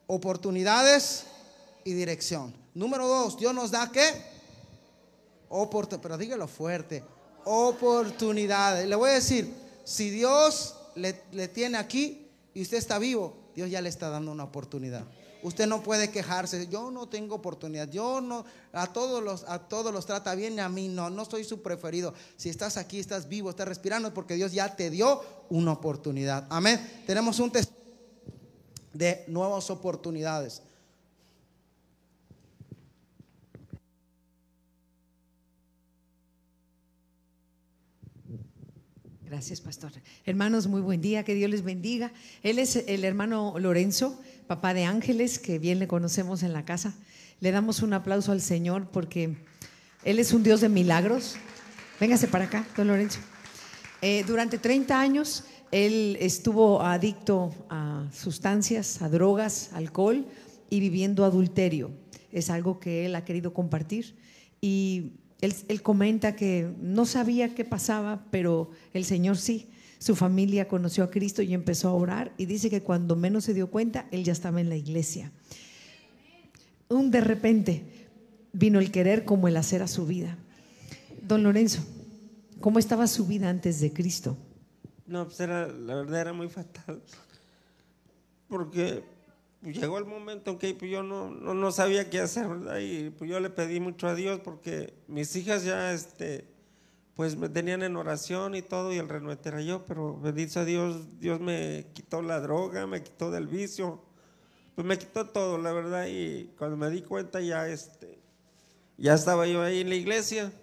oportunidades 0.07 1.25
y 1.83 1.93
dirección. 1.93 2.53
Número 2.73 3.07
dos, 3.07 3.37
Dios 3.37 3.53
nos 3.53 3.71
da 3.71 3.91
qué? 3.91 4.09
Oportunidades, 5.49 6.03
pero 6.03 6.17
dígalo 6.17 6.47
fuerte, 6.47 7.03
oportunidades. 7.45 8.87
Le 8.87 8.95
voy 8.95 9.09
a 9.11 9.13
decir, 9.13 9.53
si 9.83 10.09
Dios 10.09 10.75
le, 10.95 11.21
le 11.31 11.47
tiene 11.47 11.77
aquí 11.77 12.27
y 12.53 12.61
usted 12.61 12.77
está 12.77 12.99
vivo, 12.99 13.35
Dios 13.55 13.69
ya 13.69 13.81
le 13.81 13.89
está 13.89 14.09
dando 14.09 14.31
una 14.31 14.43
oportunidad. 14.43 15.05
Usted 15.41 15.67
no 15.67 15.81
puede 15.81 16.11
quejarse. 16.11 16.67
Yo 16.67 16.91
no 16.91 17.07
tengo 17.07 17.35
oportunidad. 17.35 17.89
Yo 17.89 18.19
no 18.19 18.45
a 18.73 18.87
todos 18.87 19.23
los 19.23 19.43
a 19.43 19.59
todos 19.59 19.93
los 19.93 20.05
trata 20.05 20.35
bien 20.35 20.55
y 20.55 20.59
a 20.59 20.69
mí 20.69 20.89
no. 20.89 21.09
No 21.09 21.25
soy 21.25 21.43
su 21.43 21.61
preferido. 21.61 22.13
Si 22.35 22.49
estás 22.49 22.77
aquí, 22.77 22.99
estás 22.99 23.29
vivo, 23.29 23.49
estás 23.49 23.67
respirando, 23.67 24.09
es 24.09 24.13
porque 24.13 24.35
Dios 24.35 24.51
ya 24.51 24.75
te 24.75 24.89
dio 24.89 25.21
una 25.49 25.71
oportunidad. 25.71 26.45
Amén. 26.49 27.03
Tenemos 27.07 27.39
un 27.39 27.51
testimonio 27.51 27.79
de 28.93 29.23
nuevas 29.27 29.69
oportunidades. 29.69 30.61
Gracias, 39.29 39.61
pastor. 39.61 39.91
Hermanos, 40.25 40.65
muy 40.65 40.81
buen 40.81 41.01
día, 41.01 41.23
que 41.23 41.35
Dios 41.35 41.51
les 41.51 41.61
bendiga. 41.61 42.11
Él 42.41 42.57
es 42.57 42.75
el 42.75 43.03
hermano 43.03 43.53
Lorenzo, 43.59 44.19
papá 44.47 44.73
de 44.73 44.85
Ángeles, 44.85 45.37
que 45.37 45.59
bien 45.59 45.77
le 45.77 45.87
conocemos 45.87 46.41
en 46.41 46.51
la 46.51 46.65
casa. 46.65 46.95
Le 47.39 47.51
damos 47.51 47.83
un 47.83 47.93
aplauso 47.93 48.31
al 48.31 48.41
Señor 48.41 48.87
porque 48.89 49.37
Él 50.03 50.17
es 50.17 50.33
un 50.33 50.41
Dios 50.41 50.61
de 50.61 50.69
milagros. 50.69 51.35
Véngase 51.99 52.27
para 52.27 52.45
acá, 52.45 52.65
don 52.75 52.87
Lorenzo. 52.87 53.19
Eh, 54.01 54.23
durante 54.25 54.57
30 54.57 54.99
años 54.99 55.43
él 55.69 56.17
estuvo 56.19 56.81
adicto 56.81 57.53
a 57.69 58.07
sustancias, 58.11 59.03
a 59.03 59.09
drogas, 59.09 59.69
alcohol 59.73 60.25
y 60.71 60.79
viviendo 60.79 61.23
adulterio. 61.23 61.91
Es 62.31 62.49
algo 62.49 62.79
que 62.79 63.05
él 63.05 63.13
ha 63.13 63.25
querido 63.25 63.53
compartir. 63.53 64.15
Y 64.59 65.11
él, 65.41 65.81
comenta 65.81 66.35
que 66.35 66.69
no 66.81 67.05
sabía 67.05 67.55
qué 67.55 67.63
pasaba, 67.63 68.25
pero 68.31 68.71
el 68.93 69.05
Señor 69.05 69.37
sí. 69.37 69.69
Su 69.97 70.15
familia 70.15 70.67
conoció 70.67 71.03
a 71.03 71.11
Cristo 71.11 71.41
y 71.41 71.53
empezó 71.53 71.89
a 71.89 71.93
orar 71.93 72.33
y 72.37 72.45
dice 72.45 72.69
que 72.69 72.81
cuando 72.81 73.15
menos 73.15 73.43
se 73.43 73.53
dio 73.53 73.69
cuenta, 73.69 74.07
él 74.11 74.23
ya 74.23 74.31
estaba 74.31 74.61
en 74.61 74.69
la 74.69 74.77
iglesia. 74.77 75.31
Un 76.87 77.11
de 77.11 77.21
repente 77.21 77.83
vino 78.53 78.79
el 78.79 78.91
querer 78.91 79.25
como 79.25 79.47
el 79.47 79.57
hacer 79.57 79.81
a 79.81 79.87
su 79.87 80.05
vida. 80.05 80.37
Don 81.27 81.43
Lorenzo, 81.43 81.81
¿cómo 82.59 82.79
estaba 82.79 83.07
su 83.07 83.25
vida 83.25 83.49
antes 83.49 83.79
de 83.81 83.91
Cristo? 83.91 84.37
No, 85.05 85.25
pues 85.25 85.39
era, 85.39 85.67
la 85.67 85.95
verdad 85.95 86.21
era 86.21 86.33
muy 86.33 86.49
fatal. 86.49 87.01
Porque 88.47 89.03
llegó 89.61 89.97
el 89.97 90.05
momento 90.05 90.51
en 90.51 90.57
que 90.57 90.73
pues, 90.73 90.89
yo 90.89 91.03
no, 91.03 91.29
no, 91.29 91.71
sabía 91.71 92.09
qué 92.09 92.19
hacer, 92.19 92.47
¿verdad? 92.47 92.79
Y 92.79 93.09
pues 93.11 93.29
yo 93.29 93.39
le 93.39 93.49
pedí 93.49 93.79
mucho 93.79 94.07
a 94.07 94.15
Dios 94.15 94.39
porque 94.39 94.93
mis 95.07 95.35
hijas 95.35 95.63
ya, 95.63 95.93
este, 95.93 96.47
pues 97.15 97.35
me 97.35 97.49
tenían 97.49 97.83
en 97.83 97.97
oración 97.97 98.55
y 98.55 98.61
todo 98.61 98.93
y 98.93 98.97
el 98.97 99.09
renuente 99.09 99.49
era 99.49 99.61
yo, 99.61 99.85
pero 99.85 100.17
bendito 100.17 100.53
sea 100.53 100.65
Dios, 100.65 101.19
Dios 101.19 101.39
me 101.39 101.87
quitó 101.93 102.21
la 102.21 102.39
droga, 102.39 102.87
me 102.87 103.03
quitó 103.03 103.31
del 103.31 103.47
vicio, 103.47 104.01
pues 104.75 104.87
me 104.87 104.97
quitó 104.97 105.27
todo, 105.27 105.57
la 105.57 105.73
verdad, 105.73 106.07
y 106.07 106.53
cuando 106.57 106.77
me 106.77 106.89
di 106.89 107.01
cuenta 107.01 107.41
ya 107.41 107.67
este, 107.67 108.19
ya 108.97 109.13
estaba 109.13 109.45
yo 109.47 109.61
ahí 109.61 109.81
en 109.81 109.89
la 109.89 109.95
iglesia. 109.95 110.53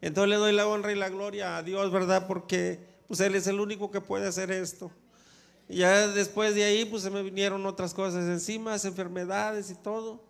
Entonces 0.00 0.30
le 0.30 0.36
doy 0.36 0.52
la 0.52 0.66
honra 0.66 0.92
y 0.92 0.96
la 0.96 1.08
gloria 1.08 1.56
a 1.56 1.62
Dios, 1.62 1.90
¿verdad? 1.90 2.26
Porque 2.26 2.80
pues 3.06 3.20
Él 3.20 3.34
es 3.34 3.46
el 3.46 3.60
único 3.60 3.90
que 3.90 4.00
puede 4.00 4.26
hacer 4.26 4.50
esto. 4.50 4.90
Y 5.68 5.78
ya 5.78 6.08
después 6.08 6.54
de 6.54 6.64
ahí, 6.64 6.84
pues 6.84 7.02
se 7.02 7.10
me 7.10 7.22
vinieron 7.22 7.66
otras 7.66 7.92
cosas 7.92 8.24
encima, 8.24 8.76
enfermedades 8.76 9.70
y 9.70 9.74
todo. 9.74 10.22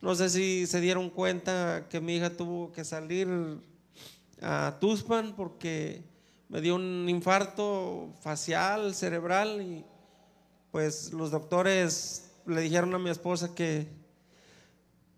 No 0.00 0.14
sé 0.14 0.28
si 0.30 0.66
se 0.66 0.80
dieron 0.80 1.10
cuenta 1.10 1.86
que 1.88 2.00
mi 2.00 2.16
hija 2.16 2.30
tuvo 2.30 2.72
que 2.72 2.84
salir 2.84 3.28
a 4.40 4.76
Tuspan 4.80 5.34
porque 5.36 6.02
me 6.48 6.60
dio 6.60 6.74
un 6.74 7.08
infarto 7.08 8.12
facial, 8.20 8.94
cerebral 8.94 9.62
y 9.62 9.84
pues 10.72 11.12
los 11.12 11.30
doctores 11.30 12.32
le 12.46 12.62
dijeron 12.62 12.94
a 12.94 12.98
mi 12.98 13.10
esposa 13.10 13.54
que, 13.54 13.86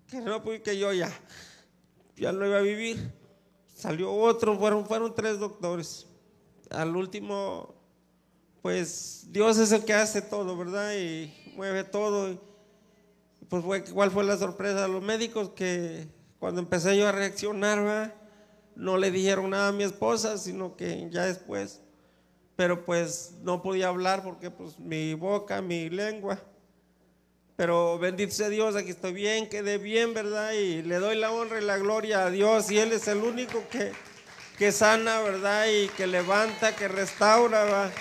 que 0.09 0.21
no, 0.21 0.43
pues 0.43 0.61
que 0.61 0.79
yo 0.79 0.93
ya, 0.93 1.11
ya 2.17 2.33
no 2.33 2.47
iba 2.47 2.59
a 2.59 2.63
vivir. 2.63 3.11
Salió 3.75 4.13
otro, 4.13 4.59
fueron, 4.59 4.87
fueron 4.87 5.15
tres 5.15 5.39
doctores. 5.39 6.07
Al 6.71 6.95
último, 6.95 7.75
pues 8.65 9.27
Dios 9.29 9.59
es 9.59 9.73
el 9.73 9.85
que 9.85 9.93
hace 9.93 10.23
todo, 10.23 10.57
¿verdad? 10.57 10.95
Y 10.95 11.53
mueve 11.55 11.85
todo. 11.85 12.41
Pues 13.51 13.91
¿cuál 13.93 14.11
fue 14.11 14.25
la 14.25 14.39
sorpresa 14.39 14.81
de 14.81 14.89
los 14.89 15.03
médicos? 15.03 15.51
Que 15.51 16.09
cuando 16.39 16.63
empecé 16.63 16.97
yo 16.97 17.07
a 17.07 17.13
reaccionar, 17.13 17.83
¿verdad? 17.83 18.15
no 18.75 18.97
le 18.97 19.11
dijeron 19.11 19.51
nada 19.51 19.69
a 19.69 19.73
mi 19.73 19.85
esposa, 19.85 20.39
sino 20.39 20.79
que 20.79 21.11
ya 21.11 21.27
después, 21.27 21.83
pero 22.57 22.87
pues 22.87 23.35
no 23.43 23.61
podía 23.61 23.89
hablar 23.89 24.23
porque 24.23 24.51
pues 24.51 24.79
mi 24.79 25.13
boca, 25.13 25.61
mi 25.61 25.91
lengua, 25.91 26.41
pero 27.57 27.99
bendito 27.99 28.33
sea 28.33 28.49
Dios, 28.49 28.77
aquí 28.77 28.93
estoy 28.93 29.13
bien, 29.13 29.47
quedé 29.47 29.77
bien, 29.77 30.15
¿verdad? 30.15 30.53
Y 30.53 30.81
le 30.81 31.01
doy 31.01 31.17
la 31.17 31.33
honra 31.33 31.61
y 31.61 31.65
la 31.67 31.77
gloria 31.77 32.25
a 32.25 32.31
Dios 32.31 32.71
y 32.71 32.79
Él 32.79 32.93
es 32.93 33.09
el 33.09 33.19
único 33.19 33.63
que, 33.71 33.93
que 34.57 34.73
sana, 34.73 35.21
¿verdad? 35.21 35.67
Y 35.67 35.89
que 35.89 36.07
levanta, 36.07 36.75
que 36.75 36.89
restaura, 36.89 37.65
¿verdad? 37.65 37.93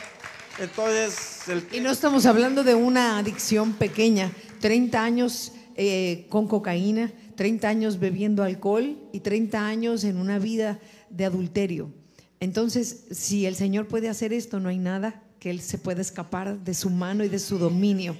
Entonces... 0.59 1.47
El... 1.47 1.65
Y 1.71 1.79
no 1.79 1.91
estamos 1.91 2.25
hablando 2.25 2.63
de 2.63 2.75
una 2.75 3.17
adicción 3.17 3.73
pequeña, 3.73 4.31
30 4.59 5.03
años 5.03 5.51
eh, 5.75 6.25
con 6.29 6.47
cocaína, 6.47 7.11
30 7.35 7.67
años 7.67 7.99
bebiendo 7.99 8.43
alcohol 8.43 8.97
y 9.11 9.21
30 9.21 9.65
años 9.65 10.03
en 10.03 10.17
una 10.17 10.39
vida 10.39 10.79
de 11.09 11.25
adulterio. 11.25 11.91
Entonces, 12.39 13.05
si 13.11 13.45
el 13.45 13.55
Señor 13.55 13.87
puede 13.87 14.09
hacer 14.09 14.33
esto, 14.33 14.59
no 14.59 14.69
hay 14.69 14.77
nada 14.77 15.23
que 15.39 15.49
Él 15.49 15.61
se 15.61 15.77
pueda 15.77 16.01
escapar 16.01 16.59
de 16.63 16.73
su 16.73 16.89
mano 16.89 17.23
y 17.23 17.29
de 17.29 17.39
su 17.39 17.57
dominio. 17.57 18.15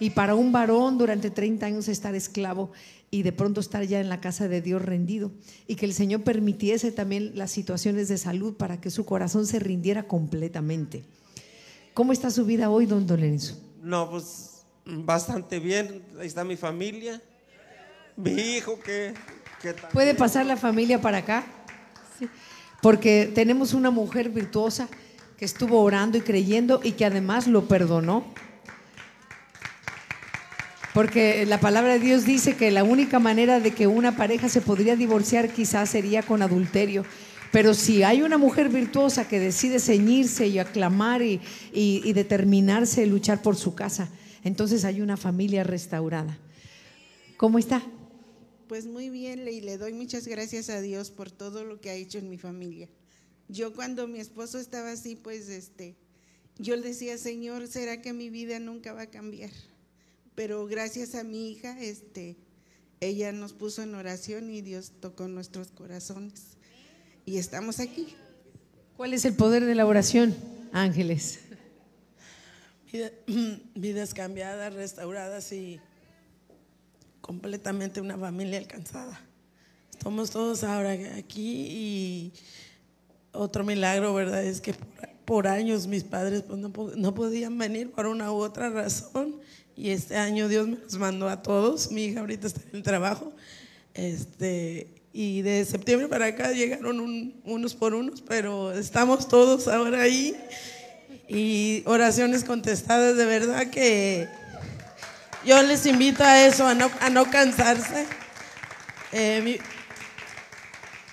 Y 0.00 0.10
para 0.10 0.34
un 0.34 0.52
varón 0.52 0.98
durante 0.98 1.30
30 1.30 1.66
años 1.66 1.88
estar 1.88 2.14
esclavo 2.14 2.72
y 3.10 3.22
de 3.22 3.32
pronto 3.32 3.60
estar 3.60 3.84
ya 3.84 4.00
en 4.00 4.08
la 4.08 4.20
casa 4.20 4.48
de 4.48 4.60
Dios 4.60 4.82
rendido 4.82 5.30
y 5.68 5.76
que 5.76 5.86
el 5.86 5.92
Señor 5.92 6.22
permitiese 6.22 6.90
también 6.90 7.32
las 7.34 7.52
situaciones 7.52 8.08
de 8.08 8.18
salud 8.18 8.54
para 8.54 8.80
que 8.80 8.90
su 8.90 9.04
corazón 9.04 9.46
se 9.46 9.60
rindiera 9.60 10.08
completamente. 10.08 11.04
¿Cómo 11.94 12.12
está 12.12 12.30
su 12.30 12.44
vida 12.44 12.68
hoy, 12.70 12.86
don 12.86 13.06
Lorenzo? 13.06 13.56
No, 13.80 14.10
pues 14.10 14.64
bastante 14.84 15.58
bien. 15.58 16.04
Ahí 16.20 16.26
está 16.26 16.44
mi 16.44 16.56
familia 16.56 17.22
mi 18.16 18.30
hijo 18.30 18.78
que... 18.80 19.14
¿Puede 19.92 20.14
pasar 20.14 20.44
la 20.44 20.56
familia 20.56 21.00
para 21.00 21.18
acá? 21.18 21.44
Porque 22.82 23.30
tenemos 23.34 23.72
una 23.72 23.90
mujer 23.90 24.28
virtuosa 24.28 24.88
que 25.38 25.46
estuvo 25.46 25.80
orando 25.80 26.18
y 26.18 26.20
creyendo 26.20 26.80
y 26.84 26.92
que 26.92 27.06
además 27.06 27.46
lo 27.46 27.66
perdonó. 27.66 28.24
Porque 30.92 31.46
la 31.46 31.58
palabra 31.58 31.94
de 31.94 31.98
Dios 31.98 32.24
dice 32.24 32.56
que 32.56 32.70
la 32.70 32.84
única 32.84 33.18
manera 33.18 33.58
de 33.58 33.72
que 33.72 33.86
una 33.86 34.16
pareja 34.16 34.48
se 34.48 34.60
podría 34.60 34.96
divorciar 34.96 35.48
quizás 35.48 35.88
sería 35.88 36.22
con 36.22 36.42
adulterio. 36.42 37.04
Pero 37.54 37.72
si 37.72 38.02
hay 38.02 38.22
una 38.22 38.36
mujer 38.36 38.68
virtuosa 38.68 39.28
que 39.28 39.38
decide 39.38 39.78
ceñirse 39.78 40.48
y 40.48 40.58
aclamar 40.58 41.22
y, 41.22 41.40
y 41.72 42.12
determinarse 42.12 43.04
a 43.04 43.06
luchar 43.06 43.42
por 43.42 43.54
su 43.54 43.76
casa, 43.76 44.08
entonces 44.42 44.84
hay 44.84 45.00
una 45.00 45.16
familia 45.16 45.62
restaurada. 45.62 46.36
¿Cómo 47.36 47.60
está? 47.60 47.80
Pues 48.66 48.86
muy 48.86 49.08
bien, 49.08 49.46
y 49.46 49.60
le 49.60 49.78
doy 49.78 49.92
muchas 49.92 50.26
gracias 50.26 50.68
a 50.68 50.80
Dios 50.80 51.12
por 51.12 51.30
todo 51.30 51.62
lo 51.62 51.80
que 51.80 51.90
ha 51.90 51.94
hecho 51.94 52.18
en 52.18 52.28
mi 52.28 52.38
familia. 52.38 52.88
Yo 53.48 53.72
cuando 53.72 54.08
mi 54.08 54.18
esposo 54.18 54.58
estaba 54.58 54.90
así, 54.90 55.14
pues 55.14 55.48
este, 55.48 55.94
yo 56.58 56.74
le 56.74 56.88
decía, 56.88 57.18
Señor, 57.18 57.68
¿será 57.68 58.02
que 58.02 58.12
mi 58.12 58.30
vida 58.30 58.58
nunca 58.58 58.92
va 58.94 59.02
a 59.02 59.10
cambiar? 59.10 59.52
Pero 60.34 60.66
gracias 60.66 61.14
a 61.14 61.22
mi 61.22 61.52
hija, 61.52 61.80
este, 61.80 62.36
ella 62.98 63.30
nos 63.30 63.52
puso 63.52 63.84
en 63.84 63.94
oración 63.94 64.50
y 64.50 64.60
Dios 64.60 64.90
tocó 64.98 65.28
nuestros 65.28 65.70
corazones. 65.70 66.53
Y 67.26 67.38
estamos 67.38 67.80
aquí. 67.80 68.14
¿Cuál 68.96 69.14
es 69.14 69.24
el 69.24 69.34
poder 69.34 69.64
de 69.64 69.74
la 69.74 69.86
oración, 69.86 70.36
Ángeles? 70.72 71.40
vidas 73.74 74.14
cambiadas, 74.14 74.72
restauradas 74.74 75.50
y 75.52 75.80
completamente 77.20 78.00
una 78.00 78.18
familia 78.18 78.58
alcanzada. 78.58 79.20
Estamos 79.90 80.30
todos 80.30 80.62
ahora 80.64 80.92
aquí 81.16 81.66
y 81.70 82.32
otro 83.32 83.64
milagro, 83.64 84.12
¿verdad? 84.12 84.44
Es 84.44 84.60
que 84.60 84.74
por, 85.24 85.48
años 85.48 85.86
mis 85.86 86.04
padres 86.04 86.42
pues, 86.42 86.58
no, 86.58 87.14
podían 87.14 87.56
venir 87.56 87.90
por 87.90 88.06
una 88.06 88.30
u 88.30 88.36
otra 88.36 88.68
razón 88.68 89.36
y 89.76 89.90
este 89.90 90.16
año 90.16 90.46
Dios 90.46 90.68
me 90.68 90.76
los 90.76 90.98
mandó 90.98 91.28
a 91.28 91.42
todos. 91.42 91.90
Mi 91.90 92.04
hija 92.04 92.20
ahorita 92.20 92.46
está 92.46 92.60
en 92.68 92.76
el 92.76 92.82
trabajo. 92.82 93.32
Este, 93.94 94.93
y 95.16 95.42
de 95.42 95.64
septiembre 95.64 96.08
para 96.08 96.26
acá 96.26 96.50
llegaron 96.50 96.98
unos 97.44 97.74
por 97.76 97.94
unos, 97.94 98.20
pero 98.20 98.72
estamos 98.72 99.28
todos 99.28 99.68
ahora 99.68 100.02
ahí 100.02 100.36
y 101.28 101.84
oraciones 101.86 102.42
contestadas, 102.42 103.16
de 103.16 103.24
verdad 103.24 103.70
que 103.70 104.26
yo 105.46 105.62
les 105.62 105.86
invito 105.86 106.24
a 106.24 106.44
eso, 106.44 106.66
a 106.66 106.74
no, 106.74 106.90
a 107.00 107.10
no 107.10 107.30
cansarse. 107.30 108.06
Eh, 109.12 109.60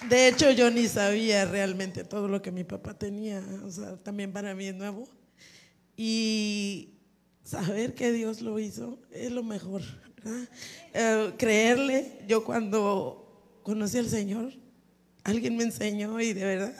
de 0.09 0.27
hecho, 0.27 0.49
yo 0.49 0.71
ni 0.71 0.87
sabía 0.87 1.45
realmente 1.45 2.03
todo 2.03 2.27
lo 2.27 2.41
que 2.41 2.51
mi 2.51 2.63
papá 2.63 2.95
tenía, 2.95 3.43
o 3.63 3.69
sea, 3.69 3.97
también 3.97 4.33
para 4.33 4.55
mí 4.55 4.65
es 4.65 4.75
nuevo. 4.75 5.07
Y 5.95 6.95
saber 7.43 7.93
que 7.93 8.11
Dios 8.11 8.41
lo 8.41 8.57
hizo 8.57 8.97
es 9.11 9.31
lo 9.31 9.43
mejor. 9.43 9.83
Eh, 10.93 11.33
creerle, 11.37 12.19
yo 12.27 12.43
cuando 12.43 13.20
conocí 13.63 13.97
al 13.97 14.09
Señor, 14.09 14.53
alguien 15.23 15.57
me 15.57 15.63
enseñó 15.63 16.19
y 16.19 16.33
de 16.33 16.43
verdad, 16.43 16.73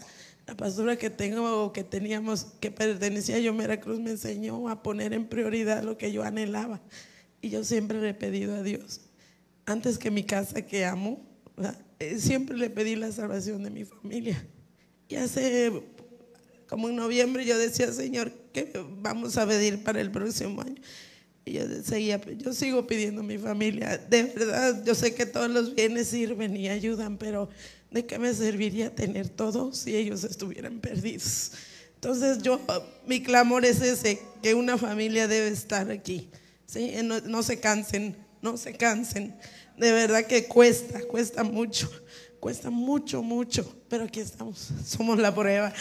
la 0.48 0.56
pastora 0.56 0.98
que 0.98 1.10
tengo, 1.10 1.72
que 1.72 1.84
teníamos, 1.84 2.45
que 2.60 2.72
pertenecía 2.72 3.36
a 3.36 3.40
yo, 3.40 3.56
Cruz, 3.80 3.99
me 3.99 4.12
enseñó 4.12 4.70
a 4.70 4.84
poner 4.84 5.14
en 5.14 5.28
prioridad 5.28 5.84
lo 5.84 5.98
que 5.98 6.12
yo 6.12 6.24
anhelaba. 6.24 6.82
Y 7.41 7.49
yo 7.49 7.64
siempre 7.64 7.99
le 7.99 8.10
he 8.10 8.14
pedido 8.14 8.56
a 8.56 8.64
Dios, 8.64 9.02
antes 9.66 9.98
que 9.98 10.12
mi 10.12 10.24
casa 10.24 10.62
que 10.62 10.86
amo, 10.86 11.22
eh, 11.99 12.18
siempre 12.20 12.58
le 12.58 12.70
pedí 12.70 12.95
la 12.95 13.12
salvación 13.12 13.64
de 13.64 13.70
mi 13.70 13.86
familia. 13.86 14.45
Y 15.08 15.16
hace 15.16 15.72
como 16.68 16.88
en 16.90 16.95
noviembre 16.95 17.45
yo 17.45 17.58
decía, 17.58 17.91
Señor, 17.91 18.32
¿qué 18.53 18.72
vamos 19.02 19.38
a 19.38 19.45
pedir 19.45 19.84
para 19.84 19.99
el 19.99 20.10
próximo 20.10 20.62
año? 20.62 20.82
Y 21.45 21.53
yo, 21.53 21.63
seguía, 21.84 22.22
yo 22.38 22.53
sigo 22.53 22.85
pidiendo 22.85 23.22
a 23.22 23.23
mi 23.23 23.38
familia. 23.38 23.97
De 23.97 24.23
verdad, 24.23 24.84
yo 24.85 24.93
sé 24.93 25.15
que 25.15 25.26
todos 25.26 25.49
los 25.49 25.73
bienes 25.73 26.07
sirven 26.07 26.55
y 26.55 26.69
ayudan, 26.69 27.18
pero 27.18 27.49
¿de 27.89 28.05
qué 28.05 28.19
me 28.19 28.34
serviría 28.34 28.93
tener 28.93 29.30
todo 29.30 29.73
si 29.73 29.95
ellos 29.95 30.23
estuvieran 30.23 30.80
perdidos? 30.80 31.53
Entonces 31.95 32.41
yo, 32.41 32.59
mi 33.05 33.22
clamor 33.22 33.65
es 33.65 33.81
ese, 33.81 34.19
que 34.41 34.55
una 34.55 34.77
familia 34.77 35.27
debe 35.27 35.49
estar 35.49 35.89
aquí. 35.91 36.30
¿sí? 36.65 36.93
No, 37.03 37.43
se 37.43 37.59
cansen, 37.59 38.15
no 38.41 38.57
se 38.57 38.73
cansen. 38.73 39.35
De 39.77 39.91
verdad 39.91 40.26
que 40.26 40.45
cuesta, 40.45 40.99
cuesta 41.01 41.43
mucho, 41.43 41.91
cuesta 42.39 42.69
mucho, 42.69 43.22
mucho, 43.22 43.76
pero 43.89 44.05
aquí 44.05 44.19
estamos, 44.19 44.69
somos 44.85 45.19
la 45.19 45.34
prueba. 45.34 45.73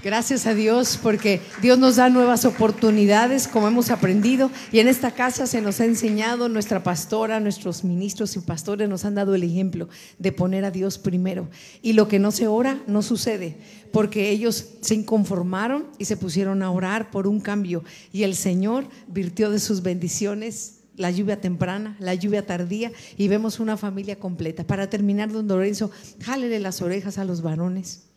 Gracias 0.00 0.46
a 0.46 0.54
Dios 0.54 0.98
porque 1.00 1.40
Dios 1.60 1.78
nos 1.78 1.96
da 1.96 2.08
nuevas 2.08 2.44
oportunidades 2.46 3.46
como 3.46 3.68
hemos 3.68 3.90
aprendido 3.90 4.50
y 4.72 4.78
en 4.78 4.88
esta 4.88 5.10
casa 5.12 5.46
se 5.46 5.60
nos 5.60 5.80
ha 5.80 5.84
enseñado 5.84 6.48
nuestra 6.48 6.82
pastora, 6.82 7.40
nuestros 7.40 7.84
ministros 7.84 8.34
y 8.34 8.40
pastores 8.40 8.88
nos 8.88 9.04
han 9.04 9.14
dado 9.14 9.34
el 9.34 9.44
ejemplo 9.44 9.88
de 10.18 10.32
poner 10.32 10.64
a 10.64 10.70
Dios 10.70 10.98
primero 10.98 11.48
y 11.82 11.92
lo 11.92 12.08
que 12.08 12.18
no 12.18 12.30
se 12.32 12.48
ora 12.48 12.82
no 12.86 13.02
sucede 13.02 13.58
porque 13.92 14.30
ellos 14.30 14.70
se 14.80 14.94
inconformaron 14.94 15.86
y 15.98 16.06
se 16.06 16.16
pusieron 16.16 16.62
a 16.62 16.70
orar 16.70 17.10
por 17.10 17.26
un 17.26 17.38
cambio 17.38 17.84
y 18.12 18.22
el 18.22 18.34
Señor 18.34 18.86
virtió 19.08 19.50
de 19.50 19.60
sus 19.60 19.82
bendiciones 19.82 20.78
la 20.96 21.10
lluvia 21.10 21.40
temprana, 21.40 21.96
la 22.00 22.14
lluvia 22.14 22.46
tardía 22.46 22.92
y 23.16 23.28
vemos 23.28 23.60
una 23.60 23.76
familia 23.76 24.18
completa. 24.18 24.64
Para 24.64 24.90
terminar, 24.90 25.32
don 25.32 25.48
Lorenzo, 25.48 25.90
jálele 26.20 26.60
las 26.60 26.82
orejas 26.82 27.16
a 27.16 27.24
los 27.24 27.40
varones. 27.40 28.11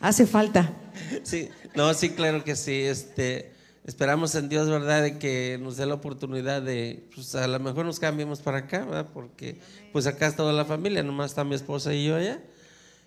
Hace 0.00 0.26
falta. 0.26 0.72
Sí, 1.22 1.48
no, 1.74 1.92
sí, 1.94 2.10
claro 2.10 2.44
que 2.44 2.56
sí. 2.56 2.82
Este, 2.82 3.52
esperamos 3.84 4.34
en 4.34 4.48
Dios, 4.48 4.68
¿verdad?, 4.68 5.02
de 5.02 5.18
que 5.18 5.58
nos 5.60 5.76
dé 5.76 5.86
la 5.86 5.94
oportunidad 5.94 6.62
de, 6.62 7.08
pues 7.14 7.34
a 7.34 7.46
lo 7.46 7.58
mejor 7.60 7.86
nos 7.86 8.00
cambiemos 8.00 8.40
para 8.40 8.58
acá, 8.58 8.84
¿verdad? 8.84 9.08
Porque 9.12 9.60
pues 9.92 10.06
acá 10.06 10.26
está 10.26 10.38
toda 10.38 10.52
la 10.52 10.64
familia, 10.64 11.02
nomás 11.02 11.30
está 11.30 11.44
mi 11.44 11.54
esposa 11.54 11.94
y 11.94 12.06
yo 12.06 12.16
allá. 12.16 12.40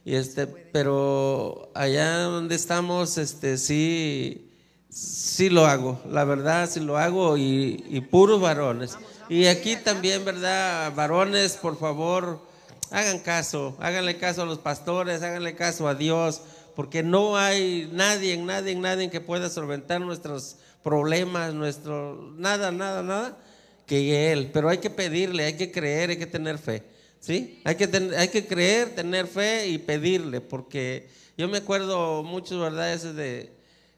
Y 0.06 0.16
este, 0.16 0.48
pero 0.48 1.72
allá 1.76 2.20
donde 2.20 2.56
estamos, 2.56 3.18
este, 3.18 3.58
sí, 3.58 4.50
sí 4.90 5.50
lo 5.50 5.66
hago, 5.66 6.02
la 6.10 6.24
verdad, 6.24 6.70
sí 6.70 6.80
lo 6.80 6.98
hago 6.98 7.38
y, 7.38 7.84
y 7.90 8.02
puros 8.02 8.40
varones. 8.40 8.98
Y 9.28 9.46
aquí 9.46 9.76
también, 9.76 10.24
¿verdad? 10.26 10.94
Varones, 10.96 11.58
por 11.58 11.78
favor, 11.78 12.42
hagan 12.90 13.20
caso, 13.20 13.76
háganle 13.80 14.18
caso 14.18 14.42
a 14.44 14.46
los 14.46 14.58
pastores, 14.58 15.22
háganle 15.22 15.56
caso 15.56 15.88
a 15.88 15.94
Dios, 15.94 16.42
porque 16.80 17.04
no 17.04 17.36
hay 17.36 17.90
nadie, 17.92 18.38
nadie, 18.38 18.74
nadie 18.74 19.10
que 19.10 19.20
pueda 19.20 19.50
solventar 19.50 20.00
nuestros 20.00 20.56
problemas, 20.82 21.54
nuestro, 21.54 22.34
nada, 22.38 22.72
nada, 22.72 23.04
nada, 23.04 23.38
que 23.86 24.32
Él. 24.32 24.50
Pero 24.54 24.70
hay 24.70 24.78
que 24.78 24.90
pedirle, 24.90 25.44
hay 25.44 25.58
que 25.58 25.74
creer, 25.74 26.12
hay 26.12 26.16
que 26.16 26.26
tener 26.26 26.58
fe. 26.58 26.84
¿Sí? 27.20 27.60
Hay 27.66 27.76
que, 27.76 28.14
hay 28.18 28.30
que 28.30 28.48
creer, 28.48 28.96
tener 28.96 29.28
fe 29.28 29.68
y 29.68 29.78
pedirle, 29.78 30.40
porque 30.40 31.10
yo 31.38 31.50
me 31.50 31.58
acuerdo 31.58 32.24
mucho, 32.24 32.58
¿verdad? 32.62 32.94
Ese 32.94 33.12
de 33.12 33.52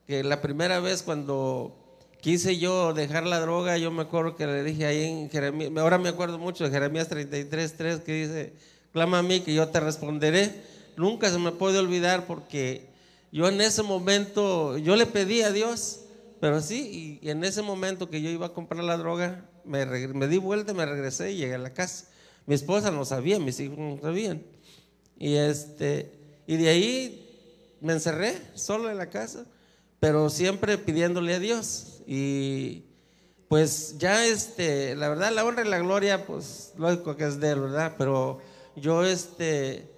que 0.08 0.24
la 0.24 0.42
primera 0.42 0.80
vez 0.80 1.04
cuando 1.04 1.78
quise 2.20 2.58
yo 2.58 2.96
dejar 2.96 3.28
la 3.28 3.40
droga, 3.42 3.78
yo 3.78 3.92
me 3.92 4.02
acuerdo 4.02 4.36
que 4.36 4.48
le 4.48 4.64
dije 4.64 4.88
ahí 4.88 5.04
en 5.04 5.30
Jeremías, 5.30 5.72
ahora 5.78 6.00
me 6.00 6.10
acuerdo 6.10 6.40
mucho 6.40 6.64
de 6.64 6.72
Jeremías 6.72 7.10
33, 7.10 7.78
3, 7.78 8.00
que 8.00 8.14
dice, 8.26 8.54
clama 8.92 9.20
a 9.20 9.22
mí 9.22 9.42
que 9.42 9.54
yo 9.54 9.68
te 9.68 9.80
responderé. 9.80 10.71
Nunca 10.98 11.30
se 11.32 11.40
me 11.40 11.52
puede 11.52 11.80
olvidar 11.80 12.28
porque 12.28 12.90
yo 13.32 13.48
en 13.48 13.62
ese 13.62 13.84
momento, 13.84 14.78
yo 14.78 14.96
le 14.96 15.06
pedí 15.06 15.42
a 15.42 15.52
Dios, 15.52 16.02
pero 16.40 16.62
sí, 16.62 17.20
y, 17.22 17.30
en 17.30 17.44
ese 17.44 17.62
momento 17.62 18.10
que 18.10 18.22
yo 18.22 18.30
iba 18.30 18.48
a 18.48 18.54
comprar 18.54 18.84
la 18.84 18.98
droga, 18.98 19.46
me 19.64 20.28
di 20.28 20.38
vuelta, 20.38 20.74
me 20.74 20.86
regresé 20.86 21.32
y 21.32 21.38
llegué 21.38 21.56
a 21.56 21.60
la 21.60 21.74
casa. 21.74 22.08
Mi 22.46 22.56
esposa 22.56 22.92
no 22.92 23.06
sabía, 23.06 23.40
mis 23.40 23.60
hijos 23.60 23.78
no 23.78 24.00
sabían. 24.02 24.44
Y, 25.18 25.36
este, 25.36 26.12
y 26.48 26.58
de 26.58 26.70
ahí 26.70 27.78
me 27.80 27.94
encerré 27.94 28.42
solo 28.56 28.90
en 28.90 28.98
la 28.98 29.10
casa, 29.10 29.46
pero 30.00 30.30
siempre 30.30 30.78
pidiéndole 30.78 31.36
a 31.36 31.40
Dios. 31.40 32.02
Y 32.08 32.86
pues 33.48 33.98
ya, 34.00 34.26
este, 34.26 34.96
la 34.96 35.10
verdad, 35.10 35.32
la 35.32 35.46
honra 35.46 35.64
y 35.66 35.70
la 35.70 35.80
gloria, 35.80 36.26
pues 36.26 36.74
lógico 36.78 37.16
que 37.16 37.26
es 37.26 37.40
de 37.40 37.52
él, 37.52 37.60
¿verdad? 37.60 37.96
Pero 37.98 38.40
yo, 38.76 39.06
este, 39.06 39.91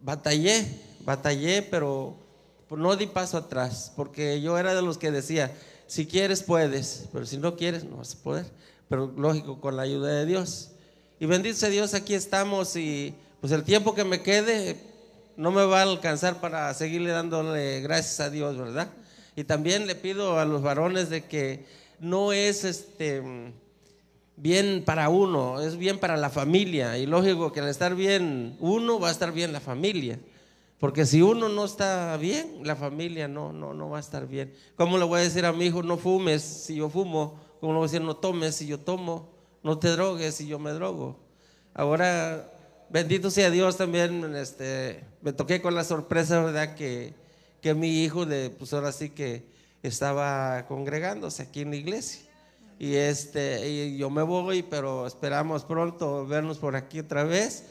batallé, 0.00 0.66
batallé, 1.04 1.62
pero 1.62 2.16
no 2.70 2.96
di 2.96 3.06
paso 3.06 3.36
atrás, 3.36 3.92
porque 3.96 4.40
yo 4.40 4.58
era 4.58 4.74
de 4.74 4.82
los 4.82 4.98
que 4.98 5.10
decía, 5.10 5.52
si 5.86 6.06
quieres 6.06 6.42
puedes, 6.42 7.08
pero 7.12 7.26
si 7.26 7.36
no 7.36 7.56
quieres 7.56 7.84
no 7.84 7.96
vas 7.96 8.14
a 8.14 8.22
poder, 8.22 8.46
pero 8.88 9.12
lógico, 9.16 9.60
con 9.60 9.76
la 9.76 9.82
ayuda 9.82 10.12
de 10.12 10.26
Dios. 10.26 10.70
Y 11.18 11.26
bendice 11.26 11.68
Dios, 11.68 11.94
aquí 11.94 12.14
estamos 12.14 12.76
y 12.76 13.14
pues 13.40 13.52
el 13.52 13.64
tiempo 13.64 13.94
que 13.94 14.04
me 14.04 14.22
quede 14.22 14.76
no 15.36 15.50
me 15.50 15.64
va 15.64 15.80
a 15.80 15.82
alcanzar 15.82 16.40
para 16.40 16.72
seguirle 16.74 17.10
dándole 17.10 17.80
gracias 17.80 18.20
a 18.20 18.30
Dios, 18.30 18.56
¿verdad? 18.56 18.88
Y 19.36 19.44
también 19.44 19.86
le 19.86 19.94
pido 19.94 20.38
a 20.38 20.44
los 20.44 20.62
varones 20.62 21.08
de 21.08 21.24
que 21.24 21.64
no 21.98 22.32
es 22.32 22.64
este 22.64 23.22
bien 24.36 24.82
para 24.84 25.08
uno, 25.08 25.60
es 25.60 25.76
bien 25.76 25.98
para 25.98 26.16
la 26.16 26.30
familia. 26.30 26.98
Y 26.98 27.06
lógico 27.06 27.52
que 27.52 27.60
al 27.60 27.68
estar 27.68 27.94
bien 27.94 28.56
uno 28.60 28.98
va 28.98 29.08
a 29.08 29.12
estar 29.12 29.32
bien 29.32 29.52
la 29.52 29.60
familia. 29.60 30.18
Porque 30.78 31.04
si 31.04 31.20
uno 31.20 31.50
no 31.50 31.66
está 31.66 32.16
bien, 32.16 32.60
la 32.64 32.74
familia 32.74 33.28
no, 33.28 33.52
no, 33.52 33.74
no 33.74 33.90
va 33.90 33.98
a 33.98 34.00
estar 34.00 34.26
bien. 34.26 34.54
¿Cómo 34.76 34.96
le 34.96 35.04
voy 35.04 35.20
a 35.20 35.22
decir 35.22 35.44
a 35.44 35.52
mi 35.52 35.66
hijo, 35.66 35.82
no 35.82 35.98
fumes 35.98 36.42
si 36.42 36.76
yo 36.76 36.88
fumo? 36.88 37.38
¿Cómo 37.60 37.74
le 37.74 37.78
voy 37.78 37.84
a 37.84 37.90
decir, 37.90 38.00
no 38.00 38.16
tomes 38.16 38.54
si 38.54 38.66
yo 38.66 38.80
tomo? 38.80 39.28
No 39.62 39.78
te 39.78 39.88
drogues 39.88 40.34
si 40.36 40.46
yo 40.46 40.58
me 40.58 40.70
drogo. 40.70 41.18
Ahora, 41.74 42.50
bendito 42.88 43.30
sea 43.30 43.50
Dios 43.50 43.76
también, 43.76 44.34
este, 44.34 45.04
me 45.20 45.34
toqué 45.34 45.60
con 45.60 45.74
la 45.74 45.84
sorpresa, 45.84 46.42
¿verdad? 46.42 46.74
Que, 46.74 47.12
que 47.60 47.74
mi 47.74 48.02
hijo, 48.02 48.24
de, 48.24 48.48
pues 48.48 48.72
ahora 48.72 48.92
sí 48.92 49.10
que 49.10 49.44
estaba 49.82 50.64
congregándose 50.66 51.42
aquí 51.42 51.60
en 51.60 51.70
la 51.70 51.76
iglesia. 51.76 52.29
Y, 52.80 52.94
este, 52.94 53.68
y 53.68 53.98
yo 53.98 54.08
me 54.08 54.22
voy, 54.22 54.62
pero 54.62 55.06
esperamos 55.06 55.64
pronto 55.64 56.26
vernos 56.26 56.56
por 56.56 56.74
aquí 56.76 57.00
otra 57.00 57.24
vez. 57.24 57.64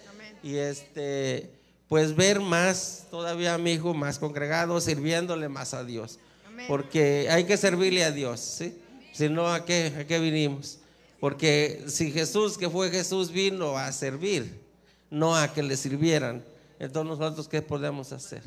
Y 0.44 0.58
este, 0.58 1.50
pues 1.88 2.16
ver 2.16 2.40
más, 2.40 3.08
todavía 3.10 3.56
a 3.56 3.58
mi 3.58 3.72
hijo 3.72 3.96
más 3.96 4.20
congregado, 4.20 4.80
sirviéndole 4.80 5.50
más 5.50 5.74
a 5.74 5.84
Dios. 5.84 6.20
Porque 6.68 7.28
hay 7.32 7.46
que 7.46 7.58
servirle 7.58 8.04
a 8.04 8.12
Dios, 8.12 8.40
¿sí? 8.40 8.78
Si 9.12 9.30
no, 9.30 9.52
¿a 9.52 9.66
qué, 9.66 9.92
¿a 9.98 10.06
qué 10.06 10.20
vinimos? 10.20 10.78
Porque 11.20 11.86
si 11.88 12.12
Jesús, 12.12 12.56
que 12.56 12.70
fue 12.70 12.92
Jesús, 12.92 13.32
vino 13.32 13.80
a 13.80 13.92
servir, 13.92 14.62
no 15.10 15.36
a 15.36 15.52
que 15.52 15.64
le 15.64 15.76
sirvieran, 15.76 16.44
entonces 16.78 17.18
nosotros, 17.18 17.48
¿qué 17.48 17.64
podemos 17.64 18.14
hacer? 18.14 18.44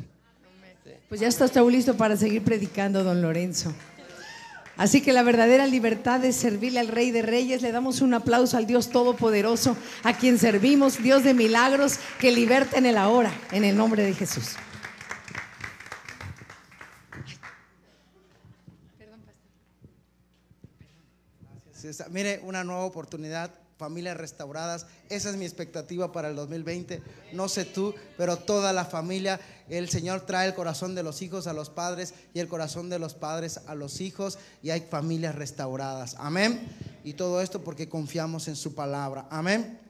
Pues 1.08 1.20
ya 1.20 1.28
está 1.28 1.44
usted 1.44 1.60
listo 1.62 1.96
para 1.96 2.16
seguir 2.16 2.42
predicando, 2.42 3.02
don 3.02 3.20
Lorenzo. 3.20 3.74
Así 4.76 5.02
que 5.02 5.12
la 5.12 5.22
verdadera 5.22 5.66
libertad 5.66 6.24
es 6.24 6.36
servirle 6.36 6.80
al 6.80 6.88
Rey 6.88 7.10
de 7.10 7.22
Reyes. 7.22 7.62
Le 7.62 7.72
damos 7.72 8.00
un 8.00 8.14
aplauso 8.14 8.56
al 8.56 8.66
Dios 8.66 8.90
Todopoderoso, 8.90 9.76
a 10.02 10.16
quien 10.16 10.38
servimos, 10.38 11.02
Dios 11.02 11.24
de 11.24 11.34
milagros, 11.34 11.98
que 12.18 12.32
liberta 12.32 12.78
en 12.78 12.86
el 12.86 12.96
ahora, 12.96 13.32
en 13.52 13.64
el 13.64 13.76
nombre 13.76 14.02
de 14.02 14.14
Jesús. 14.14 14.56
Está. 21.84 22.08
Mire, 22.08 22.40
una 22.44 22.64
nueva 22.64 22.84
oportunidad, 22.84 23.50
familias 23.82 24.16
restauradas. 24.16 24.86
Esa 25.08 25.30
es 25.30 25.36
mi 25.36 25.44
expectativa 25.44 26.12
para 26.12 26.28
el 26.28 26.36
2020. 26.36 27.02
No 27.32 27.48
sé 27.48 27.64
tú, 27.64 27.92
pero 28.16 28.36
toda 28.36 28.72
la 28.72 28.84
familia. 28.84 29.40
El 29.68 29.88
Señor 29.88 30.20
trae 30.20 30.46
el 30.46 30.54
corazón 30.54 30.94
de 30.94 31.02
los 31.02 31.20
hijos 31.20 31.48
a 31.48 31.52
los 31.52 31.68
padres 31.68 32.14
y 32.32 32.38
el 32.38 32.46
corazón 32.46 32.88
de 32.90 33.00
los 33.00 33.14
padres 33.14 33.58
a 33.66 33.74
los 33.74 34.00
hijos 34.00 34.38
y 34.62 34.70
hay 34.70 34.82
familias 34.82 35.34
restauradas. 35.34 36.14
Amén. 36.18 36.68
Y 37.02 37.14
todo 37.14 37.40
esto 37.40 37.64
porque 37.64 37.88
confiamos 37.88 38.46
en 38.46 38.54
su 38.54 38.74
palabra. 38.76 39.26
Amén. 39.30 39.80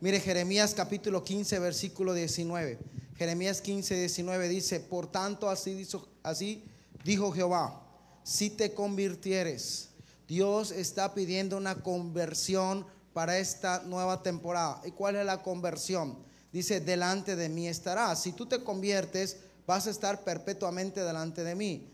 Mire, 0.00 0.20
Jeremías 0.20 0.72
capítulo 0.74 1.24
15, 1.24 1.58
versículo 1.58 2.14
19. 2.14 2.78
Jeremías 3.16 3.60
15, 3.60 3.96
19 3.96 4.48
dice, 4.48 4.78
por 4.78 5.08
tanto 5.10 5.50
así, 5.50 5.74
dijo- 5.74 6.08
así 6.22 6.64
dijo 7.04 7.32
Jehová, 7.32 7.82
si 8.22 8.50
te 8.50 8.72
convirtieres, 8.74 9.88
Dios 10.28 10.70
está 10.70 11.12
pidiendo 11.12 11.56
una 11.56 11.82
conversión 11.82 12.86
para 13.12 13.38
esta 13.38 13.82
nueva 13.84 14.22
temporada. 14.22 14.80
¿Y 14.84 14.92
cuál 14.92 15.16
es 15.16 15.26
la 15.26 15.42
conversión? 15.42 16.16
Dice, 16.52 16.80
delante 16.80 17.36
de 17.36 17.48
mí 17.48 17.68
estarás. 17.68 18.22
Si 18.22 18.32
tú 18.32 18.46
te 18.46 18.62
conviertes, 18.62 19.38
vas 19.66 19.86
a 19.86 19.90
estar 19.90 20.24
perpetuamente 20.24 21.02
delante 21.02 21.44
de 21.44 21.54
mí. 21.54 21.92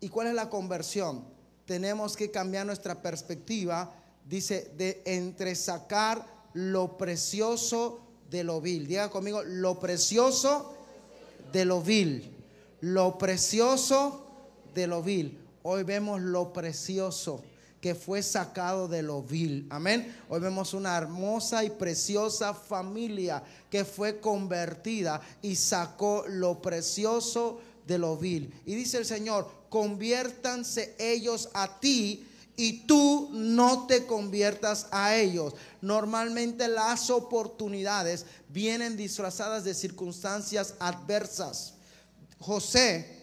¿Y 0.00 0.08
cuál 0.08 0.28
es 0.28 0.34
la 0.34 0.48
conversión? 0.48 1.24
Tenemos 1.66 2.16
que 2.16 2.30
cambiar 2.30 2.66
nuestra 2.66 3.02
perspectiva, 3.02 3.92
dice, 4.28 4.72
de 4.76 5.02
entresacar 5.04 6.26
lo 6.52 6.96
precioso 6.96 8.00
de 8.30 8.44
lo 8.44 8.60
vil. 8.60 8.86
Diga 8.86 9.10
conmigo, 9.10 9.42
lo 9.42 9.78
precioso 9.78 10.74
de 11.52 11.64
lo 11.64 11.82
vil. 11.82 12.36
Lo 12.80 13.18
precioso 13.18 14.24
de 14.74 14.86
lo 14.86 15.02
vil. 15.02 15.38
Hoy 15.62 15.82
vemos 15.82 16.20
lo 16.20 16.52
precioso 16.52 17.42
que 17.80 17.94
fue 17.94 18.22
sacado 18.22 18.88
de 18.88 19.02
lo 19.02 19.22
vil. 19.22 19.66
Amén. 19.70 20.14
Hoy 20.28 20.40
vemos 20.40 20.74
una 20.74 20.96
hermosa 20.96 21.64
y 21.64 21.70
preciosa 21.70 22.52
familia 22.52 23.42
que 23.70 23.84
fue 23.84 24.20
convertida 24.20 25.20
y 25.40 25.56
sacó 25.56 26.24
lo 26.28 26.60
precioso 26.60 27.60
de 27.86 27.98
lo 27.98 28.16
vil. 28.16 28.52
Y 28.66 28.74
dice 28.74 28.98
el 28.98 29.06
Señor, 29.06 29.50
conviértanse 29.70 30.94
ellos 30.98 31.48
a 31.54 31.80
ti 31.80 32.26
y 32.56 32.80
tú 32.86 33.30
no 33.32 33.86
te 33.86 34.04
conviertas 34.04 34.86
a 34.90 35.16
ellos. 35.16 35.54
Normalmente 35.80 36.68
las 36.68 37.08
oportunidades 37.08 38.26
vienen 38.50 38.98
disfrazadas 38.98 39.64
de 39.64 39.72
circunstancias 39.72 40.74
adversas. 40.78 41.74
José 42.38 43.18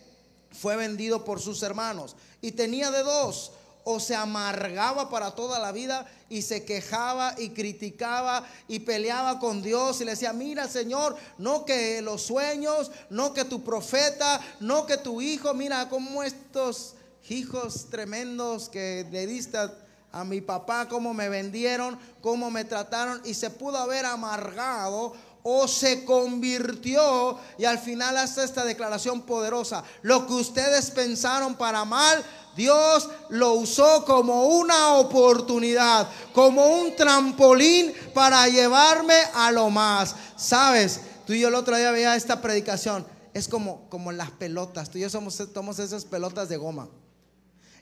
fue 0.52 0.76
vendido 0.76 1.24
por 1.24 1.40
sus 1.40 1.62
hermanos 1.62 2.16
y 2.42 2.54
tenía 2.54 2.90
de 2.90 3.04
dos. 3.04 3.52
O 3.90 4.02
se 4.02 4.16
amargaba 4.16 5.10
para 5.10 5.32
toda 5.32 5.60
la 5.60 5.72
vida 5.72 6.06
y 6.30 6.42
se 6.42 6.66
quejaba 6.66 7.36
y 7.38 7.52
criticaba 7.52 8.44
y 8.68 8.80
peleaba 8.80 9.40
con 9.40 9.62
Dios 9.64 10.02
y 10.02 10.04
le 10.04 10.12
decía, 10.12 10.34
mira 10.34 10.68
Señor, 10.68 11.16
no 11.38 11.64
que 11.64 12.02
los 12.02 12.22
sueños, 12.24 12.92
no 13.10 13.34
que 13.34 13.46
tu 13.46 13.64
profeta, 13.64 14.42
no 14.60 14.86
que 14.86 14.98
tu 14.98 15.22
hijo, 15.22 15.54
mira 15.54 15.88
cómo 15.88 16.22
estos 16.24 16.96
hijos 17.30 17.88
tremendos 17.90 18.68
que 18.68 19.08
le 19.10 19.26
diste 19.26 19.58
a- 19.58 20.24
mi 20.26 20.42
papá, 20.42 20.88
cómo 20.90 21.14
me 21.14 21.30
vendieron, 21.30 21.98
cómo 22.22 22.50
me 22.52 22.66
trataron 22.66 23.22
y 23.24 23.36
se 23.36 23.52
pudo 23.52 23.78
haber 23.78 24.06
amargado 24.06 25.14
o 25.44 25.68
se 25.68 26.04
convirtió 26.04 27.38
y 27.58 27.66
al 27.66 27.80
final 27.80 28.18
hace 28.18 28.44
esta 28.44 28.66
declaración 28.66 29.22
poderosa. 29.22 29.84
Lo 30.02 30.26
que 30.28 30.34
ustedes 30.34 30.92
pensaron 30.92 31.56
para 31.56 31.86
mal, 31.86 32.24
Dios 32.58 33.10
lo 33.30 33.54
usó 33.54 34.04
como 34.04 34.48
una 34.48 34.96
oportunidad, 34.96 36.10
como 36.34 36.66
un 36.82 36.96
trampolín 36.96 37.94
para 38.14 38.48
llevarme 38.50 39.14
a 39.36 39.52
lo 39.52 39.70
más. 39.70 40.16
Sabes, 40.36 41.00
tú 41.26 41.34
y 41.34 41.40
yo 41.40 41.48
el 41.50 41.56
otro 41.56 41.78
día 41.78 41.92
veía 41.92 42.16
esta 42.16 42.42
predicación. 42.42 43.06
Es 43.34 43.48
como, 43.48 43.88
como 43.90 44.12
las 44.12 44.32
pelotas. 44.32 44.90
Tú 44.90 44.98
y 44.98 45.02
yo 45.02 45.10
somos, 45.12 45.36
somos 45.54 45.78
esas 45.78 46.04
pelotas 46.06 46.50
de 46.50 46.58
goma. 46.58 46.90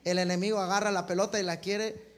El 0.03 0.19
enemigo 0.19 0.59
agarra 0.59 0.91
la 0.91 1.05
pelota 1.05 1.39
y 1.39 1.43
la 1.43 1.61
quiere 1.61 2.13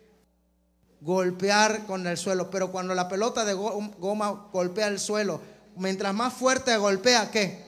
golpear 1.01 1.85
con 1.85 2.07
el 2.07 2.17
suelo. 2.17 2.49
Pero 2.49 2.71
cuando 2.71 2.95
la 2.95 3.07
pelota 3.07 3.45
de 3.45 3.53
go- 3.53 3.91
goma 3.99 4.49
golpea 4.51 4.87
el 4.87 4.99
suelo, 4.99 5.39
mientras 5.75 6.13
más 6.15 6.33
fuerte 6.33 6.75
golpea, 6.77 7.29
¿qué? 7.29 7.66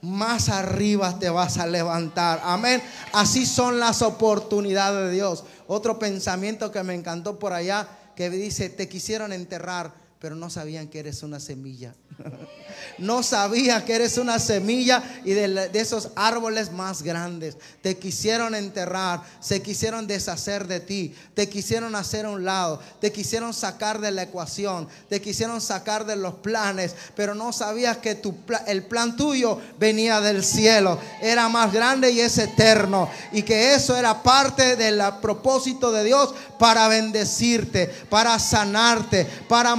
Más 0.00 0.48
arriba 0.48 1.18
te 1.18 1.28
vas 1.28 1.58
a 1.58 1.66
levantar. 1.66 2.40
Amén. 2.44 2.82
Así 3.12 3.46
son 3.46 3.80
las 3.80 4.02
oportunidades 4.02 5.08
de 5.08 5.14
Dios. 5.14 5.44
Otro 5.66 5.98
pensamiento 5.98 6.70
que 6.70 6.82
me 6.82 6.94
encantó 6.94 7.38
por 7.38 7.52
allá, 7.52 7.88
que 8.14 8.30
dice, 8.30 8.68
te 8.68 8.88
quisieron 8.88 9.32
enterrar, 9.32 9.92
pero 10.20 10.34
no 10.34 10.50
sabían 10.50 10.88
que 10.88 10.98
eres 10.98 11.22
una 11.22 11.40
semilla. 11.40 11.94
No 12.98 13.22
sabía 13.22 13.84
que 13.84 13.94
eres 13.94 14.18
una 14.18 14.38
semilla 14.38 15.02
y 15.24 15.30
de, 15.30 15.70
esos 15.74 16.10
árboles 16.16 16.72
más 16.72 17.02
grandes. 17.02 17.56
Te 17.80 17.96
quisieron 17.96 18.54
enterrar, 18.54 19.22
se 19.40 19.62
quisieron 19.62 20.06
deshacer 20.06 20.66
de 20.66 20.80
ti, 20.80 21.14
te 21.34 21.48
quisieron 21.48 21.94
hacer 21.94 22.26
a 22.26 22.30
un 22.30 22.44
lado, 22.44 22.80
te 23.00 23.12
quisieron 23.12 23.54
sacar 23.54 24.00
de 24.00 24.10
la 24.10 24.24
ecuación, 24.24 24.88
te 25.08 25.20
quisieron 25.20 25.60
sacar 25.60 26.06
de 26.06 26.16
los 26.16 26.34
planes, 26.34 26.94
pero 27.14 27.34
no 27.34 27.52
sabías 27.52 27.98
que 27.98 28.16
tu 28.16 28.34
el 28.66 28.84
plan 28.84 29.16
tuyo 29.16 29.60
venía 29.78 30.20
del 30.20 30.44
cielo, 30.44 30.98
era 31.20 31.48
más 31.48 31.72
grande 31.72 32.10
y 32.10 32.20
es 32.20 32.38
eterno, 32.38 33.08
y 33.32 33.42
que 33.42 33.74
eso 33.74 33.96
era 33.96 34.22
parte 34.22 34.76
del 34.76 35.00
propósito 35.22 35.92
de 35.92 36.04
Dios 36.04 36.34
para 36.58 36.88
bendecirte, 36.88 37.86
para 38.10 38.38
sanarte, 38.38 39.24
para 39.48 39.76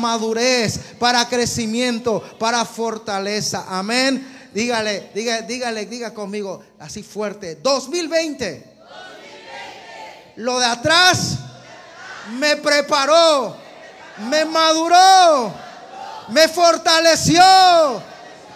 para 0.97 1.27
crecimiento, 1.27 2.21
para 2.39 2.65
fortaleza. 2.65 3.65
Amén. 3.67 4.49
Dígale, 4.53 5.11
diga, 5.13 5.41
dígale, 5.41 5.85
diga 5.85 6.13
conmigo 6.13 6.61
así 6.79 7.03
fuerte. 7.03 7.55
2020. 7.55 8.77
Lo 10.37 10.59
de 10.59 10.65
atrás 10.65 11.37
me 12.37 12.55
preparó, 12.57 13.55
me 14.29 14.45
maduró, 14.45 15.53
me 16.29 16.47
fortaleció 16.47 17.41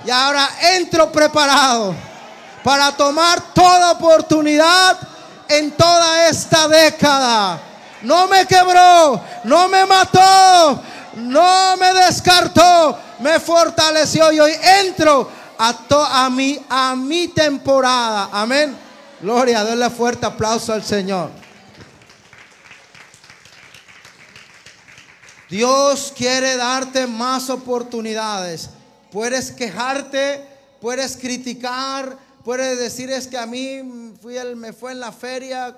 y 0.05 0.09
ahora 0.09 0.49
entro 0.75 1.11
preparado 1.11 1.95
para 2.63 2.95
tomar 2.95 3.53
toda 3.53 3.91
oportunidad 3.91 4.97
en 5.49 5.71
toda 5.71 6.29
esta 6.29 6.67
década. 6.67 7.61
No 8.01 8.27
me 8.27 8.45
quebró, 8.45 9.21
no 9.43 9.67
me 9.69 9.85
mató, 9.85 10.81
no 11.15 11.77
me 11.77 11.93
descartó, 11.93 12.97
me 13.19 13.39
fortaleció 13.39 14.31
y 14.31 14.39
hoy 14.39 14.51
entro 14.81 15.29
a, 15.57 15.73
to- 15.87 16.05
mi, 16.29 16.59
a 16.69 16.95
temporada. 17.29 18.29
Amén. 18.31 18.75
Gloria, 19.21 19.63
denle 19.63 19.89
fuerte 19.89 20.25
aplauso 20.25 20.73
al 20.73 20.83
Señor. 20.83 21.29
Dios 25.49 26.13
quiere 26.17 26.57
darte 26.57 27.05
más 27.07 27.49
oportunidades. 27.49 28.71
Puedes 29.11 29.51
quejarte, 29.51 30.43
puedes 30.81 31.15
criticar, 31.15 32.17
puedes 32.43 32.79
decir 32.79 33.11
es 33.11 33.27
que 33.27 33.37
a 33.37 33.45
mí 33.45 34.13
fui 34.21 34.37
me 34.55 34.73
fue 34.73 34.91
en 34.93 34.99
la 34.99 35.11
feria 35.11 35.77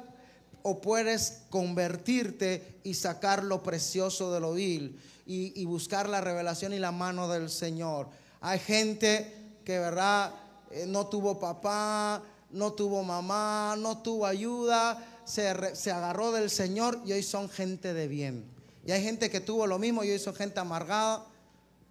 o 0.63 0.79
puedes 0.79 1.39
convertirte 1.49 2.79
y 2.83 2.93
sacar 2.93 3.43
lo 3.43 3.61
precioso 3.61 4.31
de 4.33 4.39
lo 4.39 4.53
vil 4.53 4.97
y, 5.25 5.65
buscar 5.65 6.07
la 6.07 6.21
revelación 6.21 6.73
y 6.73 6.79
la 6.79 6.91
mano 6.91 7.27
del 7.27 7.49
Señor. 7.49 8.09
Hay 8.41 8.59
gente 8.59 9.57
que, 9.63 9.79
¿verdad? 9.79 10.33
Eh, 10.69 10.85
no 10.87 11.07
tuvo 11.07 11.39
papá, 11.39 12.21
no 12.51 12.73
tuvo 12.73 13.03
mamá, 13.03 13.75
no 13.77 13.97
tuvo 13.99 14.25
ayuda, 14.25 15.03
se, 15.25 15.75
se 15.75 15.91
agarró 15.91 16.31
del 16.31 16.49
Señor 16.49 17.01
y 17.05 17.13
hoy 17.13 17.23
son 17.23 17.49
gente 17.49 17.93
de 17.93 18.07
bien. 18.07 18.45
Y 18.85 18.91
hay 18.91 19.03
gente 19.03 19.31
que 19.31 19.41
tuvo 19.41 19.65
lo 19.65 19.79
mismo 19.79 20.03
y 20.03 20.11
hoy 20.11 20.19
son 20.19 20.35
gente 20.35 20.59
amargada, 20.59 21.25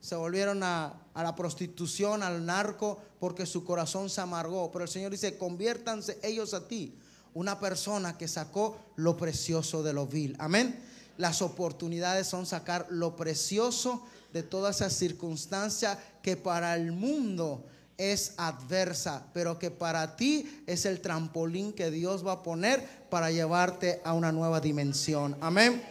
se 0.00 0.14
volvieron 0.14 0.62
a, 0.62 0.94
a 1.12 1.22
la 1.22 1.34
prostitución, 1.34 2.22
al 2.22 2.46
narco, 2.46 3.00
porque 3.18 3.46
su 3.46 3.64
corazón 3.64 4.10
se 4.10 4.20
amargó. 4.20 4.70
Pero 4.70 4.84
el 4.84 4.90
Señor 4.90 5.10
dice, 5.10 5.36
conviértanse 5.36 6.18
ellos 6.22 6.54
a 6.54 6.68
ti, 6.68 6.96
una 7.32 7.58
persona 7.58 8.16
que 8.16 8.28
sacó 8.28 8.78
lo 8.94 9.16
precioso 9.16 9.82
de 9.82 9.92
lo 9.92 10.06
vil. 10.06 10.36
Amén. 10.38 10.93
Las 11.16 11.42
oportunidades 11.42 12.26
son 12.26 12.46
sacar 12.46 12.86
lo 12.90 13.16
precioso 13.16 14.04
de 14.32 14.42
toda 14.42 14.70
esa 14.70 14.90
circunstancia 14.90 15.98
que 16.22 16.36
para 16.36 16.74
el 16.74 16.92
mundo 16.92 17.64
es 17.96 18.34
adversa, 18.36 19.26
pero 19.32 19.58
que 19.58 19.70
para 19.70 20.16
ti 20.16 20.64
es 20.66 20.84
el 20.84 21.00
trampolín 21.00 21.72
que 21.72 21.90
Dios 21.90 22.26
va 22.26 22.32
a 22.32 22.42
poner 22.42 22.84
para 23.08 23.30
llevarte 23.30 24.00
a 24.04 24.12
una 24.12 24.32
nueva 24.32 24.60
dimensión. 24.60 25.36
Amén. 25.40 25.82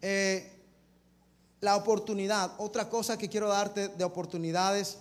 Eh, 0.00 0.52
la 1.60 1.74
oportunidad, 1.74 2.52
otra 2.58 2.88
cosa 2.88 3.18
que 3.18 3.28
quiero 3.28 3.48
darte 3.48 3.88
de 3.88 4.04
oportunidades, 4.04 4.98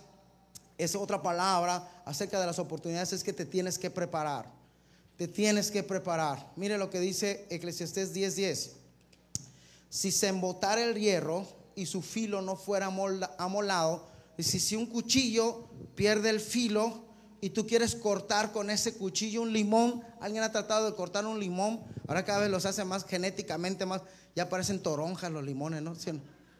es 0.77 0.95
otra 0.95 1.21
palabra 1.21 2.01
acerca 2.05 2.39
de 2.39 2.45
las 2.47 2.59
oportunidades, 2.59 3.13
es 3.13 3.23
que 3.23 3.33
te 3.33 3.45
tienes 3.45 3.77
que 3.77 3.89
preparar. 3.89 4.51
Te 5.15 5.27
tienes 5.27 5.71
que 5.71 5.83
preparar. 5.83 6.51
Mire 6.55 6.77
lo 6.77 6.89
que 6.89 6.99
dice 6.99 7.45
Eclesiastés 7.49 8.13
10:10. 8.13 8.84
Si 9.95 10.11
se 10.11 10.27
embotara 10.27 10.83
el 10.83 10.99
hierro 10.99 11.47
y 11.73 11.85
su 11.85 12.01
filo 12.01 12.41
no 12.41 12.57
fuera 12.57 12.87
amolado, 13.37 14.05
y 14.37 14.43
si, 14.43 14.75
un 14.75 14.87
cuchillo 14.87 15.69
pierde 15.95 16.31
el 16.31 16.41
filo 16.41 17.05
y 17.39 17.51
tú 17.51 17.65
quieres 17.65 17.95
cortar 17.95 18.51
con 18.51 18.69
ese 18.69 18.95
cuchillo 18.95 19.41
un 19.41 19.53
limón, 19.53 20.03
alguien 20.19 20.43
ha 20.43 20.51
tratado 20.51 20.91
de 20.91 20.97
cortar 20.97 21.25
un 21.25 21.39
limón, 21.39 21.79
ahora 22.09 22.25
cada 22.25 22.39
vez 22.39 22.49
los 22.49 22.65
hace 22.65 22.83
más 22.83 23.05
genéticamente 23.05 23.85
más, 23.85 24.01
ya 24.35 24.49
parecen 24.49 24.83
toronjas 24.83 25.31
los 25.31 25.45
limones, 25.45 25.81
¿no? 25.81 25.95
¿Sí 25.95 26.11
no? 26.11 26.19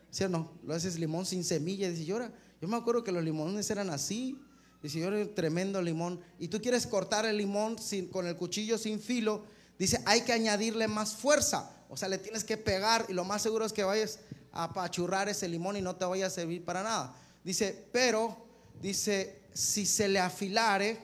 ¿Sí 0.10 0.24
no? 0.30 0.53
Lo 0.64 0.74
haces 0.74 0.98
limón 0.98 1.26
sin 1.26 1.44
semilla, 1.44 1.90
dice, 1.90 2.06
yo, 2.06 2.18
yo 2.62 2.68
me 2.70 2.78
acuerdo 2.78 3.03
que 3.03 3.12
los 3.12 3.22
limones 3.22 3.70
eran 3.70 3.90
así, 3.90 4.40
dice, 4.82 4.99
yo 4.99 5.10
era 5.10 5.18
un 5.18 5.36
tremendo 5.36 5.82
limón, 5.82 6.22
y 6.40 6.48
tú 6.48 6.62
quieres 6.62 6.88
cortar 6.88 7.26
el 7.26 7.38
limón 7.38 7.80
sin, 7.80 8.07
con 8.07 8.28
el 8.28 8.38
cuchillo 8.38 8.78
sin 8.78 9.02
filo, 9.02 9.44
dice, 9.78 10.02
hay 10.06 10.22
que 10.22 10.32
añadirle 10.32 10.88
más 10.88 11.16
fuerza, 11.16 11.76
o 11.90 11.98
sea, 11.98 12.10
le 12.10 12.18
tienes 12.18 12.44
que 12.44 12.57
pegar 12.57 13.06
y 13.10 13.14
lo 13.14 13.24
más 13.24 13.41
seguro 13.41 13.66
es 13.66 13.74
que 13.74 13.84
vayas 13.84 14.20
a 14.52 14.66
apachurrar 14.66 15.30
ese 15.30 15.48
limón 15.48 15.78
y 15.78 15.82
no 15.82 15.95
te 15.95 16.06
vaya 16.06 16.28
a 16.28 16.30
servir 16.30 16.64
para 16.64 16.84
nada. 16.84 17.16
Dice, 17.44 17.88
pero, 17.91 18.38
dice, 18.82 19.41
si 19.53 19.86
se 19.86 20.07
le 20.07 20.20
afilare, 20.20 20.98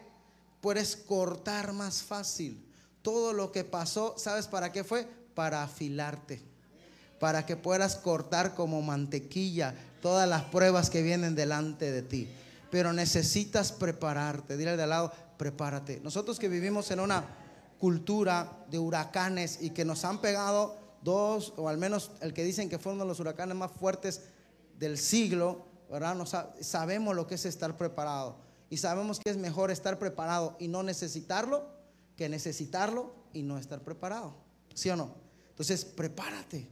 puedes 0.59 0.95
cortar 0.95 1.73
más 1.73 2.01
fácil. 2.01 2.63
Todo 3.01 3.33
lo 3.33 3.51
que 3.51 3.63
pasó, 3.63 4.15
¿sabes 4.17 4.47
para 4.47 4.71
qué 4.71 4.83
fue? 4.83 5.07
Para 5.33 5.63
afilarte. 5.63 6.41
Para 7.19 7.45
que 7.45 7.55
puedas 7.55 7.95
cortar 7.95 8.55
como 8.55 8.81
mantequilla 8.81 9.75
todas 10.01 10.27
las 10.27 10.43
pruebas 10.43 10.89
que 10.89 11.03
vienen 11.03 11.35
delante 11.35 11.91
de 11.91 12.01
ti. 12.01 12.27
Pero 12.71 12.93
necesitas 12.93 13.71
prepararte. 13.71 14.57
Dile 14.57 14.71
al 14.71 14.77
de 14.77 14.83
al 14.83 14.89
lado, 14.89 15.13
prepárate. 15.37 15.99
Nosotros 16.03 16.39
que 16.39 16.47
vivimos 16.47 16.89
en 16.91 16.99
una 16.99 17.25
cultura 17.81 18.63
de 18.69 18.77
huracanes 18.77 19.57
y 19.59 19.71
que 19.71 19.83
nos 19.85 20.05
han 20.05 20.21
pegado 20.21 20.77
dos, 21.03 21.51
o 21.57 21.67
al 21.67 21.79
menos 21.79 22.11
el 22.21 22.31
que 22.31 22.43
dicen 22.43 22.69
que 22.69 22.77
fueron 22.77 23.07
los 23.07 23.19
huracanes 23.19 23.55
más 23.57 23.71
fuertes 23.71 24.21
del 24.77 24.99
siglo, 24.99 25.65
¿verdad? 25.89 26.13
No 26.13 26.27
sa- 26.27 26.53
sabemos 26.61 27.15
lo 27.15 27.25
que 27.25 27.33
es 27.35 27.45
estar 27.45 27.75
preparado. 27.77 28.37
Y 28.69 28.77
sabemos 28.77 29.19
que 29.19 29.31
es 29.31 29.37
mejor 29.37 29.71
estar 29.71 29.97
preparado 29.97 30.55
y 30.59 30.67
no 30.67 30.83
necesitarlo 30.83 31.67
que 32.15 32.29
necesitarlo 32.29 33.15
y 33.33 33.41
no 33.41 33.57
estar 33.57 33.81
preparado. 33.81 34.35
¿Sí 34.75 34.89
o 34.91 34.95
no? 34.95 35.15
Entonces, 35.49 35.83
prepárate. 35.83 36.69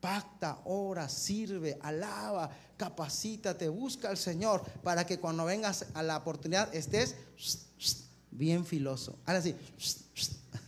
Pacta, 0.00 0.58
ora, 0.64 1.06
sirve, 1.10 1.78
alaba, 1.82 2.48
capacítate, 2.78 3.68
busca 3.68 4.08
al 4.08 4.16
Señor 4.16 4.62
para 4.82 5.04
que 5.04 5.18
cuando 5.20 5.44
vengas 5.44 5.84
a 5.92 6.02
la 6.02 6.16
oportunidad 6.16 6.74
estés 6.74 7.14
bien 8.30 8.64
filoso. 8.64 9.18
Ahora 9.26 9.40
sí, 9.42 9.54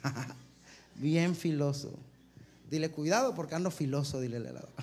bien 0.97 1.35
filoso. 1.35 1.93
Dile, 2.71 2.91
cuidado 2.91 3.35
porque 3.35 3.55
ando 3.55 3.71
filoso, 3.71 4.21
dile. 4.21 4.43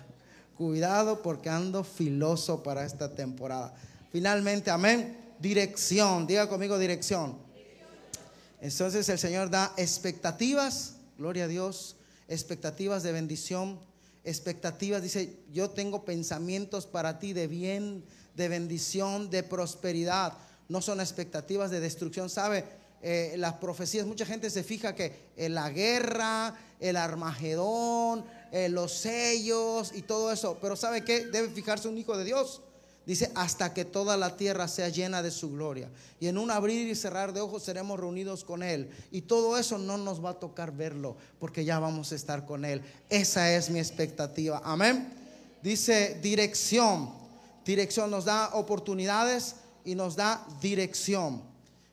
Cuidado 0.57 1.21
porque 1.21 1.49
ando 1.49 1.83
filoso 1.83 2.63
para 2.63 2.85
esta 2.85 3.13
temporada. 3.13 3.75
Finalmente, 4.11 4.71
amén. 4.71 5.17
Dirección, 5.39 6.25
diga 6.25 6.47
conmigo 6.47 6.79
dirección. 6.79 7.37
Entonces 8.61 9.07
el 9.09 9.19
Señor 9.19 9.49
da 9.49 9.73
expectativas, 9.77 10.95
gloria 11.17 11.43
a 11.43 11.47
Dios, 11.47 11.97
expectativas 12.27 13.03
de 13.03 13.11
bendición, 13.11 13.79
expectativas. 14.23 15.03
Dice, 15.03 15.37
yo 15.51 15.69
tengo 15.69 16.05
pensamientos 16.05 16.85
para 16.85 17.19
ti 17.19 17.33
de 17.33 17.47
bien, 17.47 18.03
de 18.35 18.47
bendición, 18.47 19.29
de 19.29 19.43
prosperidad. 19.43 20.33
No 20.69 20.81
son 20.81 20.99
expectativas 20.99 21.69
de 21.69 21.79
destrucción. 21.81 22.29
¿Sabe? 22.29 22.63
Eh, 23.01 23.35
las 23.37 23.53
profecías, 23.55 24.05
mucha 24.05 24.25
gente 24.25 24.49
se 24.49 24.63
fija 24.63 24.95
que 24.95 25.13
en 25.37 25.53
la 25.53 25.69
guerra, 25.69 26.55
el 26.79 26.95
Armagedón, 26.95 28.25
eh, 28.51 28.69
los 28.69 28.93
sellos 28.93 29.91
y 29.93 30.01
todo 30.01 30.31
eso. 30.31 30.57
Pero 30.61 30.75
¿sabe 30.75 31.03
qué? 31.03 31.25
Debe 31.27 31.49
fijarse 31.49 31.87
un 31.87 31.97
hijo 31.97 32.17
de 32.17 32.23
Dios. 32.23 32.61
Dice, 33.05 33.31
hasta 33.35 33.71
que 33.73 33.85
toda 33.85 34.17
la 34.17 34.35
tierra 34.35 34.67
sea 34.67 34.89
llena 34.89 35.21
de 35.21 35.29
su 35.29 35.51
gloria. 35.51 35.89
Y 36.19 36.27
en 36.27 36.39
un 36.39 36.49
abrir 36.49 36.87
y 36.87 36.95
cerrar 36.95 37.33
de 37.33 37.41
ojos 37.41 37.61
seremos 37.61 37.99
reunidos 37.99 38.43
con 38.43 38.63
Él. 38.63 38.89
Y 39.11 39.21
todo 39.21 39.59
eso 39.59 39.77
no 39.77 39.97
nos 39.97 40.23
va 40.23 40.31
a 40.31 40.39
tocar 40.39 40.71
verlo, 40.71 41.15
porque 41.39 41.63
ya 41.63 41.77
vamos 41.77 42.11
a 42.11 42.15
estar 42.15 42.45
con 42.47 42.65
Él. 42.65 42.81
Esa 43.09 43.53
es 43.53 43.69
mi 43.69 43.77
expectativa. 43.77 44.61
Amén. 44.63 45.13
Dice 45.61 46.19
dirección. 46.21 47.11
Dirección 47.63 48.09
nos 48.09 48.25
da 48.25 48.49
oportunidades 48.53 49.55
y 49.83 49.93
nos 49.93 50.15
da 50.15 50.43
dirección. 50.59 51.43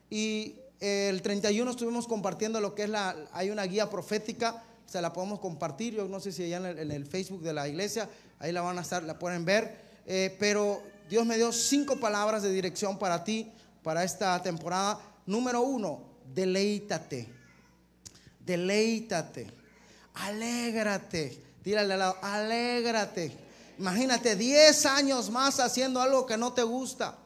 Y 0.09 0.55
el 0.83 1.21
31 1.21 1.71
estuvimos 1.71 2.07
compartiendo 2.07 2.59
lo 2.59 2.75
que 2.75 2.83
es 2.83 2.89
la, 2.89 3.15
hay 3.31 3.49
una 3.49 3.63
guía 3.63 3.89
profética, 3.89 4.61
se 4.85 4.99
la 4.99 5.13
podemos 5.13 5.39
compartir, 5.39 5.93
yo 5.93 6.09
no 6.09 6.19
sé 6.19 6.33
si 6.33 6.43
allá 6.43 6.71
en 6.71 6.91
el, 6.91 7.05
Facebook 7.05 7.41
de 7.41 7.53
la 7.53 7.69
iglesia, 7.69 8.09
ahí 8.37 8.51
la 8.51 8.61
van 8.61 8.77
a 8.77 8.81
estar, 8.81 9.01
la 9.03 9.17
pueden 9.17 9.45
ver, 9.45 9.81
Eh, 10.05 10.35
pero 10.37 10.83
Dios 11.09 11.25
me 11.25 11.37
dio 11.37 11.53
cinco 11.53 11.97
palabras 11.97 12.43
de 12.43 12.51
dirección 12.51 12.99
para 12.99 13.23
ti, 13.23 13.49
para 13.81 14.03
esta 14.03 14.41
temporada. 14.43 14.99
Número 15.25 15.61
uno, 15.61 16.01
deleítate, 16.35 17.29
deleítate, 18.45 19.47
alégrate, 20.15 21.41
dile 21.63 21.79
al 21.79 21.87
lado, 21.87 22.17
alégrate. 22.21 23.31
Imagínate 23.79 24.35
10 24.35 24.85
años 24.85 25.29
más 25.29 25.61
haciendo 25.61 26.01
algo 26.01 26.25
que 26.25 26.35
no 26.35 26.51
te 26.51 26.63
gusta. 26.63 27.17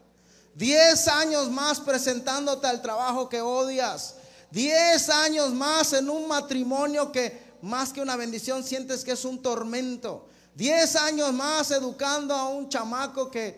10 0.57 1.07
años 1.09 1.51
más 1.51 1.79
presentándote 1.79 2.65
al 2.65 2.81
trabajo 2.81 3.29
que 3.29 3.41
odias. 3.41 4.15
10 4.49 5.09
años 5.09 5.53
más 5.53 5.93
en 5.93 6.09
un 6.09 6.27
matrimonio 6.27 7.11
que 7.11 7.45
más 7.61 7.93
que 7.93 8.01
una 8.01 8.15
bendición 8.15 8.63
sientes 8.63 9.03
que 9.03 9.11
es 9.11 9.23
un 9.23 9.39
tormento. 9.39 10.27
10 10.55 10.95
años 10.95 11.31
más 11.31 11.69
educando 11.69 12.33
a 12.33 12.49
un 12.49 12.69
chamaco 12.69 13.29
que 13.29 13.55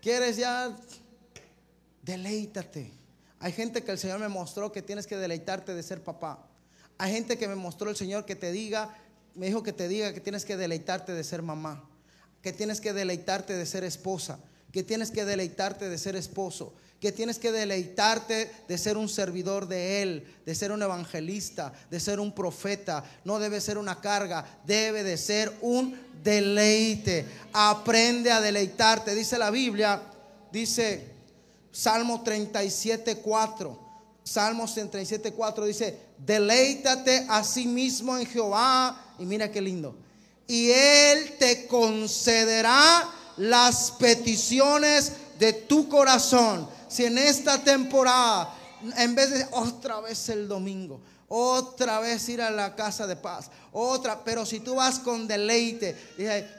quieres 0.00 0.38
ya 0.38 0.74
deleítate. 2.02 2.92
Hay 3.40 3.52
gente 3.52 3.84
que 3.84 3.90
el 3.90 3.98
Señor 3.98 4.18
me 4.18 4.28
mostró 4.28 4.72
que 4.72 4.80
tienes 4.80 5.06
que 5.06 5.18
deleitarte 5.18 5.74
de 5.74 5.82
ser 5.82 6.02
papá. 6.02 6.46
Hay 6.96 7.12
gente 7.12 7.36
que 7.36 7.46
me 7.46 7.56
mostró 7.56 7.90
el 7.90 7.96
Señor 7.96 8.24
que 8.24 8.36
te 8.36 8.52
diga, 8.52 8.96
me 9.34 9.46
dijo 9.46 9.62
que 9.62 9.74
te 9.74 9.86
diga 9.86 10.14
que 10.14 10.20
tienes 10.20 10.46
que 10.46 10.56
deleitarte 10.56 11.12
de 11.12 11.22
ser 11.24 11.42
mamá, 11.42 11.84
que 12.40 12.54
tienes 12.54 12.80
que 12.80 12.94
deleitarte 12.94 13.52
de 13.52 13.66
ser 13.66 13.84
esposa, 13.84 14.38
que 14.72 14.82
tienes 14.82 15.10
que 15.10 15.24
deleitarte 15.24 15.88
de 15.88 15.98
ser 15.98 16.16
esposo, 16.16 16.74
que 17.00 17.12
tienes 17.12 17.38
que 17.38 17.52
deleitarte 17.52 18.50
de 18.66 18.78
ser 18.78 18.96
un 18.96 19.08
servidor 19.08 19.68
de 19.68 20.02
Él, 20.02 20.26
de 20.44 20.54
ser 20.54 20.72
un 20.72 20.82
evangelista, 20.82 21.72
de 21.90 22.00
ser 22.00 22.18
un 22.18 22.32
profeta. 22.32 23.04
No 23.24 23.38
debe 23.38 23.60
ser 23.60 23.78
una 23.78 24.00
carga, 24.00 24.44
debe 24.66 25.04
de 25.04 25.16
ser 25.16 25.52
un 25.60 25.98
deleite. 26.22 27.24
Aprende 27.52 28.32
a 28.32 28.40
deleitarte. 28.40 29.14
Dice 29.14 29.38
la 29.38 29.50
Biblia, 29.50 30.02
dice 30.50 31.12
Salmo 31.70 32.22
37, 32.22 33.18
4. 33.18 33.88
Salmos 34.24 34.74
37, 34.74 35.32
4 35.32 35.64
dice, 35.64 35.98
deleítate 36.18 37.24
a 37.30 37.42
sí 37.42 37.66
mismo 37.66 38.18
en 38.18 38.26
Jehová. 38.26 39.14
Y 39.18 39.24
mira 39.24 39.50
qué 39.50 39.60
lindo. 39.60 39.96
Y 40.46 40.70
Él 40.70 41.36
te 41.38 41.66
concederá 41.66 43.08
las 43.38 43.92
peticiones 43.92 45.12
de 45.38 45.52
tu 45.52 45.88
corazón. 45.88 46.68
Si 46.88 47.04
en 47.04 47.18
esta 47.18 47.62
temporada, 47.62 48.54
en 48.96 49.14
vez 49.14 49.30
de 49.30 49.46
otra 49.52 50.00
vez 50.00 50.28
el 50.28 50.48
domingo, 50.48 51.00
otra 51.28 52.00
vez 52.00 52.28
ir 52.28 52.40
a 52.40 52.50
la 52.50 52.74
casa 52.74 53.06
de 53.06 53.16
paz, 53.16 53.50
otra, 53.72 54.24
pero 54.24 54.46
si 54.46 54.60
tú 54.60 54.76
vas 54.76 54.98
con 54.98 55.28
deleite, 55.28 55.96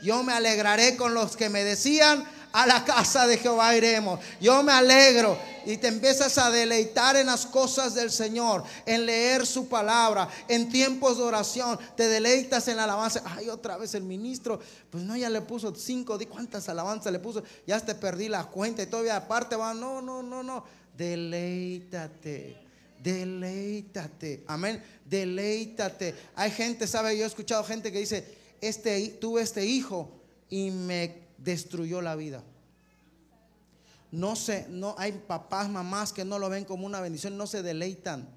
yo 0.04 0.24
me 0.24 0.34
alegraré 0.34 0.96
con 0.96 1.14
los 1.14 1.36
que 1.36 1.50
me 1.50 1.64
decían, 1.64 2.24
a 2.52 2.66
la 2.66 2.84
casa 2.84 3.28
de 3.28 3.38
Jehová 3.38 3.76
iremos. 3.76 4.20
Yo 4.42 4.64
me 4.64 4.72
alegro 4.72 5.38
y 5.66 5.78
te 5.78 5.88
empiezas 5.88 6.38
a 6.38 6.50
deleitar 6.50 7.16
en 7.16 7.28
las 7.28 7.46
cosas 7.46 7.94
del 7.94 8.12
Señor, 8.12 8.64
en 8.86 9.06
leer 9.06 9.46
su 9.46 9.68
palabra, 9.68 10.28
en 10.48 10.70
tiempos 10.70 11.18
de 11.18 11.24
oración, 11.24 11.78
te 11.96 12.08
deleitas 12.08 12.68
en 12.68 12.78
la 12.78 12.86
alabanza. 12.86 13.22
Ay, 13.26 13.50
otra 13.50 13.78
vez 13.78 13.94
el 13.94 14.04
ministro, 14.04 14.60
pues 14.90 15.04
no, 15.04 15.16
ya 15.16 15.30
le 15.30 15.42
puso 15.42 15.74
cinco, 15.76 16.18
di 16.18 16.26
cuántas 16.26 16.68
alabanzas 16.70 17.12
le 17.12 17.20
puso, 17.20 17.44
ya 17.68 17.80
te 17.80 17.96
perdí 17.96 18.30
la 18.30 18.46
cuenta 18.46 18.82
y 18.82 18.88
todavía 18.88 19.18
aparte 19.18 19.56
va, 19.56 19.74
no, 19.74 20.02
no, 20.02 20.24
no, 20.24 20.42
no, 20.42 20.64
deleítate. 20.98 22.70
Deleítate, 23.02 24.44
amén. 24.48 24.84
Deleítate. 25.06 26.14
Hay 26.36 26.52
gente, 26.52 26.86
sabe, 26.86 27.18
yo 27.18 27.24
he 27.24 27.28
escuchado 27.28 27.64
gente 27.64 27.94
que 27.94 28.00
dice, 28.00 28.38
este, 28.60 29.08
tuve 29.22 29.42
este 29.42 29.66
hijo 29.66 30.12
y 30.50 30.70
me 30.72 31.29
destruyó 31.44 32.02
la 32.02 32.16
vida. 32.16 32.44
No 34.12 34.36
sé, 34.36 34.66
no 34.70 34.96
hay 34.98 35.12
papás, 35.12 35.70
mamás 35.70 36.14
que 36.14 36.26
no 36.26 36.40
lo 36.40 36.50
ven 36.50 36.66
como 36.66 36.86
una 36.86 37.00
bendición, 37.00 37.38
no 37.38 37.46
se 37.46 37.62
deleitan. 37.62 38.28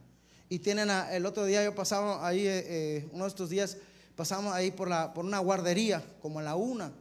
Y 0.51 0.59
tienen 0.59 0.91
a- 0.91 1.15
el 1.15 1.25
otro 1.25 1.47
día 1.47 1.65
yo 1.65 1.75
pasaba 1.75 2.27
ahí, 2.27 2.47
eh, 2.47 2.65
eh, 2.67 3.09
uno 3.13 3.25
de 3.25 3.29
estos 3.29 3.49
días, 3.49 3.79
pasamos 4.17 4.53
ahí 4.53 4.71
por, 4.71 4.89
la, 4.89 5.15
por 5.15 5.25
una 5.25 5.39
guardería, 5.39 6.05
como 6.21 6.41
a 6.41 6.43
la 6.43 6.57
una, 6.57 6.93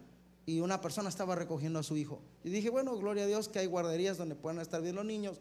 y 0.45 0.61
una 0.61 0.79
persona 0.79 1.09
estaba 1.09 1.35
recogiendo 1.35 1.79
a 1.79 1.83
su 1.83 1.97
hijo. 1.97 2.21
Y 2.45 2.49
dije, 2.49 2.69
bueno, 2.69 2.95
gloria 2.97 3.23
a 3.25 3.27
Dios 3.27 3.49
que 3.49 3.59
hay 3.59 3.65
guarderías 3.67 4.17
donde 4.17 4.35
puedan 4.35 4.59
estar 4.61 4.81
bien 4.81 4.95
los 4.95 5.05
niños 5.05 5.37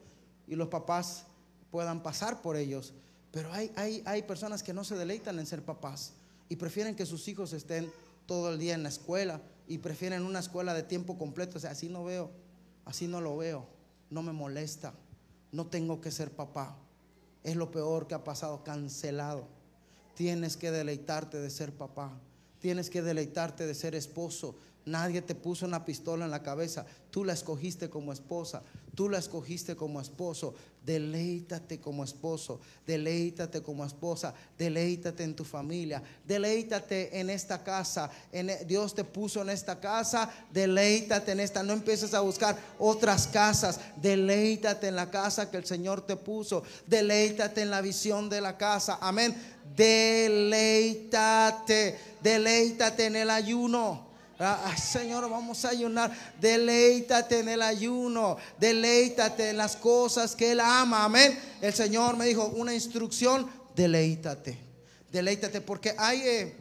y 0.49 0.57
los 0.57 0.69
papás 0.69 1.25
puedan 1.71 2.03
pasar 2.03 2.43
por 2.43 2.57
ellos. 2.57 2.93
Pero 3.31 3.53
hay, 3.53 3.71
hay, 3.77 4.03
hay 4.07 4.23
personas 4.23 4.65
que 4.65 4.75
no 4.75 4.83
se 4.83 4.97
deleitan 4.97 5.39
en 5.39 5.47
ser 5.47 5.63
papás 5.63 6.13
y 6.49 6.57
prefieren 6.57 6.97
que 6.97 7.07
sus 7.07 7.29
hijos 7.29 7.53
estén 7.53 7.91
todo 8.27 8.53
el 8.53 8.59
día 8.59 8.75
en 8.75 8.83
la 8.83 8.89
escuela 8.89 9.41
y 9.71 9.79
prefieren 9.79 10.25
una 10.25 10.41
escuela 10.41 10.75
de 10.75 10.83
tiempo 10.83 11.17
completo. 11.17 11.57
O 11.57 11.61
sea, 11.61 11.71
así 11.71 11.89
no 11.89 12.03
veo, 12.03 12.33
así 12.85 13.07
no 13.07 13.21
lo 13.21 13.37
veo, 13.37 13.69
no 14.11 14.21
me 14.21 14.33
molesta, 14.33 14.93
no 15.53 15.69
tengo 15.69 16.01
que 16.01 16.11
ser 16.11 16.33
papá. 16.33 16.77
Es 17.45 17.55
lo 17.55 17.71
peor 17.71 18.09
que 18.09 18.17
ha 18.17 18.25
pasado, 18.25 18.65
cancelado. 18.65 19.47
Tienes 20.17 20.57
que 20.57 20.73
deleitarte 20.73 21.39
de 21.39 21.49
ser 21.51 21.73
papá, 21.73 22.11
tienes 22.59 22.91
que 22.91 23.01
deleitarte 23.01 23.65
de 23.65 23.75
ser 23.77 23.95
esposo. 23.95 24.57
Nadie 24.87 25.23
te 25.23 25.37
puso 25.37 25.67
una 25.67 25.85
pistola 25.85 26.25
en 26.25 26.33
la 26.33 26.43
cabeza, 26.43 26.85
tú 27.13 27.25
la 27.25 27.33
escogiste 27.33 27.89
como 27.89 28.13
esposa, 28.13 28.65
tú 28.95 29.09
la 29.09 29.19
escogiste 29.19 29.77
como 29.77 30.01
esposo. 30.01 30.55
Deleítate 30.85 31.79
como 31.79 32.03
esposo, 32.05 32.59
deleítate 32.87 33.63
como 33.63 33.85
esposa, 33.85 34.33
deleítate 34.57 35.25
en 35.25 35.37
tu 35.37 35.45
familia, 35.45 36.03
deleítate 36.27 37.21
en 37.21 37.29
esta 37.29 37.63
casa. 37.63 38.11
En, 38.33 38.49
e, 38.49 38.65
Dios 38.65 38.95
te 38.95 39.05
puso 39.05 39.43
en 39.43 39.51
esta 39.51 39.79
casa, 39.79 40.31
deleítate 40.51 41.33
en 41.33 41.41
esta. 41.41 41.63
No 41.63 41.75
empieces 41.75 42.15
a 42.15 42.21
buscar 42.21 42.59
otras 42.79 43.27
casas, 43.27 43.79
deleítate 44.01 44.89
en 44.89 44.97
la 44.97 45.11
casa 45.11 45.51
que 45.51 45.59
el 45.59 45.67
Señor 45.67 46.01
te 46.01 46.17
puso, 46.17 46.63
deleítate 46.87 47.61
en 47.61 47.69
la 47.69 47.83
visión 47.83 48.31
de 48.31 48.41
la 48.41 48.57
casa. 48.57 48.97
Amén. 49.03 49.37
Deleítate, 49.77 51.19
deleítate 52.23 53.05
en 53.05 53.17
el 53.17 53.29
ayuno. 53.29 54.10
Ah, 54.43 54.75
Señor, 54.75 55.29
vamos 55.29 55.67
a 55.67 55.69
ayunar. 55.69 56.11
Deleítate 56.41 57.41
en 57.41 57.51
el 57.51 57.61
ayuno. 57.61 58.39
Deleítate 58.59 59.51
en 59.51 59.59
las 59.59 59.77
cosas 59.77 60.35
que 60.35 60.53
Él 60.53 60.61
ama. 60.61 61.05
Amén. 61.05 61.39
El 61.61 61.75
Señor 61.75 62.17
me 62.17 62.25
dijo 62.25 62.47
una 62.47 62.73
instrucción. 62.73 63.47
Deleítate. 63.77 64.57
Deleítate. 65.13 65.61
Porque 65.61 65.95
hay, 65.99 66.21
eh, 66.23 66.57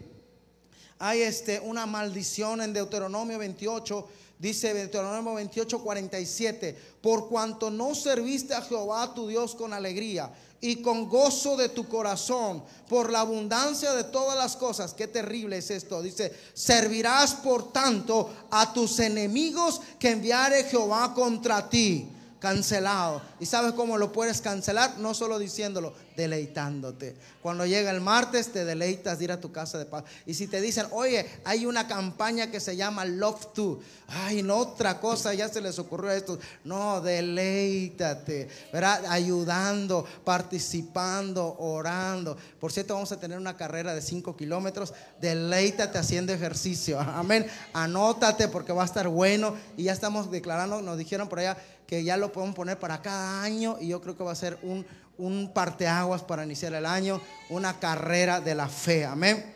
hay 0.97 1.21
este, 1.21 1.61
una 1.61 1.85
maldición 1.85 2.61
en 2.61 2.73
Deuteronomio 2.73 3.39
28. 3.39 4.09
Dice 4.39 4.73
Deuteronomio 4.73 5.33
28, 5.33 5.79
47. 5.83 6.77
Por 7.01 7.27
cuanto 7.27 7.69
no 7.69 7.93
serviste 7.93 8.53
a 8.53 8.61
Jehová 8.61 9.13
tu 9.13 9.27
Dios 9.27 9.53
con 9.53 9.73
alegría 9.73 10.31
y 10.61 10.77
con 10.81 11.09
gozo 11.09 11.57
de 11.57 11.67
tu 11.67 11.87
corazón, 11.87 12.63
por 12.87 13.11
la 13.11 13.19
abundancia 13.19 13.93
de 13.93 14.05
todas 14.05 14.37
las 14.37 14.55
cosas. 14.55 14.93
Qué 14.93 15.07
terrible 15.07 15.57
es 15.57 15.69
esto. 15.71 16.01
Dice, 16.01 16.33
servirás 16.53 17.35
por 17.35 17.73
tanto 17.73 18.29
a 18.49 18.71
tus 18.73 18.99
enemigos 18.99 19.81
que 19.99 20.11
enviare 20.11 20.63
Jehová 20.63 21.13
contra 21.13 21.69
ti. 21.69 22.09
cancelado. 22.39 23.21
¿Y 23.41 23.45
sabes 23.45 23.73
cómo 23.73 23.97
lo 23.97 24.13
puedes 24.13 24.39
cancelar? 24.39 24.97
No 24.99 25.13
solo 25.13 25.37
diciéndolo, 25.37 25.93
deleitándote. 26.19 27.15
Cuando 27.41 27.65
llega 27.65 27.91
el 27.91 28.01
martes, 28.01 28.51
te 28.51 28.65
deleitas 28.65 29.17
de 29.17 29.23
ir 29.23 29.31
a 29.31 29.39
tu 29.39 29.53
casa 29.53 29.77
de 29.77 29.85
paz. 29.85 30.03
Y 30.25 30.33
si 30.33 30.47
te 30.47 30.59
dicen, 30.59 30.85
oye, 30.91 31.25
hay 31.45 31.65
una 31.65 31.87
campaña 31.87 32.51
que 32.51 32.59
se 32.59 32.75
llama 32.75 33.05
Love 33.05 33.53
To. 33.53 33.79
Ay, 34.09 34.43
no, 34.43 34.57
otra 34.57 34.99
cosa, 34.99 35.33
ya 35.33 35.47
se 35.47 35.61
les 35.61 35.79
ocurrió 35.79 36.11
esto. 36.11 36.37
No, 36.65 36.99
deleítate, 36.99 38.49
¿verdad? 38.73 39.05
Ayudando, 39.07 40.05
participando, 40.25 41.55
orando. 41.57 42.35
Por 42.59 42.73
cierto, 42.73 42.95
vamos 42.95 43.13
a 43.13 43.19
tener 43.19 43.37
una 43.37 43.55
carrera 43.55 43.95
de 43.95 44.01
5 44.01 44.35
kilómetros. 44.35 44.93
Deleítate 45.21 45.97
haciendo 45.97 46.33
ejercicio. 46.33 46.99
Amén. 46.99 47.47
Anótate 47.71 48.49
porque 48.49 48.73
va 48.73 48.81
a 48.81 48.85
estar 48.85 49.07
bueno. 49.07 49.55
Y 49.77 49.83
ya 49.83 49.93
estamos 49.93 50.29
declarando, 50.29 50.81
nos 50.81 50.97
dijeron 50.97 51.29
por 51.29 51.39
allá 51.39 51.57
que 51.87 52.03
ya 52.03 52.17
lo 52.17 52.31
podemos 52.31 52.55
poner 52.55 52.77
para 52.77 53.01
cada 53.01 53.41
año 53.41 53.77
y 53.81 53.87
yo 53.87 53.99
creo 53.99 54.15
que 54.15 54.23
va 54.23 54.31
a 54.31 54.35
ser 54.35 54.59
un, 54.61 54.85
un 55.19 55.51
parteaguas 55.53 56.23
para 56.23 56.43
iniciar 56.43 56.73
el 56.73 56.85
año, 56.85 57.21
una 57.49 57.79
carrera 57.79 58.41
de 58.41 58.55
la 58.55 58.67
fe. 58.67 59.05
Amén. 59.05 59.53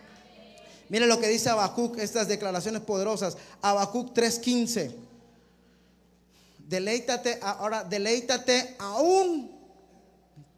Mire 0.89 1.07
lo 1.07 1.19
que 1.19 1.27
dice 1.27 1.49
Habacuc, 1.49 1.97
estas 1.97 2.27
declaraciones 2.27 2.81
poderosas. 2.81 3.37
Habacuc 3.61 4.13
3:15. 4.13 4.93
Deleítate, 6.59 7.39
ahora 7.41 7.83
deleítate 7.83 8.75
aún 8.77 9.51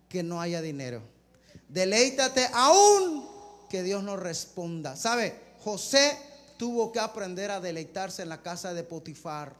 que 0.09 0.23
no 0.23 0.41
haya 0.41 0.61
dinero. 0.61 1.01
Deleítate 1.69 2.49
aún 2.53 3.27
que 3.69 3.83
Dios 3.83 4.03
no 4.03 4.17
responda. 4.17 4.95
¿Sabe? 4.95 5.39
José 5.63 6.17
tuvo 6.57 6.91
que 6.91 6.99
aprender 6.99 7.51
a 7.51 7.59
deleitarse 7.59 8.23
en 8.23 8.29
la 8.29 8.41
casa 8.41 8.73
de 8.73 8.83
Potifar. 8.83 9.53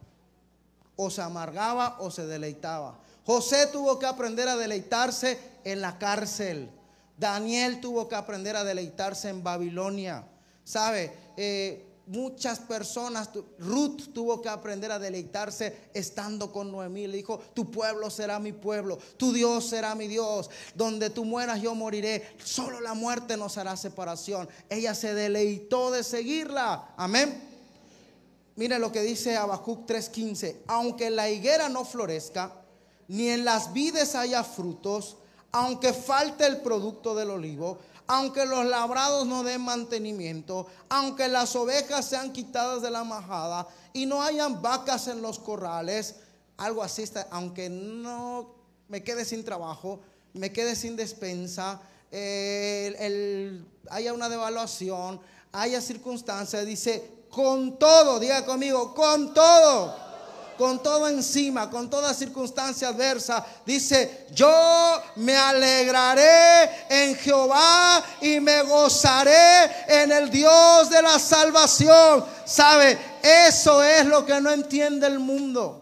O 0.95 1.09
se 1.09 1.22
amargaba 1.22 1.97
o 1.99 2.09
se 2.09 2.26
deleitaba. 2.26 2.97
José 3.26 3.68
tuvo 3.68 3.97
que 3.97 4.06
aprender 4.06 4.47
a 4.47 4.56
deleitarse 4.56 5.39
en 5.64 5.81
la 5.81 5.97
cárcel. 5.97 6.69
Daniel 7.18 7.81
tuvo 7.81 8.07
que 8.07 8.15
aprender 8.15 8.56
a 8.56 8.64
deleitarse 8.64 9.30
en 9.30 9.43
Babilonia. 9.43 10.27
¿Sabe? 10.64 11.11
Eh, 11.38 11.85
muchas 12.07 12.60
personas, 12.60 13.30
Ruth 13.57 14.14
tuvo 14.14 14.41
que 14.41 14.49
aprender 14.49 14.91
a 14.91 14.99
deleitarse 14.99 15.89
estando 15.93 16.52
con 16.52 16.72
Noemí. 16.72 17.07
Le 17.07 17.18
dijo, 17.18 17.39
tu 17.53 17.72
pueblo 17.72 18.10
será 18.10 18.39
mi 18.39 18.52
pueblo, 18.52 18.97
tu 19.18 19.34
Dios 19.34 19.68
será 19.68 19.95
mi 19.95 20.07
Dios. 20.07 20.49
Donde 20.76 21.10
tú 21.10 21.26
mueras 21.26 21.61
yo 21.61 21.73
moriré. 21.73 22.35
Solo 22.43 22.80
la 22.80 22.93
muerte 22.93 23.38
nos 23.38 23.57
hará 23.57 23.76
separación. 23.77 24.47
Ella 24.69 24.93
se 24.93 25.14
deleitó 25.14 25.91
de 25.91 26.03
seguirla. 26.03 26.93
Amén. 26.97 27.41
Mire 28.56 28.80
lo 28.80 28.91
que 28.91 29.02
dice 29.02 29.35
Habacuc 29.35 29.85
3:15. 29.85 30.57
Aunque 30.68 31.10
la 31.10 31.30
higuera 31.30 31.69
no 31.69 31.84
florezca, 31.84 32.64
ni 33.07 33.30
en 33.30 33.45
las 33.45 33.73
vides 33.73 34.15
haya 34.15 34.44
frutos, 34.44 35.18
aunque 35.52 35.94
falte 35.94 36.45
el 36.45 36.61
producto 36.61 37.15
del 37.15 37.30
olivo, 37.30 37.77
aunque 38.07 38.45
los 38.45 38.65
labrados 38.65 39.26
no 39.26 39.44
den 39.44 39.61
mantenimiento, 39.61 40.68
aunque 40.90 41.27
las 41.27 41.56
ovejas 41.56 42.06
sean 42.06 42.34
quitadas 42.34 42.82
de 42.82 42.91
la 42.91 43.03
majada 43.03 43.68
y 43.94 44.06
no 44.06 44.22
hayan 44.22 44.61
vacas 44.61 45.07
en 45.07 45.22
los 45.22 45.40
corrales, 45.40 46.15
algo 46.57 46.84
así 46.84 47.03
aunque 47.32 47.69
no 47.69 48.53
me 48.88 49.03
quede 49.03 49.26
sin 49.26 49.44
trabajo, 49.44 49.99
me 50.34 50.52
quede 50.52 50.76
sin 50.76 50.95
despensa, 50.95 51.82
eh, 52.11 53.64
haya 53.90 54.14
una 54.14 54.30
devaluación, 54.30 55.19
haya 55.52 55.82
circunstancias, 55.82 56.65
dice, 56.65 57.26
con 57.30 57.80
todo, 57.80 58.19
diga 58.19 58.45
conmigo, 58.45 58.94
con 58.94 59.34
todo 59.34 60.05
con 60.57 60.82
todo 60.82 61.07
encima, 61.07 61.69
con 61.69 61.90
toda 61.90 62.14
circunstancia 62.14 62.90
adversa, 62.90 63.45
dice, 63.65 64.27
yo 64.32 65.02
me 65.15 65.36
alegraré 65.36 66.86
en 66.90 67.15
Jehová 67.15 68.03
y 68.22 68.40
me 68.40 68.61
gozaré 68.64 69.65
en 69.88 70.11
el 70.11 70.30
Dios 70.30 70.90
de 70.90 71.02
la 71.02 71.19
salvación. 71.19 72.26
¿Sabe? 72.45 72.98
Eso 73.22 73.84
es 73.84 74.06
lo 74.06 74.26
que 74.26 74.40
no 74.40 74.52
entiende 74.52 75.07
el 75.07 75.19
mundo. 75.19 75.82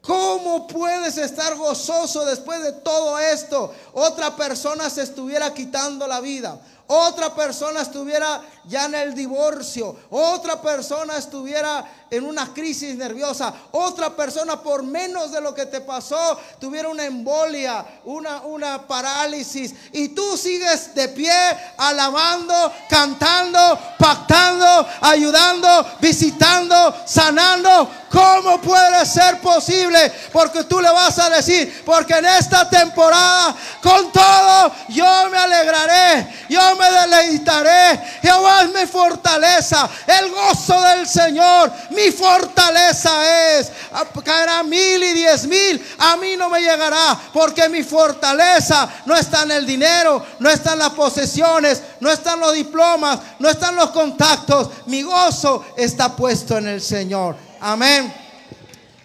¿Cómo 0.00 0.66
puedes 0.66 1.18
estar 1.18 1.54
gozoso 1.56 2.24
después 2.24 2.62
de 2.62 2.72
todo 2.72 3.18
esto? 3.18 3.74
Otra 3.92 4.34
persona 4.34 4.88
se 4.88 5.02
estuviera 5.02 5.52
quitando 5.52 6.06
la 6.06 6.20
vida. 6.20 6.58
Otra 6.92 7.32
persona 7.32 7.82
estuviera 7.82 8.42
ya 8.64 8.86
en 8.86 8.96
el 8.96 9.14
divorcio. 9.14 9.94
Otra 10.10 10.60
persona 10.60 11.18
estuviera 11.18 11.84
en 12.10 12.24
una 12.24 12.52
crisis 12.52 12.96
nerviosa. 12.96 13.54
Otra 13.70 14.10
persona 14.16 14.60
por 14.60 14.82
menos 14.82 15.30
de 15.30 15.40
lo 15.40 15.54
que 15.54 15.66
te 15.66 15.80
pasó 15.82 16.36
tuviera 16.58 16.88
una 16.88 17.04
embolia, 17.04 17.86
una, 18.04 18.40
una 18.40 18.88
parálisis. 18.88 19.72
Y 19.92 20.08
tú 20.08 20.36
sigues 20.36 20.92
de 20.92 21.06
pie 21.10 21.32
alabando, 21.76 22.72
cantando, 22.88 23.78
pactando, 23.96 24.84
ayudando, 25.00 25.86
visitando, 26.00 26.92
sanando. 27.06 27.88
¿Cómo 28.10 28.60
puede 28.60 29.06
ser 29.06 29.40
posible? 29.40 30.12
Porque 30.32 30.64
tú 30.64 30.80
le 30.80 30.90
vas 30.90 31.16
a 31.20 31.30
decir, 31.30 31.82
porque 31.86 32.14
en 32.14 32.26
esta 32.26 32.68
temporada, 32.68 33.54
con 33.80 34.10
todo, 34.10 34.72
yo 34.88 35.28
me 35.30 35.38
alegraré, 35.38 36.26
yo 36.48 36.60
me 36.74 36.90
deleitaré. 36.90 38.00
Jehová 38.20 38.62
es 38.62 38.74
mi 38.74 38.86
fortaleza, 38.86 39.88
el 40.08 40.28
gozo 40.28 40.82
del 40.82 41.06
Señor, 41.06 41.70
mi 41.90 42.10
fortaleza 42.10 43.58
es. 43.58 43.70
Caerá 44.24 44.64
mil 44.64 45.02
y 45.02 45.12
diez 45.12 45.46
mil, 45.46 45.94
a 45.98 46.16
mí 46.16 46.36
no 46.36 46.50
me 46.50 46.60
llegará, 46.60 47.16
porque 47.32 47.68
mi 47.68 47.84
fortaleza 47.84 48.88
no 49.06 49.14
está 49.16 49.44
en 49.44 49.52
el 49.52 49.64
dinero, 49.66 50.26
no 50.40 50.50
está 50.50 50.72
en 50.72 50.80
las 50.80 50.90
posesiones, 50.90 51.80
no 52.00 52.10
está 52.10 52.32
en 52.32 52.40
los 52.40 52.54
diplomas, 52.54 53.20
no 53.38 53.48
está 53.48 53.68
en 53.68 53.76
los 53.76 53.90
contactos. 53.90 54.68
Mi 54.86 55.02
gozo 55.02 55.64
está 55.76 56.14
puesto 56.16 56.58
en 56.58 56.66
el 56.66 56.82
Señor. 56.82 57.49
Amén. 57.60 58.12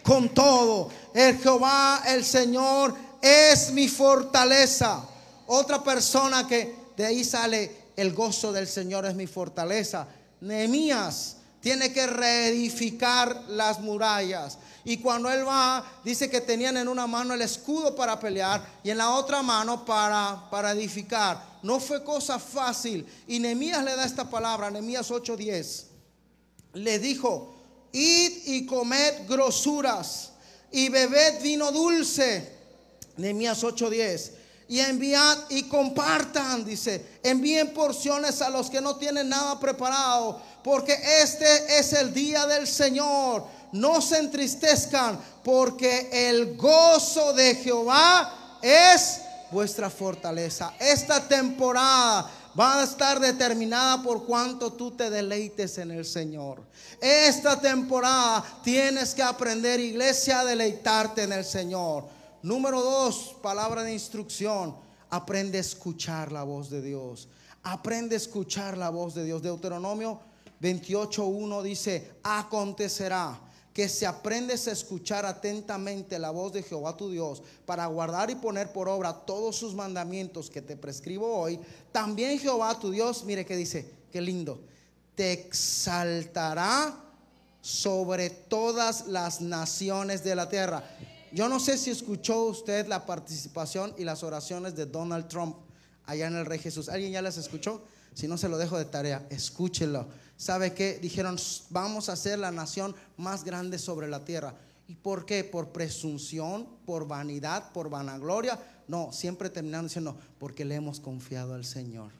Con 0.01 0.29
todo, 0.29 0.89
el 1.13 1.37
Jehová, 1.39 2.03
el 2.07 2.23
Señor, 2.23 2.95
es 3.21 3.71
mi 3.71 3.89
fortaleza. 3.89 5.03
Otra 5.47 5.83
persona 5.83 6.47
que 6.47 6.73
de 6.95 7.05
ahí 7.05 7.23
sale 7.25 7.85
el 7.97 8.13
gozo 8.13 8.53
del 8.53 8.67
Señor 8.67 9.05
es 9.05 9.15
mi 9.15 9.27
fortaleza. 9.27 10.07
Nehemías 10.39 11.37
tiene 11.59 11.91
que 11.91 12.07
reedificar 12.07 13.43
las 13.49 13.81
murallas. 13.81 14.57
Y 14.85 14.97
cuando 14.97 15.29
él 15.31 15.45
va, 15.45 15.83
dice 16.03 16.29
que 16.29 16.39
tenían 16.39 16.77
en 16.77 16.87
una 16.87 17.07
mano 17.07 17.33
el 17.33 17.41
escudo 17.41 17.95
para 17.95 18.19
pelear 18.19 18.65
y 18.83 18.91
en 18.91 18.99
la 18.99 19.09
otra 19.09 19.41
mano 19.41 19.83
para, 19.83 20.47
para 20.49 20.71
edificar. 20.71 21.43
No 21.63 21.79
fue 21.79 22.03
cosa 22.03 22.39
fácil. 22.39 23.05
Y 23.27 23.39
Nehemías 23.39 23.83
le 23.83 23.95
da 23.95 24.05
esta 24.05 24.29
palabra, 24.29 24.69
Nehemías 24.69 25.09
8:10. 25.09 25.85
Le 26.73 26.99
dijo, 26.99 27.54
id 27.95 28.47
y 28.47 28.65
comed 28.65 29.27
grosuras 29.27 30.31
y 30.71 30.89
bebed 30.89 31.41
vino 31.41 31.71
dulce. 31.71 32.53
Nehemías 33.17 33.63
8:10. 33.63 34.31
Y 34.67 34.79
enviad 34.79 35.37
y 35.49 35.63
compartan, 35.63 36.65
dice, 36.65 37.19
envíen 37.23 37.71
porciones 37.71 38.41
a 38.41 38.49
los 38.49 38.69
que 38.69 38.81
no 38.81 38.95
tienen 38.95 39.29
nada 39.29 39.59
preparado, 39.59 40.41
porque 40.63 40.97
este 41.21 41.77
es 41.77 41.93
el 41.93 42.11
día 42.13 42.47
del 42.47 42.65
Señor. 42.67 43.45
No 43.71 44.01
se 44.01 44.17
entristezcan, 44.17 45.19
porque 45.43 46.09
el 46.11 46.57
gozo 46.57 47.33
de 47.33 47.55
Jehová 47.55 48.57
es 48.61 49.19
vuestra 49.51 49.91
fortaleza. 49.91 50.73
Esta 50.79 51.27
temporada 51.27 52.29
va 52.57 52.79
a 52.79 52.83
estar 52.83 53.19
determinada 53.19 54.01
por 54.01 54.25
cuánto 54.25 54.73
tú 54.73 54.91
te 54.91 55.09
deleites 55.09 55.77
en 55.77 55.91
el 55.91 56.05
Señor. 56.05 56.63
Esta 57.01 57.59
temporada 57.59 58.43
tienes 58.63 59.13
que 59.13 59.23
aprender, 59.23 59.79
iglesia, 59.79 60.39
a 60.39 60.45
deleitarte 60.45 61.23
en 61.23 61.33
el 61.33 61.43
Señor. 61.43 62.05
Número 62.41 62.81
dos, 62.81 63.35
palabra 63.41 63.83
de 63.83 63.93
instrucción. 63.93 64.75
Aprende 65.09 65.57
a 65.57 65.61
escuchar 65.61 66.31
la 66.31 66.43
voz 66.43 66.69
de 66.69 66.81
Dios. 66.81 67.27
Aprende 67.63 68.15
a 68.15 68.17
escuchar 68.17 68.77
la 68.77 68.89
voz 68.89 69.15
de 69.15 69.25
Dios. 69.25 69.41
Deuteronomio 69.41 70.19
28.1 70.61 71.61
dice, 71.61 72.11
acontecerá 72.23 73.41
que 73.75 73.89
si 73.89 74.05
aprendes 74.05 74.69
a 74.69 74.71
escuchar 74.71 75.25
atentamente 75.25 76.17
la 76.17 76.31
voz 76.31 76.53
de 76.53 76.63
Jehová 76.63 76.95
tu 76.95 77.09
Dios 77.09 77.43
para 77.65 77.85
guardar 77.87 78.29
y 78.29 78.35
poner 78.35 78.71
por 78.71 78.87
obra 78.87 79.11
todos 79.11 79.57
sus 79.57 79.75
mandamientos 79.75 80.49
que 80.49 80.61
te 80.61 80.77
prescribo 80.77 81.27
hoy, 81.27 81.59
también 81.95 82.37
Jehová 82.37 82.77
tu 82.77 82.91
Dios, 82.91 83.23
mire 83.23 83.45
que 83.45 83.55
dice, 83.55 83.89
qué 84.11 84.19
lindo, 84.19 84.59
te 85.15 85.31
exaltará 85.31 86.93
sobre 87.61 88.29
todas 88.29 89.07
las 89.07 89.39
naciones 89.39 90.21
de 90.21 90.35
la 90.35 90.49
tierra. 90.49 90.83
Yo 91.31 91.47
no 91.47 91.57
sé 91.57 91.77
si 91.77 91.91
escuchó 91.91 92.47
usted 92.47 92.87
la 92.87 93.05
participación 93.05 93.95
y 93.97 94.03
las 94.03 94.23
oraciones 94.23 94.75
de 94.75 94.87
Donald 94.87 95.29
Trump 95.29 95.55
allá 96.05 96.27
en 96.27 96.35
el 96.35 96.45
Rey 96.45 96.59
Jesús. 96.59 96.89
¿Alguien 96.89 97.13
ya 97.13 97.21
las 97.21 97.37
escuchó? 97.37 97.81
Si 98.13 98.27
no 98.27 98.37
se 98.37 98.49
lo 98.49 98.57
dejo 98.57 98.77
de 98.77 98.83
tarea, 98.83 99.25
escúchelo. 99.29 100.05
¿Sabe 100.35 100.73
qué? 100.73 100.99
Dijeron, 101.01 101.37
vamos 101.69 102.09
a 102.09 102.17
ser 102.17 102.39
la 102.39 102.51
nación 102.51 102.93
más 103.15 103.45
grande 103.45 103.79
sobre 103.79 104.09
la 104.09 104.25
tierra. 104.25 104.53
¿Y 104.89 104.95
por 104.95 105.25
qué? 105.25 105.45
¿Por 105.45 105.69
presunción? 105.69 106.67
¿Por 106.85 107.07
vanidad? 107.07 107.71
¿Por 107.71 107.89
vanagloria? 107.89 108.59
No, 108.87 109.11
siempre 109.11 109.49
terminando 109.49 109.87
diciendo, 109.87 110.17
porque 110.39 110.65
le 110.65 110.75
hemos 110.75 110.99
confiado 110.99 111.53
al 111.53 111.65
Señor. 111.65 112.11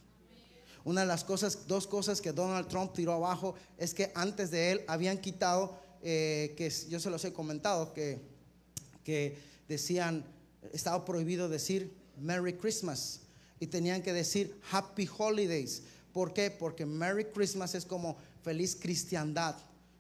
Una 0.84 1.02
de 1.02 1.08
las 1.08 1.24
cosas, 1.24 1.68
dos 1.68 1.88
cosas 1.88 2.22
que 2.22 2.32
Donald 2.32 2.68
Trump 2.68 2.94
tiró 2.94 3.14
abajo 3.14 3.56
es 3.78 3.94
que 3.94 4.12
antes 4.14 4.52
de 4.52 4.72
él 4.72 4.82
habían 4.88 5.18
quitado, 5.18 5.78
eh, 6.04 6.54
que 6.56 6.72
yo 6.90 7.00
se 7.00 7.10
los 7.10 7.26
he 7.26 7.34
comentado, 7.34 7.94
que, 7.94 8.20
que 9.04 9.38
decían, 9.68 10.24
estaba 10.74 11.04
prohibido 11.04 11.50
decir 11.50 11.92
Merry 12.20 12.54
Christmas 12.54 13.22
y 13.60 13.68
tenían 13.68 14.02
que 14.02 14.14
decir 14.14 14.60
Happy 14.72 15.10
Holidays. 15.18 15.84
¿Por 16.14 16.34
qué? 16.34 16.52
Porque 16.52 16.86
Merry 16.86 17.26
Christmas 17.26 17.76
es 17.76 17.86
como 17.86 18.16
feliz 18.44 18.78
cristiandad. 18.80 19.56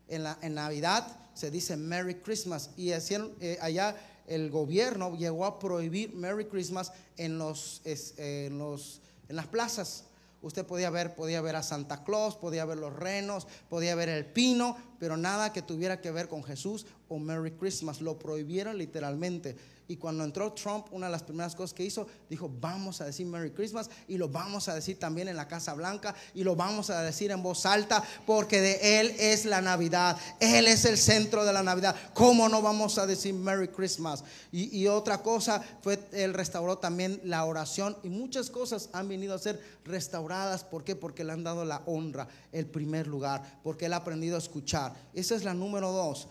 En, 0.07 0.23
la, 0.23 0.37
en 0.43 0.53
Navidad 0.53 1.17
se 1.33 1.49
dice 1.49 1.75
Merry 1.75 2.15
Christmas 2.15 2.69
y 2.77 2.91
hacían, 2.91 3.31
eh, 3.41 3.57
allá 3.59 3.95
el 4.27 4.49
gobierno 4.49 5.15
llegó 5.15 5.45
a 5.45 5.59
prohibir 5.59 6.13
Merry 6.15 6.45
Christmas 6.45 6.91
en, 7.17 7.37
los, 7.37 7.81
en, 7.85 8.57
los, 8.57 9.01
en 9.29 9.35
las 9.35 9.47
plazas. 9.47 10.05
Usted 10.41 10.65
podía 10.65 10.89
ver, 10.89 11.15
podía 11.15 11.41
ver 11.41 11.55
a 11.55 11.63
Santa 11.63 12.03
Claus, 12.03 12.35
podía 12.35 12.65
ver 12.65 12.77
los 12.77 12.93
renos, 12.93 13.47
podía 13.67 13.95
ver 13.95 14.09
el 14.09 14.25
pino, 14.25 14.77
pero 14.99 15.17
nada 15.17 15.51
que 15.51 15.63
tuviera 15.63 16.01
que 16.01 16.11
ver 16.11 16.27
con 16.27 16.43
Jesús 16.43 16.85
o 17.07 17.17
Merry 17.17 17.51
Christmas. 17.51 18.01
Lo 18.01 18.19
prohibieron 18.19 18.77
literalmente. 18.77 19.55
Y 19.87 19.97
cuando 19.97 20.23
entró 20.23 20.51
Trump, 20.53 20.87
una 20.91 21.05
de 21.05 21.11
las 21.11 21.21
primeras 21.21 21.55
cosas 21.55 21.73
que 21.73 21.83
hizo, 21.83 22.07
dijo, 22.27 22.51
vamos 22.59 23.01
a 23.01 23.05
decir 23.05 23.27
Merry 23.27 23.51
Christmas 23.51 23.89
y 24.07 24.17
lo 24.17 24.27
vamos 24.27 24.67
a 24.67 24.73
decir 24.73 24.97
también 24.97 25.27
en 25.27 25.35
la 25.35 25.47
Casa 25.47 25.75
Blanca 25.75 26.15
y 26.33 26.43
lo 26.43 26.55
vamos 26.55 26.89
a 26.89 27.03
decir 27.03 27.29
en 27.29 27.43
voz 27.43 27.67
alta 27.67 28.03
porque 28.25 28.61
de 28.61 28.99
Él 28.99 29.15
es 29.19 29.45
la 29.45 29.61
Navidad. 29.61 30.17
Él 30.39 30.65
es 30.65 30.85
el 30.85 30.97
centro 30.97 31.45
de 31.45 31.53
la 31.53 31.61
Navidad. 31.61 31.95
¿Cómo 32.15 32.49
no 32.49 32.63
vamos 32.63 32.97
a 32.97 33.05
decir 33.05 33.35
Merry 33.35 33.67
Christmas? 33.67 34.23
Y, 34.51 34.87
otra 34.87 35.21
cosa 35.21 35.61
fue, 35.81 35.99
Él 36.13 36.33
restauró 36.33 36.77
también 36.77 37.21
la 37.23 37.45
oración 37.45 37.95
y 38.03 38.09
muchas 38.09 38.49
cosas 38.49 38.89
han 38.91 39.07
venido 39.07 39.35
a 39.35 39.39
ser 39.39 39.61
restauradas. 39.83 40.63
¿Por 40.63 40.83
qué? 40.83 40.95
Porque 40.95 41.23
le 41.23 41.33
han 41.33 41.43
dado 41.43 41.63
la 41.63 41.83
honra, 41.85 42.27
el 42.51 42.65
primer 42.65 43.05
lugar, 43.05 43.59
porque 43.63 43.85
Él 43.85 43.93
ha 43.93 43.97
aprendido 43.97 44.35
a 44.35 44.39
escuchar. 44.39 44.93
Esa 45.13 45.35
es 45.35 45.43
la 45.43 45.53
número 45.53 45.91
dos. 45.91 46.27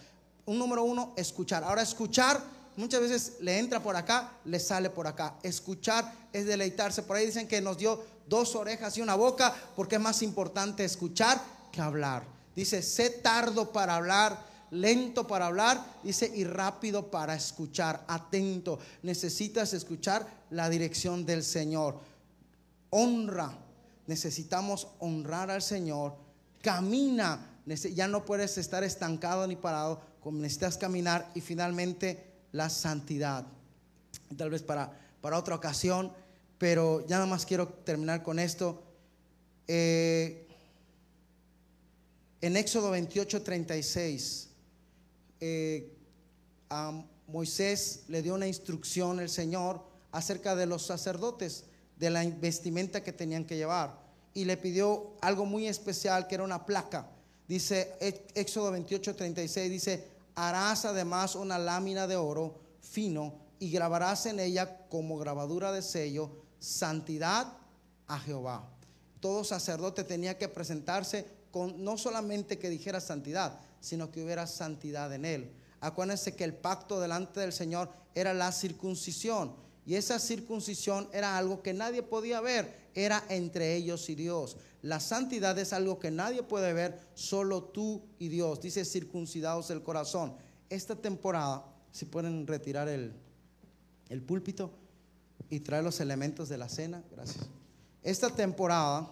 Un 0.47 0.59
número 0.59 0.82
uno, 0.82 1.14
escuchar. 1.16 1.62
Ahora 1.62 1.82
escuchar 1.82 2.64
muchas 2.76 3.01
veces 3.01 3.32
le 3.40 3.59
entra 3.59 3.82
por 3.82 3.96
acá, 3.96 4.32
le 4.44 4.59
sale 4.59 4.90
por 4.90 5.06
acá. 5.06 5.36
Escuchar 5.42 6.12
es 6.32 6.46
deleitarse. 6.46 7.02
Por 7.02 7.16
ahí 7.16 7.26
dicen 7.26 7.48
que 7.48 7.60
nos 7.60 7.78
dio 7.78 8.05
dos 8.26 8.55
orejas 8.55 8.96
y 8.96 9.02
una 9.02 9.14
boca 9.14 9.55
porque 9.76 9.96
es 9.96 10.01
más 10.01 10.22
importante 10.22 10.84
escuchar 10.84 11.40
que 11.72 11.80
hablar. 11.80 12.24
Dice, 12.55 12.82
sé 12.82 13.10
tardo 13.10 13.72
para 13.72 13.96
hablar, 13.96 14.38
lento 14.70 15.26
para 15.26 15.46
hablar, 15.46 15.84
dice, 16.02 16.30
y 16.34 16.44
rápido 16.44 17.10
para 17.10 17.34
escuchar, 17.34 18.05
atento. 18.06 18.78
Necesitas 19.02 19.72
escuchar 19.72 20.26
la 20.51 20.68
dirección 20.68 21.26
del 21.26 21.42
Señor. 21.42 21.98
Honra. 22.90 23.59
Necesitamos 24.06 24.88
honrar 24.98 25.51
al 25.51 25.62
Señor. 25.62 26.14
Camina. 26.62 27.51
Ya 27.66 28.06
no 28.06 28.24
puedes 28.24 28.59
estar 28.59 28.84
estancado 28.84 29.46
ni 29.46 29.56
parado. 29.56 30.01
Necesitas 30.24 30.78
caminar 30.78 31.30
y 31.34 31.40
finalmente 31.40 32.34
la 32.55 32.70
santidad. 32.70 33.44
Tal 34.36 34.48
vez 34.48 34.62
para, 34.62 34.97
para 35.20 35.36
otra 35.36 35.56
ocasión, 35.56 36.12
pero 36.56 37.05
ya 37.06 37.16
nada 37.16 37.26
más 37.26 37.44
quiero 37.44 37.68
terminar 37.68 38.22
con 38.22 38.39
esto. 38.39 38.81
Eh, 39.66 40.47
en 42.40 42.56
Éxodo 42.56 42.93
28, 42.93 43.43
36, 43.43 44.51
eh, 45.40 45.93
a 46.70 47.05
Moisés 47.26 48.05
le 48.06 48.22
dio 48.22 48.35
una 48.35 48.47
instrucción 48.47 49.18
el 49.18 49.31
Señor 49.31 49.82
acerca 50.12 50.55
de 50.55 50.66
los 50.66 50.86
sacerdotes, 50.86 51.64
de 51.98 52.10
la 52.10 52.24
vestimenta 52.24 53.02
que 53.02 53.12
tenían 53.12 53.44
que 53.44 53.56
llevar. 53.56 53.98
Y 54.32 54.44
le 54.44 54.56
pidió 54.56 55.16
algo 55.20 55.44
muy 55.44 55.66
especial, 55.66 56.28
que 56.28 56.36
era 56.36 56.44
una 56.44 56.64
placa. 56.66 57.10
Dice 57.48 57.94
Éxodo 58.35 58.70
28, 58.70 59.16
36, 59.16 59.70
dice, 59.70 60.14
harás 60.35 60.85
además 60.85 61.35
una 61.35 61.59
lámina 61.59 62.06
de 62.06 62.16
oro 62.16 62.61
fino 62.81 63.35
y 63.59 63.70
grabarás 63.70 64.27
en 64.27 64.40
ella 64.40 64.86
como 64.89 65.19
grabadura 65.19 65.73
de 65.73 65.82
sello 65.82 66.31
santidad 66.59 67.56
a 68.06 68.19
Jehová. 68.19 68.69
Todo 69.20 69.44
sacerdote 69.44 70.05
tenía 70.05 70.36
que 70.36 70.48
presentarse 70.48 71.27
con 71.51 71.82
no 71.85 71.97
solamente 71.97 72.59
que 72.59 72.69
dijera 72.69 73.01
santidad, 73.01 73.61
sino 73.81 74.11
que 74.11 74.24
hubiera 74.24 74.47
santidad 74.47 75.12
en 75.12 75.24
él. 75.24 75.52
Acuérdense 75.81 76.35
que 76.35 76.44
el 76.44 76.55
pacto 76.55 77.01
delante 77.01 77.40
del 77.40 77.52
Señor 77.52 77.90
era 78.15 78.35
la 78.35 78.51
circuncisión. 78.52 79.55
Y 79.86 79.97
esa 79.97 80.19
circuncisión 80.19 81.09
era 81.12 81.36
algo 81.36 81.62
que 81.62 81.74
nadie 81.74 82.02
podía 82.02 82.40
ver, 82.40 82.84
era 82.95 83.25
entre 83.29 83.75
ellos 83.75 84.09
y 84.09 84.15
Dios. 84.15 84.57
La 84.83 85.01
santidad 85.01 85.59
es 85.59 85.73
algo 85.73 85.99
que 85.99 86.11
nadie 86.11 86.43
puede 86.43 86.73
ver, 86.73 86.99
solo 87.15 87.65
tú 87.65 88.03
y 88.19 88.29
Dios. 88.29 88.61
Dice 88.61 88.85
circuncidados 88.85 89.71
el 89.71 89.83
corazón. 89.83 90.35
Esta 90.69 90.97
temporada, 90.97 91.65
si 91.91 92.05
pueden 92.05 92.47
retirar 92.47 92.89
el, 92.89 93.12
el 94.09 94.23
púlpito 94.23 94.71
y 95.51 95.61
traer 95.61 95.85
los 95.85 96.01
elementos 96.01 96.49
de 96.49 96.59
la 96.59 96.69
cena, 96.69 97.03
gracias. 97.11 97.47
Esta 98.03 98.29
temporada 98.31 99.11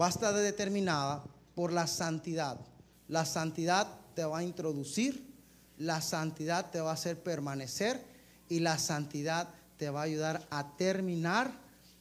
va 0.00 0.06
a 0.06 0.10
estar 0.10 0.34
determinada 0.34 1.24
por 1.54 1.72
la 1.72 1.86
santidad. 1.86 2.60
La 3.08 3.24
santidad 3.24 3.88
te 4.14 4.24
va 4.24 4.38
a 4.38 4.44
introducir, 4.44 5.27
la 5.78 6.00
santidad 6.00 6.70
te 6.70 6.80
va 6.80 6.90
a 6.90 6.94
hacer 6.94 7.22
permanecer 7.22 8.04
y 8.48 8.60
la 8.60 8.78
santidad 8.78 9.48
te 9.76 9.90
va 9.90 10.00
a 10.00 10.04
ayudar 10.04 10.46
a 10.50 10.76
terminar 10.76 11.52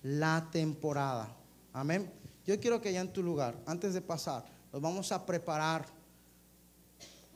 la 0.01 0.49
temporada. 0.51 1.35
Amén. 1.73 2.11
Yo 2.45 2.59
quiero 2.59 2.81
que 2.81 2.91
ya 2.91 3.01
en 3.01 3.13
tu 3.13 3.21
lugar, 3.21 3.55
antes 3.65 3.93
de 3.93 4.01
pasar, 4.01 4.45
nos 4.73 4.81
vamos 4.81 5.11
a 5.11 5.25
preparar 5.25 5.85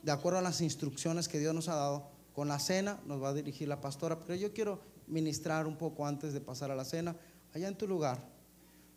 de 0.02 0.10
acuerdo 0.10 0.38
a 0.38 0.42
las 0.42 0.60
instrucciones 0.60 1.28
que 1.28 1.38
Dios 1.38 1.54
nos 1.54 1.68
ha 1.68 1.76
dado. 1.76 2.10
Con 2.34 2.48
la 2.48 2.58
cena 2.58 2.98
nos 3.06 3.22
va 3.22 3.28
a 3.28 3.34
dirigir 3.34 3.68
la 3.68 3.80
pastora, 3.80 4.18
pero 4.18 4.34
yo 4.34 4.52
quiero 4.52 4.80
ministrar 5.06 5.66
un 5.66 5.76
poco 5.76 6.06
antes 6.06 6.32
de 6.32 6.40
pasar 6.40 6.70
a 6.70 6.74
la 6.74 6.84
cena. 6.84 7.14
Allá 7.54 7.68
en 7.68 7.76
tu 7.76 7.86
lugar, 7.86 8.18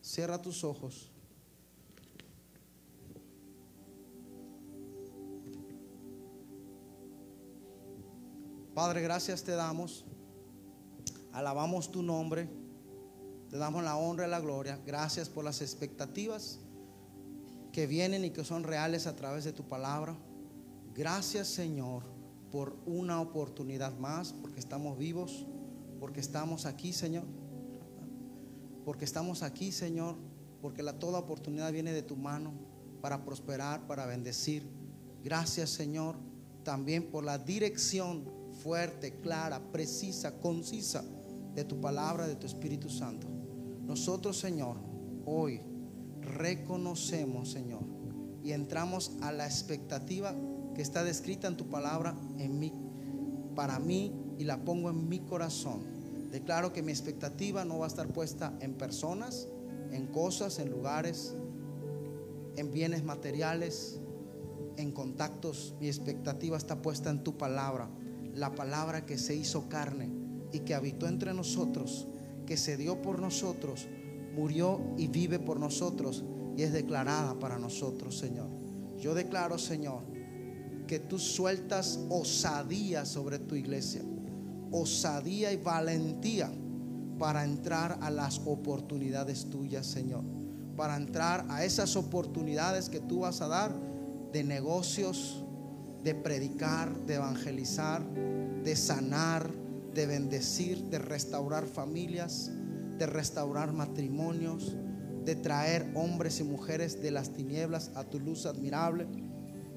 cierra 0.02 0.42
tus 0.42 0.64
ojos. 0.64 1.12
Padre, 8.76 9.02
gracias 9.02 9.42
te 9.42 9.54
damos. 9.54 10.04
Alabamos 11.32 11.90
tu 11.92 12.04
nombre. 12.04 12.50
Te 13.50 13.56
damos 13.56 13.86
la 13.86 13.96
honra 13.96 14.28
y 14.28 14.30
la 14.30 14.42
gloria. 14.42 14.78
Gracias 14.86 15.30
por 15.30 15.46
las 15.46 15.62
expectativas 15.62 16.60
que 17.72 17.88
vienen 17.88 18.26
y 18.26 18.32
que 18.32 18.44
son 18.44 18.66
reales 18.66 19.08
a 19.08 19.16
través 19.16 19.46
de 19.46 19.54
tu 19.54 19.64
palabra. 19.70 20.18
Gracias 20.94 21.48
Señor 21.48 22.04
por 22.52 22.76
una 22.86 23.22
oportunidad 23.22 23.98
más, 23.98 24.34
porque 24.34 24.60
estamos 24.60 24.98
vivos, 24.98 25.46
porque 26.02 26.20
estamos 26.20 26.66
aquí 26.66 26.92
Señor. 26.92 27.24
Porque 28.84 29.06
estamos 29.06 29.42
aquí 29.42 29.72
Señor, 29.72 30.18
porque 30.62 30.84
la, 30.84 31.00
toda 31.00 31.20
oportunidad 31.20 31.72
viene 31.72 31.94
de 31.94 32.04
tu 32.04 32.18
mano 32.18 32.52
para 33.00 33.24
prosperar, 33.24 33.88
para 33.88 34.06
bendecir. 34.06 34.70
Gracias 35.24 35.70
Señor 35.70 36.18
también 36.66 37.10
por 37.10 37.24
la 37.24 37.38
dirección 37.38 38.35
fuerte, 38.66 39.14
clara, 39.22 39.62
precisa, 39.72 40.40
concisa 40.40 41.04
de 41.54 41.64
tu 41.66 41.80
palabra, 41.80 42.26
de 42.26 42.36
tu 42.36 42.48
Espíritu 42.48 42.90
Santo. 42.90 43.28
Nosotros, 43.86 44.40
Señor, 44.40 44.78
hoy 45.24 45.62
reconocemos, 46.20 47.52
Señor, 47.52 47.84
y 48.44 48.54
entramos 48.54 49.12
a 49.22 49.32
la 49.32 49.46
expectativa 49.46 50.36
que 50.74 50.82
está 50.82 51.04
descrita 51.04 51.48
en 51.48 51.58
tu 51.58 51.70
palabra 51.70 52.18
en 52.40 52.58
mí, 52.58 52.74
para 53.56 53.78
mí, 53.78 54.12
y 54.40 54.46
la 54.46 54.66
pongo 54.66 54.90
en 54.90 55.10
mi 55.10 55.20
corazón. 55.20 55.84
Declaro 56.32 56.74
que 56.74 56.82
mi 56.82 56.92
expectativa 56.92 57.66
no 57.66 57.78
va 57.78 57.86
a 57.86 57.90
estar 57.90 58.08
puesta 58.08 58.58
en 58.62 58.74
personas, 58.74 59.48
en 59.92 60.08
cosas, 60.08 60.58
en 60.58 60.72
lugares, 60.72 61.36
en 62.56 62.74
bienes 62.74 63.04
materiales, 63.04 64.00
en 64.76 64.92
contactos. 64.92 65.76
Mi 65.80 65.86
expectativa 65.88 66.58
está 66.58 66.82
puesta 66.82 67.12
en 67.12 67.24
tu 67.24 67.38
palabra 67.38 67.88
la 68.36 68.54
palabra 68.54 69.06
que 69.06 69.18
se 69.18 69.36
hizo 69.36 69.70
carne 69.70 70.10
y 70.52 70.60
que 70.60 70.76
habitó 70.76 71.08
entre 71.08 71.34
nosotros, 71.34 72.08
que 72.46 72.58
se 72.58 72.78
dio 72.78 73.02
por 73.02 73.20
nosotros, 73.20 73.88
murió 74.36 74.82
y 74.98 75.08
vive 75.08 75.40
por 75.40 75.60
nosotros 75.60 76.24
y 76.58 76.62
es 76.62 76.74
declarada 76.74 77.40
para 77.40 77.58
nosotros, 77.58 78.18
Señor. 78.18 78.50
Yo 79.00 79.14
declaro, 79.14 79.58
Señor, 79.58 80.04
que 80.88 81.00
tú 81.00 81.18
sueltas 81.18 82.00
osadía 82.10 83.06
sobre 83.06 83.40
tu 83.40 83.56
iglesia, 83.56 84.04
osadía 84.72 85.52
y 85.52 85.58
valentía 85.58 86.52
para 87.18 87.44
entrar 87.44 87.98
a 88.02 88.10
las 88.10 88.42
oportunidades 88.46 89.50
tuyas, 89.50 89.86
Señor. 89.86 90.24
para 90.76 90.98
entrar 90.98 91.46
a 91.48 91.64
esas 91.64 91.96
oportunidades 91.96 92.90
que 92.90 93.00
tú 93.00 93.20
vas 93.20 93.40
a 93.40 93.48
dar 93.48 93.74
de 94.34 94.44
negocios, 94.44 95.45
de 96.06 96.14
predicar, 96.14 96.96
de 97.08 97.16
evangelizar, 97.16 98.06
de 98.64 98.76
sanar, 98.76 99.52
de 99.96 100.06
bendecir, 100.06 100.84
de 100.84 101.00
restaurar 101.00 101.66
familias, 101.66 102.52
de 103.00 103.08
restaurar 103.08 103.74
matrimonios, 103.74 104.76
de 105.26 105.36
traer 105.36 105.92
hombres 105.96 106.40
y 106.40 106.44
mujeres 106.44 107.02
de 107.02 107.10
las 107.10 107.34
tinieblas 107.34 107.90
a 107.96 108.04
tu 108.04 108.20
luz 108.20 108.46
admirable. 108.46 109.08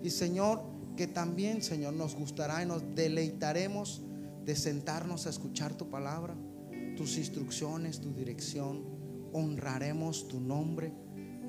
Y 0.03 0.11
Señor, 0.11 0.63
que 0.99 1.07
también, 1.07 1.63
Señor, 1.63 1.95
nos 1.95 2.15
gustará 2.15 2.63
y 2.63 2.67
nos 2.67 2.83
deleitaremos 2.95 4.03
de 4.45 4.55
sentarnos 4.55 5.27
a 5.27 5.31
escuchar 5.31 5.79
tu 5.79 5.89
palabra, 5.89 6.37
tus 6.95 7.17
instrucciones, 7.17 8.01
tu 8.01 8.13
dirección. 8.13 8.85
Honraremos 9.33 10.29
tu 10.29 10.41
nombre, 10.41 10.93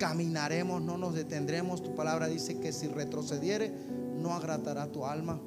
caminaremos, 0.00 0.80
no 0.80 0.96
nos 0.96 1.14
detendremos. 1.14 1.82
Tu 1.82 1.94
palabra 1.94 2.26
dice 2.26 2.58
que 2.58 2.72
si 2.72 2.88
retrocediere, 2.88 3.70
no 4.18 4.32
agradará 4.34 4.90
tu 4.90 5.04
alma. 5.04 5.38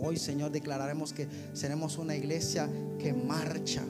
Hoy, 0.00 0.16
Señor, 0.16 0.50
declararemos 0.50 1.12
que 1.12 1.28
seremos 1.52 1.96
una 1.96 2.16
iglesia 2.16 2.68
que 2.98 3.12
marcha, 3.12 3.84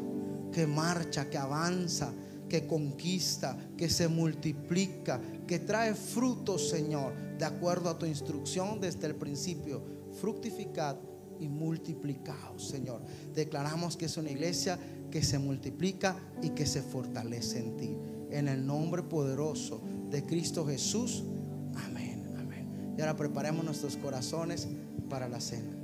que 0.52 0.66
marcha, 0.66 1.30
que 1.30 1.38
avanza, 1.38 2.12
que 2.48 2.66
conquista, 2.66 3.56
que 3.78 3.88
se 3.88 4.06
multiplica, 4.08 5.18
que 5.46 5.60
trae 5.60 5.94
frutos, 5.94 6.68
Señor, 6.68 7.14
de 7.38 7.46
acuerdo 7.46 7.88
a 7.88 7.98
tu 7.98 8.04
instrucción 8.04 8.80
desde 8.80 9.06
el 9.06 9.14
principio. 9.14 9.82
Fructificad 10.20 10.96
y 11.38 11.48
multiplicaos, 11.48 12.68
Señor. 12.68 13.00
Declaramos 13.34 13.96
que 13.96 14.04
es 14.06 14.16
una 14.18 14.30
iglesia 14.30 14.78
que 15.10 15.22
se 15.22 15.38
multiplica 15.38 16.16
y 16.42 16.50
que 16.50 16.66
se 16.66 16.82
fortalece 16.82 17.60
en 17.60 17.76
ti. 17.78 17.96
En 18.30 18.48
el 18.48 18.66
nombre 18.66 19.02
poderoso 19.02 19.80
de 20.10 20.24
Cristo 20.24 20.66
Jesús. 20.66 21.24
Amén, 21.74 22.24
amén. 22.38 22.94
Y 22.96 23.00
ahora 23.00 23.16
preparemos 23.16 23.64
nuestros 23.64 23.96
corazones 23.96 24.68
para 25.08 25.28
la 25.28 25.40
cena. 25.40 25.76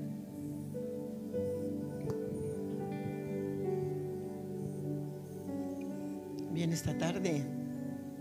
Bien, 6.52 6.72
esta 6.72 6.96
tarde 6.96 7.44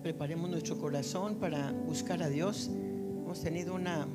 preparemos 0.03 0.49
nuestro 0.49 0.77
corazón 0.77 1.35
para 1.35 1.71
buscar 1.71 2.21
a 2.21 2.29
Dios. 2.29 2.69
Hemos 2.69 3.41
tenido 3.41 3.73
una 3.73 4.07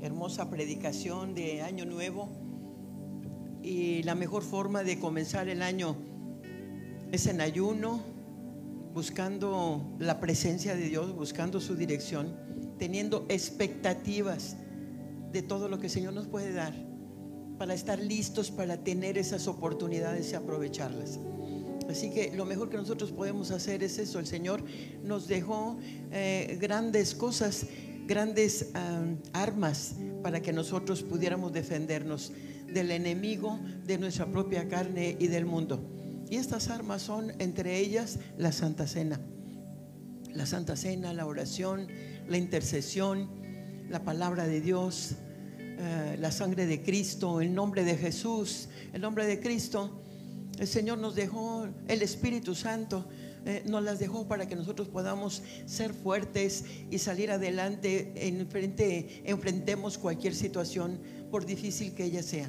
hermosa 0.00 0.48
predicación 0.48 1.34
de 1.34 1.62
Año 1.62 1.84
Nuevo 1.84 2.30
y 3.62 4.02
la 4.04 4.14
mejor 4.14 4.42
forma 4.42 4.82
de 4.82 4.98
comenzar 4.98 5.48
el 5.48 5.62
año 5.62 5.94
es 7.12 7.26
en 7.26 7.40
ayuno, 7.40 8.00
buscando 8.92 9.96
la 9.98 10.20
presencia 10.20 10.74
de 10.74 10.88
Dios, 10.88 11.14
buscando 11.14 11.60
su 11.60 11.76
dirección, 11.76 12.34
teniendo 12.78 13.26
expectativas 13.28 14.56
de 15.32 15.42
todo 15.42 15.68
lo 15.68 15.78
que 15.78 15.86
el 15.86 15.92
Señor 15.92 16.12
nos 16.12 16.26
puede 16.26 16.52
dar 16.52 16.74
para 17.60 17.74
estar 17.74 17.98
listos 17.98 18.50
para 18.50 18.78
tener 18.78 19.18
esas 19.18 19.46
oportunidades 19.46 20.32
y 20.32 20.34
aprovecharlas. 20.34 21.20
Así 21.90 22.08
que 22.08 22.32
lo 22.34 22.46
mejor 22.46 22.70
que 22.70 22.78
nosotros 22.78 23.12
podemos 23.12 23.50
hacer 23.50 23.82
es 23.82 23.98
eso. 23.98 24.18
El 24.18 24.26
Señor 24.26 24.64
nos 25.04 25.28
dejó 25.28 25.76
eh, 26.10 26.56
grandes 26.58 27.14
cosas, 27.14 27.66
grandes 28.06 28.70
armas 29.34 29.96
para 30.22 30.40
que 30.40 30.54
nosotros 30.54 31.02
pudiéramos 31.02 31.52
defendernos 31.52 32.32
del 32.66 32.92
enemigo, 32.92 33.60
de 33.84 33.98
nuestra 33.98 34.24
propia 34.24 34.66
carne 34.66 35.16
y 35.18 35.26
del 35.26 35.44
mundo. 35.44 35.99
Y 36.30 36.36
estas 36.36 36.70
armas 36.70 37.02
son 37.02 37.32
entre 37.40 37.78
ellas 37.78 38.18
la 38.38 38.52
Santa 38.52 38.86
Cena. 38.86 39.20
La 40.32 40.46
Santa 40.46 40.76
Cena, 40.76 41.12
la 41.12 41.26
oración, 41.26 41.88
la 42.28 42.38
intercesión, 42.38 43.28
la 43.88 44.04
palabra 44.04 44.46
de 44.46 44.60
Dios, 44.60 45.16
eh, 45.58 46.16
la 46.20 46.30
sangre 46.30 46.66
de 46.66 46.82
Cristo, 46.82 47.40
el 47.40 47.52
nombre 47.52 47.82
de 47.82 47.96
Jesús, 47.96 48.68
el 48.92 49.00
nombre 49.00 49.26
de 49.26 49.40
Cristo. 49.40 50.00
El 50.56 50.68
Señor 50.68 50.98
nos 50.98 51.16
dejó 51.16 51.66
el 51.88 52.02
Espíritu 52.02 52.54
Santo, 52.54 53.08
eh, 53.44 53.64
nos 53.66 53.82
las 53.82 53.98
dejó 53.98 54.28
para 54.28 54.46
que 54.46 54.54
nosotros 54.54 54.86
podamos 54.86 55.42
ser 55.66 55.92
fuertes 55.92 56.64
y 56.90 56.98
salir 56.98 57.32
adelante, 57.32 58.12
en 58.14 58.46
frente, 58.48 59.22
enfrentemos 59.24 59.98
cualquier 59.98 60.36
situación, 60.36 61.00
por 61.28 61.44
difícil 61.44 61.92
que 61.92 62.04
ella 62.04 62.22
sea. 62.22 62.48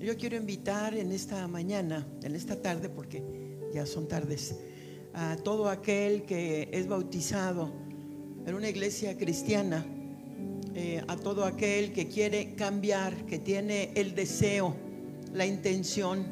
Yo 0.00 0.16
quiero 0.16 0.36
invitar 0.36 0.94
en 0.94 1.12
esta 1.12 1.46
mañana, 1.46 2.06
en 2.22 2.34
esta 2.34 2.60
tarde, 2.60 2.88
porque 2.88 3.22
ya 3.72 3.86
son 3.86 4.08
tardes, 4.08 4.56
a 5.14 5.36
todo 5.36 5.68
aquel 5.68 6.24
que 6.24 6.68
es 6.72 6.88
bautizado 6.88 7.72
en 8.44 8.54
una 8.54 8.68
iglesia 8.68 9.16
cristiana, 9.16 9.86
eh, 10.74 11.02
a 11.06 11.16
todo 11.16 11.44
aquel 11.44 11.92
que 11.92 12.08
quiere 12.08 12.54
cambiar, 12.54 13.24
que 13.24 13.38
tiene 13.38 13.92
el 13.94 14.14
deseo, 14.14 14.74
la 15.32 15.46
intención 15.46 16.26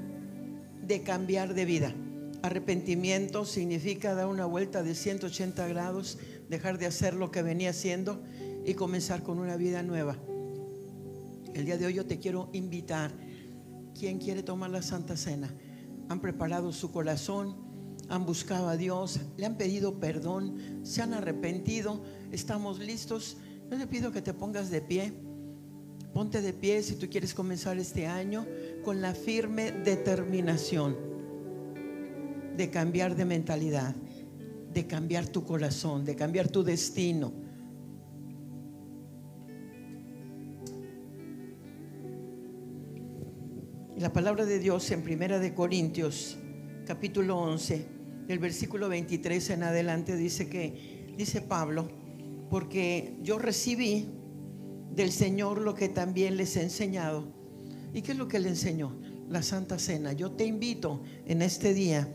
de 0.82 1.02
cambiar 1.02 1.54
de 1.54 1.64
vida. 1.64 1.94
Arrepentimiento 2.42 3.44
significa 3.44 4.14
dar 4.14 4.26
una 4.26 4.46
vuelta 4.46 4.82
de 4.82 4.96
180 4.96 5.68
grados, 5.68 6.18
dejar 6.50 6.78
de 6.78 6.86
hacer 6.86 7.14
lo 7.14 7.30
que 7.30 7.42
venía 7.42 7.70
haciendo 7.70 8.20
y 8.66 8.74
comenzar 8.74 9.22
con 9.22 9.38
una 9.38 9.56
vida 9.56 9.84
nueva. 9.84 10.16
El 11.54 11.64
día 11.64 11.78
de 11.78 11.86
hoy 11.86 11.94
yo 11.94 12.04
te 12.04 12.18
quiero 12.18 12.48
invitar. 12.52 13.21
¿Quién 13.98 14.18
quiere 14.18 14.42
tomar 14.42 14.70
la 14.70 14.82
Santa 14.82 15.16
Cena? 15.16 15.52
Han 16.08 16.20
preparado 16.20 16.72
su 16.72 16.90
corazón, 16.90 17.56
han 18.08 18.26
buscado 18.26 18.68
a 18.68 18.76
Dios, 18.76 19.20
le 19.36 19.46
han 19.46 19.56
pedido 19.56 19.98
perdón, 19.98 20.80
se 20.82 21.02
han 21.02 21.14
arrepentido, 21.14 22.02
estamos 22.30 22.78
listos. 22.78 23.36
Yo 23.70 23.78
te 23.78 23.86
pido 23.86 24.12
que 24.12 24.22
te 24.22 24.34
pongas 24.34 24.70
de 24.70 24.82
pie. 24.82 25.12
Ponte 26.12 26.42
de 26.42 26.52
pie 26.52 26.82
si 26.82 26.96
tú 26.96 27.08
quieres 27.08 27.32
comenzar 27.32 27.78
este 27.78 28.06
año 28.06 28.46
con 28.84 29.00
la 29.00 29.14
firme 29.14 29.72
determinación 29.72 31.12
de 32.56 32.70
cambiar 32.70 33.16
de 33.16 33.24
mentalidad, 33.24 33.94
de 34.72 34.86
cambiar 34.86 35.26
tu 35.26 35.44
corazón, 35.44 36.04
de 36.04 36.16
cambiar 36.16 36.48
tu 36.48 36.62
destino. 36.62 37.32
La 44.02 44.12
palabra 44.12 44.44
de 44.44 44.58
Dios 44.58 44.90
en 44.90 45.02
Primera 45.02 45.38
de 45.38 45.54
Corintios, 45.54 46.36
capítulo 46.88 47.38
11, 47.38 47.86
del 48.26 48.40
versículo 48.40 48.88
23 48.88 49.50
en 49.50 49.62
adelante 49.62 50.16
dice 50.16 50.48
que 50.48 51.14
dice 51.16 51.40
Pablo, 51.40 51.88
porque 52.50 53.16
yo 53.22 53.38
recibí 53.38 54.08
del 54.92 55.12
Señor 55.12 55.60
lo 55.60 55.76
que 55.76 55.88
también 55.88 56.36
les 56.36 56.56
he 56.56 56.62
enseñado. 56.62 57.28
¿Y 57.94 58.02
qué 58.02 58.10
es 58.10 58.18
lo 58.18 58.26
que 58.26 58.40
le 58.40 58.48
enseñó? 58.48 58.98
La 59.28 59.40
Santa 59.40 59.78
Cena. 59.78 60.12
Yo 60.12 60.32
te 60.32 60.46
invito 60.46 61.04
en 61.24 61.40
este 61.40 61.72
día. 61.72 62.12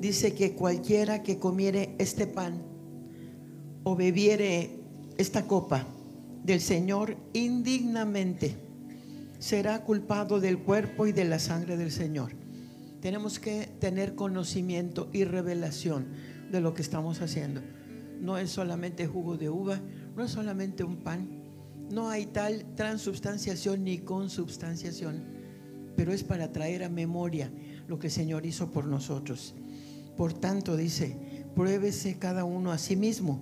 Dice 0.00 0.34
que 0.34 0.56
cualquiera 0.56 1.22
que 1.22 1.38
comiere 1.38 1.94
este 1.98 2.26
pan 2.26 2.60
o 3.84 3.94
bebiere 3.94 4.80
esta 5.16 5.46
copa 5.46 5.86
del 6.42 6.60
Señor 6.60 7.16
indignamente 7.34 8.69
será 9.40 9.82
culpado 9.82 10.38
del 10.38 10.58
cuerpo 10.58 11.06
y 11.06 11.12
de 11.12 11.24
la 11.24 11.38
sangre 11.38 11.76
del 11.76 11.90
Señor. 11.90 12.32
Tenemos 13.00 13.40
que 13.40 13.66
tener 13.80 14.14
conocimiento 14.14 15.08
y 15.12 15.24
revelación 15.24 16.06
de 16.52 16.60
lo 16.60 16.74
que 16.74 16.82
estamos 16.82 17.22
haciendo. 17.22 17.62
No 18.20 18.36
es 18.36 18.50
solamente 18.50 19.06
jugo 19.06 19.38
de 19.38 19.48
uva, 19.48 19.80
no 20.14 20.22
es 20.22 20.30
solamente 20.30 20.84
un 20.84 20.98
pan, 20.98 21.40
no 21.90 22.10
hay 22.10 22.26
tal 22.26 22.66
transubstanciación 22.76 23.82
ni 23.82 23.98
consubstanciación, 23.98 25.24
pero 25.96 26.12
es 26.12 26.22
para 26.22 26.52
traer 26.52 26.84
a 26.84 26.90
memoria 26.90 27.50
lo 27.88 27.98
que 27.98 28.08
el 28.08 28.12
Señor 28.12 28.44
hizo 28.44 28.70
por 28.70 28.86
nosotros. 28.86 29.54
Por 30.18 30.34
tanto, 30.34 30.76
dice, 30.76 31.16
pruébese 31.54 32.18
cada 32.18 32.44
uno 32.44 32.72
a 32.72 32.78
sí 32.78 32.94
mismo 32.94 33.40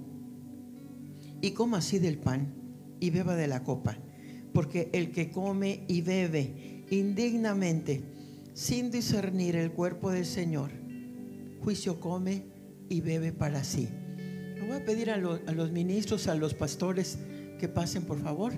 y 1.41 1.51
coma 1.51 1.79
así 1.79 1.99
del 1.99 2.19
pan 2.19 2.55
y 3.01 3.11
beba 3.11 3.35
de 3.35 3.49
la 3.49 3.65
copa, 3.65 3.99
porque 4.59 4.90
el 4.93 5.12
que 5.12 5.30
come 5.30 5.85
y 5.86 6.02
bebe 6.02 6.82
indignamente, 6.90 8.02
sin 8.55 8.90
discernir 8.90 9.55
el 9.55 9.70
cuerpo 9.70 10.10
del 10.10 10.26
Señor, 10.26 10.72
juicio 11.62 12.01
come 12.01 12.43
y 12.89 13.01
bebe 13.01 13.30
para 13.30 13.62
sí. 13.62 13.89
Le 14.16 14.66
voy 14.66 14.78
a 14.78 14.85
pedir 14.85 15.12
a, 15.12 15.14
a 15.14 15.52
los 15.52 15.70
ministros, 15.70 16.26
a 16.26 16.35
los 16.35 16.55
pastores, 16.55 17.20
que 17.60 17.68
pasen, 17.68 18.02
por 18.02 18.20
favor. 18.20 18.52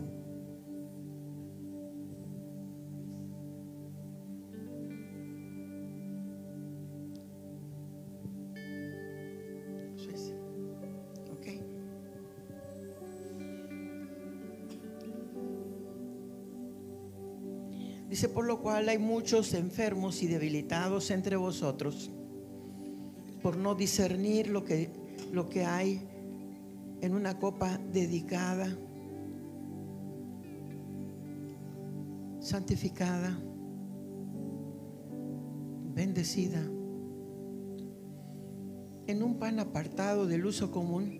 Lo 18.51 18.59
cual 18.59 18.89
hay 18.89 18.99
muchos 18.99 19.55
enfermos 19.55 20.25
y 20.25 20.27
debilitados 20.27 21.13
entre 21.13 21.37
vosotros, 21.37 22.11
por 23.45 23.57
no 23.57 23.77
discernir 23.77 24.49
lo 24.49 24.65
que, 24.65 24.91
lo 25.31 25.49
que 25.49 25.65
hay 25.65 26.03
en 27.01 27.15
una 27.15 27.39
copa 27.39 27.79
dedicada, 27.79 28.77
santificada, 32.41 33.39
bendecida, 35.95 36.61
en 39.07 39.23
un 39.23 39.39
pan 39.39 39.61
apartado 39.61 40.27
del 40.27 40.45
uso 40.45 40.73
común. 40.73 41.20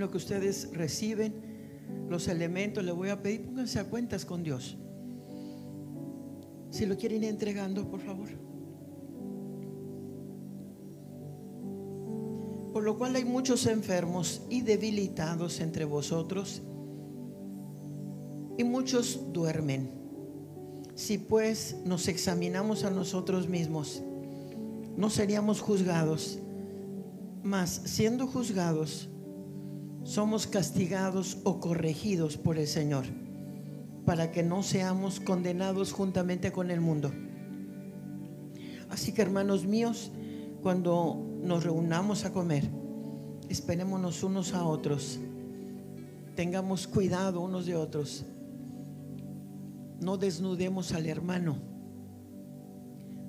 Lo 0.00 0.10
que 0.10 0.16
ustedes 0.16 0.70
reciben, 0.72 1.34
los 2.08 2.28
elementos, 2.28 2.82
les 2.82 2.94
voy 2.94 3.10
a 3.10 3.22
pedir, 3.22 3.44
pónganse 3.44 3.78
a 3.78 3.84
cuentas 3.84 4.24
con 4.24 4.42
Dios. 4.42 4.76
Si 6.70 6.86
lo 6.86 6.96
quieren 6.96 7.22
ir 7.24 7.30
entregando, 7.30 7.88
por 7.88 8.00
favor. 8.00 8.28
Por 12.72 12.84
lo 12.84 12.96
cual 12.96 13.16
hay 13.16 13.24
muchos 13.24 13.66
enfermos 13.66 14.42
y 14.48 14.62
debilitados 14.62 15.60
entre 15.60 15.84
vosotros, 15.84 16.62
y 18.56 18.64
muchos 18.64 19.32
duermen. 19.32 19.90
Si 20.94 21.18
pues 21.18 21.76
nos 21.84 22.08
examinamos 22.08 22.84
a 22.84 22.90
nosotros 22.90 23.48
mismos, 23.48 24.02
no 24.96 25.08
seríamos 25.08 25.60
juzgados, 25.60 26.38
mas 27.42 27.82
siendo 27.84 28.26
juzgados, 28.26 29.08
somos 30.10 30.48
castigados 30.48 31.38
o 31.44 31.60
corregidos 31.60 32.36
por 32.36 32.58
el 32.58 32.66
Señor, 32.66 33.04
para 34.04 34.32
que 34.32 34.42
no 34.42 34.64
seamos 34.64 35.20
condenados 35.20 35.92
juntamente 35.92 36.50
con 36.50 36.72
el 36.72 36.80
mundo. 36.80 37.12
Así 38.88 39.12
que 39.12 39.22
hermanos 39.22 39.66
míos, 39.66 40.10
cuando 40.62 41.24
nos 41.44 41.62
reunamos 41.62 42.24
a 42.24 42.32
comer, 42.32 42.68
esperémonos 43.48 44.24
unos 44.24 44.52
a 44.52 44.64
otros, 44.64 45.20
tengamos 46.34 46.88
cuidado 46.88 47.40
unos 47.40 47.66
de 47.66 47.76
otros, 47.76 48.24
no 50.00 50.16
desnudemos 50.16 50.90
al 50.90 51.06
hermano, 51.06 51.56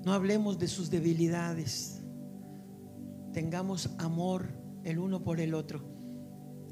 no 0.04 0.12
hablemos 0.12 0.58
de 0.58 0.66
sus 0.66 0.90
debilidades, 0.90 2.02
tengamos 3.32 3.88
amor 3.98 4.48
el 4.82 4.98
uno 4.98 5.22
por 5.22 5.38
el 5.38 5.54
otro. 5.54 5.91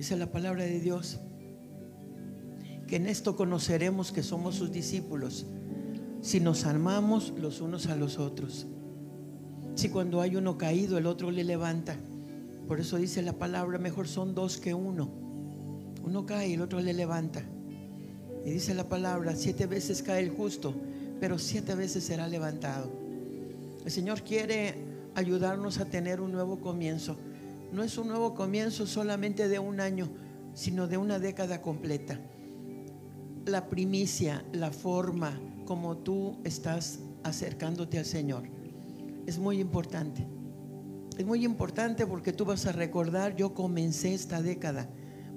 Dice 0.01 0.17
la 0.17 0.33
palabra 0.33 0.65
de 0.65 0.81
Dios 0.81 1.19
que 2.87 2.97
en 2.97 3.07
esto 3.07 3.37
conoceremos 3.37 4.13
que 4.13 4.23
somos 4.23 4.55
sus 4.55 4.73
discípulos, 4.73 5.45
si 6.23 6.41
nos 6.41 6.65
amamos 6.65 7.35
los 7.37 7.61
unos 7.61 7.87
a 7.87 7.97
los 7.97 8.19
otros. 8.19 8.67
Si 9.75 9.91
cuando 9.91 10.23
hay 10.23 10.37
uno 10.37 10.57
caído, 10.57 10.97
el 10.97 11.05
otro 11.05 11.31
le 11.31 11.45
levanta. 11.45 11.97
Por 12.67 12.81
eso 12.81 12.97
dice 12.97 13.21
la 13.21 13.35
palabra, 13.35 13.77
mejor 13.79 14.09
son 14.09 14.35
dos 14.35 14.57
que 14.57 14.73
uno. 14.73 15.11
Uno 16.03 16.25
cae 16.25 16.49
y 16.49 16.55
el 16.55 16.63
otro 16.63 16.81
le 16.81 16.95
levanta. 16.95 17.43
Y 18.47 18.53
dice 18.53 18.73
la 18.73 18.89
palabra, 18.89 19.37
siete 19.37 19.67
veces 19.67 20.03
cae 20.03 20.23
el 20.23 20.31
justo, 20.31 20.75
pero 21.21 21.39
siete 21.39 21.75
veces 21.75 22.05
será 22.05 22.27
levantado. 22.27 22.91
El 23.85 23.91
Señor 23.91 24.23
quiere 24.23 24.77
ayudarnos 25.15 25.79
a 25.79 25.85
tener 25.85 26.23
un 26.23 26.33
nuevo 26.33 26.59
comienzo. 26.59 27.19
No 27.73 27.83
es 27.83 27.97
un 27.99 28.09
nuevo 28.09 28.35
comienzo 28.35 28.87
solamente 28.87 29.49
de 29.49 29.59
un 29.59 29.81
año, 29.81 30.09
sino 30.55 30.89
de 30.89 30.97
una 30.97 31.19
década 31.19 31.63
completa. 31.63 32.21
La 33.47 33.69
primicia, 33.69 34.45
la 34.53 34.71
forma 34.71 35.41
como 35.65 35.99
tú 35.99 36.39
estás 36.45 37.01
acercándote 37.23 37.99
al 37.99 38.05
Señor 38.05 38.61
es 39.27 39.39
muy 39.39 39.61
importante. 39.61 40.27
Es 41.17 41.25
muy 41.27 41.45
importante 41.45 42.07
porque 42.07 42.33
tú 42.33 42.45
vas 42.45 42.67
a 42.67 42.73
recordar, 42.73 43.37
yo 43.37 43.55
comencé 43.55 44.15
esta 44.15 44.43
década 44.43 44.89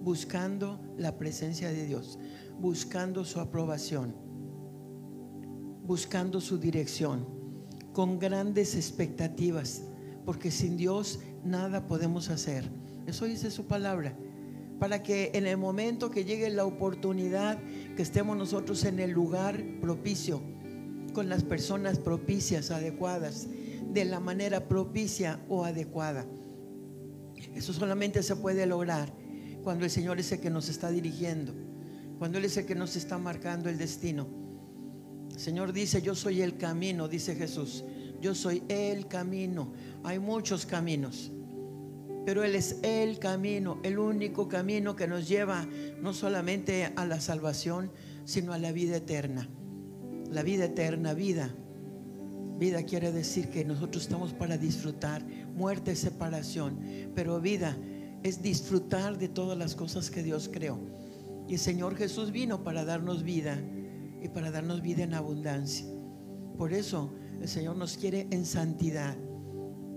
buscando 0.02 0.80
la 0.98 1.18
presencia 1.18 1.70
de 1.70 1.86
Dios, 1.86 2.18
buscando 2.60 3.26
su 3.26 3.40
aprobación, 3.40 4.16
buscando 5.86 6.42
su 6.42 6.58
dirección, 6.58 7.28
con 7.92 8.18
grandes 8.18 8.76
expectativas, 8.76 9.84
porque 10.26 10.52
sin 10.52 10.78
Dios 10.78 11.20
nada 11.44 11.88
podemos 11.88 12.30
hacer. 12.30 12.70
Eso 13.08 13.26
dice 13.26 13.52
su 13.52 13.66
palabra. 13.66 14.18
Para 14.80 15.04
que 15.04 15.32
en 15.34 15.46
el 15.46 15.58
momento 15.58 16.10
que 16.10 16.26
llegue 16.26 16.50
la 16.50 16.66
oportunidad, 16.66 17.60
que 17.96 18.02
estemos 18.02 18.36
nosotros 18.36 18.84
en 18.86 19.00
el 19.00 19.12
lugar 19.12 19.64
propicio, 19.82 20.42
con 21.14 21.30
las 21.30 21.44
personas 21.44 22.00
propicias, 22.00 22.72
adecuadas, 22.72 23.48
de 23.94 24.06
la 24.06 24.20
manera 24.20 24.68
propicia 24.68 25.40
o 25.48 25.64
adecuada. 25.64 26.26
Eso 27.54 27.72
solamente 27.72 28.24
se 28.24 28.36
puede 28.36 28.66
lograr 28.66 29.14
cuando 29.64 29.86
el 29.86 29.92
Señor 29.92 30.20
es 30.20 30.32
el 30.32 30.40
que 30.40 30.50
nos 30.50 30.70
está 30.70 30.90
dirigiendo, 30.90 31.54
cuando 32.18 32.40
Él 32.40 32.46
es 32.46 32.58
el 32.58 32.66
que 32.66 32.76
nos 32.76 32.96
está 32.96 33.18
marcando 33.18 33.70
el 33.70 33.78
destino. 33.78 34.28
El 35.32 35.40
Señor 35.40 35.72
dice, 35.72 36.02
yo 36.02 36.16
soy 36.16 36.42
el 36.42 36.58
camino, 36.58 37.08
dice 37.08 37.36
Jesús. 37.36 37.86
Yo 38.24 38.34
soy 38.34 38.64
el 38.70 39.08
camino. 39.08 39.74
Hay 40.06 40.18
muchos 40.18 40.66
caminos, 40.66 41.30
pero 42.26 42.46
Él 42.46 42.56
es 42.56 42.80
el 42.82 43.20
camino, 43.20 43.82
el 43.84 44.00
único 44.00 44.48
camino 44.48 44.96
que 44.96 45.10
nos 45.10 45.28
lleva 45.28 45.68
no 46.00 46.14
solamente 46.14 46.86
a 46.96 47.06
la 47.06 47.20
salvación, 47.20 47.92
sino 48.24 48.54
a 48.54 48.58
la 48.58 48.72
vida 48.72 48.96
eterna. 48.96 49.50
La 50.32 50.42
vida 50.42 50.64
eterna, 50.64 51.14
vida. 51.14 51.54
Vida 52.58 52.84
quiere 52.84 53.12
decir 53.12 53.50
que 53.50 53.66
nosotros 53.66 54.04
estamos 54.04 54.32
para 54.32 54.58
disfrutar. 54.58 55.22
Muerte 55.54 55.94
separación, 55.94 56.80
pero 57.14 57.42
vida 57.42 57.78
es 58.24 58.42
disfrutar 58.42 59.18
de 59.18 59.28
todas 59.28 59.58
las 59.58 59.76
cosas 59.76 60.10
que 60.10 60.24
Dios 60.24 60.50
creó. 60.50 60.80
Y 61.50 61.56
el 61.56 61.60
Señor 61.60 61.98
Jesús 61.98 62.32
vino 62.32 62.64
para 62.64 62.86
darnos 62.86 63.24
vida 63.24 63.62
y 64.22 64.30
para 64.30 64.50
darnos 64.50 64.82
vida 64.82 65.04
en 65.04 65.14
abundancia. 65.14 65.88
Por 66.58 66.72
eso 66.72 67.14
el 67.42 67.48
Señor 67.48 67.76
nos 67.76 67.98
quiere 67.98 68.28
en 68.32 68.46
santidad. 68.46 69.18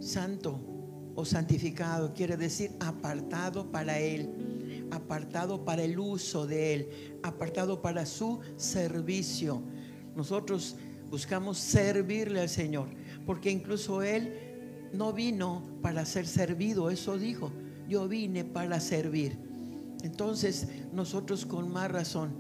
Santo 0.01 0.61
o 1.15 1.25
santificado 1.25 2.13
quiere 2.13 2.37
decir 2.37 2.73
apartado 2.81 3.71
para 3.71 3.99
Él, 3.99 4.87
apartado 4.91 5.65
para 5.65 5.83
el 5.83 5.99
uso 5.99 6.47
de 6.47 6.75
Él, 6.75 6.89
apartado 7.23 7.81
para 7.81 8.05
su 8.05 8.41
servicio. 8.57 9.63
Nosotros 10.15 10.77
buscamos 11.11 11.59
servirle 11.59 12.41
al 12.41 12.49
Señor, 12.49 12.89
porque 13.25 13.51
incluso 13.51 14.03
Él 14.03 14.91
no 14.93 15.13
vino 15.13 15.63
para 15.83 16.05
ser 16.05 16.27
servido, 16.27 16.91
eso 16.91 17.19
dijo, 17.19 17.51
yo 17.89 18.09
vine 18.09 18.45
para 18.45 18.81
servir. 18.81 19.39
Entonces 20.03 20.69
nosotros 20.93 21.47
con 21.47 21.73
más 21.73 21.91
razón, 21.91 22.31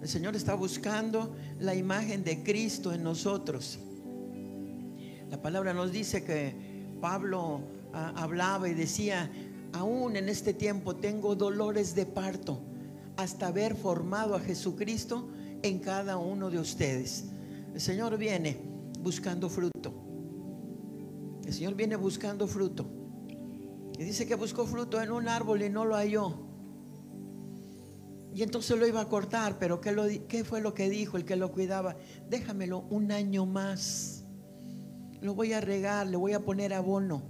el 0.00 0.08
Señor 0.08 0.34
está 0.34 0.54
buscando 0.54 1.34
la 1.58 1.74
imagen 1.74 2.24
de 2.24 2.42
Cristo 2.42 2.92
en 2.92 3.02
nosotros. 3.02 3.78
La 5.30 5.40
palabra 5.40 5.72
nos 5.72 5.92
dice 5.92 6.24
que 6.24 6.54
Pablo 7.00 7.60
ah, 7.92 8.12
hablaba 8.16 8.68
y 8.68 8.74
decía, 8.74 9.30
aún 9.72 10.16
en 10.16 10.28
este 10.28 10.52
tiempo 10.52 10.96
tengo 10.96 11.36
dolores 11.36 11.94
de 11.94 12.04
parto 12.04 12.60
hasta 13.16 13.46
haber 13.46 13.76
formado 13.76 14.34
a 14.34 14.40
Jesucristo 14.40 15.28
en 15.62 15.78
cada 15.78 16.16
uno 16.16 16.50
de 16.50 16.58
ustedes. 16.58 17.26
El 17.72 17.80
Señor 17.80 18.18
viene 18.18 18.60
buscando 18.98 19.48
fruto. 19.48 19.94
El 21.44 21.52
Señor 21.52 21.74
viene 21.74 21.94
buscando 21.94 22.48
fruto. 22.48 22.86
Y 23.98 24.02
dice 24.02 24.26
que 24.26 24.34
buscó 24.34 24.66
fruto 24.66 25.00
en 25.00 25.12
un 25.12 25.28
árbol 25.28 25.62
y 25.62 25.70
no 25.70 25.84
lo 25.84 25.94
halló. 25.94 26.34
Y 28.34 28.42
entonces 28.42 28.76
lo 28.76 28.86
iba 28.86 29.00
a 29.00 29.08
cortar, 29.08 29.58
pero 29.58 29.80
¿qué, 29.80 29.92
lo, 29.92 30.04
¿qué 30.26 30.42
fue 30.42 30.60
lo 30.60 30.74
que 30.74 30.88
dijo 30.88 31.16
el 31.16 31.24
que 31.24 31.36
lo 31.36 31.52
cuidaba? 31.52 31.96
Déjamelo 32.28 32.80
un 32.90 33.12
año 33.12 33.46
más. 33.46 34.19
Lo 35.20 35.34
voy 35.34 35.52
a 35.52 35.60
regar, 35.60 36.06
le 36.06 36.16
voy 36.16 36.32
a 36.32 36.40
poner 36.40 36.72
abono. 36.72 37.22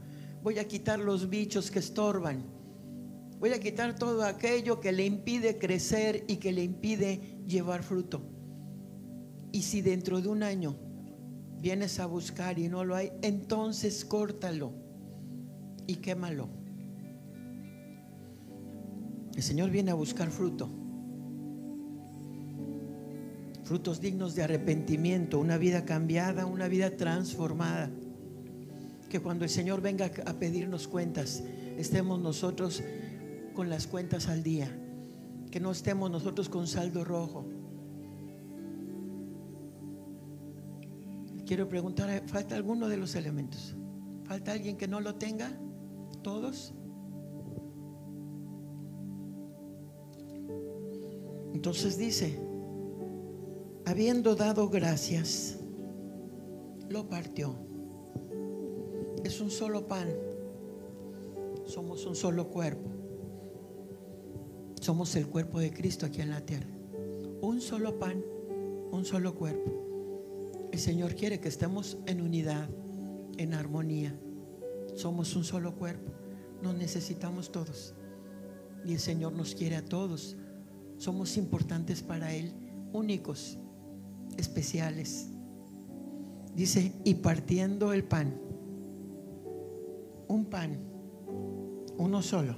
Voy 0.43 0.59
a 0.59 0.67
quitar 0.67 0.99
los 0.99 1.29
bichos 1.29 1.71
que 1.71 1.81
estorban. 1.81 2.45
Voy 3.39 3.51
a 3.51 3.61
quitar 3.61 3.97
todo 3.97 4.25
aquello 4.25 4.81
que 4.81 4.93
le 4.93 5.07
impide 5.07 5.59
crecer 5.59 6.25
y 6.29 6.37
que 6.37 6.53
le 6.53 6.63
impide 6.63 7.39
llevar 7.47 7.83
fruto. 7.83 8.23
Y 9.53 9.63
si 9.63 9.83
dentro 9.83 10.21
de 10.21 10.29
un 10.29 10.43
año 10.43 10.77
vienes 11.61 11.99
a 12.01 12.07
buscar 12.07 12.59
y 12.59 12.69
no 12.69 12.85
lo 12.85 12.95
hay, 12.95 13.13
entonces 13.23 14.05
córtalo 14.05 14.73
y 15.87 15.97
quémalo. 15.97 16.49
El 19.35 19.43
Señor 19.43 19.71
viene 19.71 19.91
a 19.91 19.95
buscar 19.95 20.31
fruto. 20.31 20.80
Frutos 23.71 24.01
dignos 24.01 24.35
de 24.35 24.43
arrepentimiento, 24.43 25.39
una 25.39 25.57
vida 25.57 25.85
cambiada, 25.85 26.45
una 26.45 26.67
vida 26.67 26.97
transformada. 26.97 27.89
Que 29.09 29.21
cuando 29.21 29.45
el 29.45 29.51
Señor 29.51 29.81
venga 29.81 30.11
a 30.27 30.33
pedirnos 30.33 30.89
cuentas, 30.89 31.45
estemos 31.77 32.19
nosotros 32.19 32.83
con 33.55 33.71
las 33.71 33.87
cuentas 33.87 34.27
al 34.27 34.43
día. 34.43 34.77
Que 35.53 35.61
no 35.61 35.71
estemos 35.71 36.11
nosotros 36.11 36.49
con 36.49 36.67
saldo 36.67 37.05
rojo. 37.05 37.47
Quiero 41.47 41.69
preguntar, 41.69 42.25
¿falta 42.27 42.57
alguno 42.57 42.89
de 42.89 42.97
los 42.97 43.15
elementos? 43.15 43.77
¿Falta 44.25 44.51
alguien 44.51 44.79
que 44.79 44.89
no 44.89 45.01
lo 45.01 45.15
tenga? 45.15 45.49
¿Todos? 46.25 46.75
Entonces 51.55 51.97
dice, 51.97 52.50
habiendo 53.87 54.35
dado 54.35 54.69
gracias, 54.69 55.59
lo 56.89 57.09
partió. 57.09 57.55
Es 59.25 59.41
un 59.41 59.51
solo 59.51 59.87
pan. 59.87 60.09
Somos 61.67 62.05
un 62.07 62.17
solo 62.17 62.49
cuerpo. 62.49 62.91
Somos 64.81 65.15
el 65.15 65.27
cuerpo 65.29 65.61
de 65.61 65.73
Cristo 65.73 66.07
aquí 66.07 66.21
en 66.21 66.31
la 66.31 66.41
tierra. 66.41 66.67
Un 67.43 67.61
solo 67.61 67.99
pan, 67.99 68.23
un 68.91 69.05
solo 69.05 69.35
cuerpo. 69.35 70.69
El 70.73 70.79
Señor 70.79 71.15
quiere 71.15 71.41
que 71.41 71.49
estemos 71.49 71.99
en 72.07 72.21
unidad, 72.21 72.69
en 73.39 73.55
armonía. 73.55 74.19
Somos 74.95 75.37
un 75.37 75.45
solo 75.45 75.75
cuerpo. 75.77 76.13
Nos 76.63 76.75
necesitamos 76.75 77.53
todos. 77.53 77.95
Y 78.85 78.95
el 78.95 79.01
Señor 79.01 79.33
nos 79.33 79.55
quiere 79.55 79.77
a 79.77 79.85
todos. 79.85 80.37
Somos 80.97 81.37
importantes 81.37 82.03
para 82.03 82.35
Él, 82.35 82.53
únicos, 82.93 83.59
especiales. 84.41 85.29
Dice, 86.55 86.93
y 87.05 87.15
partiendo 87.15 87.93
el 87.93 88.05
pan, 88.05 88.35
un 90.27 90.47
pan, 90.47 90.79
uno 91.97 92.23
solo, 92.23 92.57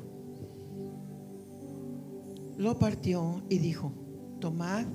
lo 2.56 2.78
partió 2.78 3.42
y 3.48 3.58
dijo, 3.58 3.92
tomad, 4.40 4.86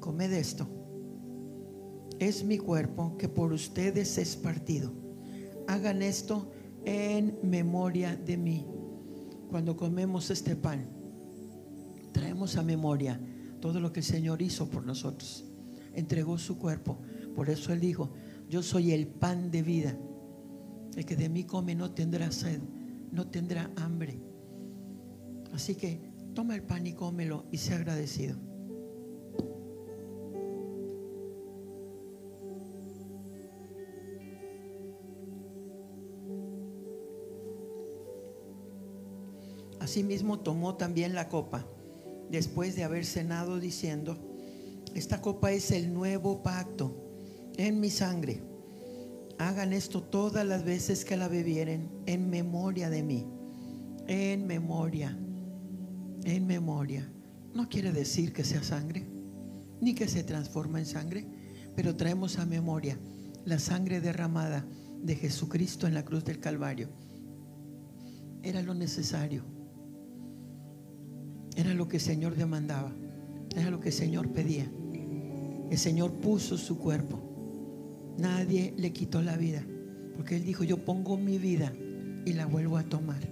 comed 0.00 0.32
esto, 0.32 0.66
es 2.18 2.44
mi 2.44 2.58
cuerpo 2.58 3.16
que 3.16 3.28
por 3.28 3.52
ustedes 3.52 4.18
es 4.18 4.36
partido. 4.36 4.92
Hagan 5.68 6.02
esto 6.02 6.50
en 6.84 7.38
memoria 7.42 8.16
de 8.16 8.36
mí. 8.36 8.66
Cuando 9.50 9.76
comemos 9.76 10.30
este 10.30 10.56
pan, 10.56 10.86
traemos 12.12 12.56
a 12.56 12.62
memoria 12.62 13.20
todo 13.60 13.80
lo 13.80 13.92
que 13.92 14.00
el 14.00 14.06
Señor 14.06 14.42
hizo 14.42 14.68
por 14.68 14.84
nosotros. 14.84 15.44
Entregó 15.94 16.38
su 16.38 16.58
cuerpo. 16.58 17.00
Por 17.34 17.50
eso 17.50 17.72
Él 17.72 17.80
dijo, 17.80 18.10
yo 18.48 18.62
soy 18.62 18.92
el 18.92 19.06
pan 19.06 19.50
de 19.50 19.62
vida. 19.62 19.98
El 20.96 21.04
que 21.04 21.16
de 21.16 21.28
mí 21.28 21.44
come 21.44 21.74
no 21.74 21.92
tendrá 21.92 22.30
sed, 22.32 22.60
no 23.12 23.28
tendrá 23.28 23.70
hambre. 23.76 24.20
Así 25.52 25.74
que 25.74 26.00
toma 26.34 26.54
el 26.54 26.62
pan 26.62 26.86
y 26.86 26.92
cómelo 26.92 27.46
y 27.52 27.58
sea 27.58 27.76
agradecido. 27.76 28.36
Asimismo 39.80 40.40
tomó 40.40 40.74
también 40.74 41.14
la 41.14 41.28
copa 41.28 41.66
después 42.30 42.76
de 42.76 42.84
haber 42.84 43.04
cenado 43.04 43.58
diciendo, 43.58 44.18
esta 44.94 45.20
copa 45.20 45.52
es 45.52 45.70
el 45.70 45.92
nuevo 45.92 46.42
pacto 46.42 46.94
en 47.56 47.80
mi 47.80 47.90
sangre. 47.90 48.42
Hagan 49.38 49.72
esto 49.72 50.02
todas 50.02 50.46
las 50.46 50.64
veces 50.64 51.04
que 51.04 51.16
la 51.16 51.28
bebieren 51.28 51.90
en 52.06 52.28
memoria 52.28 52.90
de 52.90 53.02
mí. 53.02 53.26
En 54.06 54.46
memoria. 54.46 55.16
En 56.24 56.46
memoria. 56.46 57.08
No 57.54 57.68
quiere 57.68 57.92
decir 57.92 58.32
que 58.32 58.44
sea 58.44 58.62
sangre, 58.62 59.06
ni 59.80 59.94
que 59.94 60.08
se 60.08 60.24
transforma 60.24 60.80
en 60.80 60.86
sangre, 60.86 61.26
pero 61.76 61.96
traemos 61.96 62.38
a 62.38 62.46
memoria 62.46 62.98
la 63.44 63.58
sangre 63.58 64.00
derramada 64.00 64.66
de 65.02 65.14
Jesucristo 65.14 65.86
en 65.86 65.94
la 65.94 66.04
cruz 66.04 66.24
del 66.24 66.40
Calvario. 66.40 66.88
Era 68.42 68.62
lo 68.62 68.74
necesario. 68.74 69.57
Era 71.58 71.74
lo 71.74 71.88
que 71.88 71.96
el 71.96 72.02
Señor 72.02 72.36
demandaba. 72.36 72.92
Era 73.56 73.68
lo 73.72 73.80
que 73.80 73.88
el 73.88 73.94
Señor 73.94 74.28
pedía. 74.28 74.70
El 75.68 75.76
Señor 75.76 76.12
puso 76.12 76.56
su 76.56 76.78
cuerpo. 76.78 77.20
Nadie 78.16 78.74
le 78.76 78.92
quitó 78.92 79.22
la 79.22 79.36
vida. 79.36 79.66
Porque 80.14 80.36
Él 80.36 80.44
dijo, 80.44 80.62
yo 80.62 80.84
pongo 80.84 81.16
mi 81.16 81.36
vida 81.36 81.72
y 82.24 82.34
la 82.34 82.46
vuelvo 82.46 82.76
a 82.76 82.84
tomar. 82.84 83.28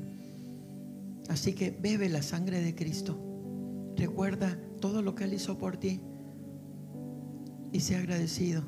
Así 1.29 1.53
que 1.53 1.71
bebe 1.71 2.09
la 2.09 2.21
sangre 2.21 2.61
de 2.61 2.75
Cristo. 2.75 3.17
Recuerda 3.97 4.59
todo 4.81 5.03
lo 5.03 5.15
que 5.15 5.23
Él 5.23 5.35
hizo 5.35 5.57
por 5.57 5.77
ti. 5.77 6.01
Y 7.71 7.79
sea 7.79 8.01
agradecido. 8.01 8.65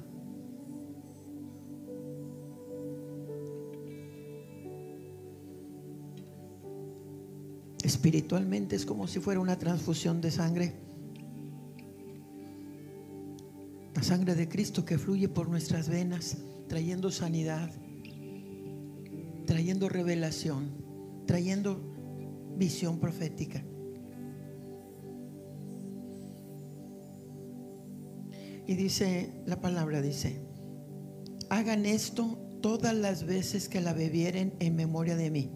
Espiritualmente 7.88 8.76
es 8.76 8.84
como 8.84 9.08
si 9.08 9.18
fuera 9.18 9.40
una 9.40 9.58
transfusión 9.58 10.20
de 10.20 10.30
sangre. 10.30 10.74
La 13.94 14.02
sangre 14.02 14.34
de 14.34 14.46
Cristo 14.46 14.84
que 14.84 14.98
fluye 14.98 15.26
por 15.26 15.48
nuestras 15.48 15.88
venas, 15.88 16.36
trayendo 16.68 17.10
sanidad, 17.10 17.70
trayendo 19.46 19.88
revelación, 19.88 20.68
trayendo 21.24 21.80
visión 22.58 23.00
profética. 23.00 23.64
Y 28.66 28.74
dice, 28.74 29.32
la 29.46 29.62
palabra 29.62 30.02
dice, 30.02 30.42
hagan 31.48 31.86
esto 31.86 32.36
todas 32.60 32.94
las 32.94 33.24
veces 33.24 33.66
que 33.70 33.80
la 33.80 33.94
bebieren 33.94 34.52
en 34.60 34.76
memoria 34.76 35.16
de 35.16 35.30
mí. 35.30 35.50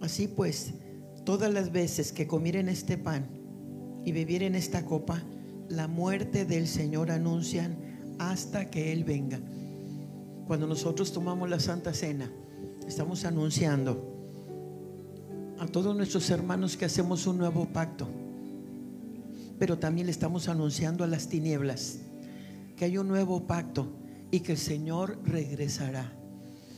Así 0.00 0.26
pues, 0.26 0.72
todas 1.24 1.52
las 1.52 1.72
veces 1.72 2.12
que 2.12 2.26
comieren 2.26 2.68
este 2.68 2.98
pan 2.98 3.28
y 4.04 4.12
bebieren 4.12 4.54
esta 4.54 4.84
copa, 4.84 5.22
la 5.68 5.86
muerte 5.86 6.44
del 6.44 6.66
Señor 6.66 7.10
anuncian 7.10 7.76
hasta 8.18 8.70
que 8.70 8.92
Él 8.92 9.04
venga. 9.04 9.40
Cuando 10.46 10.66
nosotros 10.66 11.12
tomamos 11.12 11.48
la 11.48 11.60
Santa 11.60 11.92
Cena, 11.92 12.30
estamos 12.86 13.24
anunciando 13.24 14.18
a 15.58 15.66
todos 15.66 15.94
nuestros 15.94 16.28
hermanos 16.30 16.76
que 16.76 16.86
hacemos 16.86 17.26
un 17.26 17.38
nuevo 17.38 17.66
pacto, 17.66 18.08
pero 19.58 19.78
también 19.78 20.06
le 20.06 20.12
estamos 20.12 20.48
anunciando 20.48 21.04
a 21.04 21.06
las 21.06 21.28
tinieblas 21.28 21.98
que 22.76 22.86
hay 22.86 22.96
un 22.96 23.08
nuevo 23.08 23.46
pacto 23.46 23.86
y 24.30 24.40
que 24.40 24.52
el 24.52 24.58
Señor 24.58 25.18
regresará. 25.24 26.10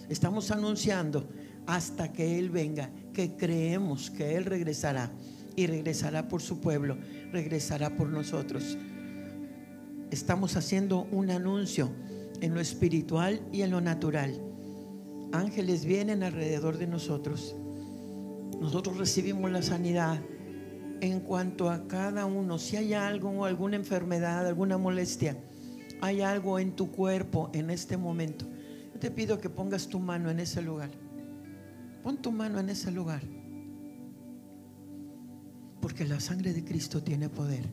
Estamos 0.09 0.51
anunciando 0.51 1.29
hasta 1.67 2.13
que 2.13 2.39
Él 2.39 2.51
venga, 2.51 2.91
que 3.13 3.37
creemos 3.37 4.11
que 4.11 4.37
Él 4.37 4.45
regresará 4.45 5.13
y 5.57 5.67
regresará 5.67 6.29
por 6.29 6.43
su 6.43 6.61
pueblo, 6.61 6.97
regresará 7.33 7.95
por 7.97 8.09
nosotros. 8.09 8.77
Estamos 10.11 10.57
haciendo 10.57 11.07
un 11.11 11.31
anuncio 11.31 11.91
en 12.41 12.55
lo 12.55 12.61
espiritual 12.61 13.41
y 13.53 13.63
en 13.63 13.71
lo 13.71 13.81
natural. 13.81 14.39
Ángeles 15.33 15.85
vienen 15.85 16.23
alrededor 16.23 16.77
de 16.77 16.87
nosotros. 16.87 17.57
Nosotros 18.61 18.99
recibimos 18.99 19.51
la 19.51 19.63
sanidad 19.63 20.21
en 21.01 21.21
cuanto 21.21 21.71
a 21.71 21.89
cada 21.89 22.27
uno. 22.27 22.59
Si 22.59 22.77
hay 22.77 22.95
algo 22.95 23.31
o 23.31 23.45
alguna 23.45 23.77
enfermedad, 23.77 24.47
alguna 24.47 24.77
molestia, 24.79 25.37
hay 26.01 26.21
algo 26.21 26.59
en 26.59 26.77
tu 26.77 26.91
cuerpo 26.91 27.51
en 27.55 27.71
este 27.71 27.97
momento. 27.97 28.45
Yo 28.93 29.01
te 29.01 29.11
pido 29.11 29.39
que 29.39 29.49
pongas 29.49 29.89
tu 29.89 29.99
mano 29.99 30.31
en 30.31 30.41
ese 30.41 30.63
lugar. 30.63 30.91
Pon 32.03 32.17
tu 32.17 32.33
mano 32.33 32.59
en 32.59 32.69
ese 32.69 32.91
lugar. 32.91 33.23
Porque 35.81 36.05
la 36.05 36.21
sangre 36.21 36.53
de 36.53 36.65
Cristo 36.65 37.03
tiene 37.03 37.29
poder. 37.29 37.69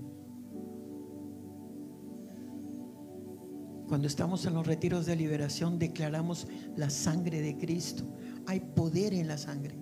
Cuando 3.87 4.07
estamos 4.07 4.45
en 4.45 4.53
los 4.53 4.67
retiros 4.67 5.07
de 5.07 5.15
liberación 5.15 5.79
declaramos 5.79 6.47
la 6.75 6.91
sangre 6.91 7.41
de 7.41 7.57
Cristo. 7.57 8.03
Hay 8.45 8.59
poder 8.59 9.15
en 9.15 9.27
la 9.27 9.37
sangre. 9.37 9.73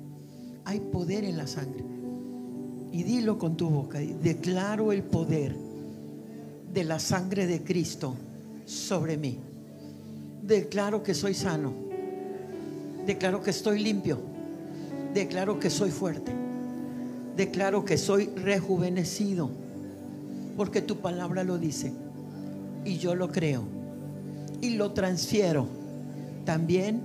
Hay 0.63 0.79
poder 0.79 1.25
en 1.25 1.37
la 1.37 1.45
sangre. 1.45 1.83
Y 2.93 3.03
dilo 3.03 3.37
con 3.37 3.57
tu 3.57 3.69
boca. 3.69 3.99
Declaro 3.99 4.93
el 4.93 5.03
poder 5.03 5.55
de 6.73 6.83
la 6.85 6.99
sangre 6.99 7.47
de 7.47 7.63
Cristo 7.63 8.15
sobre 8.65 9.17
mí. 9.17 9.39
Declaro 10.41 11.03
que 11.03 11.13
soy 11.13 11.33
sano. 11.33 11.73
Declaro 13.05 13.41
que 13.41 13.49
estoy 13.49 13.83
limpio. 13.83 14.36
Declaro 15.17 15.59
que 15.59 15.71
soy 15.71 15.89
fuerte. 15.89 16.31
Declaro 17.35 17.83
que 17.83 17.97
soy 17.97 18.27
rejuvenecido. 18.35 19.49
Porque 20.55 20.79
tu 20.83 20.97
palabra 20.97 21.43
lo 21.43 21.57
dice. 21.57 21.91
Y 22.85 22.99
yo 22.99 23.15
lo 23.15 23.31
creo. 23.31 23.63
Y 24.61 24.75
lo 24.75 24.91
transfiero 24.91 25.67
también 26.45 27.01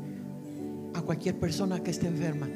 a 0.93 1.01
cualquier 1.01 1.40
persona 1.40 1.82
que 1.82 1.90
esté 1.90 2.06
enferma. 2.06 2.51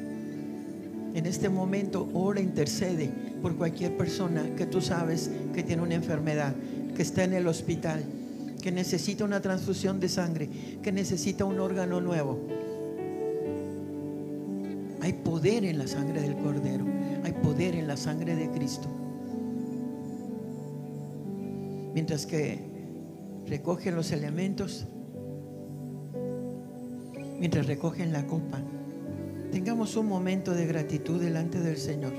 En 1.15 1.25
este 1.25 1.49
momento, 1.49 2.07
ora, 2.13 2.39
intercede 2.39 3.09
por 3.41 3.55
cualquier 3.55 3.97
persona 3.97 4.55
que 4.55 4.67
tú 4.67 4.79
sabes 4.79 5.31
que 5.55 5.63
tiene 5.63 5.81
una 5.81 5.95
enfermedad, 5.95 6.53
que 6.95 7.01
está 7.01 7.23
en 7.23 7.33
el 7.33 7.47
hospital, 7.47 8.03
que 8.61 8.71
necesita 8.71 9.25
una 9.25 9.41
transfusión 9.41 9.99
de 9.99 10.09
sangre, 10.09 10.49
que 10.83 10.91
necesita 10.91 11.45
un 11.45 11.59
órgano 11.59 11.99
nuevo. 11.99 12.45
Hay 15.07 15.13
poder 15.13 15.63
en 15.63 15.77
la 15.77 15.87
sangre 15.87 16.19
del 16.19 16.35
Cordero, 16.35 16.83
hay 17.23 17.31
poder 17.31 17.75
en 17.75 17.87
la 17.87 17.95
sangre 17.95 18.35
de 18.35 18.51
Cristo. 18.51 18.89
Mientras 21.93 22.25
que 22.25 22.59
recogen 23.47 23.95
los 23.95 24.11
elementos, 24.11 24.85
mientras 27.39 27.67
recogen 27.67 28.11
la 28.11 28.27
copa, 28.27 28.59
tengamos 29.49 29.95
un 29.95 30.09
momento 30.09 30.53
de 30.53 30.65
gratitud 30.65 31.21
delante 31.21 31.61
del 31.61 31.77
Señor. 31.77 32.11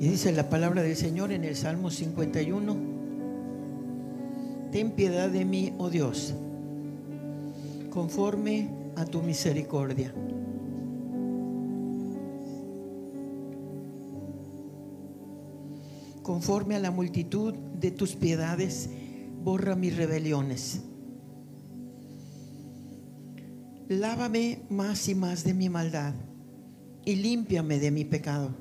Y 0.00 0.08
dice 0.08 0.32
la 0.32 0.50
palabra 0.50 0.82
del 0.82 0.96
Señor 0.96 1.30
en 1.30 1.44
el 1.44 1.54
Salmo 1.54 1.92
51, 1.92 2.89
ten 4.70 4.92
piedad 4.92 5.28
de 5.28 5.44
mí, 5.44 5.72
oh 5.78 5.90
Dios, 5.90 6.34
conforme 7.90 8.68
a 8.96 9.04
tu 9.04 9.22
misericordia. 9.22 10.14
Conforme 16.22 16.76
a 16.76 16.78
la 16.78 16.90
multitud 16.90 17.54
de 17.54 17.90
tus 17.90 18.14
piedades, 18.14 18.90
borra 19.42 19.74
mis 19.74 19.96
rebeliones. 19.96 20.82
Lávame 23.88 24.62
más 24.68 25.08
y 25.08 25.16
más 25.16 25.42
de 25.42 25.54
mi 25.54 25.68
maldad 25.68 26.14
y 27.04 27.16
límpiame 27.16 27.80
de 27.80 27.90
mi 27.90 28.04
pecado, 28.04 28.54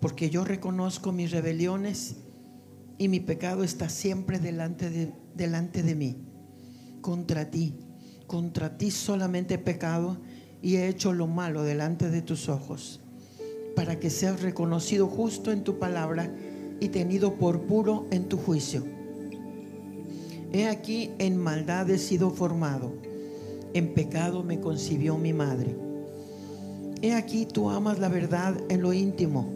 porque 0.00 0.30
yo 0.30 0.44
reconozco 0.44 1.12
mis 1.12 1.32
rebeliones 1.32 2.16
y 2.98 3.08
mi 3.08 3.20
pecado 3.20 3.62
está 3.64 3.88
siempre 3.88 4.38
delante 4.38 4.90
de, 4.90 5.12
delante 5.34 5.82
de 5.82 5.94
mí. 5.94 6.16
Contra 7.00 7.50
ti, 7.50 7.74
contra 8.26 8.78
ti 8.78 8.90
solamente 8.90 9.54
he 9.54 9.58
pecado 9.58 10.18
y 10.62 10.76
he 10.76 10.88
hecho 10.88 11.12
lo 11.12 11.26
malo 11.26 11.62
delante 11.62 12.10
de 12.10 12.22
tus 12.22 12.48
ojos, 12.48 13.00
para 13.74 14.00
que 14.00 14.10
seas 14.10 14.40
reconocido 14.40 15.06
justo 15.06 15.52
en 15.52 15.62
tu 15.62 15.78
palabra 15.78 16.34
y 16.80 16.88
tenido 16.88 17.34
por 17.34 17.62
puro 17.62 18.06
en 18.10 18.28
tu 18.28 18.38
juicio. 18.38 18.84
He 20.52 20.68
aquí 20.68 21.10
en 21.18 21.36
maldad 21.36 21.90
he 21.90 21.98
sido 21.98 22.30
formado, 22.30 22.94
en 23.74 23.92
pecado 23.92 24.42
me 24.42 24.60
concibió 24.60 25.18
mi 25.18 25.32
madre. 25.32 25.76
He 27.02 27.12
aquí 27.12 27.44
tú 27.44 27.68
amas 27.68 27.98
la 27.98 28.08
verdad 28.08 28.56
en 28.70 28.80
lo 28.80 28.94
íntimo 28.94 29.55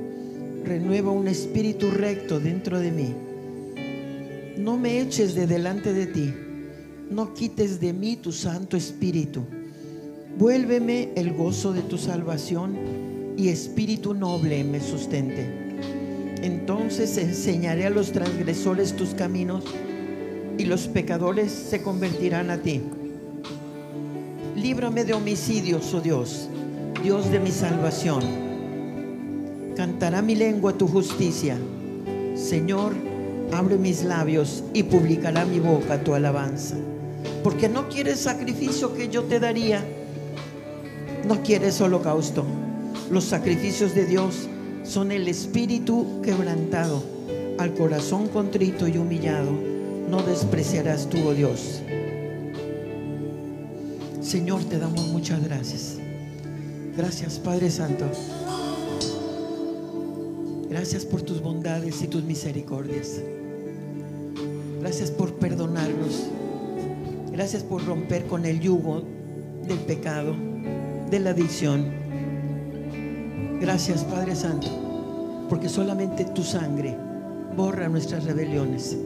Renueva 0.63 1.11
un 1.11 1.27
espíritu 1.27 1.89
recto 1.91 2.39
dentro 2.39 2.79
de 2.79 2.91
mí. 2.91 3.13
No 4.57 4.77
me 4.77 5.01
eches 5.01 5.33
de 5.33 5.47
delante 5.47 5.91
de 5.93 6.05
ti. 6.05 6.33
No 7.09 7.33
quites 7.33 7.79
de 7.79 7.93
mí 7.93 8.15
tu 8.15 8.31
santo 8.31 8.77
espíritu. 8.77 9.41
Vuélveme 10.37 11.09
el 11.15 11.33
gozo 11.33 11.73
de 11.73 11.81
tu 11.81 11.97
salvación 11.97 12.77
y 13.37 13.49
espíritu 13.49 14.13
noble 14.13 14.63
me 14.63 14.79
sustente. 14.79 15.45
Entonces 16.41 17.17
enseñaré 17.17 17.85
a 17.85 17.89
los 17.89 18.11
transgresores 18.11 18.95
tus 18.95 19.13
caminos 19.13 19.63
y 20.57 20.65
los 20.65 20.87
pecadores 20.87 21.51
se 21.51 21.81
convertirán 21.81 22.49
a 22.51 22.57
ti. 22.61 22.81
Líbrame 24.55 25.05
de 25.05 25.13
homicidios, 25.13 25.93
oh 25.93 26.01
Dios, 26.01 26.49
Dios 27.03 27.31
de 27.31 27.39
mi 27.39 27.51
salvación. 27.51 28.50
Cantará 29.75 30.21
mi 30.21 30.35
lengua 30.35 30.73
tu 30.73 30.87
justicia. 30.87 31.57
Señor, 32.35 32.93
abre 33.51 33.77
mis 33.77 34.03
labios 34.03 34.63
y 34.73 34.83
publicará 34.83 35.45
mi 35.45 35.59
boca 35.59 36.03
tu 36.03 36.13
alabanza. 36.13 36.75
Porque 37.43 37.69
no 37.69 37.87
quieres 37.89 38.19
sacrificio 38.19 38.93
que 38.93 39.09
yo 39.09 39.23
te 39.23 39.39
daría. 39.39 39.83
No 41.27 41.41
quieres 41.41 41.79
holocausto. 41.81 42.45
Los 43.09 43.25
sacrificios 43.25 43.95
de 43.95 44.05
Dios 44.05 44.47
son 44.83 45.11
el 45.11 45.27
espíritu 45.27 46.21
quebrantado, 46.23 47.03
al 47.57 47.73
corazón 47.73 48.27
contrito 48.27 48.87
y 48.87 48.97
humillado. 48.97 49.51
No 50.09 50.21
despreciarás 50.23 51.09
tú, 51.09 51.17
oh 51.27 51.33
Dios. 51.33 51.81
Señor, 54.21 54.63
te 54.65 54.77
damos 54.79 55.07
muchas 55.07 55.43
gracias. 55.43 55.97
Gracias, 56.95 57.39
Padre 57.39 57.69
Santo. 57.69 58.05
Gracias 60.81 61.05
por 61.05 61.21
tus 61.21 61.43
bondades 61.43 62.01
y 62.01 62.07
tus 62.07 62.23
misericordias. 62.23 63.21
Gracias 64.79 65.11
por 65.11 65.35
perdonarnos. 65.35 66.25
Gracias 67.31 67.61
por 67.61 67.85
romper 67.85 68.25
con 68.25 68.47
el 68.47 68.59
yugo 68.59 69.03
del 69.67 69.77
pecado, 69.77 70.35
de 71.11 71.19
la 71.19 71.29
adicción. 71.29 71.85
Gracias, 73.61 74.03
Padre 74.05 74.35
Santo, 74.35 75.45
porque 75.51 75.69
solamente 75.69 76.25
tu 76.25 76.41
sangre 76.41 76.97
borra 77.55 77.87
nuestras 77.87 78.23
rebeliones 78.23 78.97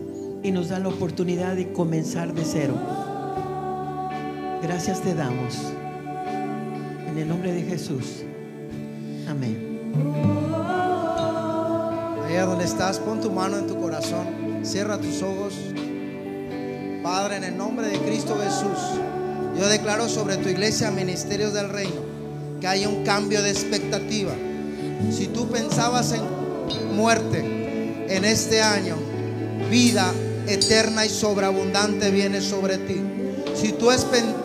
y 0.44 0.52
nos 0.52 0.70
da 0.70 0.80
la 0.80 0.88
oportunidad 0.88 1.58
de 1.58 1.74
comenzar 1.74 2.34
de 2.34 2.46
cero. 2.46 2.76
Gracias 4.64 5.02
te 5.02 5.14
damos. 5.14 5.60
En 7.10 7.18
el 7.18 7.28
nombre 7.28 7.52
de 7.52 7.64
Jesús. 7.64 8.24
Amén. 9.28 10.45
Allá 12.28 12.46
donde 12.46 12.66
estás, 12.66 13.00
pon 13.00 13.22
tu 13.22 13.32
mano 13.32 13.58
en 13.58 13.68
tu 13.68 13.80
corazón, 13.80 14.60
cierra 14.64 14.98
tus 14.98 15.22
ojos. 15.22 15.54
Padre, 17.04 17.38
en 17.38 17.44
el 17.44 17.58
nombre 17.58 17.88
de 17.88 18.00
Cristo 18.00 18.36
Jesús, 18.42 19.00
yo 19.58 19.68
declaro 19.68 20.10
sobre 20.10 20.38
tu 20.38 20.50
iglesia 20.50 20.90
Ministerios 20.92 21.54
del 21.54 21.70
Reino 21.70 22.02
que 22.60 22.68
haya 22.68 22.90
un 22.90 23.04
cambio 23.04 23.44
de 23.44 23.52
expectativa. 23.52 24.34
Si 25.12 25.28
tú 25.28 25.48
pensabas 25.50 26.14
en 26.14 26.96
muerte 26.96 27.40
en 28.10 28.26
este 28.26 28.62
año, 28.62 28.96
vida 29.70 30.12
eterna 30.48 31.06
y 31.06 31.10
sobreabundante 31.10 32.12
viene 32.12 32.42
sobre 32.42 32.78
ti. 32.78 33.02
Si 33.56 33.72
tú 33.72 33.90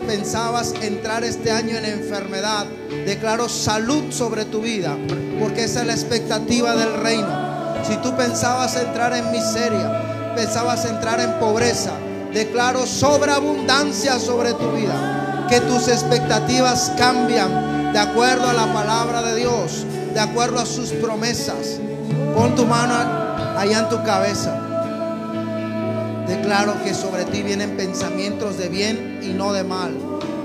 pensabas 0.07 0.73
entrar 0.81 1.23
este 1.23 1.51
año 1.51 1.77
en 1.77 1.85
enfermedad, 1.85 2.65
declaro 3.05 3.49
salud 3.49 4.11
sobre 4.11 4.45
tu 4.45 4.61
vida, 4.61 4.97
porque 5.39 5.63
esa 5.63 5.81
es 5.81 5.87
la 5.87 5.93
expectativa 5.93 6.75
del 6.75 6.93
reino. 7.01 7.40
Si 7.87 7.97
tú 7.97 8.15
pensabas 8.15 8.75
entrar 8.75 9.13
en 9.13 9.31
miseria, 9.31 10.33
pensabas 10.35 10.85
entrar 10.85 11.19
en 11.19 11.39
pobreza, 11.39 11.91
declaro 12.33 12.85
sobreabundancia 12.85 14.19
sobre 14.19 14.53
tu 14.53 14.71
vida. 14.71 15.47
Que 15.49 15.59
tus 15.61 15.87
expectativas 15.87 16.91
cambian 16.97 17.91
de 17.91 17.99
acuerdo 17.99 18.47
a 18.47 18.53
la 18.53 18.71
palabra 18.71 19.21
de 19.21 19.35
Dios, 19.35 19.85
de 20.13 20.19
acuerdo 20.19 20.59
a 20.59 20.65
sus 20.65 20.91
promesas. 20.91 21.79
Pon 22.35 22.55
tu 22.55 22.65
mano 22.65 22.93
allá 23.57 23.79
en 23.79 23.89
tu 23.89 24.01
cabeza. 24.03 24.57
Declaro 26.27 26.81
que 26.83 26.93
sobre 26.93 27.25
ti 27.25 27.43
vienen 27.43 27.75
pensamientos 27.75 28.57
de 28.57 28.69
bien 28.69 29.19
y 29.21 29.33
no 29.33 29.51
de 29.51 29.65
mal, 29.65 29.97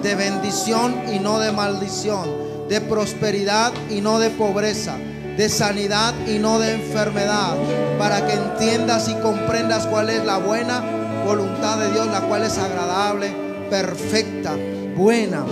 de 0.03 0.17
bendición 0.17 1.03
y 1.13 1.21
no 1.21 1.39
de 1.39 1.53
maldición, 1.53 2.29
de 2.69 2.81
prosperidad 2.81 3.73
y 3.89 4.01
no 4.01 4.19
de 4.19 4.31
pobreza, 4.31 4.97
de 5.37 5.49
sanidad 5.49 6.15
y 6.27 6.39
no 6.39 6.59
de 6.59 6.75
enfermedad, 6.75 7.57
para 7.99 8.27
que 8.27 8.35
entiendas 8.35 9.09
y 9.09 9.15
comprendas 9.17 9.87
cuál 9.87 10.11
es 10.11 10.25
la 10.25 10.39
buena 10.39 10.83
voluntad 11.27 11.79
de 11.79 11.93
Dios, 11.93 12.07
la 12.07 12.21
cual 12.23 12.45
es 12.45 12.57
agradable, 12.59 13.35
perfecta, 13.69 14.57
buena. 14.97 15.45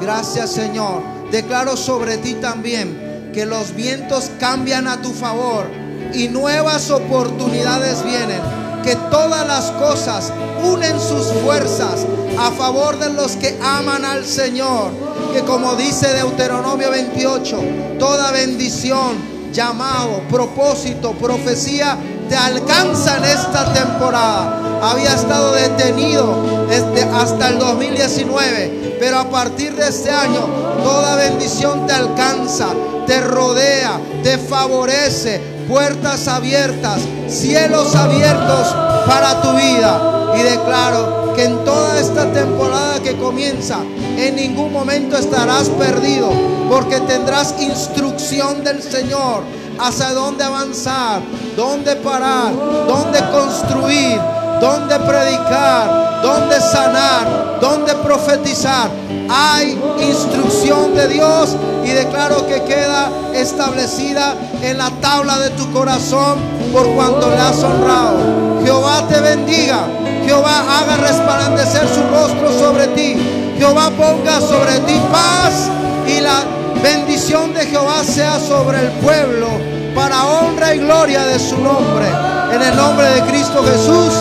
Gracias 0.00 0.50
Señor. 0.50 1.02
Declaro 1.30 1.76
sobre 1.76 2.18
ti 2.18 2.34
también 2.34 3.30
que 3.32 3.46
los 3.46 3.74
vientos 3.74 4.30
cambian 4.40 4.88
a 4.88 5.00
tu 5.00 5.12
favor 5.12 5.66
y 6.12 6.28
nuevas 6.28 6.90
oportunidades 6.90 8.02
vienen 8.04 8.40
que 8.82 8.96
todas 9.10 9.46
las 9.46 9.70
cosas 9.72 10.32
unen 10.64 10.98
sus 10.98 11.26
fuerzas 11.44 12.06
a 12.38 12.50
favor 12.50 12.98
de 12.98 13.12
los 13.12 13.32
que 13.32 13.58
aman 13.62 14.04
al 14.04 14.24
Señor. 14.24 14.90
Que 15.32 15.42
como 15.42 15.76
dice 15.76 16.12
Deuteronomio 16.12 16.90
28, 16.90 17.60
toda 17.98 18.32
bendición, 18.32 19.29
llamado, 19.52 20.22
propósito, 20.30 21.12
profecía 21.12 21.96
te 22.30 22.36
alcanza 22.36 23.16
en 23.18 23.24
esta 23.24 23.72
temporada. 23.72 24.80
Había 24.82 25.14
estado 25.14 25.52
detenido 25.52 26.66
desde 26.68 27.02
hasta 27.02 27.48
el 27.48 27.58
2019, 27.58 28.96
pero 29.00 29.18
a 29.18 29.28
partir 29.28 29.74
de 29.74 29.88
este 29.88 30.10
año 30.10 30.46
toda 30.82 31.16
bendición 31.16 31.86
te 31.86 31.92
alcanza, 31.92 32.68
te 33.06 33.20
rodea, 33.20 34.00
te 34.22 34.38
favorece, 34.38 35.40
puertas 35.68 36.28
abiertas, 36.28 37.00
cielos 37.28 37.96
abiertos 37.96 38.74
para 39.06 39.42
tu 39.42 39.50
vida. 39.52 40.16
Y 40.38 40.42
declaro 40.42 41.19
en 41.44 41.64
toda 41.64 41.98
esta 41.98 42.30
temporada 42.32 43.00
que 43.02 43.16
comienza, 43.16 43.78
en 44.16 44.36
ningún 44.36 44.72
momento 44.72 45.16
estarás 45.16 45.68
perdido, 45.70 46.30
porque 46.68 47.00
tendrás 47.00 47.54
instrucción 47.60 48.62
del 48.62 48.82
Señor 48.82 49.42
hacia 49.78 50.12
dónde 50.12 50.44
avanzar, 50.44 51.22
dónde 51.56 51.96
parar, 51.96 52.52
dónde 52.86 53.20
construir, 53.30 54.20
dónde 54.60 54.98
predicar, 55.00 56.20
dónde 56.22 56.60
sanar, 56.60 57.58
dónde 57.60 57.94
profetizar. 57.94 58.90
Hay 59.30 59.80
instrucción 60.00 60.94
de 60.94 61.08
Dios 61.08 61.56
y 61.84 61.90
declaro 61.90 62.46
que 62.46 62.62
queda 62.64 63.10
establecida 63.34 64.34
en 64.62 64.76
la 64.76 64.90
tabla 65.00 65.38
de 65.38 65.50
tu 65.50 65.72
corazón 65.72 66.38
por 66.72 66.86
cuanto 66.94 67.30
le 67.30 67.38
has 67.38 67.62
honrado. 67.62 68.18
Jehová 68.62 69.06
te 69.08 69.20
bendiga. 69.20 69.86
Jehová 70.30 70.62
haga 70.78 70.96
resplandecer 70.98 71.88
su 71.88 72.02
rostro 72.08 72.56
sobre 72.56 72.86
ti. 72.94 73.16
Jehová 73.58 73.90
ponga 73.98 74.40
sobre 74.40 74.78
ti 74.86 74.94
paz 75.10 75.68
y 76.06 76.20
la 76.20 76.44
bendición 76.80 77.52
de 77.52 77.66
Jehová 77.66 78.04
sea 78.04 78.38
sobre 78.38 78.78
el 78.78 78.90
pueblo 79.02 79.48
para 79.92 80.24
honra 80.24 80.72
y 80.72 80.78
gloria 80.78 81.24
de 81.24 81.36
su 81.36 81.58
nombre. 81.58 82.06
En 82.54 82.62
el 82.62 82.76
nombre 82.76 83.06
de 83.10 83.22
Cristo 83.22 83.64
Jesús. 83.64 84.14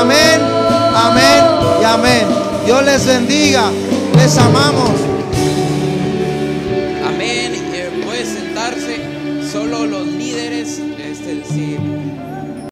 Amén, 0.00 0.40
amén 0.92 1.44
y 1.80 1.84
amén. 1.84 2.26
Dios 2.66 2.82
les 2.82 3.06
bendiga. 3.06 3.70
Les 4.16 4.36
amamos. 4.36 5.13